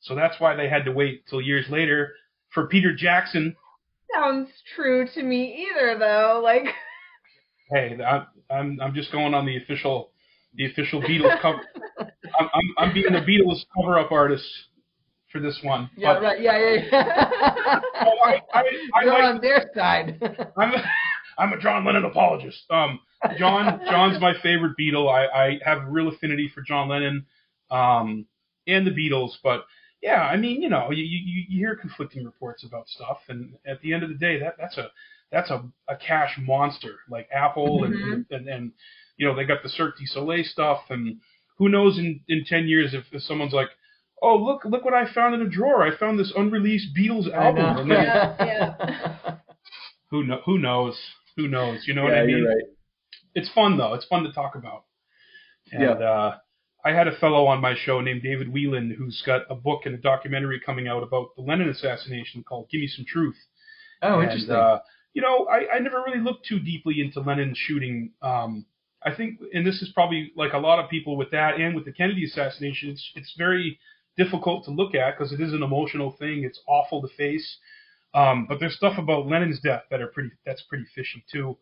so 0.00 0.14
that's 0.14 0.38
why 0.38 0.54
they 0.54 0.68
had 0.68 0.84
to 0.84 0.92
wait 0.92 1.26
till 1.28 1.40
years 1.40 1.66
later 1.68 2.12
for 2.50 2.68
Peter 2.68 2.94
Jackson. 2.94 3.56
Sounds 4.14 4.50
true 4.76 5.08
to 5.14 5.22
me 5.24 5.66
either, 5.68 5.98
though. 5.98 6.40
Like, 6.42 6.66
Hey, 7.70 7.98
I'm 8.00 8.26
I'm, 8.48 8.78
I'm 8.80 8.94
just 8.94 9.10
going 9.10 9.34
on 9.34 9.44
the 9.44 9.56
official 9.56 10.12
the 10.54 10.66
official 10.66 11.02
Beatles 11.02 11.40
cover. 11.40 11.62
I'm, 12.38 12.48
I'm 12.54 12.74
I'm 12.88 12.94
being 12.94 13.12
the 13.12 13.20
Beatles 13.20 13.64
cover 13.76 13.98
up 13.98 14.12
artist 14.12 14.44
for 15.32 15.40
this 15.40 15.58
one. 15.62 15.90
yeah, 15.96 16.14
But- 16.14 16.22
right. 16.22 16.40
Yeah, 16.40 16.58
yeah. 16.58 16.82
yeah. 16.92 17.80
Oh, 18.00 18.18
I, 18.24 18.40
I, 18.54 18.60
I 18.94 19.02
You're 19.04 19.12
like 19.14 19.24
on 19.24 19.40
their 19.40 19.70
side. 19.74 20.18
I'm 20.56 20.72
a, 20.74 20.84
I'm 21.38 21.52
a 21.52 21.60
John 21.60 21.84
Lennon 21.84 22.04
apologist. 22.04 22.58
Um, 22.70 23.00
John 23.38 23.80
John's 23.90 24.20
my 24.20 24.34
favorite 24.42 24.72
Beatle. 24.80 25.08
I, 25.12 25.26
I 25.26 25.58
have 25.64 25.82
a 25.82 25.90
real 25.90 26.08
affinity 26.08 26.50
for 26.54 26.62
John 26.62 26.88
Lennon, 26.88 27.26
um, 27.70 28.26
and 28.66 28.86
the 28.86 28.90
Beatles. 28.92 29.32
But 29.42 29.64
yeah, 30.02 30.22
I 30.22 30.36
mean, 30.36 30.62
you 30.62 30.68
know, 30.68 30.90
you, 30.90 31.02
you, 31.02 31.44
you 31.48 31.58
hear 31.58 31.74
conflicting 31.76 32.24
reports 32.24 32.64
about 32.64 32.88
stuff, 32.88 33.18
and 33.28 33.54
at 33.66 33.80
the 33.80 33.92
end 33.92 34.02
of 34.04 34.08
the 34.10 34.14
day, 34.16 34.38
that 34.40 34.54
that's 34.58 34.76
a 34.78 34.90
that's 35.32 35.50
a, 35.50 35.64
a 35.88 35.96
cash 35.96 36.38
monster 36.40 36.96
like 37.10 37.28
Apple 37.34 37.84
and, 37.84 37.94
Mhm. 37.94 38.26
and 38.30 38.48
and 38.48 38.72
you 39.16 39.26
know 39.26 39.34
they 39.34 39.44
got 39.44 39.62
the 39.62 39.68
Cirque 39.68 39.98
du 39.98 40.06
Soleil 40.06 40.44
stuff, 40.44 40.82
and 40.90 41.16
who 41.58 41.68
knows 41.68 41.98
in 41.98 42.20
in 42.28 42.44
ten 42.46 42.66
years 42.68 42.94
if, 42.94 43.04
if 43.12 43.22
someone's 43.22 43.52
like. 43.52 43.68
Oh 44.22 44.36
look! 44.36 44.64
Look 44.64 44.82
what 44.82 44.94
I 44.94 45.12
found 45.12 45.34
in 45.34 45.42
a 45.42 45.48
drawer. 45.48 45.82
I 45.86 45.94
found 45.94 46.18
this 46.18 46.32
unreleased 46.34 46.96
Beatles 46.96 47.30
album. 47.30 47.62
know. 47.62 47.80
And 47.82 47.90
then, 47.90 48.02
Yeah, 48.02 49.36
who 50.10 50.24
know, 50.24 50.40
Who 50.46 50.58
knows? 50.58 50.98
Who 51.36 51.48
knows? 51.48 51.84
You 51.86 51.92
know 51.94 52.02
what 52.04 52.14
I 52.14 52.24
mean? 52.24 52.38
you're 52.38 52.48
right. 52.48 52.64
It's 53.34 53.50
fun 53.52 53.76
though. 53.76 53.92
It's 53.92 54.06
fun 54.06 54.22
to 54.24 54.32
talk 54.32 54.54
about. 54.54 54.84
And 55.70 55.82
Yeah. 55.82 55.90
uh, 55.90 56.36
I 56.82 56.92
had 56.92 57.08
a 57.08 57.16
fellow 57.18 57.46
on 57.46 57.60
my 57.60 57.74
show 57.74 58.00
named 58.00 58.22
David 58.22 58.48
Whelan 58.50 58.94
who's 58.96 59.22
got 59.26 59.42
a 59.50 59.54
book 59.54 59.82
and 59.84 59.94
a 59.94 59.98
documentary 59.98 60.60
coming 60.64 60.88
out 60.88 61.02
about 61.02 61.36
the 61.36 61.42
Lennon 61.42 61.68
assassination 61.68 62.42
called 62.42 62.70
"Give 62.70 62.80
Me 62.80 62.86
Some 62.88 63.04
Truth." 63.04 63.36
Oh, 64.00 64.20
And, 64.20 64.30
interesting. 64.30 64.54
uh, 64.56 64.78
you 65.12 65.20
know, 65.20 65.46
I, 65.46 65.74
I 65.74 65.78
never 65.80 66.02
really 66.06 66.20
looked 66.20 66.46
too 66.46 66.58
deeply 66.58 67.00
into 67.02 67.20
Lennon's 67.20 67.58
shooting. 67.58 68.12
Um, 68.22 68.64
I 69.06 69.14
think, 69.14 69.38
and 69.54 69.64
this 69.64 69.80
is 69.82 69.90
probably 69.94 70.32
like 70.36 70.52
a 70.52 70.58
lot 70.58 70.82
of 70.82 70.90
people 70.90 71.16
with 71.16 71.30
that 71.30 71.60
and 71.60 71.74
with 71.76 71.84
the 71.84 71.92
Kennedy 71.92 72.24
assassination, 72.24 72.90
it's 72.90 73.12
it's 73.14 73.34
very 73.38 73.78
difficult 74.16 74.64
to 74.64 74.70
look 74.72 74.94
at 74.94 75.16
because 75.16 75.32
it 75.32 75.40
is 75.40 75.52
an 75.52 75.62
emotional 75.62 76.10
thing. 76.18 76.42
It's 76.44 76.60
awful 76.66 77.00
to 77.02 77.08
face. 77.16 77.58
Um, 78.14 78.46
but 78.48 78.58
there's 78.60 78.74
stuff 78.74 78.98
about 78.98 79.26
Lennon's 79.26 79.60
death 79.60 79.82
that 79.90 80.00
are 80.00 80.08
pretty 80.08 80.30
that's 80.44 80.62
pretty 80.62 80.86
fishy 80.94 81.24
too. 81.30 81.56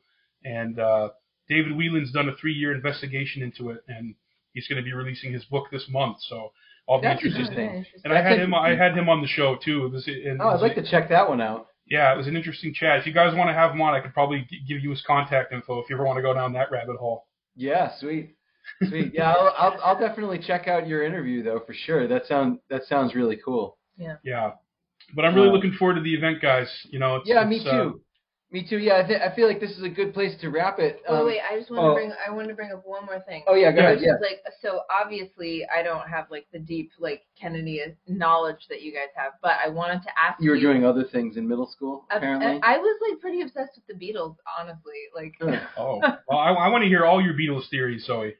And 0.44 0.78
uh, 0.78 1.10
David 1.48 1.76
Whelan's 1.76 2.12
done 2.12 2.28
a 2.28 2.36
three-year 2.36 2.74
investigation 2.74 3.42
into 3.42 3.70
it, 3.70 3.80
and 3.88 4.14
he's 4.52 4.66
going 4.68 4.82
to 4.82 4.84
be 4.84 4.92
releasing 4.92 5.32
his 5.32 5.44
book 5.44 5.66
this 5.70 5.86
month. 5.90 6.18
So 6.28 6.52
I'll 6.88 7.00
be 7.00 7.08
That's 7.08 7.24
interested. 7.24 7.58
interesting. 7.58 8.00
And 8.04 8.12
I 8.12 8.22
had 8.22 8.38
him. 8.38 8.54
I 8.54 8.74
had 8.74 8.96
him 8.96 9.08
on 9.08 9.20
the 9.20 9.28
show 9.28 9.56
too. 9.62 9.86
It 9.86 9.92
was. 9.92 10.06
And 10.06 10.40
Oh, 10.40 10.48
I'd 10.48 10.60
like 10.60 10.76
to 10.76 10.90
check 10.90 11.08
that 11.10 11.28
one 11.28 11.40
out. 11.40 11.66
Yeah, 11.86 12.14
it 12.14 12.16
was 12.16 12.26
an 12.26 12.36
interesting 12.36 12.72
chat. 12.72 13.00
If 13.00 13.06
you 13.06 13.12
guys 13.12 13.34
want 13.34 13.50
to 13.50 13.54
have 13.54 13.72
him 13.72 13.82
on, 13.82 13.94
I 13.94 14.00
could 14.00 14.14
probably 14.14 14.46
give 14.66 14.80
you 14.82 14.90
his 14.90 15.02
contact 15.06 15.52
info 15.52 15.80
if 15.80 15.90
you 15.90 15.96
ever 15.96 16.04
want 16.04 16.16
to 16.16 16.22
go 16.22 16.32
down 16.32 16.54
that 16.54 16.70
rabbit 16.70 16.96
hole. 16.96 17.26
Yeah, 17.56 17.92
sweet, 17.98 18.36
sweet. 18.88 19.12
Yeah, 19.14 19.32
I'll, 19.32 19.54
I'll 19.56 19.80
I'll 19.84 19.98
definitely 20.00 20.38
check 20.38 20.66
out 20.68 20.86
your 20.86 21.02
interview 21.04 21.42
though 21.42 21.60
for 21.66 21.74
sure. 21.74 22.08
That 22.08 22.26
sound 22.26 22.58
that 22.70 22.84
sounds 22.84 23.14
really 23.14 23.38
cool. 23.44 23.78
Yeah, 23.96 24.16
Yeah, 24.24 24.52
but 25.14 25.24
I'm 25.24 25.34
really 25.34 25.48
Uh, 25.48 25.52
looking 25.52 25.72
forward 25.72 25.94
to 25.94 26.00
the 26.02 26.14
event, 26.14 26.42
guys. 26.42 26.68
You 26.90 26.98
know, 26.98 27.16
it's, 27.16 27.28
Yeah, 27.28 27.44
me 27.44 27.62
too. 27.62 27.70
uh, 27.70 27.90
me 28.54 28.64
too. 28.66 28.78
Yeah, 28.78 29.02
I, 29.04 29.06
th- 29.06 29.20
I 29.20 29.34
feel 29.34 29.48
like 29.48 29.58
this 29.60 29.72
is 29.72 29.82
a 29.82 29.88
good 29.88 30.14
place 30.14 30.32
to 30.40 30.48
wrap 30.48 30.78
it. 30.78 31.02
Oh 31.08 31.20
Um, 31.20 31.26
wait, 31.26 31.40
I 31.42 31.58
just 31.58 31.70
want 31.72 31.82
oh. 31.82 31.88
to 31.88 31.94
bring 31.94 32.12
I 32.26 32.30
want 32.30 32.48
to 32.48 32.54
bring 32.54 32.70
up 32.70 32.82
one 32.86 33.04
more 33.04 33.18
thing. 33.26 33.42
Oh 33.48 33.54
yeah, 33.54 33.72
go 33.72 33.80
Yeah, 33.82 33.90
ahead. 33.90 33.98
Yeah. 34.00 34.12
like 34.20 34.40
so 34.62 34.82
obviously 35.02 35.66
I 35.76 35.82
don't 35.82 36.08
have 36.08 36.30
like 36.30 36.46
the 36.52 36.60
deep 36.60 36.92
like 37.00 37.22
Kennedy 37.38 37.82
knowledge 38.06 38.66
that 38.70 38.80
you 38.80 38.92
guys 38.92 39.08
have, 39.16 39.32
but 39.42 39.56
I 39.62 39.68
wanted 39.68 40.02
to 40.04 40.08
ask 40.18 40.40
You 40.40 40.50
were 40.52 40.60
doing 40.60 40.84
other 40.86 41.02
things 41.02 41.36
in 41.36 41.48
middle 41.48 41.66
school, 41.66 42.06
I- 42.10 42.16
apparently. 42.16 42.60
I, 42.62 42.76
I 42.76 42.78
was 42.78 42.96
like 43.10 43.20
pretty 43.20 43.42
obsessed 43.42 43.72
with 43.74 43.86
the 43.88 43.94
Beatles, 44.06 44.36
honestly. 44.58 45.00
Like 45.14 45.34
Oh, 45.76 45.98
well, 46.28 46.38
I, 46.38 46.52
I 46.52 46.68
want 46.68 46.82
to 46.82 46.88
hear 46.88 47.04
all 47.04 47.20
your 47.20 47.34
Beatles 47.34 47.68
theories, 47.68 48.06
Zoe. 48.06 48.34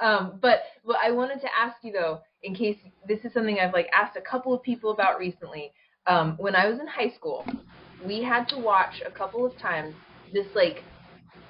Um, 0.00 0.38
but 0.42 0.60
but 0.86 0.96
I 1.02 1.10
wanted 1.10 1.40
to 1.40 1.48
ask 1.58 1.76
you 1.82 1.92
though, 1.92 2.20
in 2.42 2.54
case 2.54 2.76
this 3.08 3.20
is 3.24 3.32
something 3.32 3.58
I've 3.58 3.72
like 3.72 3.88
asked 3.94 4.16
a 4.16 4.20
couple 4.20 4.52
of 4.52 4.62
people 4.62 4.90
about 4.90 5.18
recently. 5.18 5.72
Um, 6.06 6.34
when 6.38 6.54
I 6.56 6.66
was 6.66 6.80
in 6.80 6.86
high 6.88 7.10
school, 7.16 7.46
we 8.06 8.22
had 8.22 8.48
to 8.48 8.58
watch 8.58 9.02
a 9.06 9.10
couple 9.10 9.46
of 9.46 9.56
times 9.58 9.94
this 10.32 10.46
like 10.54 10.82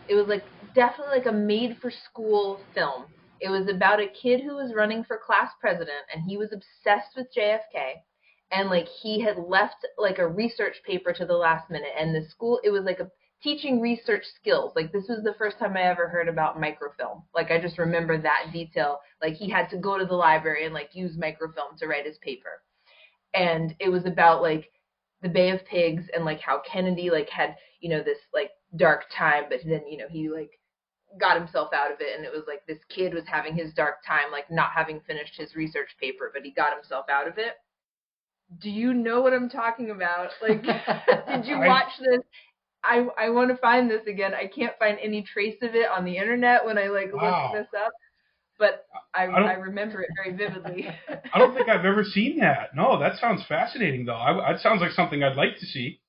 it 0.09 0.15
was 0.15 0.27
like 0.27 0.45
definitely 0.74 1.19
like 1.19 1.27
a 1.27 1.33
made 1.33 1.77
for 1.81 1.91
school 1.91 2.61
film. 2.74 3.05
It 3.41 3.51
was 3.51 3.69
about 3.69 4.01
a 4.01 4.07
kid 4.07 4.41
who 4.41 4.57
was 4.57 4.74
running 4.74 5.05
for 5.05 5.19
class 5.24 5.51
president 5.61 6.07
and 6.12 6.23
he 6.24 6.37
was 6.37 6.53
obsessed 6.53 7.16
with 7.16 7.27
JFK 7.37 7.95
and 8.53 8.69
like 8.69 8.87
he 9.03 9.20
had 9.20 9.37
left 9.37 9.87
like 9.99 10.19
a 10.19 10.29
research 10.29 10.77
paper 10.87 11.12
to 11.12 11.24
the 11.24 11.35
last 11.35 11.70
minute 11.70 11.93
and 11.99 12.15
the 12.15 12.29
school 12.29 12.61
it 12.65 12.70
was 12.70 12.85
like 12.85 13.01
a 13.01 13.11
teaching 13.43 13.81
research 13.81 14.24
skills. 14.37 14.73
Like 14.77 14.93
this 14.93 15.07
was 15.09 15.23
the 15.24 15.35
first 15.35 15.59
time 15.59 15.77
I 15.77 15.83
ever 15.83 16.09
heard 16.09 16.29
about 16.29 16.61
microfilm. 16.61 17.23
Like 17.35 17.51
I 17.51 17.61
just 17.61 17.79
remember 17.79 18.20
that 18.20 18.51
detail. 18.53 19.01
Like 19.20 19.35
he 19.35 19.51
had 19.51 19.69
to 19.70 19.79
go 19.79 19.99
to 19.99 20.07
the 20.07 20.15
library 20.15 20.65
and 20.65 20.74
like 20.74 20.91
use 20.93 21.16
microfilm 21.19 21.77
to 21.79 21.87
write 21.87 22.07
his 22.07 22.19
paper. 22.19 22.62
And 23.35 23.74
it 23.81 23.89
was 23.89 24.07
about 24.07 24.43
like 24.43 24.70
the 25.23 25.28
Bay 25.28 25.51
of 25.51 25.65
Pigs 25.66 26.05
and 26.15 26.24
like 26.24 26.40
how 26.40 26.61
Kennedy 26.61 27.11
like 27.11 27.31
had, 27.31 27.57
you 27.81 27.89
know, 27.90 28.03
this 28.03 28.19
like 28.35 28.51
dark 28.77 29.05
time, 29.16 29.44
but 29.51 29.61
then, 29.65 29.86
you 29.89 29.99
know, 29.99 30.09
he 30.11 30.28
like 30.28 30.53
got 31.20 31.39
himself 31.39 31.73
out 31.74 31.93
of 31.93 32.01
it 32.01 32.16
and 32.16 32.24
it 32.24 32.32
was 32.32 32.44
like 32.49 32.66
this 32.66 32.85
kid 32.89 33.15
was 33.15 33.24
having 33.27 33.55
his 33.57 33.73
dark 33.74 34.05
time, 34.07 34.31
like 34.32 34.51
not 34.51 34.73
having 34.74 35.01
finished 35.01 35.36
his 35.36 35.55
research 35.57 35.90
paper, 36.01 36.31
but 36.35 36.44
he 36.44 36.53
got 36.53 36.74
himself 36.74 37.07
out 37.11 37.28
of 37.28 37.39
it. 37.39 37.55
Do 38.59 38.70
you 38.70 38.93
know 38.94 39.20
what 39.20 39.32
I'm 39.32 39.49
talking 39.49 39.90
about? 39.90 40.31
Like 40.40 40.62
did 41.27 41.47
you 41.47 41.61
watch 41.61 41.90
this? 41.99 42.23
I 42.85 43.07
I 43.19 43.31
want 43.31 43.51
to 43.51 43.57
find 43.59 43.90
this 43.90 44.07
again. 44.07 44.35
I 44.35 44.47
can't 44.49 44.78
find 44.78 44.99
any 45.01 45.23
trace 45.23 45.59
of 45.62 45.74
it 45.74 45.89
on 45.90 46.05
the 46.05 46.16
internet 46.16 46.65
when 46.65 46.78
I 46.78 46.89
like 46.89 47.12
Wow. 47.12 47.23
look 47.23 47.53
this 47.53 47.69
up, 47.78 47.93
but 48.59 48.87
I 49.15 49.24
I 49.24 49.27
don't- 49.27 49.49
I, 49.49 49.55
remember 49.55 50.03
it 50.03 50.11
very 50.16 50.37
vividly. 50.37 50.89
I 51.35 51.39
don't 51.39 51.55
think 51.55 51.69
I've 51.69 51.85
ever 51.85 52.05
seen 52.05 52.39
that. 52.41 52.74
No, 52.74 52.99
that 52.99 53.19
sounds 53.19 53.43
fascinating, 53.49 54.05
though. 54.07 54.16
I, 54.16 54.53
that 54.53 54.61
sounds 54.61 54.81
like 54.81 54.93
something 54.93 55.23
I'd 55.23 55.37
like 55.37 55.59
to 55.59 55.66
see. 55.66 56.01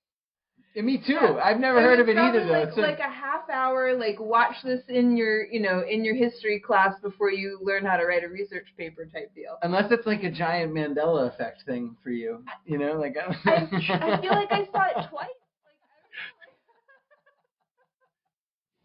Yeah, 0.75 0.81
me 0.81 0.97
too. 0.97 1.13
Yeah. 1.13 1.39
I've 1.43 1.59
never 1.59 1.77
It 1.79 1.83
heard 1.83 1.99
of 1.99 2.09
it 2.09 2.17
either 2.17 2.39
probably 2.39 2.45
though. 2.51 2.59
Like, 2.59 2.67
It's 2.69 2.77
like 2.77 2.99
a 2.99 3.03
half 3.11 3.47
hour, 3.47 3.95
like 3.95 4.19
watch 4.19 4.55
this 4.63 4.81
in 4.89 5.15
your, 5.15 5.45
you 5.45 5.59
know, 5.59 5.83
in 5.87 6.03
your 6.03 6.15
history 6.15 6.59
class 6.59 6.95
before 7.03 7.29
you 7.29 7.59
learn 7.61 7.85
how 7.85 7.95
to 7.97 8.05
write 8.05 8.23
a 8.23 8.27
research 8.27 8.65
paper 8.75 9.05
type 9.05 9.31
deal. 9.35 9.59
unless 9.61 9.91
it's 9.91 10.07
like 10.07 10.23
a 10.23 10.31
giant 10.31 10.73
Mandela 10.73 11.27
effect 11.31 11.61
thing 11.67 11.95
for 12.03 12.09
you, 12.09 12.43
you 12.65 12.79
know, 12.79 12.93
like 12.93 13.15
I, 13.17 13.35
I 13.45 14.19
feel 14.19 14.31
like 14.31 14.51
I 14.51 14.65
saw 14.71 14.99
it 15.01 15.07
twice. 15.11 15.27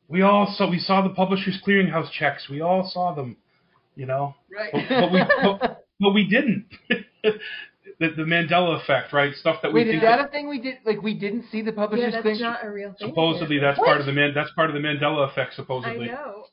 We 0.09 0.23
all 0.23 0.47
saw 0.57 0.69
we 0.71 0.79
saw 0.79 1.03
the 1.03 1.11
Publishers 1.15 1.61
Clearinghouse 1.67 2.11
checks. 2.11 2.49
We 2.49 2.61
all 2.61 2.89
saw 2.93 3.15
them, 3.15 3.37
you 3.99 4.07
know. 4.07 4.35
Right. 4.51 4.70
But, 4.73 4.89
but 4.89 5.12
we 5.12 5.20
but, 5.43 5.85
but 6.01 6.11
we 6.12 6.27
didn't. 6.29 6.66
the, 7.23 7.33
the 7.99 8.23
Mandela 8.23 8.81
effect, 8.81 9.12
right? 9.12 9.35
Stuff 9.35 9.57
that 9.62 9.73
we 9.73 9.81
Wait, 9.81 9.89
is 9.89 9.93
think 9.95 10.03
that 10.03 10.20
a 10.25 10.29
thing 10.29 10.49
we 10.49 10.61
did? 10.61 10.77
Like 10.87 11.03
we 11.03 11.15
didn't 11.19 11.47
see 11.51 11.62
the 11.62 11.73
yeah, 11.73 11.77
publisher's 11.77 12.12
that's 12.15 12.23
thing. 12.25 12.41
not 12.41 12.65
a 12.65 12.70
real 12.70 12.95
thing. 12.99 13.09
supposedly 13.09 13.59
that's 13.59 13.79
part 13.79 14.01
of 14.01 14.07
the 14.07 14.12
man 14.12 14.33
that's 14.35 14.53
part 14.53 14.70
of 14.70 14.75
the 14.75 14.81
Mandela 14.81 15.29
effect 15.29 15.55
Supposedly. 15.55 16.07
I 16.09 16.12
supposedly. 16.12 16.33
know. 16.33 16.45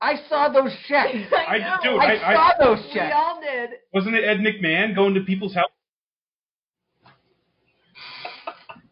I 0.00 0.14
saw 0.28 0.48
those 0.48 0.72
checks. 0.88 1.16
I 1.32 1.36
I- 1.56 1.58
know. 1.58 1.76
dude, 1.82 2.00
I, 2.00 2.14
I- 2.16 2.34
saw 2.34 2.50
those 2.64 2.78
checks. 2.86 2.94
we 2.94 3.00
checks. 3.00 3.14
all 3.16 3.40
did. 3.40 3.70
Wasn't 3.94 4.14
it 4.16 4.24
Ed 4.24 4.38
McMahon 4.38 4.94
going 4.96 5.14
to 5.14 5.20
people's 5.20 5.54
house? 5.54 5.70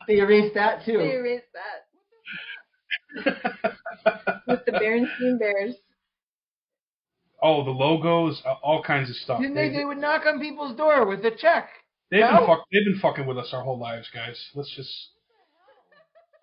They 0.06 0.18
erased 0.18 0.54
that 0.54 0.84
too. 0.84 0.98
They 0.98 1.14
erased 1.14 1.46
that 1.54 3.34
with 4.46 4.60
the 4.66 4.72
Berenstein 4.72 5.38
Bears. 5.40 5.74
Oh, 7.46 7.64
the 7.64 7.70
logos, 7.70 8.42
uh, 8.44 8.54
all 8.62 8.82
kinds 8.82 9.08
of 9.10 9.16
stuff. 9.16 9.40
Didn't 9.40 9.54
they? 9.54 9.70
They 9.70 9.84
would 9.84 9.98
knock 9.98 10.22
on 10.26 10.40
people's 10.40 10.76
door 10.76 11.06
with 11.06 11.24
a 11.24 11.30
check. 11.30 11.68
They've 12.10 12.20
No? 12.20 12.38
been 12.38 12.46
fuck, 12.46 12.64
they've 12.72 12.84
been 12.84 12.98
fucking 13.00 13.26
with 13.26 13.38
us 13.38 13.50
our 13.52 13.62
whole 13.62 13.78
lives, 13.78 14.08
guys. 14.14 14.38
Let's 14.54 14.70
just 14.76 14.92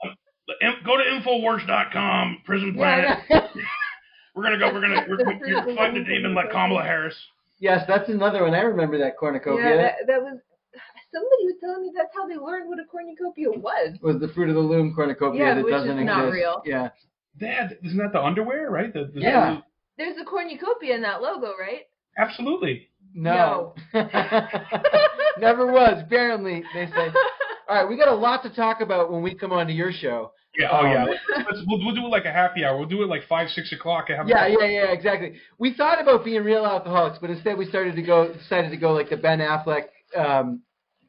um, 0.04 0.16
the 0.48 0.66
im- 0.68 0.84
go 0.86 0.98
to 0.98 1.04
infowars.com. 1.04 2.42
Prison 2.46 2.74
Planet. 2.76 3.20
Yeah, 3.30 3.48
We're 4.36 4.44
gonna 4.44 4.58
go. 4.60 4.74
We're 4.74 4.82
gonna 4.82 5.06
we're, 5.08 5.66
we're 5.66 5.76
fighting 5.76 6.02
a 6.02 6.06
demon 6.06 6.34
like 6.34 6.52
Kamala 6.52 6.84
Harris. 6.84 7.16
yes, 7.60 7.86
that's 7.88 8.10
another 8.10 8.44
one. 8.44 8.54
I 8.56 8.62
remember 8.62 8.98
that 9.00 9.18
cornucopia. 9.18 9.64
Yeah, 9.70 9.78
that, 9.78 9.94
that 10.08 10.22
was. 10.22 10.40
Somebody 11.14 11.44
was 11.46 11.56
telling 11.62 11.84
me 11.84 11.92
that's 11.96 12.10
how 12.16 12.28
they 12.28 12.36
learned 12.36 12.68
what 12.68 12.80
a 12.80 12.86
cornucopia 12.86 13.52
was. 13.52 13.96
was 14.02 14.20
the 14.20 14.30
fruit 14.30 14.50
of 14.50 14.56
the 14.56 14.62
loom 14.62 14.96
cornucopia 14.96 15.40
Yeah, 15.40 15.54
that 15.54 15.64
which 15.64 15.72
doesn't 15.72 16.04
not 16.06 16.26
exist. 16.30 16.34
real. 16.34 16.62
Yeah. 16.66 16.90
Dad, 17.40 17.78
isn't 17.84 17.98
that 18.00 18.12
the 18.14 18.22
underwear, 18.24 18.72
right? 18.72 18.92
The, 18.92 19.12
the, 19.14 19.22
Yeah. 19.22 19.60
There's 19.98 20.18
a 20.18 20.26
cornucopia 20.26 20.96
in 20.96 21.02
that 21.02 21.22
logo, 21.22 21.54
right? 21.60 21.82
absolutely. 22.18 22.88
No. 23.16 23.76
no. 23.94 24.10
Never 25.40 25.72
was. 25.72 26.02
Apparently, 26.06 26.64
they 26.74 26.88
say. 26.88 27.10
All 27.70 27.76
right, 27.76 27.88
we 27.88 27.98
got 27.98 28.08
a 28.08 28.16
lot 28.16 28.44
to 28.44 28.50
talk 28.50 28.82
about 28.82 29.12
when 29.12 29.22
we 29.22 29.34
come 29.34 29.52
on 29.52 29.68
to 29.68 29.74
your 29.74 29.92
show. 29.92 30.32
Yeah. 30.58 30.70
Oh 30.72 30.86
Um, 30.86 30.92
yeah. 30.92 31.06
Let's, 31.06 31.20
let's, 31.30 31.60
we'll, 31.68 31.80
we'll 31.84 31.96
do 31.96 32.06
it 32.06 32.10
like 32.10 32.26
a 32.26 32.32
happy 32.32 32.64
hour. 32.64 32.78
We'll 32.78 32.88
do 32.88 33.02
it 33.04 33.08
like 33.08 33.28
five, 33.28 33.50
six 33.50 33.72
o'clock. 33.72 34.06
and 34.10 34.18
Have 34.18 34.28
Yeah, 34.28 34.48
yeah, 34.48 34.66
yeah, 34.66 34.92
exactly. 34.92 35.36
We 35.58 35.74
thought 35.74 36.02
about 36.02 36.24
being 36.26 36.44
real 36.44 36.66
alcoholics, 36.66 37.18
but 37.20 37.30
instead 37.30 37.58
we 37.58 37.66
started 37.68 37.96
to 37.96 38.02
go, 38.02 38.34
decided 38.34 38.72
to 38.72 38.78
go 38.78 38.94
like 38.94 39.10
the 39.10 39.18
Ben 39.18 39.40
Affleck, 39.40 39.86
um, 40.16 40.62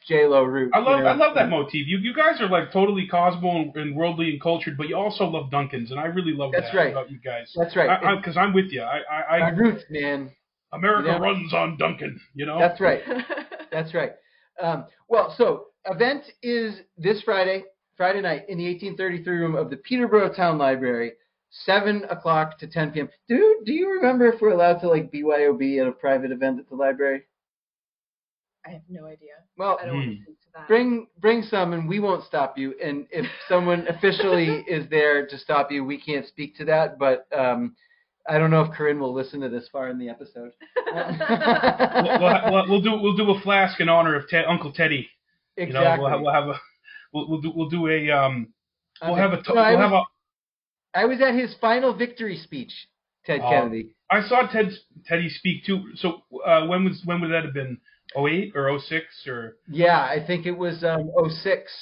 J 0.06 0.26
Lo 0.26 0.42
route. 0.44 0.70
I 0.74 0.78
love 0.78 0.98
you 0.98 1.04
know? 1.04 1.10
I 1.10 1.14
love 1.14 1.34
that 1.34 1.48
motif. 1.48 1.86
You 1.86 1.98
you 1.98 2.14
guys 2.14 2.40
are 2.40 2.48
like 2.48 2.72
totally 2.72 3.06
cosmo 3.06 3.62
and, 3.62 3.76
and 3.76 3.96
worldly 3.96 4.30
and 4.30 4.40
cultured, 4.40 4.76
but 4.76 4.88
you 4.88 4.96
also 4.96 5.24
love 5.24 5.50
Dunkin's, 5.50 5.90
and 5.90 5.98
I 6.00 6.04
really 6.06 6.32
love 6.32 6.52
That's 6.52 6.70
that 6.72 6.76
right. 6.76 6.90
about 6.92 7.10
you 7.10 7.18
guys. 7.18 7.52
That's 7.56 7.74
right. 7.76 8.16
Because 8.16 8.36
I'm 8.36 8.52
with 8.52 8.66
you. 8.70 8.82
I, 8.82 9.00
I, 9.10 9.38
My 9.40 9.46
I 9.46 9.50
roots, 9.50 9.84
man. 9.90 10.30
America 10.72 11.08
Yeah. 11.08 11.18
runs 11.18 11.54
on 11.54 11.76
Dunkin'. 11.76 12.20
You 12.34 12.46
know. 12.46 12.58
That's 12.58 12.80
right. 12.80 13.00
That's 13.72 13.94
right. 13.94 14.12
Um, 14.62 14.84
well, 15.08 15.34
so 15.36 15.66
event 15.86 16.24
is 16.42 16.80
this 16.98 17.22
Friday, 17.22 17.64
Friday 17.96 18.20
night 18.20 18.44
in 18.48 18.58
the 18.58 18.66
1833 18.66 19.36
room 19.36 19.54
of 19.56 19.70
the 19.70 19.76
Peterborough 19.76 20.32
Town 20.32 20.58
Library, 20.58 21.12
seven 21.50 22.04
o'clock 22.10 22.58
to 22.58 22.66
10 22.66 22.90
p.m. 22.92 23.08
Do 23.28 23.62
Do 23.64 23.72
you 23.72 23.90
remember 23.90 24.26
if 24.26 24.40
we're 24.40 24.50
allowed 24.52 24.80
to 24.80 24.88
like 24.88 25.10
BYOB 25.12 25.80
at 25.80 25.86
a 25.88 25.92
private 25.92 26.30
event 26.32 26.58
at 26.58 26.68
the 26.68 26.74
library? 26.76 27.22
I 28.66 28.70
have 28.70 28.82
no 28.88 29.04
idea. 29.06 29.32
Well, 29.58 29.78
I 29.80 29.86
don't 29.86 29.96
want 29.96 30.10
to 30.16 30.22
speak 30.22 30.40
to 30.40 30.46
that. 30.54 30.68
bring 30.68 31.06
bring 31.20 31.42
some, 31.42 31.72
and 31.74 31.88
we 31.88 32.00
won't 32.00 32.24
stop 32.24 32.56
you. 32.56 32.74
And 32.82 33.06
if 33.10 33.26
someone 33.48 33.86
officially 33.90 34.64
is 34.66 34.88
there 34.90 35.26
to 35.26 35.38
stop 35.38 35.70
you, 35.70 35.84
we 35.84 36.00
can't 36.00 36.26
speak 36.26 36.56
to 36.56 36.64
that. 36.66 36.98
But 36.98 37.26
um, 37.36 37.76
I 38.28 38.38
don't 38.38 38.50
know 38.50 38.62
if 38.62 38.72
Corinne 38.72 38.98
will 39.00 39.12
listen 39.12 39.40
to 39.42 39.48
this 39.50 39.68
far 39.70 39.88
in 39.90 39.98
the 39.98 40.08
episode. 40.08 40.52
we'll, 40.86 40.94
we'll, 42.20 42.50
we'll, 42.52 42.68
we'll 42.70 42.80
do 42.80 42.92
we'll 43.02 43.16
do 43.16 43.30
a 43.32 43.40
flask 43.42 43.80
in 43.80 43.88
honor 43.88 44.14
of 44.16 44.28
Ted, 44.28 44.44
Uncle 44.48 44.72
Teddy. 44.72 45.08
You 45.56 45.66
know, 45.66 45.80
exactly. 45.80 46.02
we'll 46.02 46.10
have, 46.10 46.20
we'll 46.22 46.32
have 46.32 46.48
a 46.48 46.60
we'll, 47.12 47.28
we'll 47.28 47.40
do 47.40 47.52
we'll 47.54 47.68
do 47.68 47.88
a 47.88 48.10
um 48.10 48.48
we'll 49.02 49.12
Okay. 49.12 49.20
have 49.20 49.32
a 49.34 49.42
No, 49.54 49.60
I 49.60 49.70
we'll 49.72 49.80
have 49.80 49.90
was- 49.92 50.06
a 50.94 50.98
I 50.98 51.04
was 51.06 51.20
at 51.20 51.34
his 51.34 51.54
final 51.60 51.92
victory 51.92 52.36
speech, 52.38 52.72
Ted 53.26 53.40
Oh. 53.42 53.50
Kennedy. 53.50 53.94
I 54.10 54.22
saw 54.28 54.46
Ted 54.46 54.70
Teddy 55.06 55.28
speak 55.28 55.64
too. 55.64 55.82
So 55.96 56.22
uh, 56.46 56.66
when 56.66 56.84
was 56.84 57.02
when 57.04 57.20
would 57.20 57.30
that 57.32 57.44
have 57.44 57.52
been? 57.54 57.78
08 58.16 58.52
or 58.54 58.78
06 58.78 59.04
or 59.26 59.56
Yeah, 59.68 59.98
I 59.98 60.24
think 60.26 60.46
it 60.46 60.56
was 60.56 60.84
um, 60.84 61.10
06. 61.42 61.72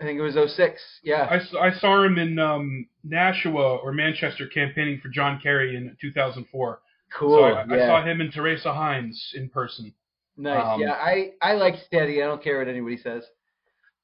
I 0.00 0.04
think 0.04 0.18
it 0.18 0.22
was 0.22 0.34
06. 0.34 0.80
Yeah. 1.04 1.40
I 1.60 1.70
saw 1.78 2.04
him 2.04 2.18
in 2.18 2.38
um, 2.38 2.86
Nashua 3.04 3.76
or 3.76 3.92
Manchester 3.92 4.48
campaigning 4.48 5.00
for 5.00 5.08
John 5.08 5.38
Kerry 5.40 5.76
in 5.76 5.96
2004. 6.00 6.80
cool. 7.16 7.38
So 7.38 7.44
I, 7.44 7.64
yeah. 7.64 7.84
I 7.84 7.86
saw 7.86 8.04
him 8.04 8.20
and 8.20 8.32
Teresa 8.32 8.72
Heinz 8.72 9.32
in 9.34 9.48
person. 9.48 9.94
nice. 10.36 10.74
um, 10.74 10.80
yeah. 10.80 10.92
I 10.92 11.32
I 11.40 11.52
like 11.52 11.74
Steady. 11.86 12.22
I 12.22 12.26
don't 12.26 12.42
care 12.42 12.58
what 12.58 12.68
anybody 12.68 12.96
says. 12.96 13.22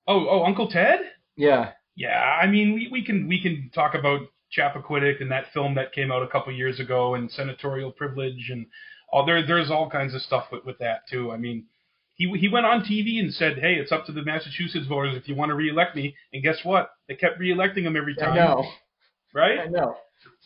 Oh, 0.07 0.27
oh, 0.29 0.45
Uncle 0.45 0.69
Ted? 0.69 1.01
Yeah. 1.37 1.73
Yeah, 1.99 2.39
I 2.41 2.47
mean, 2.47 2.75
we, 2.75 2.89
we 2.93 3.05
can 3.05 3.27
we 3.27 3.43
can 3.43 3.71
talk 3.75 3.95
about 3.95 4.21
Chappaquiddick 4.57 5.21
and 5.21 5.33
that 5.33 5.53
film 5.53 5.75
that 5.75 5.93
came 5.93 6.13
out 6.13 6.23
a 6.23 6.29
couple 6.29 6.53
years 6.53 6.79
ago, 6.79 7.17
and 7.17 7.29
senatorial 7.29 7.91
privilege, 7.91 8.51
and 8.51 8.67
all 9.13 9.27
there 9.27 9.45
there's 9.45 9.71
all 9.71 9.91
kinds 9.91 10.15
of 10.15 10.23
stuff 10.23 10.47
with, 10.53 10.65
with 10.65 10.79
that 10.79 11.09
too. 11.11 11.33
I 11.33 11.37
mean, 11.37 11.67
he 12.19 12.29
he 12.37 12.49
went 12.49 12.67
on 12.67 12.81
TV 12.81 13.21
and 13.21 13.33
said, 13.33 13.59
"Hey, 13.59 13.75
it's 13.75 13.93
up 13.93 14.05
to 14.07 14.13
the 14.13 14.23
Massachusetts 14.23 14.87
voters 14.87 15.15
if 15.17 15.29
you 15.29 15.37
want 15.37 15.51
to 15.51 15.55
reelect 15.55 15.97
me." 15.97 16.15
And 16.33 16.43
guess 16.43 16.59
what? 16.65 16.91
They 17.07 17.15
kept 17.15 17.41
reelecting 17.41 17.85
him 17.85 17.97
every 17.97 18.15
time. 18.17 18.33
I 18.33 18.37
know. 18.37 18.65
right? 19.33 19.61
I 19.61 19.67
know. 19.67 19.97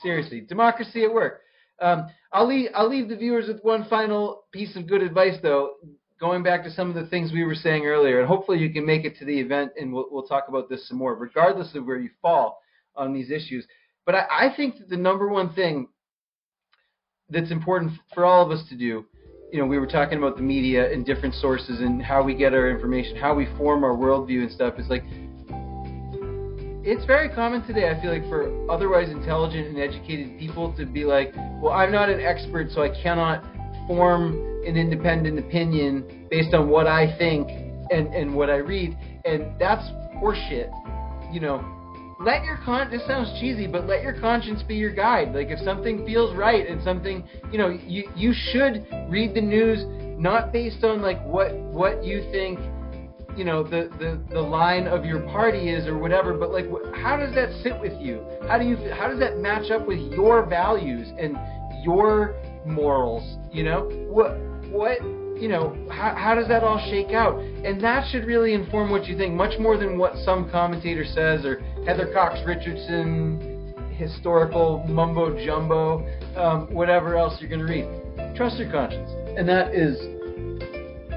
Seriously, 0.03 0.43
democracy 0.43 1.03
at 1.03 1.13
work. 1.13 1.41
Um, 1.81 2.07
I'll 2.33 2.47
leave. 2.47 2.71
I'll 2.75 2.89
leave 2.89 3.09
the 3.09 3.17
viewers 3.17 3.49
with 3.49 3.63
one 3.65 3.87
final 3.89 4.45
piece 4.53 4.77
of 4.77 4.87
good 4.87 5.03
advice, 5.03 5.39
though. 5.43 5.73
Going 6.21 6.43
back 6.45 6.63
to 6.65 6.71
some 6.71 6.89
of 6.89 6.95
the 6.95 7.07
things 7.07 7.33
we 7.33 7.43
were 7.43 7.55
saying 7.55 7.85
earlier, 7.85 8.21
and 8.21 8.29
hopefully 8.29 8.59
you 8.59 8.73
can 8.73 8.87
make 8.87 9.05
it 9.05 9.17
to 9.19 9.25
the 9.25 9.41
event, 9.41 9.73
and 9.81 9.93
we'll 9.93 10.07
we'll 10.11 10.27
talk 10.27 10.45
about 10.49 10.69
this 10.69 10.87
some 10.87 10.99
more, 10.99 11.15
regardless 11.15 11.75
of 11.75 11.87
where 11.87 11.99
you 11.99 12.11
fall 12.21 12.61
on 12.95 13.15
these 13.15 13.31
issues. 13.31 13.67
But 14.05 14.15
I, 14.15 14.27
I 14.31 14.57
think 14.57 14.79
that 14.79 14.91
the 14.91 14.97
number 14.97 15.27
one 15.27 15.55
thing 15.55 15.89
that's 17.31 17.51
important 17.51 17.93
for 18.15 18.25
all 18.27 18.45
of 18.45 18.51
us 18.51 18.69
to 18.69 18.77
do, 18.77 19.07
you 19.53 19.59
know, 19.59 19.67
we 19.67 19.79
were 19.79 19.87
talking 19.87 20.17
about 20.17 20.37
the 20.37 20.43
media 20.43 20.91
and 20.91 21.05
different 21.05 21.35
sources 21.35 21.81
and 21.81 22.03
how 22.03 22.23
we 22.23 22.35
get 22.35 22.55
our 22.55 22.71
information, 22.71 23.17
how 23.17 23.35
we 23.35 23.47
form 23.59 23.85
our 23.85 23.95
worldview 23.95 24.41
and 24.41 24.51
stuff. 24.51 24.75
It's 24.79 24.89
like 24.89 25.05
it's 26.85 27.05
very 27.05 27.29
common 27.29 27.65
today, 27.67 27.91
I 27.91 28.01
feel 28.01 28.11
like, 28.11 28.27
for 28.31 28.51
otherwise 28.71 29.11
intelligent 29.11 29.69
and 29.69 29.79
educated 29.79 30.39
people 30.39 30.75
to 30.77 30.87
be 30.87 31.05
like, 31.05 31.35
well, 31.61 31.73
I'm 31.73 31.93
not 31.93 32.09
an 32.09 32.21
expert, 32.21 32.71
so 32.73 32.83
I 32.83 32.89
cannot 33.03 33.45
form 33.87 34.33
an 34.67 34.77
independent 34.77 35.39
opinion 35.39 36.27
based 36.31 36.55
on 36.55 36.71
what 36.71 36.87
I 36.87 37.17
think 37.19 37.47
and, 37.93 38.09
and 38.09 38.35
what 38.35 38.49
I 38.49 38.57
read. 38.57 38.97
And 39.27 39.53
that's 39.61 39.87
horseshit. 40.17 40.73
You 41.31 41.41
know, 41.41 41.82
let 42.25 42.45
your 42.45 42.59
con 42.65 42.91
this 42.91 43.05
sounds 43.07 43.29
cheesy, 43.41 43.67
but 43.67 43.87
let 43.87 44.03
your 44.03 44.19
conscience 44.21 44.63
be 44.63 44.75
your 44.77 44.95
guide. 44.95 45.35
Like 45.35 45.49
if 45.49 45.59
something 45.61 46.07
feels 46.07 46.35
right 46.37 46.67
and 46.67 46.83
something 46.83 47.25
you 47.51 47.59
know, 47.59 47.69
you 47.69 48.11
you 48.17 48.33
should 48.53 48.87
read 49.09 49.35
the 49.35 49.41
news 49.41 49.85
not 50.19 50.53
based 50.53 50.85
on 50.85 51.03
like 51.03 51.23
what 51.25 51.55
what 51.55 52.05
you 52.05 52.23
think 52.31 52.59
you 53.37 53.45
know 53.45 53.63
the, 53.63 53.91
the 53.99 54.21
the 54.33 54.41
line 54.41 54.87
of 54.87 55.05
your 55.05 55.21
party 55.21 55.71
is 55.71 55.87
or 55.87 55.97
whatever 55.99 56.35
but 56.35 56.53
like 56.53 56.67
wh- 56.67 56.95
how 57.03 57.17
does 57.17 57.35
that 57.35 57.51
sit 57.63 57.79
with 57.81 57.99
you 57.99 58.23
how 58.47 58.59
do 58.59 58.65
you 58.65 58.77
how 58.93 59.09
does 59.09 59.19
that 59.19 59.39
match 59.39 59.71
up 59.71 59.87
with 59.87 59.99
your 60.13 60.45
values 60.45 61.09
and 61.19 61.37
your 61.83 62.35
morals 62.67 63.39
you 63.51 63.65
know 63.65 63.89
what 64.11 64.39
what 64.71 64.99
you 65.43 65.49
know 65.49 65.77
how, 65.91 66.15
how 66.15 66.35
does 66.37 66.47
that 66.47 66.63
all 66.63 66.79
shake 66.89 67.13
out 67.13 67.37
and 67.41 67.83
that 67.83 68.09
should 68.13 68.25
really 68.25 68.55
inform 68.55 68.91
what 68.91 69.07
you 69.07 69.17
think 69.19 69.35
much 69.35 69.59
more 69.59 69.77
than 69.77 69.99
what 69.99 70.15
some 70.19 70.49
commentator 70.51 71.05
says 71.05 71.45
or 71.45 71.59
heather 71.85 72.13
cox 72.15 72.39
richardson 72.47 73.75
historical 73.97 74.85
mumbo 74.89 75.35
jumbo 75.45 75.99
um, 76.37 76.73
whatever 76.73 77.17
else 77.17 77.37
you're 77.41 77.51
going 77.51 77.59
to 77.61 77.67
read 77.67 78.37
trust 78.37 78.57
your 78.57 78.71
conscience 78.71 79.11
and 79.37 79.49
that 79.49 79.75
is 79.75 79.99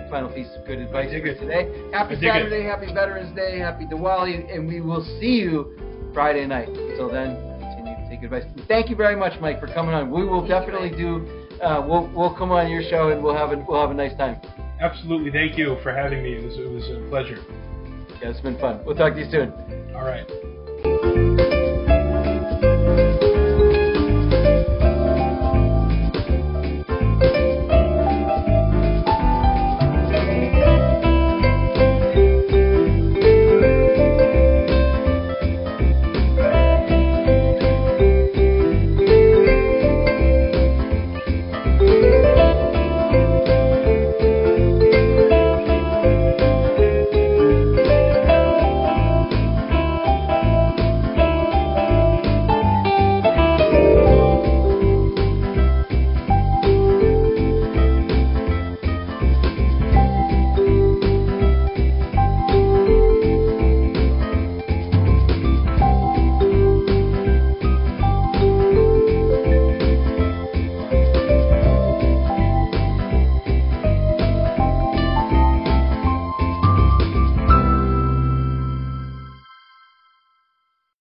final 0.09 0.29
piece 0.29 0.47
of 0.57 0.65
good 0.65 0.79
advice 0.79 1.11
dig 1.11 1.23
for 1.23 1.29
it. 1.29 1.39
today. 1.39 1.91
Happy 1.91 2.15
I 2.15 2.19
dig 2.19 2.23
it. 2.23 2.31
Saturday, 2.31 2.63
happy 2.63 2.85
Veterans 2.93 3.35
Day, 3.35 3.59
happy 3.59 3.85
Diwali, 3.85 4.53
and 4.53 4.67
we 4.67 4.79
will 4.79 5.03
see 5.19 5.41
you 5.41 5.75
Friday 6.13 6.45
night. 6.45 6.69
Until 6.69 7.09
then, 7.11 7.35
continue 7.59 7.95
to 7.95 8.07
take 8.09 8.23
advice. 8.23 8.43
Thank 8.67 8.89
you 8.89 8.95
very 8.95 9.15
much, 9.15 9.39
Mike, 9.41 9.59
for 9.59 9.67
coming 9.67 9.93
on. 9.95 10.11
We 10.11 10.23
will 10.25 10.47
Thank 10.47 10.51
definitely 10.51 10.91
Mike. 10.91 10.99
do. 10.99 11.44
Uh, 11.61 11.83
we'll 11.87 12.09
we'll 12.15 12.35
come 12.35 12.51
on 12.51 12.69
your 12.69 12.83
show 12.83 13.09
and 13.09 13.23
we'll 13.23 13.35
have 13.35 13.51
a 13.51 13.65
we'll 13.67 13.81
have 13.81 13.91
a 13.91 13.93
nice 13.93 14.15
time. 14.17 14.39
Absolutely. 14.79 15.31
Thank 15.31 15.57
you 15.57 15.77
for 15.83 15.93
having 15.93 16.23
me. 16.23 16.33
It 16.33 16.43
was 16.43 16.57
it 16.57 16.69
was 16.69 16.83
a 16.89 17.07
pleasure. 17.09 17.43
Yeah, 18.21 18.29
it's 18.29 18.41
been 18.41 18.57
fun. 18.59 18.83
We'll 18.85 18.95
talk 18.95 19.13
to 19.13 19.19
you 19.19 19.29
soon. 19.31 19.51
All 19.95 20.03
right. 20.05 21.54